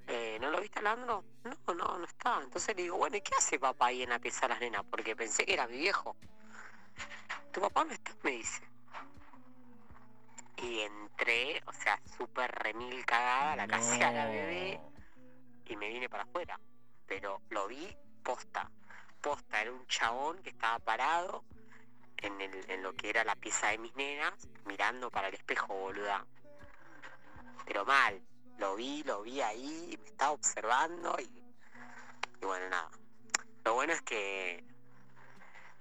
Eh, 0.08 0.38
¿No 0.40 0.52
lo 0.52 0.62
viste 0.62 0.82
Leandro? 0.82 1.24
No, 1.44 1.74
no, 1.74 1.98
no 1.98 2.06
estaba. 2.06 2.44
Entonces 2.44 2.76
le 2.76 2.84
digo, 2.84 2.98
bueno, 2.98 3.18
¿y 3.18 3.22
qué 3.22 3.34
hace 3.38 3.60
papá 3.60 3.88
ahí 3.88 4.04
en 4.04 4.10
la 4.10 4.20
pieza 4.20 4.42
de 4.42 4.50
las 4.50 4.60
nenas? 4.60 4.84
Porque 4.90 5.16
pensé 5.16 5.46
que 5.46 5.54
era 5.54 5.68
mi 5.68 5.78
viejo. 5.78 6.16
Tu 7.52 7.62
papá 7.62 7.84
no 7.84 7.92
está, 7.92 8.12
me 8.24 8.32
dice. 8.32 8.62
Y 10.58 10.82
entré, 10.82 11.62
o 11.66 11.74
sea, 11.74 12.00
súper 12.18 12.52
remil 12.52 13.06
cagada, 13.06 13.56
la 13.56 13.68
casé 13.68 14.04
a 14.04 14.12
la 14.12 14.26
bebé 14.26 14.80
y 15.66 15.76
me 15.76 15.90
vine 15.90 16.10
para 16.10 16.24
afuera. 16.24 16.60
Pero 17.06 17.42
lo 17.50 17.68
vi 17.68 17.96
posta. 18.24 18.70
Posta, 19.22 19.62
era 19.62 19.72
un 19.72 19.86
chabón 19.88 20.42
que 20.44 20.52
estaba 20.52 20.80
parado 20.80 21.44
en, 22.18 22.42
el, 22.42 22.70
en 22.70 22.84
lo 22.84 22.94
que 22.94 23.10
era 23.10 23.24
la 23.24 23.36
pieza 23.36 23.68
de 23.68 23.78
mis 23.78 23.96
nenas, 23.96 24.34
mirando 24.66 25.10
para 25.10 25.28
el 25.28 25.36
espejo, 25.36 25.74
boluda. 25.74 26.26
Pero 27.66 27.86
mal, 27.86 28.22
lo 28.58 28.76
vi, 28.76 29.04
lo 29.04 29.22
vi 29.22 29.42
ahí, 29.42 29.98
me 30.02 30.10
estaba 30.10 30.32
observando 30.32 31.16
y, 31.20 31.24
y 32.42 32.46
bueno, 32.46 32.70
nada. 32.70 32.90
Lo 33.64 33.74
bueno 33.74 33.94
es 33.94 34.02
que, 34.02 34.64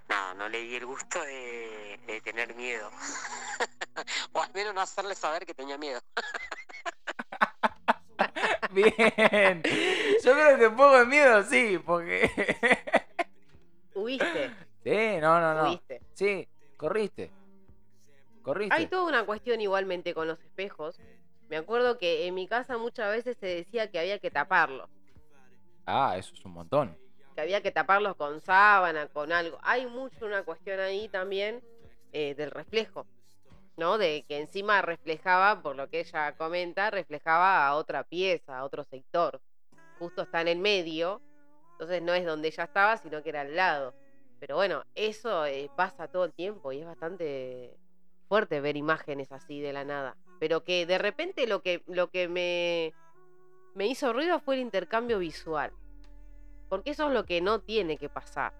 nada, 0.09 0.35
no 0.35 0.49
le 0.49 0.61
di 0.63 0.77
el 0.77 0.87
gusto 0.87 1.23
de, 1.23 2.01
de 2.07 2.21
tener 2.21 2.55
miedo. 2.55 2.91
o 4.33 4.43
al 4.43 4.53
menos 4.55 4.75
no 4.75 4.81
hacerle 4.81 5.15
saber 5.15 5.45
que 5.45 5.55
tenía 5.55 5.77
miedo. 5.79 6.01
Bien. 8.71 9.63
Yo 10.25 10.33
creo 10.33 10.59
que 10.59 10.67
un 10.67 10.77
poco 10.77 10.99
de 10.99 11.07
miedo 11.07 11.43
sí, 11.45 11.79
porque. 11.85 12.31
Huiste, 13.95 14.53
sí, 14.85 15.21
no, 15.21 15.41
no, 15.41 15.55
no. 15.55 15.71
huiste. 15.71 16.01
Sí, 16.13 16.49
corriste. 16.77 17.31
Corriste. 18.43 18.75
Hay 18.75 18.87
toda 18.87 19.05
una 19.05 19.25
cuestión 19.25 19.61
igualmente 19.61 20.15
con 20.15 20.29
los 20.29 20.39
espejos. 20.41 21.01
Me 21.49 21.57
acuerdo 21.57 21.99
que 21.99 22.27
en 22.27 22.35
mi 22.35 22.47
casa 22.47 22.79
muchas 22.79 23.11
veces 23.11 23.37
se 23.39 23.47
decía 23.47 23.91
que 23.91 23.99
había 23.99 24.19
que 24.19 24.31
taparlos. 24.31 24.89
Ah, 25.87 26.17
eso 26.19 26.35
es 26.35 26.45
un 26.45 26.53
montón. 26.53 26.97
que 27.35 27.41
había 27.41 27.63
que 27.63 27.71
taparlos 27.73 28.17
con 28.17 28.41
sábana, 28.41 29.09
con 29.09 29.33
algo. 29.33 29.59
Hay 29.63 29.87
mucho 29.87 30.25
una 30.27 30.45
cuestión 30.45 30.79
ahí 30.81 31.09
también 31.09 31.63
eh, 32.13 32.35
del 32.35 32.51
reflejo, 32.51 33.07
¿no? 33.77 33.99
De 33.99 34.25
que 34.29 34.39
encima 34.39 34.83
reflejaba, 34.83 35.61
por 35.63 35.75
lo 35.75 35.89
que 35.91 36.01
ella 36.01 36.37
comenta, 36.37 36.91
reflejaba 36.91 37.67
a 37.67 37.75
otra 37.75 38.05
pieza, 38.05 38.59
a 38.59 38.65
otro 38.65 38.85
sector. 38.85 39.41
Justo 39.99 40.23
está 40.23 40.41
en 40.43 40.49
el 40.49 40.59
medio, 40.59 41.21
entonces 41.73 42.03
no 42.03 42.15
es 42.15 42.25
donde 42.25 42.49
ella 42.49 42.65
estaba, 42.65 42.97
sino 42.99 43.23
que 43.23 43.31
era 43.31 43.41
al 43.41 43.57
lado. 43.57 43.95
Pero 44.47 44.57
bueno, 44.57 44.85
eso 44.95 45.47
eh, 45.47 45.71
pasa 45.75 46.07
todo 46.07 46.27
el 46.27 46.35
tiempo 46.35 46.71
y 46.71 46.81
es 46.81 46.85
bastante 46.85 47.79
fuerte 48.29 48.61
ver 48.61 48.77
imágenes 48.77 49.33
así 49.33 49.63
de 49.63 49.73
la 49.73 49.85
nada. 49.87 50.19
Pero 50.39 50.65
que 50.65 50.85
de 50.85 50.99
repente 50.99 51.47
lo 51.47 51.63
que, 51.63 51.83
lo 51.87 52.11
que 52.11 52.29
me, 52.29 52.93
me 53.75 53.87
hizo 53.87 54.13
ruido 54.13 54.41
fue 54.41 54.57
el 54.57 54.61
intercambio 54.61 55.19
visual. 55.19 55.73
Porque 56.69 56.91
eso 56.91 57.09
es 57.09 57.15
lo 57.15 57.25
que 57.25 57.41
no 57.41 57.63
tiene 57.63 57.97
que 57.97 58.11
pasar. 58.11 58.53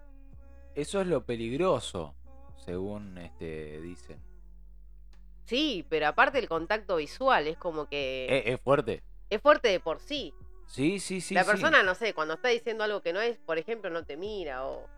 Eso 0.73 1.01
es 1.01 1.05
lo 1.05 1.23
peligroso, 1.23 2.15
según 2.55 3.19
este 3.19 3.79
dicen. 3.79 4.19
Sí, 5.43 5.85
pero 5.87 6.07
aparte 6.07 6.39
el 6.39 6.49
contacto 6.49 6.95
visual 6.95 7.47
es 7.47 7.57
como 7.57 7.87
que 7.87 8.41
es 8.43 8.59
fuerte. 8.59 9.03
es 9.29 9.39
fuerte 9.39 9.67
de 9.67 9.79
por 9.79 9.99
sí. 9.99 10.33
Sí, 10.65 10.99
sí, 10.99 11.21
sí. 11.21 11.35
la 11.35 11.43
sí. 11.43 11.51
persona, 11.51 11.83
no 11.83 11.93
sé, 11.93 12.15
cuando 12.15 12.33
está 12.33 12.47
diciendo 12.47 12.83
algo 12.83 13.03
que 13.03 13.13
no 13.13 13.21
es, 13.21 13.37
por 13.37 13.59
ejemplo, 13.59 13.91
no 13.91 14.03
te 14.03 14.17
mira 14.17 14.65
o... 14.65 14.94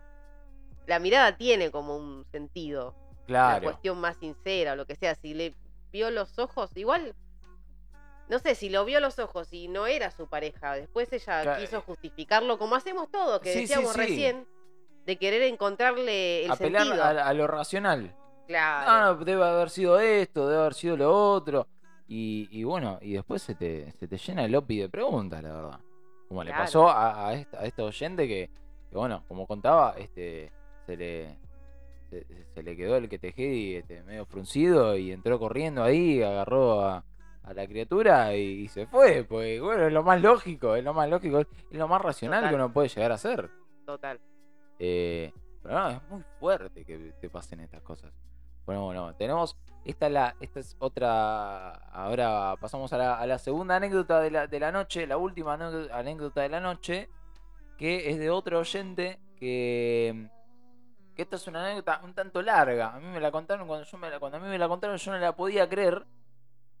La 0.88 0.98
mirada 0.98 1.36
tiene 1.36 1.70
como 1.70 1.96
un 1.96 2.24
sentido. 2.32 2.94
Una 3.10 3.26
Claro. 3.26 3.62
cuestión 3.64 4.00
más 4.00 4.16
sincera 4.16 4.72
o 4.72 4.76
lo 4.76 4.86
que 4.86 4.96
sea. 4.96 5.14
Si 5.14 5.34
le 5.34 5.54
vio 5.92 6.10
los 6.10 6.38
ojos, 6.38 6.70
igual... 6.76 7.14
No 8.28 8.38
sé, 8.38 8.54
si 8.54 8.68
lo 8.68 8.84
vio 8.84 9.00
los 9.00 9.18
ojos 9.18 9.48
y 9.52 9.68
no 9.68 9.86
era 9.86 10.10
su 10.10 10.26
pareja, 10.28 10.74
después 10.74 11.10
ella 11.12 11.42
Claro. 11.42 11.60
quiso 11.60 11.80
justificarlo 11.82 12.58
como 12.58 12.74
hacemos 12.74 13.10
todos, 13.10 13.40
que 13.40 13.52
Sí, 13.54 13.60
decíamos 13.60 13.92
sí. 13.92 13.98
recién, 14.00 14.46
de 15.06 15.16
querer 15.16 15.42
encontrarle 15.42 16.44
el 16.44 16.50
Apelar 16.50 16.82
sentido. 16.82 17.04
a, 17.04 17.08
a 17.10 17.32
lo 17.34 17.46
racional. 17.46 18.14
Claro. 18.46 18.90
No, 18.90 19.14
no, 19.18 19.24
debe 19.24 19.44
haber 19.44 19.70
sido 19.70 19.98
esto, 19.98 20.46
debe 20.48 20.60
haber 20.60 20.74
sido 20.74 20.96
lo 20.98 21.10
otro. 21.32 21.68
Y, 22.06 22.48
y 22.50 22.64
bueno, 22.64 22.98
y 23.02 23.12
después 23.12 23.40
se 23.42 23.54
te, 23.54 23.92
se 23.92 24.06
te 24.08 24.16
llena 24.18 24.44
el 24.44 24.54
OPI 24.54 24.78
de 24.80 24.88
preguntas, 24.90 25.42
la 25.42 25.52
verdad. 25.52 25.80
Como 26.28 26.44
le 26.44 26.50
pasó 26.52 26.88
a, 26.88 27.28
a 27.28 27.34
esta, 27.34 27.60
a 27.60 27.64
esta 27.64 27.82
oyente 27.84 28.26
que, 28.28 28.50
que, 28.90 28.96
bueno, 28.96 29.24
como 29.26 29.46
contaba, 29.46 29.94
este 29.98 30.52
se 30.88 30.96
le 30.96 31.36
se, 32.08 32.24
se 32.54 32.62
le 32.62 32.74
quedó 32.74 32.96
el 32.96 33.10
que 33.10 33.18
tejedi 33.18 33.76
este, 33.76 34.02
medio 34.04 34.24
fruncido 34.24 34.96
y 34.96 35.12
entró 35.12 35.38
corriendo 35.38 35.82
ahí, 35.82 36.22
agarró 36.22 36.80
a, 36.80 37.04
a 37.42 37.52
la 37.52 37.66
criatura 37.66 38.34
y, 38.34 38.62
y 38.62 38.68
se 38.68 38.86
fue. 38.86 39.24
Pues 39.24 39.60
bueno, 39.60 39.86
es 39.86 39.92
lo 39.92 40.02
más 40.02 40.22
lógico, 40.22 40.74
es 40.74 40.82
lo 40.82 40.94
más 40.94 41.10
lógico, 41.10 41.40
es 41.40 41.46
lo 41.70 41.86
más 41.86 42.00
racional 42.00 42.40
Total. 42.40 42.50
que 42.50 42.54
uno 42.54 42.72
puede 42.72 42.88
llegar 42.88 43.12
a 43.12 43.16
hacer. 43.16 43.50
Total. 43.84 44.18
Eh, 44.78 45.30
pero 45.62 45.78
no, 45.78 45.90
es 45.90 46.02
muy 46.08 46.22
fuerte 46.40 46.84
que 46.86 47.12
te 47.20 47.28
pasen 47.28 47.60
estas 47.60 47.82
cosas. 47.82 48.10
Bueno, 48.64 48.84
bueno, 48.86 49.14
tenemos. 49.14 49.58
Esta, 49.84 50.06
es 50.06 50.12
la, 50.12 50.36
esta 50.40 50.60
es 50.60 50.76
otra. 50.78 51.70
Ahora 51.92 52.54
pasamos 52.58 52.90
a 52.94 52.98
la, 52.98 53.18
a 53.18 53.26
la 53.26 53.38
segunda 53.38 53.76
anécdota 53.76 54.20
de 54.20 54.30
la, 54.30 54.46
de 54.46 54.60
la 54.60 54.72
noche, 54.72 55.06
la 55.06 55.18
última 55.18 55.54
anécdota 55.54 56.40
de 56.40 56.48
la 56.48 56.60
noche, 56.60 57.10
que 57.76 58.10
es 58.10 58.18
de 58.18 58.30
otro 58.30 58.60
oyente 58.60 59.18
que. 59.36 60.30
Que 61.18 61.22
esta 61.22 61.34
es 61.34 61.48
una 61.48 61.64
anécdota 61.64 62.00
un 62.04 62.14
tanto 62.14 62.40
larga. 62.40 62.94
A 62.94 63.00
mí 63.00 63.08
me 63.08 63.18
la 63.18 63.32
contaron 63.32 63.66
cuando 63.66 63.84
yo 63.84 63.98
me 63.98 64.08
la, 64.08 64.20
cuando 64.20 64.38
a 64.38 64.40
mí 64.40 64.46
me 64.46 64.56
la 64.56 64.68
contaron 64.68 64.96
yo 64.96 65.10
no 65.10 65.18
la 65.18 65.34
podía 65.34 65.68
creer. 65.68 66.06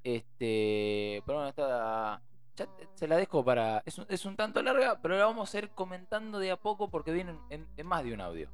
Este. 0.04 1.24
Pero 1.26 1.38
bueno, 1.38 1.48
esta. 1.48 2.22
ya 2.54 2.68
se 2.94 3.08
la 3.08 3.16
dejo 3.16 3.44
para. 3.44 3.82
Es 3.84 3.98
un, 3.98 4.06
es 4.08 4.24
un 4.24 4.36
tanto 4.36 4.62
larga, 4.62 5.00
pero 5.02 5.18
la 5.18 5.24
vamos 5.24 5.52
a 5.52 5.58
ir 5.58 5.70
comentando 5.70 6.38
de 6.38 6.52
a 6.52 6.56
poco 6.56 6.88
porque 6.88 7.10
viene 7.10 7.36
en, 7.50 7.66
más 7.84 8.04
de 8.04 8.14
un 8.14 8.20
audio. 8.20 8.48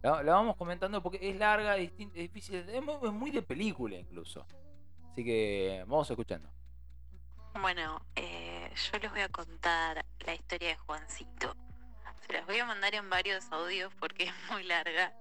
La, 0.00 0.22
vamos 0.22 0.56
comentando 0.56 1.02
porque 1.02 1.18
es 1.20 1.36
larga, 1.36 1.76
es, 1.76 1.94
difícil, 1.94 2.66
es 2.66 2.82
muy, 2.82 2.94
es 2.94 3.12
muy 3.12 3.30
de 3.30 3.42
película 3.42 3.96
incluso. 3.96 4.46
Así 5.12 5.22
que 5.22 5.84
vamos 5.86 6.08
escuchando. 6.08 6.48
Bueno, 7.60 8.00
eh, 8.16 8.72
yo 8.74 8.98
les 8.98 9.10
voy 9.10 9.20
a 9.20 9.28
contar 9.28 10.02
la 10.20 10.34
historia 10.34 10.68
de 10.68 10.76
Juancito. 10.76 11.54
Las 12.28 12.46
voy 12.46 12.58
a 12.58 12.66
mandar 12.66 12.94
en 12.94 13.08
varios 13.08 13.50
audios 13.50 13.92
porque 13.98 14.24
es 14.24 14.32
muy 14.50 14.64
larga. 14.64 15.12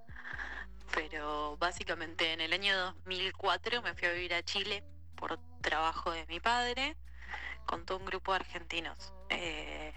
Pero 0.93 1.57
básicamente 1.57 2.33
en 2.33 2.41
el 2.41 2.53
año 2.53 2.77
2004 2.77 3.81
me 3.81 3.93
fui 3.93 4.07
a 4.07 4.11
vivir 4.11 4.33
a 4.33 4.43
Chile 4.43 4.83
por 5.15 5.39
trabajo 5.61 6.11
de 6.11 6.25
mi 6.27 6.39
padre 6.39 6.95
con 7.65 7.85
todo 7.85 7.97
un 7.97 8.05
grupo 8.05 8.31
de 8.31 8.37
argentinos. 8.37 9.13
Eh, 9.29 9.93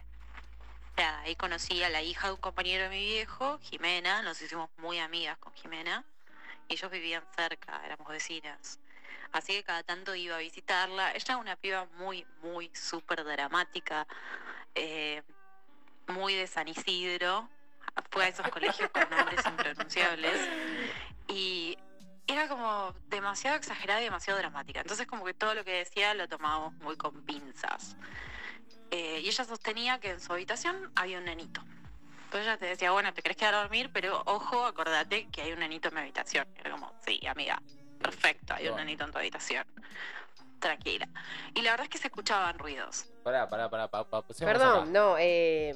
ahí 0.96 1.34
conocí 1.36 1.82
a 1.82 1.88
la 1.88 2.02
hija 2.02 2.28
de 2.28 2.34
un 2.34 2.40
compañero 2.40 2.84
de 2.84 2.90
mi 2.90 3.04
viejo, 3.04 3.58
Jimena. 3.62 4.22
Nos 4.22 4.40
hicimos 4.42 4.70
muy 4.78 4.98
amigas 4.98 5.38
con 5.38 5.52
Jimena. 5.54 6.04
Y 6.68 6.74
ellos 6.74 6.90
vivían 6.90 7.24
cerca, 7.36 7.84
éramos 7.84 8.08
vecinas. 8.08 8.78
Así 9.32 9.52
que 9.54 9.64
cada 9.64 9.82
tanto 9.82 10.14
iba 10.14 10.36
a 10.36 10.40
visitarla. 10.40 11.10
Ella 11.12 11.34
es 11.34 11.40
una 11.40 11.56
piba 11.56 11.86
muy, 11.96 12.26
muy 12.42 12.70
súper 12.74 13.24
dramática, 13.24 14.06
eh, 14.74 15.22
muy 16.12 16.34
de 16.34 16.46
San 16.46 16.68
Isidro. 16.68 17.48
Fue 18.10 18.24
a 18.24 18.28
esos 18.28 18.48
colegios 18.48 18.90
con 18.90 19.08
nombres 19.10 19.44
impronunciables. 19.46 20.48
Y 21.28 21.76
era 22.26 22.48
como 22.48 22.94
demasiado 23.08 23.56
exagerada 23.56 24.00
y 24.00 24.04
demasiado 24.04 24.38
dramática. 24.38 24.80
Entonces 24.80 25.06
como 25.06 25.24
que 25.24 25.34
todo 25.34 25.54
lo 25.54 25.64
que 25.64 25.72
decía 25.72 26.14
lo 26.14 26.28
tomábamos 26.28 26.74
muy 26.74 26.96
con 26.96 27.22
pinzas. 27.24 27.96
Eh, 28.90 29.20
y 29.22 29.28
ella 29.28 29.44
sostenía 29.44 29.98
que 30.00 30.10
en 30.10 30.20
su 30.20 30.32
habitación 30.32 30.90
había 30.94 31.18
un 31.18 31.24
nenito. 31.24 31.62
Entonces 32.24 32.46
ella 32.46 32.56
te 32.58 32.66
decía, 32.66 32.92
bueno, 32.92 33.12
te 33.12 33.22
querés 33.22 33.36
quedar 33.36 33.54
a 33.54 33.62
dormir, 33.62 33.90
pero 33.92 34.22
ojo, 34.26 34.64
acordate 34.64 35.28
que 35.30 35.42
hay 35.42 35.52
un 35.52 35.58
nenito 35.60 35.88
en 35.88 35.94
mi 35.94 36.00
habitación. 36.00 36.46
Y 36.56 36.60
era 36.60 36.70
como, 36.70 36.92
sí, 37.04 37.20
amiga, 37.26 37.60
perfecto, 38.00 38.54
hay 38.54 38.66
un 38.66 38.72
Bueno. 38.72 38.84
nenito 38.84 39.04
en 39.04 39.10
tu 39.12 39.18
habitación. 39.18 39.66
Tranquila. 40.60 41.08
Y 41.54 41.62
la 41.62 41.70
verdad 41.72 41.84
es 41.84 41.90
que 41.90 41.98
se 41.98 42.08
escuchaban 42.08 42.58
ruidos. 42.58 43.06
Pará, 43.24 43.48
pará, 43.48 43.68
pará, 43.70 43.88
pa- 43.88 44.04
pa- 44.08 44.22
pasemos 44.22 44.52
Perdón, 44.52 44.82
acá. 44.82 44.90
no, 44.90 45.16
eh, 45.18 45.74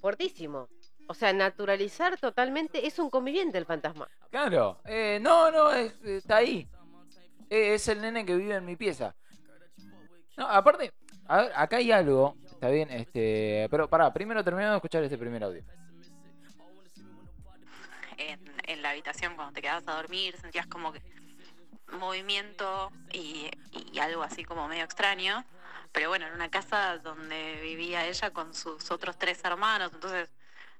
fuertísimo. 0.00 0.68
O 1.08 1.14
sea, 1.14 1.32
naturalizar 1.32 2.18
totalmente 2.18 2.86
es 2.86 2.98
un 2.98 3.10
conviviente 3.10 3.58
el 3.58 3.66
fantasma. 3.66 4.08
Claro, 4.30 4.80
eh, 4.84 5.18
no, 5.20 5.50
no, 5.50 5.72
es- 5.72 5.94
está 6.04 6.36
ahí. 6.36 6.68
Eh, 7.48 7.74
es 7.74 7.88
el 7.88 8.00
nene 8.00 8.24
que 8.24 8.36
vive 8.36 8.54
en 8.54 8.64
mi 8.64 8.76
pieza. 8.76 9.14
No, 10.36 10.46
aparte, 10.46 10.92
a 11.26 11.42
ver, 11.42 11.52
acá 11.56 11.76
hay 11.78 11.90
algo, 11.90 12.36
está 12.46 12.68
bien, 12.68 12.90
este, 12.90 13.66
pero 13.70 13.88
pará, 13.88 14.12
primero 14.12 14.42
terminamos 14.44 14.74
de 14.74 14.76
escuchar 14.78 15.02
este 15.04 15.18
primer 15.18 15.42
audio. 15.44 15.62
en, 18.16 18.40
en 18.66 18.82
la 18.82 18.90
habitación 18.90 19.34
cuando 19.34 19.52
te 19.54 19.62
quedabas 19.62 19.86
a 19.88 19.94
dormir, 19.96 20.36
sentías 20.40 20.66
como 20.66 20.92
que 20.92 21.00
movimiento 21.98 22.92
y, 23.12 23.50
y 23.92 23.98
algo 23.98 24.22
así 24.22 24.44
como 24.44 24.68
medio 24.68 24.84
extraño. 24.84 25.44
Pero 25.92 26.08
bueno, 26.08 26.26
en 26.26 26.34
una 26.34 26.50
casa 26.50 26.98
donde 26.98 27.60
vivía 27.62 28.06
ella 28.06 28.30
con 28.30 28.54
sus 28.54 28.90
otros 28.90 29.18
tres 29.18 29.42
hermanos, 29.44 29.90
entonces, 29.92 30.30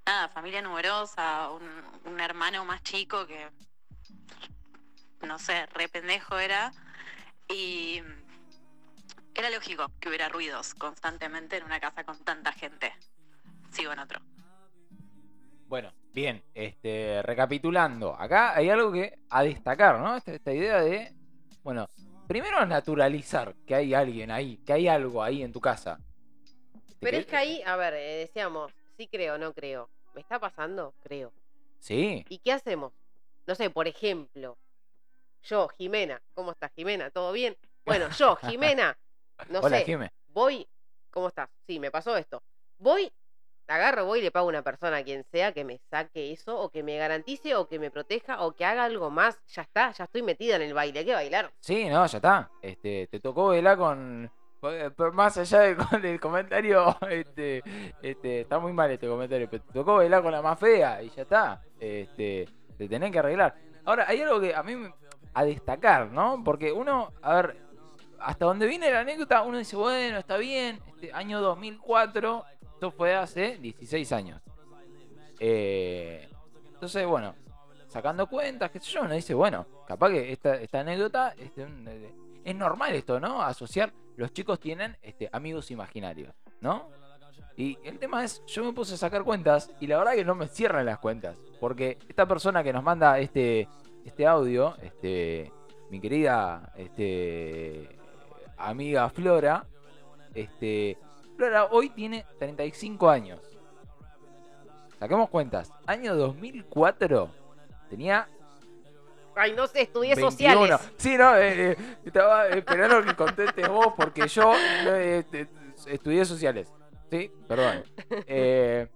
nada, 0.07 0.29
familia 0.29 0.63
numerosa, 0.63 1.51
un, 1.51 2.13
un 2.13 2.21
hermano 2.21 2.65
más 2.65 2.83
chico 2.83 3.27
que, 3.27 3.51
no 5.23 5.39
sé, 5.39 5.67
re 5.67 5.89
pendejo 5.89 6.39
era. 6.39 6.73
Y 7.49 8.03
era 9.35 9.51
lógico 9.51 9.91
que 10.01 10.09
hubiera 10.09 10.29
ruidos 10.29 10.75
constantemente 10.75 11.57
en 11.57 11.65
una 11.65 11.81
casa 11.81 12.05
con 12.05 12.19
tanta 12.25 12.53
gente. 12.53 12.93
Sigo 13.71 13.93
en 13.93 13.99
otro. 13.99 14.21
Bueno, 15.67 15.93
bien, 16.13 16.43
este, 16.55 17.23
recapitulando, 17.23 18.15
acá 18.15 18.57
hay 18.57 18.71
algo 18.71 18.93
que 18.93 19.19
a 19.31 19.43
destacar, 19.43 19.99
¿no? 20.01 20.17
Esta, 20.17 20.33
esta 20.33 20.53
idea 20.53 20.81
de, 20.81 21.15
bueno, 21.63 21.89
primero 22.31 22.65
naturalizar 22.65 23.57
que 23.67 23.75
hay 23.75 23.93
alguien 23.93 24.31
ahí, 24.31 24.59
que 24.59 24.73
hay 24.73 24.87
algo 24.87 25.21
ahí 25.21 25.43
en 25.43 25.51
tu 25.51 25.61
casa. 25.61 25.99
Pero 27.01 27.17
es 27.17 27.27
que 27.27 27.35
ahí, 27.35 27.61
a 27.63 27.75
ver, 27.75 27.95
eh, 27.95 28.19
decíamos, 28.19 28.73
sí 28.97 29.09
creo, 29.09 29.37
no 29.37 29.53
creo. 29.53 29.91
¿Me 30.15 30.21
está 30.21 30.39
pasando? 30.39 30.95
Creo. 31.03 31.33
Sí, 31.81 32.25
¿Y 32.29 32.39
qué 32.39 32.53
hacemos? 32.53 32.93
No 33.49 33.57
sé, 33.57 33.69
por 33.69 33.89
ejemplo, 33.89 34.57
yo, 35.43 35.67
Jimena, 35.77 36.23
¿cómo 36.33 36.53
estás, 36.53 36.71
Jimena? 36.77 37.11
¿Todo 37.11 37.33
bien? 37.33 37.57
Bueno, 37.85 38.09
yo, 38.11 38.37
Jimena, 38.49 38.97
no 39.49 39.59
hola 39.59 39.81
sé, 39.81 40.13
voy, 40.29 40.69
¿cómo 41.11 41.27
estás? 41.27 41.51
Sí, 41.67 41.81
me 41.81 41.91
pasó 41.91 42.17
esto. 42.17 42.45
Voy, 42.79 43.11
agarro, 43.71 44.05
voy 44.05 44.21
y 44.21 44.23
le 44.23 44.31
pago 44.31 44.47
a 44.47 44.51
una 44.51 44.63
persona, 44.63 45.03
quien 45.03 45.25
sea, 45.25 45.53
que 45.53 45.65
me 45.65 45.79
saque 45.91 46.33
eso, 46.33 46.59
o 46.59 46.71
que 46.71 46.83
me 46.83 46.97
garantice, 46.99 47.55
o 47.55 47.69
que 47.69 47.79
me 47.79 47.91
proteja, 47.91 48.43
o 48.43 48.53
que 48.53 48.65
haga 48.65 48.85
algo 48.85 49.11
más. 49.11 49.39
Ya 49.49 49.63
está, 49.63 49.93
ya 49.93 50.05
estoy 50.05 50.23
metida 50.23 50.57
en 50.57 50.63
el 50.63 50.75
baile, 50.75 51.01
hay 51.01 51.05
que 51.05 51.15
bailar. 51.15 51.51
Sí, 51.61 51.89
no, 51.89 52.07
ya 52.07 52.19
está. 52.19 52.51
Este, 52.63 53.09
te 53.11 53.21
tocó 53.21 53.49
velar 53.49 53.77
con, 53.77 54.31
pero 54.61 55.13
más 55.13 55.39
allá 55.39 55.61
del, 55.61 56.21
comentario, 56.21 56.97
este, 57.11 57.63
este, 58.03 58.43
está 58.43 58.59
muy 58.59 58.73
mal 58.73 58.91
este 58.91 59.09
comentario, 59.09 59.49
pero 59.51 59.63
te 59.63 59.73
tocó 59.73 59.97
bailar 59.97 60.23
con 60.23 60.33
la 60.33 60.43
más 60.43 60.59
fea 60.59 61.03
y 61.03 61.11
ya 61.11 61.23
está. 61.23 61.63
Este, 61.79 62.49
te 62.77 62.89
tenés 62.89 63.11
que 63.11 63.19
arreglar. 63.19 63.55
Ahora, 63.85 64.05
hay 64.07 64.21
algo 64.21 64.41
que 64.41 64.55
a 64.55 64.63
mí 64.63 64.75
a 65.33 65.45
destacar, 65.45 66.11
¿no? 66.11 66.43
Porque 66.45 66.73
uno, 66.73 67.13
a 67.23 67.35
ver, 67.35 67.57
hasta 68.19 68.45
donde 68.45 68.67
viene 68.67 68.91
la 68.91 69.01
anécdota, 69.01 69.43
uno 69.43 69.59
dice, 69.59 69.77
bueno, 69.77 70.19
está 70.19 70.37
bien, 70.37 70.81
este 70.89 71.13
año 71.13 71.41
2004, 71.41 72.45
esto 72.81 72.93
fue 72.93 73.15
hace 73.15 73.59
16 73.59 74.11
años. 74.13 74.41
Eh, 75.39 76.27
entonces, 76.73 77.07
bueno, 77.07 77.35
sacando 77.89 78.27
cuentas, 78.27 78.71
qué 78.71 78.81
sé 78.81 78.93
yo, 78.93 79.03
uno 79.03 79.13
dice, 79.13 79.35
bueno, 79.35 79.67
capaz 79.87 80.09
que 80.09 80.33
esta, 80.33 80.81
anécdota 80.81 81.35
es 82.43 82.55
normal 82.55 82.95
esto, 82.95 83.21
¿no? 83.21 83.43
Asociar, 83.43 83.93
los 84.17 84.33
chicos 84.33 84.59
tienen 84.61 84.97
este, 85.03 85.29
amigos 85.31 85.71
imaginarios, 85.71 86.35
¿no? 86.63 86.89
Y 87.55 87.77
el 87.85 87.99
tema 87.99 88.25
es, 88.25 88.43
yo 88.47 88.65
me 88.65 88.73
puse 88.73 88.95
a 88.95 88.97
sacar 88.97 89.25
cuentas 89.25 89.71
y 89.79 89.87
la 89.87 89.99
verdad 89.99 90.15
que 90.15 90.25
no 90.25 90.35
me 90.35 90.49
cierran 90.49 90.87
las 90.87 91.01
cuentas. 91.01 91.37
Porque 91.61 91.99
esta 92.09 92.27
persona 92.27 92.65
que 92.65 92.73
nos 92.73 92.83
manda 92.83 93.19
este, 93.19 93.69
este 94.07 94.27
audio, 94.27 94.75
este, 94.81 95.53
mi 95.91 96.01
querida 96.01 96.73
este, 96.79 97.99
amiga 98.57 99.11
Flora, 99.11 99.67
este, 100.33 100.97
Flora 101.41 101.65
hoy 101.71 101.89
tiene 101.89 102.27
35 102.39 103.09
años. 103.09 103.41
Saquemos 104.99 105.31
cuentas. 105.31 105.73
Año 105.87 106.15
2004 106.15 107.31
tenía 107.89 108.29
Ay, 109.35 109.55
no 109.57 109.67
sé, 109.67 109.81
estudié 109.81 110.15
21. 110.15 110.31
sociales. 110.31 110.93
Sí, 110.99 111.17
no, 111.17 111.35
eh, 111.39 111.71
eh, 111.73 111.77
estaba 112.05 112.47
esperando 112.49 113.03
que 113.03 113.17
contestes 113.17 113.67
vos 113.71 113.95
porque 113.97 114.29
yo 114.29 114.53
eh, 114.87 115.25
te- 115.31 115.49
estudié 115.87 116.27
sociales. 116.27 116.71
Sí, 117.11 117.31
perdón. 117.49 117.85
Eh, 118.27 118.87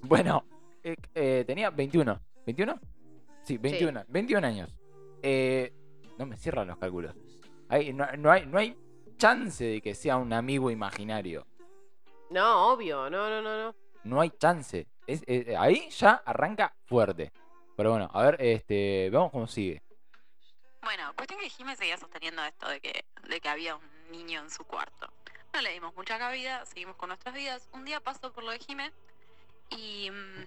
bueno, 0.00 0.46
eh, 0.82 0.96
eh, 1.14 1.44
tenía 1.46 1.68
21. 1.68 2.18
¿21? 2.46 2.80
Sí, 3.42 3.58
21. 3.58 4.02
21 4.08 4.46
años. 4.46 4.74
Eh, 5.22 5.74
no 6.16 6.24
me 6.24 6.38
cierran 6.38 6.68
los 6.68 6.78
cálculos. 6.78 7.14
Hay- 7.68 7.92
no, 7.92 8.06
no 8.16 8.30
hay, 8.32 8.46
no 8.46 8.56
hay 8.56 8.74
chance 9.18 9.62
de 9.62 9.82
que 9.82 9.94
sea 9.94 10.16
un 10.16 10.32
amigo 10.32 10.70
imaginario. 10.70 11.46
No, 12.30 12.72
obvio, 12.72 13.08
no, 13.08 13.28
no, 13.28 13.40
no, 13.40 13.56
no. 13.56 13.74
No 14.04 14.20
hay 14.20 14.30
chance. 14.30 14.86
Es, 15.06 15.22
eh, 15.26 15.54
ahí 15.58 15.88
ya 15.90 16.22
arranca 16.24 16.74
fuerte. 16.86 17.32
Pero 17.76 17.90
bueno, 17.90 18.10
a 18.12 18.22
ver, 18.22 18.36
este, 18.40 19.10
vemos 19.10 19.30
cómo 19.30 19.46
sigue. 19.46 19.82
Bueno, 20.82 21.12
cuestión 21.16 21.40
que 21.40 21.50
Jimé 21.50 21.76
seguía 21.76 21.98
sosteniendo 21.98 22.44
esto 22.44 22.68
de 22.68 22.80
que, 22.80 23.04
de 23.28 23.40
que 23.40 23.48
había 23.48 23.76
un 23.76 24.10
niño 24.10 24.40
en 24.40 24.50
su 24.50 24.64
cuarto. 24.64 25.12
No 25.52 25.60
le 25.60 25.72
dimos 25.72 25.94
mucha 25.94 26.18
cabida, 26.18 26.64
seguimos 26.66 26.96
con 26.96 27.08
nuestras 27.08 27.34
vidas. 27.34 27.68
Un 27.72 27.84
día 27.84 28.00
paso 28.00 28.32
por 28.32 28.44
lo 28.44 28.50
de 28.50 28.58
Jimé 28.58 28.92
y, 29.70 30.10
mm, 30.10 30.46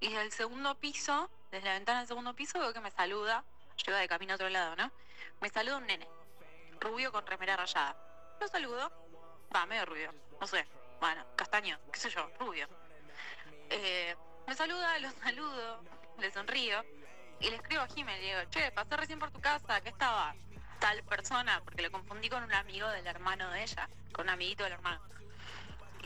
y 0.00 0.08
desde 0.08 0.22
el 0.22 0.32
segundo 0.32 0.74
piso, 0.76 1.30
desde 1.50 1.66
la 1.66 1.74
ventana 1.74 2.00
del 2.00 2.08
segundo 2.08 2.34
piso, 2.34 2.58
veo 2.58 2.72
que 2.72 2.80
me 2.80 2.90
saluda. 2.90 3.44
Yo 3.76 3.92
iba 3.92 3.98
de 3.98 4.08
camino 4.08 4.32
a 4.32 4.36
otro 4.36 4.48
lado, 4.48 4.74
¿no? 4.76 4.90
Me 5.40 5.48
saluda 5.50 5.76
un 5.76 5.86
nene, 5.86 6.08
rubio 6.80 7.12
con 7.12 7.26
remera 7.26 7.56
rayada. 7.56 7.96
Lo 8.40 8.48
saludo, 8.48 8.90
va, 9.54 9.66
medio 9.66 9.84
rubio, 9.84 10.14
no 10.40 10.46
sé, 10.46 10.66
bueno, 11.00 11.24
castaño, 11.36 11.78
qué 11.92 12.00
sé 12.00 12.10
yo, 12.10 12.28
rubio. 12.38 12.68
Eh, 13.70 14.16
me 14.46 14.54
saluda, 14.54 14.98
lo 14.98 15.10
saludo, 15.12 15.82
le 16.18 16.30
sonrío 16.32 16.84
y 17.40 17.50
le 17.50 17.56
escribo 17.56 17.82
a 17.82 17.88
Jimé, 17.88 18.18
le 18.20 18.26
digo, 18.26 18.50
che, 18.50 18.70
pasé 18.72 18.96
recién 18.96 19.18
por 19.18 19.30
tu 19.30 19.40
casa, 19.40 19.80
que 19.80 19.90
estaba 19.90 20.34
tal 20.80 21.02
persona, 21.04 21.60
porque 21.64 21.82
lo 21.82 21.90
confundí 21.90 22.28
con 22.28 22.42
un 22.42 22.52
amigo 22.54 22.88
del 22.88 23.06
hermano 23.06 23.50
de 23.50 23.62
ella, 23.62 23.88
con 24.12 24.26
un 24.26 24.30
amiguito 24.30 24.64
del 24.64 24.72
hermano. 24.74 25.00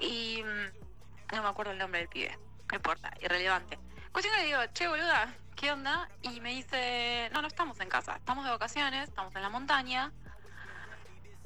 Y 0.00 0.42
mm, 0.42 1.34
no 1.36 1.42
me 1.42 1.48
acuerdo 1.48 1.72
el 1.72 1.78
nombre 1.78 2.00
del 2.00 2.08
pibe, 2.08 2.38
no 2.70 2.76
importa, 2.76 3.12
irrelevante. 3.20 3.78
Cuestión 4.10 4.34
que 4.34 4.40
le 4.42 4.46
digo, 4.48 4.60
che, 4.74 4.88
boluda, 4.88 5.32
¿qué 5.56 5.72
onda? 5.72 6.08
Y 6.22 6.40
me 6.40 6.50
dice, 6.50 7.30
no, 7.32 7.40
no 7.40 7.48
estamos 7.48 7.78
en 7.80 7.88
casa, 7.88 8.16
estamos 8.16 8.44
de 8.44 8.50
vacaciones, 8.50 9.08
estamos 9.08 9.34
en 9.36 9.42
la 9.42 9.48
montaña, 9.48 10.12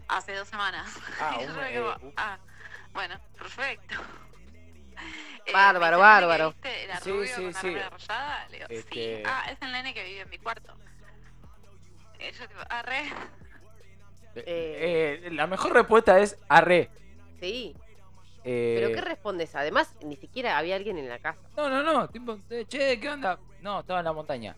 hace 0.09 0.35
dos 0.35 0.49
semanas. 0.49 0.89
Ah, 1.21 1.37
yo 1.41 1.53
un- 1.53 1.61
eh, 1.61 2.15
ah, 2.17 2.39
bueno, 2.97 3.15
perfecto. 3.39 3.95
Eh, 5.49 5.53
Bárbaro, 5.53 5.99
me 5.99 6.03
dice, 6.03 6.17
"¿El 6.17 6.27
nene 6.27 6.27
que 6.27 6.27
bárbaro. 6.27 6.51
viste 6.51 6.85
¿Era 6.85 7.01
Sí, 7.01 7.11
rubio 7.13 7.27
sí, 7.37 7.43
con 7.45 7.55
sí. 7.55 7.75
rayada? 7.77 8.49
Le 8.49 8.57
digo, 8.57 8.67
Este- 8.69 9.17
sí. 9.19 9.23
Ah, 9.25 9.45
es 9.49 9.63
el 9.63 9.71
nene 9.73 9.95
que 9.95 10.03
vive 10.03 10.21
en 10.23 10.29
mi 10.31 10.39
cuarto. 10.39 10.75
Y 12.19 12.33
yo 12.33 12.49
tipo, 12.49 12.61
arre. 12.69 13.03
Eh, 14.35 15.21
eh, 15.25 15.31
la 15.31 15.47
mejor 15.47 15.73
respuesta 15.73 16.19
es 16.19 16.37
arre. 16.49 16.91
Sí. 17.39 17.77
Eh, 18.43 18.81
¿Pero 18.81 18.93
qué 18.93 19.01
respondes? 19.03 19.55
Además, 19.55 19.95
ni 20.03 20.17
siquiera 20.17 20.59
había 20.59 20.75
alguien 20.75 20.99
en 20.99 21.09
la 21.09 21.21
casa. 21.21 21.39
No, 21.57 21.69
no, 21.69 21.81
no. 21.85 22.09
Tipo, 22.09 22.41
eh, 22.51 22.65
che, 22.67 22.99
¿qué 22.99 23.09
onda? 23.09 23.39
No, 23.61 23.81
estaba 23.81 24.01
en 24.01 24.05
la 24.07 24.13
montaña. 24.13 24.57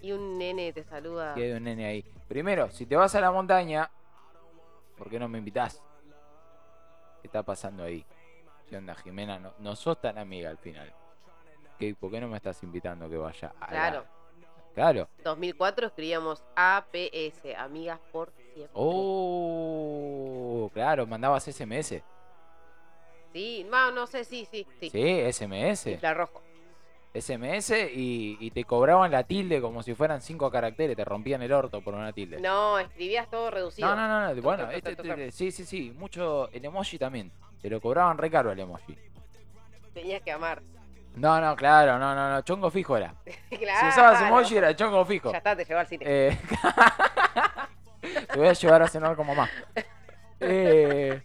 Y 0.00 0.10
un 0.10 0.36
nene 0.36 0.72
te 0.72 0.82
saluda. 0.82 1.34
Y 1.36 1.42
hay 1.42 1.52
un 1.52 1.62
nene 1.62 1.86
ahí. 1.86 2.02
Primero, 2.26 2.70
si 2.72 2.86
te 2.86 2.96
vas 2.96 3.14
a 3.14 3.20
la 3.20 3.30
montaña, 3.30 3.88
¿por 5.02 5.10
qué 5.10 5.18
no 5.18 5.28
me 5.28 5.38
invitás? 5.38 5.82
¿Qué 7.20 7.26
está 7.26 7.42
pasando 7.42 7.82
ahí? 7.82 8.06
¿Qué 8.68 8.76
onda, 8.76 8.94
Jimena? 8.94 9.36
No, 9.40 9.52
no 9.58 9.74
sos 9.74 10.00
tan 10.00 10.16
amiga 10.16 10.48
al 10.48 10.58
final. 10.58 10.94
¿Qué, 11.76 11.96
¿Por 11.96 12.12
qué 12.12 12.20
no 12.20 12.28
me 12.28 12.36
estás 12.36 12.62
invitando 12.62 13.06
a 13.06 13.08
que 13.10 13.16
vaya 13.16 13.52
a 13.58 13.64
la- 13.64 13.68
Claro. 13.70 14.04
Claro. 14.74 15.08
2004 15.24 15.88
escribíamos 15.88 16.44
APS, 16.54 17.56
amigas 17.56 17.98
por 18.12 18.32
siempre. 18.54 18.70
Oh, 18.74 20.70
claro, 20.72 21.04
mandabas 21.04 21.48
SMS. 21.48 22.00
Sí, 23.32 23.66
no, 23.68 23.90
no 23.90 24.06
sé, 24.06 24.24
sí, 24.24 24.46
sí, 24.48 24.64
sí. 24.78 24.88
Sí, 24.90 25.00
SMS. 25.32 25.90
Infrarrojo. 25.90 26.42
SMS 27.14 27.70
y, 27.94 28.36
y 28.40 28.50
te 28.52 28.64
cobraban 28.64 29.10
la 29.10 29.24
tilde 29.24 29.60
como 29.60 29.82
si 29.82 29.94
fueran 29.94 30.20
cinco 30.22 30.50
caracteres, 30.50 30.96
te 30.96 31.04
rompían 31.04 31.42
el 31.42 31.52
orto 31.52 31.82
por 31.82 31.94
una 31.94 32.12
tilde. 32.12 32.40
No, 32.40 32.78
escribías 32.78 33.28
todo 33.30 33.50
reducido. 33.50 33.88
No, 33.88 33.96
no, 33.96 34.08
no, 34.08 34.34
no, 34.34 34.42
bueno, 34.42 34.64
toc, 34.64 34.72
este, 34.72 34.96
toc, 34.96 35.06
este- 35.06 35.24
toc. 35.26 35.32
sí, 35.34 35.50
sí, 35.52 35.64
sí, 35.64 35.90
mucho, 35.96 36.48
el 36.52 36.64
emoji 36.64 36.98
también, 36.98 37.30
te 37.60 37.68
lo 37.68 37.80
cobraban 37.80 38.16
re 38.18 38.30
caro 38.30 38.50
el 38.52 38.60
emoji. 38.60 38.96
Tenías 39.92 40.22
que 40.22 40.32
amar. 40.32 40.62
No, 41.14 41.38
no, 41.42 41.54
claro, 41.56 41.98
no, 41.98 42.14
no, 42.14 42.30
no, 42.30 42.40
chongo 42.42 42.70
fijo 42.70 42.96
era. 42.96 43.14
claro. 43.50 43.80
Si 43.80 43.86
usabas 43.88 44.22
emoji 44.22 44.56
era 44.56 44.74
chongo 44.74 45.04
fijo. 45.04 45.30
Ya 45.32 45.38
está, 45.38 45.54
te 45.54 45.64
llevó 45.66 45.80
al 45.80 45.86
cine. 45.86 46.04
Eh, 46.08 46.38
te 48.32 48.38
voy 48.38 48.48
a 48.48 48.52
llevar 48.54 48.82
a 48.82 48.88
cenar 48.88 49.14
como 49.16 49.34
más. 49.34 49.50
Eh, 50.40 51.20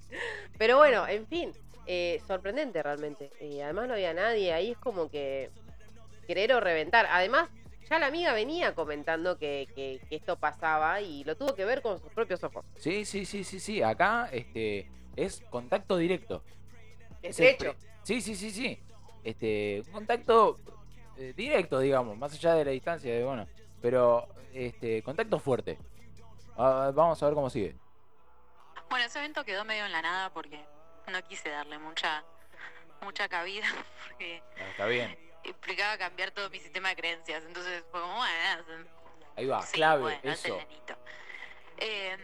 Pero 0.57 0.77
bueno, 0.77 1.07
en 1.07 1.25
fin, 1.27 1.51
eh, 1.85 2.21
sorprendente 2.27 2.83
realmente. 2.83 3.31
Y 3.39 3.61
además 3.61 3.87
no 3.87 3.93
había 3.93 4.13
nadie, 4.13 4.51
ahí 4.53 4.71
es 4.71 4.77
como 4.77 5.09
que 5.09 5.49
querer 6.27 6.53
o 6.53 6.59
reventar. 6.59 7.07
Además, 7.09 7.49
ya 7.89 7.97
la 7.99 8.07
amiga 8.07 8.33
venía 8.33 8.75
comentando 8.75 9.37
que, 9.39 9.67
que- 9.73 9.99
que 10.09 10.15
esto 10.17 10.37
pasaba 10.37 11.01
y 11.01 11.23
lo 11.23 11.35
tuvo 11.37 11.55
que 11.55 11.65
ver 11.65 11.81
con 11.81 11.99
sus 11.99 12.11
propios 12.11 12.43
ojos. 12.43 12.65
sí, 12.77 13.05
sí, 13.05 13.25
sí, 13.25 13.43
sí, 13.43 13.59
sí, 13.59 13.81
acá 13.81 14.29
este, 14.31 14.91
es 15.15 15.41
contacto 15.49 15.97
directo. 15.97 16.43
Estrecho. 17.23 17.73
Sí, 18.03 18.21
sí, 18.21 18.35
sí, 18.35 18.51
sí. 18.51 18.79
Este, 19.23 19.81
un 19.87 19.91
contacto 19.93 20.57
eh, 21.17 21.33
directo, 21.35 21.79
digamos, 21.79 22.17
más 22.17 22.33
allá 22.33 22.53
de 22.53 22.65
la 22.65 22.71
distancia, 22.71 23.13
de, 23.13 23.23
bueno, 23.23 23.47
pero 23.81 24.27
este, 24.53 25.01
contacto 25.01 25.39
fuerte. 25.39 25.77
Vamos 26.55 27.21
a 27.21 27.25
ver 27.25 27.35
cómo 27.35 27.49
sigue. 27.49 27.75
Bueno, 28.89 29.05
ese 29.05 29.19
evento 29.19 29.43
quedó 29.43 29.65
medio 29.65 29.85
en 29.85 29.91
la 29.91 30.01
nada 30.01 30.29
porque 30.33 30.59
no 31.11 31.21
quise 31.23 31.49
darle 31.49 31.77
mucha 31.77 32.23
mucha 33.01 33.27
cabida 33.29 33.65
porque 34.07 34.41
Ah, 34.59 34.69
Está 34.71 34.85
bien. 34.87 35.17
Implicaba 35.49 35.97
cambiar 35.97 36.31
todo 36.31 36.49
mi 36.49 36.59
sistema 36.59 36.89
de 36.89 36.95
creencias. 36.95 37.43
Entonces 37.45 37.83
fue 37.91 38.01
como, 38.01 38.15
bueno, 38.15 38.87
Ahí 39.35 39.45
va, 39.45 39.61
sí, 39.61 39.73
clave, 39.73 40.01
bueno, 40.01 40.19
eso. 40.23 40.59
Em, 41.77 42.19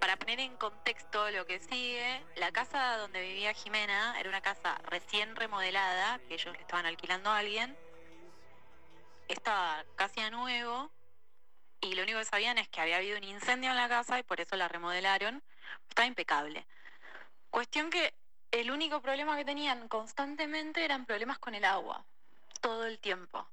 para 0.00 0.16
poner 0.16 0.40
en 0.40 0.56
contexto 0.56 1.30
lo 1.30 1.46
que 1.46 1.60
sigue, 1.60 2.24
la 2.34 2.50
casa 2.50 2.96
donde 2.96 3.22
vivía 3.22 3.54
Jimena 3.54 4.18
era 4.18 4.28
una 4.28 4.40
casa 4.40 4.76
recién 4.86 5.36
remodelada, 5.36 6.18
que 6.26 6.34
ellos 6.34 6.52
le 6.52 6.60
estaban 6.60 6.86
alquilando 6.86 7.30
a 7.30 7.38
alguien. 7.38 7.76
Estaba 9.28 9.84
casi 9.94 10.20
a 10.20 10.30
nuevo 10.30 10.90
y 11.80 11.94
lo 11.94 12.02
único 12.02 12.18
que 12.18 12.24
sabían 12.24 12.58
es 12.58 12.68
que 12.68 12.80
había 12.80 12.96
habido 12.96 13.18
un 13.18 13.24
incendio 13.24 13.70
en 13.70 13.76
la 13.76 13.88
casa 13.88 14.18
y 14.18 14.24
por 14.24 14.40
eso 14.40 14.56
la 14.56 14.66
remodelaron. 14.66 15.42
Estaba 15.88 16.06
impecable. 16.06 16.66
Cuestión 17.50 17.88
que 17.88 18.14
el 18.50 18.70
único 18.70 19.00
problema 19.00 19.36
que 19.36 19.44
tenían 19.44 19.86
constantemente 19.88 20.84
eran 20.84 21.06
problemas 21.06 21.38
con 21.38 21.54
el 21.54 21.64
agua, 21.64 22.04
todo 22.62 22.86
el 22.86 22.98
tiempo. 22.98 23.46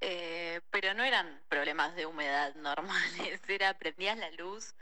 Eh, 0.00 0.60
pero 0.70 0.94
no 0.94 1.04
eran 1.04 1.40
problemas 1.48 1.94
de 1.94 2.06
humedad 2.06 2.54
normales, 2.56 3.40
era 3.48 3.74
prendías 3.74 4.16
la 4.16 4.30
luz 4.30 4.74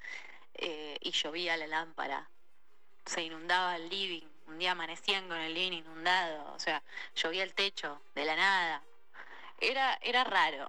eh, 0.54 0.98
y 1.00 1.10
llovía 1.10 1.56
la 1.56 1.66
lámpara, 1.66 2.28
se 3.04 3.22
inundaba 3.22 3.76
el 3.76 3.88
living, 3.88 4.26
un 4.46 4.58
día 4.58 4.72
amanecían 4.72 5.26
con 5.26 5.38
el 5.38 5.54
living 5.54 5.78
inundado, 5.78 6.52
o 6.52 6.58
sea, 6.60 6.82
llovía 7.14 7.42
el 7.42 7.54
techo 7.54 8.00
de 8.14 8.24
la 8.24 8.36
nada. 8.36 8.82
Era, 9.58 9.98
era 10.02 10.22
raro. 10.22 10.68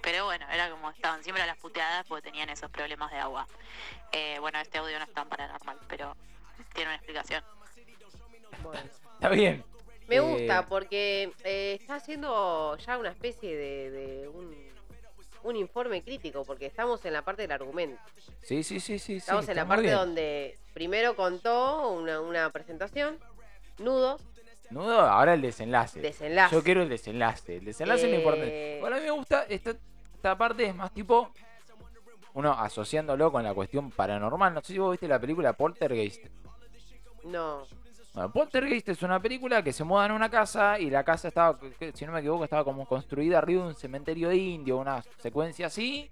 Pero 0.00 0.26
bueno, 0.26 0.46
era 0.50 0.70
como 0.70 0.90
estaban 0.90 1.22
siempre 1.22 1.42
a 1.42 1.46
las 1.46 1.56
puteadas 1.56 2.04
porque 2.06 2.30
tenían 2.30 2.50
esos 2.50 2.70
problemas 2.70 3.10
de 3.10 3.18
agua. 3.18 3.48
Eh, 4.12 4.38
bueno, 4.38 4.60
este 4.60 4.78
audio 4.78 4.98
no 4.98 5.04
es 5.04 5.12
tan 5.12 5.28
paranormal, 5.28 5.78
pero 5.88 6.14
tiene 6.74 6.90
una 6.90 6.96
explicación. 6.96 7.42
Bueno. 8.62 8.90
Está 9.14 9.30
bien. 9.30 9.64
Me 10.08 10.16
Eh, 10.16 10.20
gusta 10.20 10.66
porque 10.66 11.32
eh, 11.44 11.76
está 11.80 11.96
haciendo 11.96 12.76
ya 12.78 12.98
una 12.98 13.10
especie 13.10 13.56
de, 13.56 13.90
de 13.90 14.28
un, 14.28 14.54
un 15.44 15.56
informe 15.56 16.02
crítico, 16.02 16.44
porque 16.44 16.66
estamos 16.66 17.04
en 17.04 17.12
la 17.14 17.22
parte 17.22 17.42
del 17.42 17.52
argumento. 17.52 18.00
Sí, 18.42 18.62
sí, 18.62 18.80
sí, 18.80 18.98
sí. 18.98 18.98
sí, 18.98 19.16
Estamos 19.16 19.48
en 19.48 19.56
la 19.56 19.66
parte 19.66 19.82
bien. 19.84 19.94
donde 19.94 20.58
primero 20.74 21.16
contó 21.16 21.88
una, 21.92 22.20
una 22.20 22.50
presentación, 22.50 23.18
nudos, 23.78 24.22
Nudo, 24.70 24.98
ahora 24.98 25.34
el 25.34 25.42
desenlace. 25.42 26.00
desenlace. 26.00 26.54
Yo 26.56 26.62
quiero 26.64 26.82
el 26.82 26.88
desenlace. 26.88 27.58
El 27.58 27.66
desenlace 27.66 28.06
es 28.06 28.10
lo 28.12 28.16
importante. 28.18 28.76
Eh, 28.78 28.80
Bueno, 28.80 28.96
a 28.96 28.98
mí 28.98 29.04
me 29.04 29.10
gusta 29.12 29.44
esta, 29.48 29.74
esta 30.14 30.36
parte, 30.38 30.64
es 30.66 30.74
más 30.74 30.90
tipo. 30.92 31.30
Uno 32.32 32.50
asociándolo 32.52 33.30
con 33.30 33.44
la 33.44 33.52
cuestión 33.54 33.90
paranormal. 33.90 34.54
No 34.54 34.60
sé 34.62 34.72
si 34.72 34.78
vos 34.78 34.90
viste 34.92 35.06
la 35.06 35.20
película 35.20 35.52
Poltergeist. 35.52 36.24
No, 37.24 37.66
Bueno, 38.14 38.30
Poltergeist 38.30 38.88
es 38.90 39.02
una 39.02 39.20
película 39.20 39.60
que 39.62 39.72
se 39.72 39.82
mudan 39.82 40.12
a 40.12 40.14
una 40.14 40.30
casa 40.30 40.78
y 40.78 40.88
la 40.88 41.02
casa 41.02 41.28
estaba, 41.28 41.58
si 41.92 42.06
no 42.06 42.12
me 42.12 42.20
equivoco, 42.20 42.44
estaba 42.44 42.62
como 42.62 42.86
construida 42.86 43.38
arriba 43.38 43.62
de 43.62 43.68
un 43.70 43.74
cementerio 43.74 44.32
indio, 44.32 44.76
una 44.78 45.02
secuencia 45.18 45.66
así. 45.66 46.08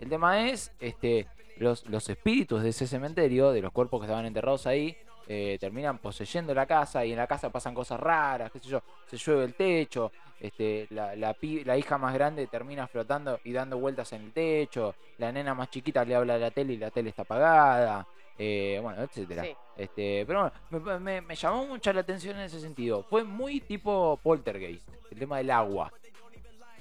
El 0.00 0.08
tema 0.08 0.48
es, 0.48 0.72
este, 0.78 1.26
los, 1.56 1.84
los 1.86 2.08
espíritus 2.08 2.62
de 2.62 2.68
ese 2.68 2.86
cementerio, 2.86 3.50
de 3.50 3.62
los 3.62 3.72
cuerpos 3.72 4.00
que 4.00 4.06
estaban 4.06 4.26
enterrados 4.26 4.68
ahí, 4.68 4.96
eh, 5.26 5.58
terminan 5.60 5.98
poseyendo 5.98 6.54
la 6.54 6.66
casa 6.66 7.04
y 7.04 7.10
en 7.10 7.18
la 7.18 7.26
casa 7.26 7.50
pasan 7.50 7.74
cosas 7.74 7.98
raras, 7.98 8.52
qué 8.52 8.60
sé 8.60 8.68
yo, 8.68 8.82
se 9.08 9.16
llueve 9.16 9.44
el 9.44 9.54
techo, 9.54 10.12
este, 10.38 10.86
la, 10.90 11.16
la, 11.16 11.36
la 11.64 11.76
hija 11.76 11.98
más 11.98 12.14
grande 12.14 12.46
termina 12.46 12.86
flotando 12.86 13.40
y 13.44 13.52
dando 13.52 13.76
vueltas 13.76 14.12
en 14.12 14.22
el 14.22 14.32
techo, 14.32 14.94
la 15.18 15.32
nena 15.32 15.54
más 15.54 15.68
chiquita 15.68 16.04
le 16.04 16.14
habla 16.14 16.34
a 16.34 16.38
la 16.38 16.50
tele 16.52 16.74
y 16.74 16.76
la 16.76 16.90
tele 16.90 17.10
está 17.10 17.22
apagada, 17.22 18.06
eh, 18.38 18.78
bueno, 18.82 19.02
etcétera. 19.02 19.44
sí. 19.44 19.54
Este, 19.76 20.24
pero 20.26 20.50
bueno, 20.70 20.84
me, 20.84 20.98
me- 20.98 21.20
me 21.22 21.34
llamó 21.36 21.66
mucho 21.66 21.92
la 21.92 22.00
atención 22.00 22.36
en 22.36 22.42
ese 22.42 22.60
sentido. 22.60 23.02
Fue 23.04 23.24
muy 23.24 23.60
tipo 23.60 24.18
poltergeist, 24.22 24.86
el 25.10 25.18
tema 25.18 25.38
del 25.38 25.50
agua. 25.50 25.92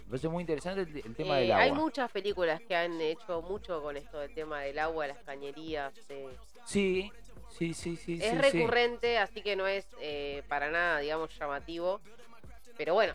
Me 0.06 0.12
parece 0.14 0.28
muy 0.28 0.42
interesante 0.42 0.82
el, 0.82 0.98
el 1.06 1.16
tema 1.16 1.38
Eh, 1.38 1.42
del 1.44 1.52
agua. 1.52 1.64
hay 1.64 1.72
muchas 1.72 2.12
películas 2.12 2.60
que 2.62 2.76
han 2.76 3.00
hecho 3.00 3.42
mucho 3.44 3.82
con 3.82 3.96
esto 3.96 4.20
del 4.20 4.34
tema 4.34 4.62
del 4.62 4.80
agua, 4.80 5.08
las 5.08 5.20
cañerías. 5.20 5.94
eh. 6.10 6.28
Sí, 6.66 7.12
sí, 7.52 7.74
sí, 7.74 7.96
sí. 7.96 8.14
es 8.16 8.22
sí, 8.24 8.30
sí. 8.30 8.36
recurrente, 8.38 9.18
así 9.18 9.42
que 9.42 9.56
no 9.56 9.68
es 9.68 9.86
eh, 10.02 10.44
para 10.48 10.70
nada, 10.72 11.00
digamos, 11.00 11.30
llamativo. 11.40 12.02
Pero 12.78 12.94
bueno, 12.96 13.14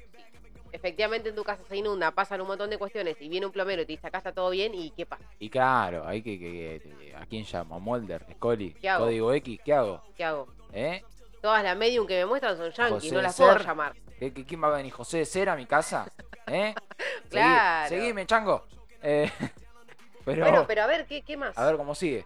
efectivamente 0.75 1.29
en 1.31 1.35
tu 1.37 1.45
casa 1.45 1.63
se 1.69 1.77
inunda, 1.77 2.11
pasan 2.11 2.41
un 2.41 2.47
montón 2.49 2.69
de 2.71 2.79
cuestiones 2.79 3.17
y 3.21 3.29
viene 3.29 3.47
un 3.47 3.53
plomero 3.53 3.83
y 3.83 3.87
te 3.87 3.93
dice 3.93 4.07
acá 4.07 4.19
está 4.19 4.33
todo 4.33 4.51
bien 4.51 4.75
y 4.75 4.91
¿qué 4.91 5.07
pasa? 5.07 5.25
Y 5.39 5.49
claro, 5.49 6.07
hay 6.07 6.23
que, 6.23 6.39
que- 6.39 6.81
que- 6.83 7.15
¿A 7.17 7.25
quién 7.27 7.47
llamo? 7.51 7.79
¿Mulder? 7.81 8.27
¿Scully? 8.35 8.75
¿Qué 8.75 8.89
hago? 8.89 9.05
¿Código 9.05 9.33
X? 9.33 9.61
¿Qué 9.65 9.73
hago? 9.73 10.03
¿Qué 10.17 10.25
hago? 10.25 10.49
¿Eh? 10.73 11.05
Todas 11.41 11.63
las 11.63 11.77
medium 11.77 12.07
que 12.07 12.17
me 12.19 12.27
muestran 12.27 12.57
son 12.57 12.71
yankees, 12.73 13.13
no 13.13 13.23
las 13.23 13.37
puedo 13.37 13.59
llamar. 13.59 13.95
¿Qué- 14.19 14.33
qué- 14.33 14.45
¿Quién 14.45 14.63
va 14.63 14.69
a 14.69 14.77
venir? 14.77 14.93
¿José 14.93 15.19
de 15.19 15.27
Cera 15.27 15.53
a 15.53 15.57
mi 15.57 15.67
casa? 15.67 16.07
¿Eh? 16.47 16.75
Seguí- 16.99 17.31
Claro. 17.31 17.89
Seguime, 17.89 18.27
chango. 18.27 18.67
Eh, 19.03 19.31
pero, 20.25 20.43
Bueno, 20.43 20.65
pero 20.67 20.83
a 20.83 20.87
ver, 20.87 21.07
¿qué, 21.07 21.23
qué 21.23 21.37
más? 21.37 21.57
a 21.57 21.65
ver 21.67 21.77
cómo 21.77 21.95
sigue. 21.95 22.25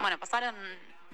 Bueno, 0.00 0.18
pasaron 0.18 0.54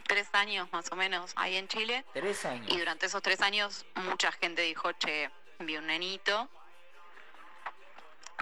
tres 0.06 0.28
años 0.34 0.68
más 0.72 0.90
o 0.92 0.96
menos 0.96 1.32
ahí 1.36 1.56
en 1.56 1.66
Chile 1.68 2.04
Tres 2.12 2.44
años. 2.44 2.66
y 2.70 2.78
durante 2.78 3.06
esos 3.06 3.22
tres 3.22 3.40
años 3.40 3.86
mucha 4.08 4.30
gente 4.32 4.62
dijo, 4.62 4.92
che, 4.92 5.30
vi 5.66 5.76
un 5.76 5.86
nenito. 5.86 6.48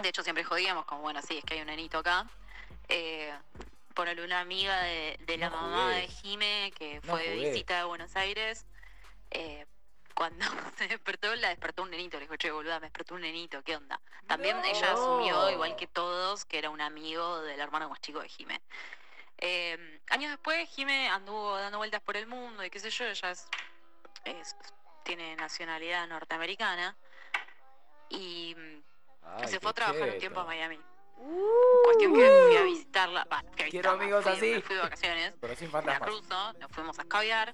De 0.02 0.08
hecho 0.08 0.22
siempre 0.22 0.44
jodíamos 0.44 0.84
como, 0.86 1.02
bueno, 1.02 1.20
sí, 1.22 1.38
es 1.38 1.44
que 1.44 1.54
hay 1.54 1.60
un 1.60 1.66
nenito 1.66 1.98
acá. 1.98 2.26
Eh, 2.88 3.32
ponele 3.94 4.24
una 4.24 4.40
amiga 4.40 4.80
de, 4.82 5.18
de 5.26 5.36
la 5.38 5.50
No 5.50 5.56
mamá 5.56 5.88
de. 5.90 6.08
Jime 6.08 6.72
que 6.76 7.00
No 7.04 7.12
fue 7.12 7.28
de 7.28 7.36
visita 7.50 7.76
de 7.78 7.84
Buenos 7.84 8.16
Aires. 8.16 8.64
eh, 9.30 9.66
cuando 10.14 10.44
se 10.76 10.88
despertó, 10.88 11.34
la 11.36 11.48
despertó 11.48 11.82
un 11.82 11.90
nenito. 11.90 12.16
Le 12.18 12.24
dijo, 12.24 12.36
che, 12.36 12.50
boluda, 12.50 12.80
me 12.80 12.86
despertó 12.86 13.14
un 13.14 13.22
nenito, 13.22 13.62
¿qué 13.62 13.76
onda? 13.76 14.00
También 14.26 14.56
No. 14.58 14.64
ella 14.64 14.92
asumió, 14.92 15.50
igual 15.50 15.76
que 15.76 15.86
todos, 15.86 16.44
que 16.44 16.58
era 16.58 16.70
un 16.70 16.80
amigo 16.80 17.40
del 17.42 17.58
hermano 17.60 17.88
más 17.88 18.00
chico 18.00 18.20
de 18.20 18.28
Jime. 18.28 18.60
Eh, 19.38 20.00
años 20.10 20.30
después, 20.30 20.68
Jime 20.70 21.08
anduvo 21.08 21.56
dando 21.58 21.78
vueltas 21.78 22.00
por 22.02 22.16
el 22.16 22.26
mundo 22.26 22.64
y 22.64 22.70
qué 22.70 22.78
sé 22.78 22.90
yo, 22.90 23.04
ella 23.06 23.30
es, 23.30 23.46
es- 24.24 24.56
tiene 25.04 25.34
nacionalidad 25.36 26.06
norteamericana 26.06 26.96
y 28.12 28.54
mm, 28.54 28.82
Ay, 29.24 29.48
se 29.48 29.60
fue 29.60 29.70
a 29.70 29.74
trabajar 29.74 30.10
un 30.10 30.18
tiempo 30.18 30.40
a 30.40 30.44
Miami. 30.44 30.78
Uh, 31.18 31.82
Cuestión 31.84 32.14
que 32.14 32.30
fui 32.46 32.56
a 32.56 32.62
visitarla, 32.64 33.26
fui 33.30 33.36
a 33.38 33.42
Quiero 33.54 33.64
visitarla, 33.64 33.92
amigos 34.02 34.24
fui- 34.24 34.32
así. 34.32 34.50
me 34.50 34.60
fui 34.62 34.74
de 34.76 34.82
vacaciones, 34.82 35.34
Pero 35.40 35.56
sin 35.56 35.70
fantasmas. 35.70 36.08
cruzo, 36.08 36.52
nos 36.54 36.70
fuimos 36.72 36.98
a 36.98 37.02
escabiar, 37.02 37.52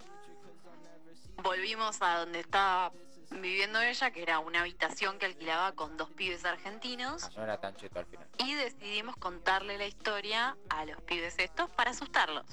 volvimos 1.42 2.00
a 2.02 2.18
donde 2.18 2.40
estaba 2.40 2.92
viviendo 3.30 3.80
ella, 3.82 4.10
que 4.10 4.22
era 4.22 4.38
una 4.38 4.60
habitación 4.60 5.18
que 5.18 5.26
alquilaba 5.26 5.72
con 5.72 5.96
dos 5.96 6.10
pibes 6.10 6.44
argentinos. 6.44 7.24
Ah, 7.24 7.30
no 7.36 7.42
era 7.44 7.60
tan 7.60 7.76
cheto 7.76 7.98
al 7.98 8.06
final. 8.06 8.26
y 8.38 8.54
decidimos 8.54 9.16
contarle 9.16 9.76
la 9.76 9.86
historia 9.86 10.56
a 10.70 10.84
los 10.86 11.00
pibes 11.02 11.38
estos 11.38 11.68
para 11.70 11.90
asustarlos. 11.90 12.46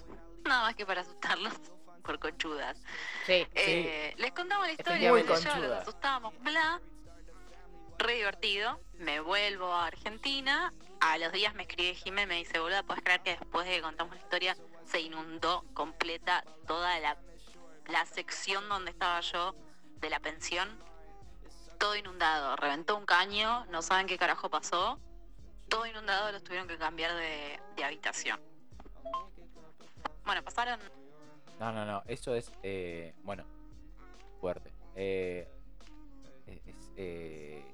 Nada 0.44 0.64
más 0.64 0.76
que 0.76 0.86
para 0.86 1.02
asustarlos 1.02 1.54
por 2.04 2.20
conchudas. 2.20 2.78
sí. 3.26 3.48
Eh, 3.56 4.14
les 4.18 4.32
contamos 4.34 4.68
la 4.68 4.74
historia, 4.74 5.10
yo, 5.10 5.16
los 5.18 5.72
asustamos, 5.80 6.34
bla. 6.42 6.82
Re 7.98 8.16
divertido. 8.16 8.80
Me 8.98 9.20
vuelvo 9.20 9.72
a 9.74 9.88
Argentina. 9.88 10.72
A 11.02 11.18
los 11.18 11.32
días 11.32 11.54
me 11.56 11.64
escribe 11.64 11.94
Jimé, 11.96 12.26
me 12.26 12.36
dice, 12.36 12.60
boluda, 12.60 12.84
¿puedes 12.84 13.04
creer 13.04 13.22
que 13.22 13.32
después 13.38 13.66
de 13.68 13.76
que 13.76 13.82
contamos 13.82 14.16
la 14.16 14.22
historia 14.22 14.58
se 14.86 15.02
inundó 15.02 15.64
completa 15.74 16.44
toda 16.68 17.00
la, 17.00 17.18
la 17.88 18.06
sección 18.06 18.68
donde 18.70 18.92
estaba 18.92 19.20
yo 19.22 19.56
de 20.00 20.10
la 20.10 20.20
pensión? 20.20 20.70
Todo 21.78 21.96
inundado, 21.96 22.56
reventó 22.56 22.96
un 22.98 23.06
caño, 23.06 23.66
no 23.66 23.82
saben 23.82 24.08
qué 24.08 24.18
carajo 24.18 24.50
pasó. 24.50 25.00
Todo 25.70 25.86
inundado, 25.86 26.32
los 26.32 26.44
tuvieron 26.44 26.68
que 26.68 26.78
cambiar 26.78 27.14
de, 27.16 27.60
de 27.76 27.84
habitación. 27.84 28.40
Bueno, 30.26 30.42
pasaron 30.44 30.80
No, 31.60 31.72
no, 31.72 31.86
no. 31.86 32.04
Eso 32.08 32.34
es, 32.34 32.52
eh, 32.64 33.14
bueno, 33.24 33.46
fuerte. 34.40 34.72
Eh, 34.96 35.48
es- 36.48 36.92
eh, 36.96 37.66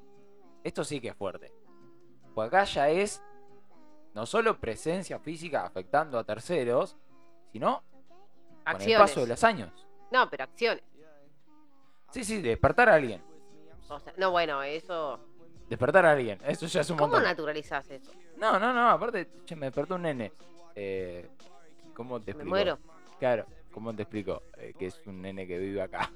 esto 0.64 0.84
sí 0.84 1.00
que 1.00 1.10
es 1.10 1.16
fuerte. 1.16 1.52
Pues 2.34 2.48
acá 2.48 2.64
ya 2.64 2.90
es 2.90 3.22
no 4.14 4.26
solo 4.26 4.60
presencia 4.60 5.20
física 5.20 5.66
afectando 5.66 6.18
a 6.20 6.24
terceros, 6.24 6.98
sino 7.52 7.84
con 7.84 8.76
el 8.76 8.76
Acciones. 8.76 8.98
paso 9.00 9.22
de 9.22 9.28
los 9.28 9.44
años. 9.44 9.88
No, 10.12 10.30
pero 10.30 10.44
acciones. 10.44 10.84
Sí, 12.12 12.24
sí, 12.24 12.42
despertar 12.42 12.90
a 12.90 12.96
alguien. 12.96 13.22
O 13.90 14.00
sea, 14.00 14.14
no, 14.18 14.32
bueno, 14.32 14.62
eso. 14.64 15.20
Despertar 15.70 16.06
a 16.06 16.12
alguien. 16.12 16.40
Eso 16.46 16.66
ya 16.68 16.82
es 16.82 16.90
un 16.90 16.98
¿Cómo 16.98 17.14
montón. 17.14 17.24
naturalizás 17.24 17.90
eso? 17.90 18.12
No, 18.38 18.60
no, 18.60 18.74
no. 18.74 18.90
Aparte, 18.90 19.30
che, 19.46 19.56
me 19.56 19.68
despertó 19.68 19.96
un 19.96 20.02
nene. 20.04 20.34
Eh, 20.76 21.30
¿Cómo 21.94 22.20
te 22.20 22.28
Me 22.28 22.32
explico? 22.32 22.50
muero. 22.50 22.80
Claro, 23.20 23.46
¿cómo 23.72 23.94
te 23.96 24.04
explico? 24.04 24.44
Eh, 24.58 24.74
que 24.78 24.88
es 24.88 25.02
un 25.08 25.22
nene 25.22 25.48
que 25.48 25.58
vive 25.58 25.82
acá. 25.82 26.12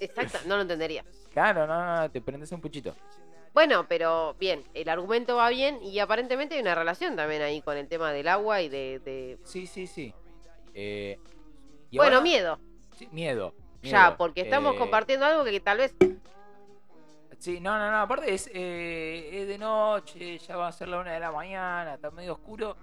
Exacto, 0.00 0.38
no 0.46 0.56
lo 0.56 0.62
entendería. 0.62 1.04
Claro, 1.32 1.66
no, 1.66 1.96
no, 2.02 2.10
te 2.10 2.20
prendes 2.20 2.50
un 2.52 2.60
puchito. 2.60 2.94
Bueno, 3.52 3.86
pero 3.88 4.34
bien, 4.38 4.64
el 4.74 4.88
argumento 4.88 5.36
va 5.36 5.48
bien 5.48 5.82
y 5.82 5.98
aparentemente 5.98 6.54
hay 6.54 6.60
una 6.60 6.74
relación 6.74 7.16
también 7.16 7.42
ahí 7.42 7.60
con 7.62 7.76
el 7.76 7.88
tema 7.88 8.12
del 8.12 8.28
agua 8.28 8.62
y 8.62 8.68
de. 8.68 9.00
de- 9.00 9.38
Sí, 9.44 9.66
sí, 9.66 9.86
sí. 9.86 10.14
Eh, 10.74 11.18
y 11.90 11.96
Bueno, 11.96 12.16
ahora- 12.18 12.22
miedo. 12.22 12.58
sí, 12.96 13.08
miedo. 13.10 13.54
Ya, 13.82 14.16
porque 14.16 14.42
estamos 14.42 14.74
Eh, 14.74 14.78
compartiendo 14.78 15.24
algo 15.26 15.42
que 15.42 15.58
tal 15.60 15.78
vez. 15.78 15.94
Sí, 17.38 17.58
no, 17.58 17.78
no, 17.78 17.90
no. 17.90 17.96
Aparte 18.02 18.32
es, 18.34 18.50
eh, 18.52 19.30
es 19.32 19.48
de 19.48 19.56
noche, 19.58 20.38
ya 20.38 20.56
va 20.56 20.68
a 20.68 20.72
ser 20.72 20.88
la 20.88 20.98
una 21.00 21.12
de 21.14 21.20
la 21.20 21.32
mañana, 21.32 21.94
está 21.94 22.10
medio 22.10 22.34
oscuro. 22.34 22.76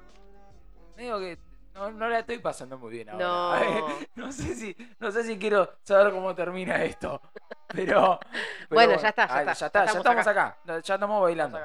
Medio 0.98 1.20
que 1.20 1.38
no, 1.78 1.92
no 1.92 2.10
la 2.10 2.20
estoy 2.20 2.40
pasando 2.40 2.78
muy 2.78 2.92
bien 2.92 3.10
ahora. 3.10 3.26
No. 3.26 3.88
no 4.16 4.32
sé 4.32 4.56
si, 4.56 4.76
no 5.00 5.12
sé 5.12 5.24
si 5.24 5.38
quiero 5.38 5.78
saber 5.84 6.12
cómo 6.12 6.34
termina 6.34 6.84
esto. 6.84 7.22
Pero. 7.68 8.20
pero 8.20 8.70
Bueno, 8.70 8.98
ya 8.98 9.10
está, 9.10 9.28
ya 9.28 9.34
ah, 9.36 9.40
está, 9.42 9.54
Ya 9.54 9.66
está, 9.68 9.86
ya 9.86 9.92
ya 9.92 9.98
estamos 9.98 10.28
acá. 10.28 10.58
Ya 10.66 10.94
estamos 10.96 11.22
bailando. 11.22 11.60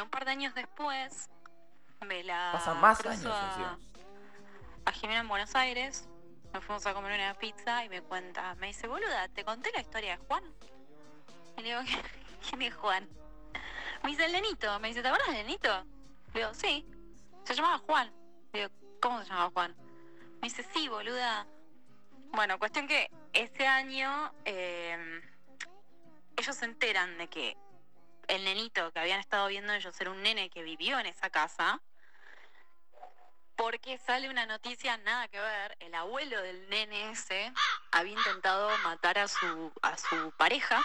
Un 0.00 0.10
par 0.10 0.24
de 0.24 0.30
años 0.30 0.54
después, 0.54 1.28
me 2.06 2.22
la 2.22 2.50
Pasan 2.52 2.80
más 2.80 3.04
años 3.04 3.26
a 4.86 4.92
Jimena 4.92 5.20
en 5.20 5.28
Buenos 5.28 5.54
Aires. 5.56 6.08
Nos 6.52 6.64
fuimos 6.64 6.86
a 6.86 6.94
comer 6.94 7.12
una 7.12 7.34
pizza 7.34 7.84
y 7.84 7.88
me 7.88 8.00
cuenta, 8.00 8.54
me 8.54 8.68
dice, 8.68 8.86
boluda, 8.86 9.28
¿te 9.28 9.44
conté 9.44 9.70
la 9.72 9.80
historia 9.80 10.16
de 10.16 10.24
Juan? 10.26 10.44
Y 11.58 11.62
le 11.62 11.68
digo, 11.68 11.80
¿quién 12.48 12.62
es 12.62 12.74
Juan? 12.76 13.08
Me 14.04 14.10
dice, 14.10 14.24
el 14.24 14.32
nenito. 14.32 14.78
Me 14.78 14.88
dice, 14.88 15.02
¿te 15.02 15.08
acuerdas 15.08 15.34
del 15.34 15.46
nenito? 15.46 15.84
Le 16.32 16.40
digo, 16.40 16.54
sí. 16.54 16.86
Se 17.44 17.54
llamaba 17.54 17.78
Juan. 17.78 18.12
Le 18.52 18.60
digo, 18.60 18.70
¿cómo 19.06 19.22
se 19.22 19.28
llamaba 19.28 19.50
Juan? 19.54 19.76
Me 20.42 20.48
dice, 20.48 20.66
sí, 20.74 20.88
boluda. 20.88 21.46
Bueno, 22.32 22.58
cuestión 22.58 22.88
que 22.88 23.08
ese 23.32 23.64
año 23.64 24.34
eh, 24.44 25.22
ellos 26.36 26.56
se 26.56 26.64
enteran 26.64 27.16
de 27.16 27.28
que 27.28 27.56
el 28.26 28.42
nenito 28.42 28.90
que 28.90 28.98
habían 28.98 29.20
estado 29.20 29.46
viendo 29.46 29.72
ellos 29.72 29.94
era 30.00 30.10
un 30.10 30.22
nene 30.24 30.50
que 30.50 30.64
vivió 30.64 30.98
en 30.98 31.06
esa 31.06 31.30
casa. 31.30 31.80
Porque 33.54 33.96
sale 33.98 34.28
una 34.28 34.44
noticia 34.44 34.96
nada 34.96 35.28
que 35.28 35.38
ver, 35.38 35.76
el 35.78 35.94
abuelo 35.94 36.42
del 36.42 36.68
nene 36.68 37.12
ese 37.12 37.52
había 37.92 38.12
intentado 38.12 38.68
matar 38.82 39.18
a 39.18 39.28
su, 39.28 39.72
a 39.82 39.96
su 39.96 40.32
pareja 40.32 40.82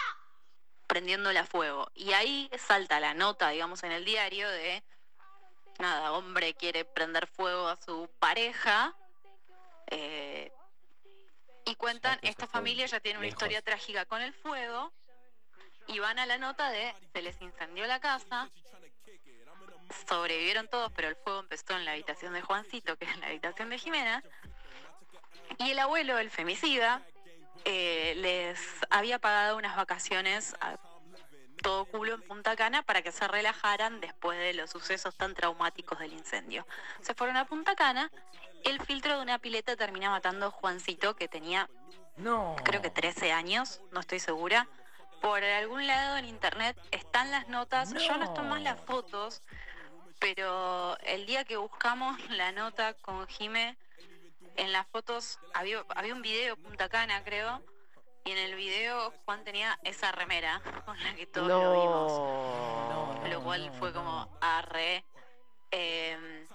prendiéndole 0.86 1.40
a 1.40 1.44
fuego. 1.44 1.90
Y 1.96 2.12
ahí 2.12 2.48
salta 2.56 3.00
la 3.00 3.14
nota, 3.14 3.48
digamos, 3.48 3.82
en 3.82 3.90
el 3.90 4.04
diario 4.04 4.48
de, 4.48 4.84
nada, 5.78 6.12
hombre 6.12 6.54
quiere 6.54 6.84
prender 6.84 7.26
fuego 7.26 7.68
a 7.68 7.76
su 7.76 8.08
pareja. 8.18 8.94
eh, 9.90 10.52
y 11.64 11.74
cuentan, 11.76 12.18
esta 12.22 12.46
familia 12.46 12.86
ya 12.86 12.98
tiene 13.00 13.18
una 13.18 13.26
lejos. 13.26 13.36
historia 13.36 13.62
trágica 13.62 14.04
con 14.06 14.20
el 14.20 14.32
fuego. 14.32 14.92
Y 15.86 15.98
van 15.98 16.18
a 16.18 16.26
la 16.26 16.38
nota 16.38 16.70
de, 16.70 16.94
se 17.12 17.22
les 17.22 17.40
incendió 17.40 17.86
la 17.86 18.00
casa. 18.00 18.50
Sobrevivieron 20.08 20.68
todos, 20.68 20.90
pero 20.92 21.08
el 21.08 21.16
fuego 21.16 21.40
empezó 21.40 21.76
en 21.76 21.84
la 21.84 21.92
habitación 21.92 22.32
de 22.32 22.40
Juancito, 22.42 22.96
que 22.96 23.04
es 23.04 23.16
la 23.18 23.26
habitación 23.26 23.68
de 23.68 23.78
Jimena. 23.78 24.22
Y 25.58 25.72
el 25.72 25.78
abuelo, 25.78 26.18
el 26.18 26.30
femicida, 26.30 27.02
eh, 27.64 28.14
les 28.16 28.58
había 28.90 29.18
pagado 29.18 29.56
unas 29.56 29.76
vacaciones 29.76 30.54
a 30.60 30.76
todo 31.62 31.84
culo 31.86 32.14
en 32.14 32.22
Punta 32.22 32.56
Cana 32.56 32.82
para 32.82 33.02
que 33.02 33.12
se 33.12 33.26
relajaran 33.26 34.00
después 34.00 34.38
de 34.38 34.52
los 34.52 34.70
sucesos 34.70 35.14
tan 35.14 35.34
traumáticos 35.34 35.98
del 35.98 36.12
incendio. 36.12 36.66
Se 37.00 37.14
fueron 37.14 37.36
a 37.36 37.46
Punta 37.46 37.74
Cana, 37.74 38.10
el 38.64 38.80
filtro 38.82 39.16
de 39.16 39.22
una 39.22 39.38
pileta 39.38 39.76
termina 39.76 40.10
matando 40.10 40.46
a 40.46 40.50
Juancito, 40.50 41.16
que 41.16 41.28
tenía 41.28 41.68
No. 42.16 42.56
creo 42.64 42.82
que 42.82 42.90
13 42.90 43.32
años, 43.32 43.80
no 43.90 44.00
estoy 44.00 44.20
segura. 44.20 44.68
Por 45.20 45.42
algún 45.42 45.86
lado 45.86 46.16
en 46.16 46.24
internet 46.24 46.76
están 46.90 47.30
las 47.30 47.48
notas, 47.48 47.94
yo 47.94 48.16
no 48.18 48.24
estoy 48.24 48.44
más 48.44 48.60
las 48.60 48.76
No. 48.78 48.82
fotos, 48.82 49.40
pero 50.18 50.98
el 51.00 51.26
día 51.26 51.44
que 51.44 51.56
buscamos 51.56 52.18
la 52.30 52.52
nota 52.52 52.94
con 52.94 53.26
Jime, 53.28 53.76
en 54.56 54.72
las 54.72 54.86
fotos 54.88 55.38
había, 55.54 55.84
había 55.94 56.12
un 56.12 56.22
video 56.22 56.56
Punta 56.56 56.88
Cana, 56.88 57.22
creo, 57.24 57.62
y 58.24 58.30
en 58.30 58.38
el 58.38 58.54
video 58.54 59.12
Juan 59.24 59.42
tenía 59.44 59.78
esa 59.84 60.12
remera 60.12 60.60
con 60.84 61.02
la 61.02 61.14
que 61.14 61.26
todos 61.26 61.48
lo 61.48 61.72
vimos, 61.72 62.12
No. 62.12 63.28
Lo 63.28 63.42
cual 63.42 63.66
no, 63.66 63.72
fue 63.74 63.92
como 63.92 64.28
arre. 64.40 65.04
Em, 65.70 66.46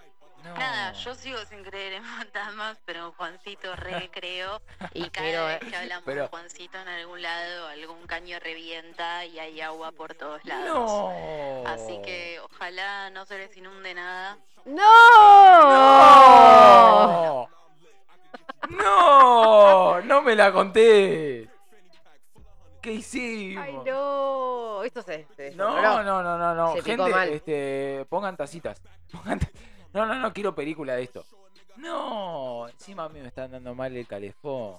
No. 0.43 0.53
Nada, 0.55 0.93
yo 0.93 1.15
sigo 1.15 1.39
sin 1.45 1.63
creer 1.63 1.93
en 1.93 2.03
fantasmas, 2.05 2.77
pero 2.85 3.11
Juancito 3.17 3.75
re 3.75 4.09
creo. 4.13 4.61
Y 4.93 5.09
cada 5.09 5.27
pero, 5.27 5.45
vez 5.47 5.61
eh, 5.63 5.65
que 5.69 5.75
hablamos 5.75 6.03
pero- 6.05 6.21
de 6.23 6.27
Juancito 6.29 6.77
en 6.79 6.87
algún 6.87 7.21
lado, 7.21 7.67
algún 7.67 8.05
caño 8.07 8.39
revienta 8.39 9.25
y 9.25 9.39
hay 9.39 9.59
agua 9.61 9.91
por 9.91 10.13
todos 10.13 10.45
lados. 10.45 10.67
No. 10.67 11.63
Así 11.67 11.99
que 12.03 12.39
ojalá 12.39 13.09
no 13.09 13.25
se 13.25 13.39
les 13.39 13.57
inunde 13.57 13.93
nada. 13.95 14.37
¡No! 14.65 14.83
¡No! 15.63 17.49
¡No! 18.69 20.01
¡No 20.01 20.21
me 20.21 20.35
la 20.35 20.51
conté! 20.51 21.49
¿Qué 22.87 22.93
hicimos? 22.93 23.63
¡Ay, 23.65 23.73
no! 23.85 24.83
Esto 24.83 25.01
se, 25.01 25.27
se 25.35 25.53
No, 25.55 25.81
no, 25.81 26.03
no, 26.03 26.23
no, 26.23 26.55
no. 26.55 26.73
Se 26.75 26.83
picó 26.83 27.03
Gente, 27.03 27.11
mal. 27.11 27.29
este, 27.29 28.05
pongan 28.09 28.37
tacitas. 28.37 28.81
Pongan 29.11 29.39
ta- 29.39 29.49
No, 29.93 30.05
no, 30.05 30.15
no 30.15 30.31
quiero 30.33 30.55
película 30.55 30.95
de 30.95 31.03
esto. 31.03 31.25
No, 31.75 32.67
encima 32.69 33.03
a 33.03 33.09
mí 33.09 33.19
me 33.19 33.27
están 33.27 33.51
dando 33.51 33.75
mal 33.75 33.95
el 33.95 34.07
calefón. 34.07 34.77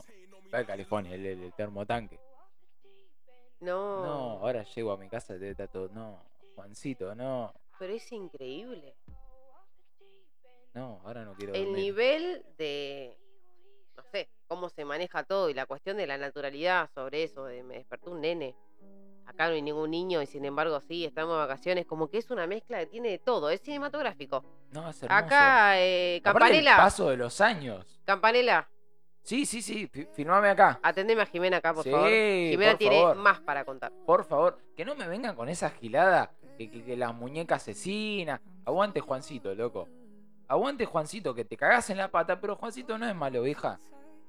El 0.52 0.64
calefón, 0.66 1.05
el, 1.06 1.26
el- 1.26 1.43
el 1.44 1.52
termotanque. 1.52 2.18
No. 3.60 4.05
No, 4.05 4.12
ahora 4.40 4.62
llego 4.62 4.93
a 4.93 4.97
mi 4.97 5.09
casa 5.10 5.36
y 5.36 5.44
estar 5.44 5.68
todo. 5.68 5.89
No, 5.90 6.22
Juancito, 6.55 7.14
no. 7.14 7.52
Pero 7.78 7.93
es 7.93 8.10
increíble. 8.12 8.94
No, 10.74 11.01
ahora 11.05 11.24
no 11.24 11.35
quiero 11.35 11.52
El 11.55 11.66
dormir. 11.66 11.82
nivel 11.85 12.47
de. 12.56 13.18
No 13.97 14.02
sé, 14.12 14.28
cómo 14.48 14.68
se 14.70 14.84
maneja 14.84 15.22
todo 15.22 15.50
y 15.50 15.54
la 15.54 15.66
cuestión 15.66 15.96
de 15.98 16.06
la 16.06 16.18
naturalidad 16.18 16.90
sobre 16.94 17.22
eso. 17.22 17.44
De 17.44 17.62
me 17.62 17.74
despertó 17.76 18.10
un 18.10 18.22
nene. 18.22 18.56
Acá 19.26 19.46
no 19.46 19.52
hay 19.54 19.62
ningún 19.62 19.90
niño 19.90 20.22
y 20.22 20.26
sin 20.26 20.44
embargo 20.46 20.80
sí, 20.80 21.04
estamos 21.04 21.34
de 21.34 21.38
vacaciones. 21.40 21.84
Como 21.86 22.08
que 22.08 22.16
es 22.18 22.30
una 22.30 22.46
mezcla 22.46 22.78
que 22.78 22.86
tiene 22.86 23.10
de 23.10 23.18
todo. 23.18 23.50
Es 23.50 23.60
cinematográfico. 23.60 24.42
No, 24.72 24.88
es 24.88 25.02
hermoso. 25.02 25.24
Acá, 25.24 25.78
eh, 25.78 26.20
Aparte 26.24 26.46
el 26.46 26.64
Campanela. 26.64 26.76
paso 26.78 27.10
de 27.10 27.16
los 27.18 27.40
años. 27.40 28.00
Campanela, 28.04 28.68
Sí, 29.22 29.44
sí, 29.44 29.60
sí, 29.60 29.86
fi- 29.88 30.06
firmame 30.14 30.48
acá. 30.48 30.80
atendeme 30.82 31.20
a 31.20 31.26
Jimena 31.26 31.58
acá, 31.58 31.74
por 31.74 31.84
Sí, 31.84 31.90
favor. 31.90 32.08
Jimena 32.08 32.72
por 32.72 32.78
tiene 32.78 32.96
favor. 33.02 33.16
más 33.16 33.40
para 33.40 33.62
contar. 33.66 33.92
Por 34.06 34.24
favor, 34.24 34.58
que 34.74 34.86
no 34.86 34.94
me 34.94 35.06
vengan 35.06 35.36
con 35.36 35.50
esa 35.50 35.68
gilada 35.68 36.30
que, 36.56 36.70
que, 36.70 36.82
que 36.82 36.96
las 36.96 37.12
muñecas 37.14 37.60
asesinas. 37.60 38.40
Aguante 38.64 39.00
Juancito, 39.00 39.54
loco. 39.54 39.86
Aguante 40.46 40.86
Juancito, 40.86 41.34
que 41.34 41.44
te 41.44 41.58
cagás 41.58 41.90
en 41.90 41.98
la 41.98 42.08
pata, 42.10 42.40
pero 42.40 42.56
Juancito 42.56 42.96
no 42.96 43.06
es 43.06 43.14
malo, 43.14 43.42
vieja. 43.42 43.78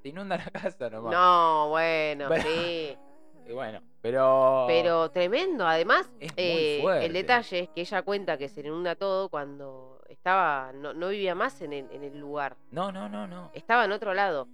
Te 0.02 0.08
inunda 0.08 0.36
la 0.36 0.44
casa 0.50 0.90
nomás. 0.90 1.12
No, 1.12 1.68
bueno, 1.70 2.28
Bueno. 2.28 2.42
sí. 2.44 2.96
Y 3.46 3.52
bueno, 3.52 3.80
pero. 4.00 4.66
Pero 4.68 5.10
tremendo, 5.10 5.66
además, 5.66 6.08
eh, 6.36 6.84
el 7.00 7.12
detalle 7.12 7.60
es 7.60 7.68
que 7.70 7.80
ella 7.80 8.02
cuenta 8.02 8.36
que 8.38 8.48
se 8.48 8.60
inunda 8.60 8.94
todo 8.94 9.28
cuando 9.28 10.00
estaba, 10.08 10.72
no, 10.72 10.92
no 10.92 11.08
vivía 11.08 11.34
más 11.34 11.60
en 11.62 11.72
el, 11.72 11.90
en 11.90 12.04
el 12.04 12.18
lugar, 12.20 12.56
No, 12.70 12.92
no, 12.92 13.08
no, 13.08 13.26
no. 13.26 13.50
estaba 13.52 13.86
en 13.86 13.92
otro 13.92 14.14
lado. 14.14 14.46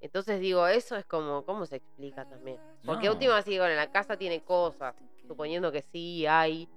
Entonces 0.00 0.40
digo, 0.40 0.66
eso 0.66 0.96
es 0.96 1.04
como, 1.06 1.44
¿cómo 1.44 1.66
se 1.66 1.76
explica 1.76 2.24
también? 2.24 2.58
Porque 2.84 3.06
No. 3.06 3.12
última 3.12 3.40
sí, 3.42 3.58
bueno, 3.58 3.74
la 3.76 3.86
casa 3.90 4.16
tiene 4.16 4.40
cosas, 4.42 4.96
suponiendo 5.28 5.70
que 5.70 5.82
sí 5.82 6.26
hay, 6.26 6.68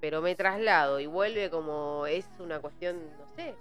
pero 0.00 0.20
me 0.22 0.36
traslado 0.36 1.00
y 1.00 1.06
vuelve 1.06 1.50
como, 1.50 2.06
es 2.06 2.28
una 2.38 2.60
cuestión, 2.60 2.96
no 3.18 3.26
sé, 3.34 3.54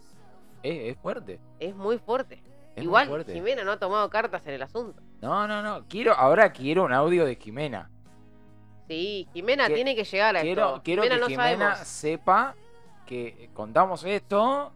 Es, 0.62 0.92
es 0.96 0.98
fuerte. 1.02 1.40
es 1.60 1.76
muy 1.76 1.98
fuerte. 1.98 2.44
Es 2.80 2.86
Igual. 2.86 3.26
Jimena 3.26 3.64
no 3.64 3.72
ha 3.72 3.80
tomado 3.80 4.10
cartas 4.10 4.46
en 4.48 4.54
el 4.56 4.62
asunto. 4.62 5.02
No, 5.22 5.48
no, 5.48 5.62
no. 5.62 5.86
Quiero, 5.88 6.14
ahora 6.14 6.52
quiero 6.52 6.84
un 6.86 6.94
audio 6.94 7.26
de 7.26 7.36
Jimena. 7.36 7.90
Sí, 8.88 9.28
Jimena 9.34 9.68
Que- 9.68 9.76
tiene 9.76 9.96
que 9.96 10.04
llegar 10.04 10.36
a 10.38 10.42
Quiero, 10.42 10.66
esto. 10.70 10.82
quiero 10.84 11.04
Jimena 11.04 11.16
que 11.16 11.22
no 11.22 11.28
Jimena 11.28 11.66
sabemos. 11.76 11.88
sepa 11.88 12.56
que 13.06 13.28
eh, 13.28 13.50
contamos 13.54 14.04
esto. 14.04 14.72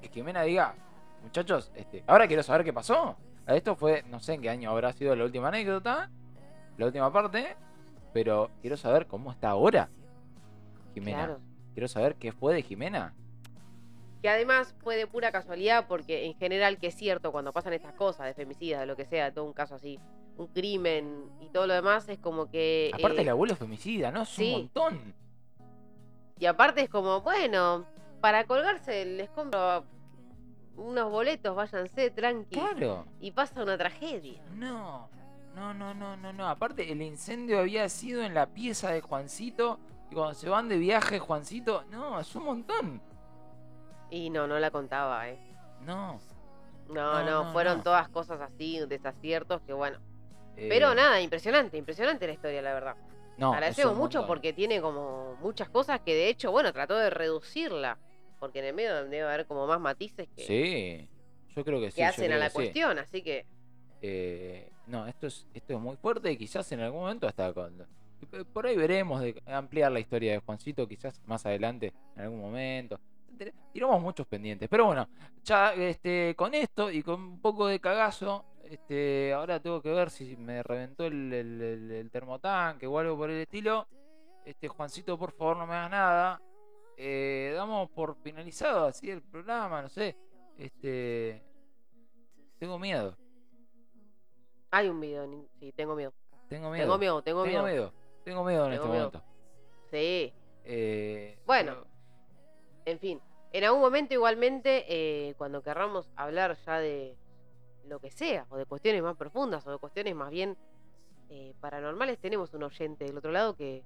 Que 0.00 0.08
Jimena 0.08 0.42
diga, 0.42 0.74
muchachos, 1.22 1.70
este, 1.74 2.02
ahora 2.06 2.26
quiero 2.26 2.42
saber 2.42 2.64
qué 2.64 2.72
pasó. 2.72 3.16
Esto 3.46 3.74
fue, 3.76 4.02
no 4.08 4.20
sé 4.20 4.34
en 4.34 4.42
qué 4.42 4.48
año 4.50 4.70
habrá 4.70 4.92
sido 4.92 5.14
la 5.16 5.24
última 5.24 5.48
anécdota, 5.48 6.08
la 6.78 6.86
última 6.86 7.12
parte, 7.12 7.56
pero 8.14 8.50
quiero 8.60 8.76
saber 8.76 9.06
cómo 9.06 9.30
está 9.30 9.50
ahora 9.50 9.88
Jimena. 10.94 11.18
Claro. 11.18 11.40
Quiero 11.74 11.88
saber 11.88 12.14
qué 12.16 12.32
fue 12.32 12.54
de 12.54 12.62
Jimena. 12.62 13.14
Que 14.22 14.28
además 14.28 14.74
fue 14.82 14.96
de 14.96 15.06
pura 15.06 15.32
casualidad, 15.32 15.86
porque 15.88 16.26
en 16.26 16.34
general 16.34 16.78
que 16.78 16.88
es 16.88 16.94
cierto, 16.94 17.32
cuando 17.32 17.52
pasan 17.52 17.72
estas 17.72 17.94
cosas, 17.94 18.26
de 18.26 18.34
femicidas, 18.34 18.80
de 18.80 18.86
lo 18.86 18.96
que 18.96 19.06
sea, 19.06 19.32
todo 19.32 19.44
un 19.44 19.52
caso 19.52 19.76
así, 19.76 19.98
un 20.36 20.48
crimen 20.48 21.30
y 21.40 21.48
todo 21.48 21.66
lo 21.66 21.74
demás, 21.74 22.08
es 22.08 22.18
como 22.18 22.50
que... 22.50 22.90
Aparte 22.92 23.18
eh, 23.18 23.22
el 23.22 23.28
abuelo 23.30 23.56
femicida, 23.56 24.10
¿no? 24.10 24.22
Es 24.22 24.28
sí. 24.28 24.52
un 24.52 24.60
montón. 24.60 25.14
Y 26.38 26.46
aparte 26.46 26.82
es 26.82 26.90
como, 26.90 27.20
bueno, 27.22 27.86
para 28.20 28.44
colgarse 28.44 29.04
les 29.04 29.30
compro 29.30 29.84
unos 30.76 31.10
boletos, 31.10 31.54
váyanse, 31.54 32.10
tranqui. 32.10 32.58
Claro. 32.58 33.06
Y 33.20 33.32
pasa 33.32 33.62
una 33.62 33.76
tragedia. 33.76 34.42
No, 34.54 35.08
no, 35.54 35.74
no, 35.74 35.94
no, 35.94 36.16
no, 36.16 36.32
no. 36.32 36.48
Aparte, 36.48 36.90
el 36.90 37.02
incendio 37.02 37.60
había 37.60 37.88
sido 37.88 38.22
en 38.22 38.34
la 38.34 38.46
pieza 38.46 38.90
de 38.90 39.00
Juancito. 39.00 39.78
Y 40.10 40.14
cuando 40.14 40.34
se 40.34 40.48
van 40.48 40.68
de 40.68 40.78
viaje, 40.78 41.18
Juancito. 41.18 41.84
No, 41.90 42.20
es 42.20 42.34
un 42.34 42.44
montón. 42.44 43.02
Y 44.10 44.30
no, 44.30 44.46
no 44.46 44.58
la 44.58 44.70
contaba, 44.70 45.28
¿eh? 45.28 45.38
No. 45.82 46.20
No, 46.88 46.94
No, 46.94 47.24
no, 47.24 47.44
no, 47.44 47.52
fueron 47.52 47.78
no. 47.78 47.82
todas 47.84 48.08
cosas 48.08 48.40
así, 48.40 48.80
desaciertos, 48.88 49.62
que 49.62 49.72
bueno. 49.72 49.98
eh, 50.56 50.66
Pero 50.68 50.94
nada, 50.94 51.20
impresionante, 51.20 51.76
impresionante 51.78 52.26
la 52.26 52.32
historia, 52.32 52.60
la 52.62 52.74
verdad. 52.74 52.96
No, 53.38 53.52
Agradecemos 53.54 53.96
mucho 53.96 54.26
porque 54.26 54.52
tiene 54.52 54.80
como 54.82 55.36
muchas 55.40 55.70
cosas 55.70 56.00
que 56.00 56.14
de 56.14 56.28
hecho, 56.28 56.50
bueno, 56.50 56.72
trató 56.72 56.96
de 56.96 57.10
reducirla. 57.10 57.98
Porque 58.38 58.58
en 58.58 58.64
el 58.66 58.74
medio 58.74 58.94
debe 59.04 59.22
haber 59.22 59.46
como 59.46 59.66
más 59.66 59.80
matices 59.80 60.28
que, 60.34 60.42
Sí, 60.44 61.08
yo 61.54 61.64
creo 61.64 61.78
que 61.80 61.86
que 61.86 61.92
sí. 61.92 62.00
yo 62.00 62.06
hacen 62.08 62.32
a 62.32 62.36
la 62.38 62.46
que 62.46 62.50
sí. 62.50 62.54
cuestión, 62.56 62.98
así 62.98 63.22
que 63.22 63.46
Eh, 64.02 64.70
no, 64.86 65.06
esto 65.06 65.26
es, 65.26 65.46
esto 65.54 65.74
es 65.74 65.80
muy 65.80 65.96
fuerte 65.96 66.32
y 66.32 66.36
quizás 66.36 66.70
en 66.72 66.80
algún 66.80 67.00
momento 67.02 67.26
hasta 67.28 67.52
cuando... 67.52 67.86
Por 68.52 68.66
ahí 68.66 68.76
veremos 68.76 69.20
de 69.22 69.42
ampliar 69.46 69.90
la 69.92 70.00
historia 70.00 70.32
de 70.32 70.38
Juancito, 70.40 70.86
quizás 70.86 71.20
más 71.26 71.46
adelante, 71.46 71.92
en 72.16 72.22
algún 72.22 72.40
momento. 72.40 72.98
Tiramos 73.72 74.00
muchos 74.00 74.26
pendientes. 74.26 74.68
Pero 74.68 74.86
bueno, 74.86 75.08
ya 75.42 75.72
este, 75.74 76.34
con 76.36 76.54
esto 76.54 76.90
y 76.90 77.02
con 77.02 77.20
un 77.22 77.40
poco 77.40 77.66
de 77.66 77.80
cagazo, 77.80 78.44
este, 78.64 79.32
ahora 79.32 79.60
tengo 79.60 79.80
que 79.80 79.90
ver 79.90 80.10
si 80.10 80.36
me 80.36 80.62
reventó 80.62 81.04
el, 81.06 81.32
el- 81.32 81.62
el- 81.62 81.90
el 81.92 82.10
termotanque 82.10 82.86
o 82.86 82.98
algo 82.98 83.16
por 83.16 83.30
el 83.30 83.40
estilo. 83.42 83.86
Este, 84.44 84.68
Juancito, 84.68 85.18
por 85.18 85.32
favor, 85.32 85.56
no 85.56 85.66
me 85.66 85.74
hagas 85.74 85.90
nada. 85.90 86.42
Eh, 86.96 87.52
damos 87.54 87.88
por 87.90 88.16
finalizado 88.22 88.86
así 88.86 89.10
el 89.10 89.22
programa, 89.22 89.80
no 89.82 89.88
sé. 89.88 90.16
Este. 90.58 91.42
Tengo 92.58 92.78
miedo. 92.78 93.16
hay 94.72 94.88
un 94.88 95.00
video, 95.00 95.26
sí, 95.58 95.72
tengo 95.72 95.96
miedo. 95.96 96.12
Tengo 96.48 96.70
miedo. 96.70 96.84
Tengo 96.84 96.98
miedo, 96.98 97.22
tengo, 97.22 97.42
Tengo 97.44 97.62
miedo. 97.62 97.72
miedo. 97.74 97.94
Tengo 98.24 98.44
miedo 98.44 98.64
en 98.66 98.70
Tengo 98.72 98.84
este 98.84 98.92
miedo. 98.92 99.10
momento. 99.10 99.24
Sí, 99.90 100.32
Eh, 100.64 101.38
Bueno. 101.46 101.72
pero- 101.72 101.86
en 102.84 102.98
fin. 102.98 103.20
En 103.52 103.64
algún 103.64 103.80
momento 103.80 104.14
igualmente, 104.14 104.84
eh, 104.88 105.34
cuando 105.36 105.62
querramos 105.62 106.10
hablar 106.16 106.56
ya 106.64 106.78
de 106.78 107.16
lo 107.84 107.98
que 107.98 108.10
sea, 108.10 108.46
o 108.50 108.56
de 108.56 108.66
cuestiones 108.66 109.02
más 109.02 109.16
profundas, 109.16 109.66
o 109.66 109.70
de 109.72 109.78
cuestiones 109.78 110.14
más 110.14 110.30
bien 110.30 110.56
eh, 111.28 111.54
paranormales, 111.60 112.18
tenemos 112.18 112.52
un 112.54 112.62
oyente 112.64 113.04
del 113.04 113.18
otro 113.18 113.32
lado 113.32 113.56
que, 113.56 113.84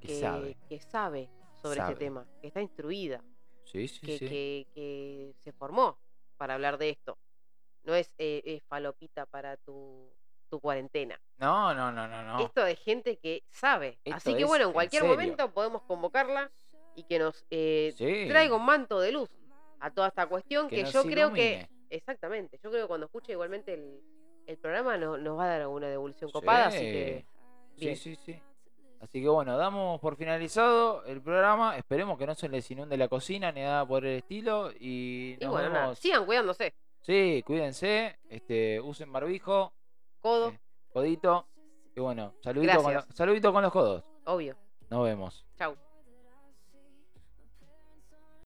que 0.00 0.08
que, 0.08 0.20
sabe. 0.20 0.56
que 0.68 0.80
sabe 0.80 1.30
sobre 1.60 1.76
Sabe. 1.78 1.92
este 1.92 2.04
tema, 2.04 2.26
que 2.40 2.48
está 2.48 2.60
instruida, 2.60 3.22
Sí, 3.64 3.86
sí, 3.88 4.00
que, 4.06 4.18
sí. 4.18 4.28
que- 4.28 4.66
que 4.74 5.34
se 5.38 5.52
formó 5.52 5.98
para 6.36 6.54
hablar 6.54 6.76
de 6.78 6.90
esto. 6.90 7.18
No 7.84 7.94
es, 7.94 8.14
eh, 8.18 8.42
es 8.44 8.62
falopita 8.64 9.26
para 9.26 9.56
tu, 9.56 10.12
tu 10.48 10.60
cuarentena. 10.60 11.20
No, 11.38 11.72
no, 11.74 11.90
no, 11.92 12.06
no, 12.08 12.22
no. 12.22 12.40
Esto 12.44 12.64
de 12.64 12.76
gente 12.76 13.16
que 13.18 13.44
sabe. 13.48 13.98
Esto 14.04 14.16
Así 14.16 14.36
que 14.36 14.44
bueno, 14.44 14.66
en 14.66 14.72
cualquier 14.72 15.04
momento 15.04 15.52
podemos 15.52 15.82
convocarla 15.82 16.50
y 16.94 17.04
que 17.04 17.18
nos 17.18 17.44
eh, 17.50 17.92
Sí. 17.96 18.26
traiga 18.28 18.54
un 18.56 18.64
manto 18.64 19.00
de 19.00 19.12
luz 19.12 19.28
a 19.80 19.90
toda 19.90 20.08
esta 20.08 20.26
cuestión 20.26 20.68
que, 20.68 20.84
yo 20.84 21.02
creo 21.04 21.32
que, 21.32 21.68
exactamente, 21.90 22.58
yo 22.62 22.70
creo 22.70 22.84
que 22.84 22.88
cuando 22.88 23.06
escuche 23.06 23.32
igualmente 23.32 23.74
el, 23.74 24.00
el 24.46 24.58
programa 24.58 24.96
no- 24.96 25.16
nos 25.18 25.38
va 25.38 25.44
a 25.44 25.48
dar 25.48 25.60
alguna 25.62 25.88
devolución 25.88 26.30
copada, 26.30 26.66
así 26.66 26.78
que 26.78 27.24
Sí, 27.76 27.84
bien. 27.84 27.96
sí, 27.96 28.16
sí. 28.16 28.40
Así 29.00 29.20
que 29.20 29.28
bueno, 29.28 29.56
damos 29.56 30.00
por 30.00 30.14
finalizado 30.16 31.04
el 31.06 31.20
programa. 31.20 31.76
Esperemos 31.76 32.16
que 32.16 32.26
no 32.26 32.36
se 32.36 32.48
les 32.48 32.70
inunde 32.70 32.96
la 32.96 33.08
cocina 33.08 33.50
ni 33.50 33.60
nada 33.62 33.84
por 33.84 34.04
el 34.06 34.18
estilo. 34.18 34.70
Y 34.78 35.36
y 35.40 35.44
nos 35.44 35.50
bueno, 35.50 35.72
vemos. 35.72 35.98
sigan 35.98 36.24
cuidándose. 36.24 36.72
Sí, 37.00 37.42
cuídense. 37.44 38.20
Este, 38.28 38.80
usen 38.80 39.10
barbijo, 39.10 39.72
Codo, 40.20 40.50
Eh. 40.50 40.60
codito. 40.92 41.48
Y 41.96 42.00
bueno, 42.00 42.32
saludito 42.42 42.74
con, 42.76 42.92
Gracias. 42.92 43.10
lo- 43.10 43.16
saludito 43.16 43.52
con 43.52 43.62
los 43.64 43.72
codos. 43.72 44.04
obvio. 44.26 44.56
Nos 44.88 45.04
vemos. 45.04 45.44
Chau. 45.58 45.74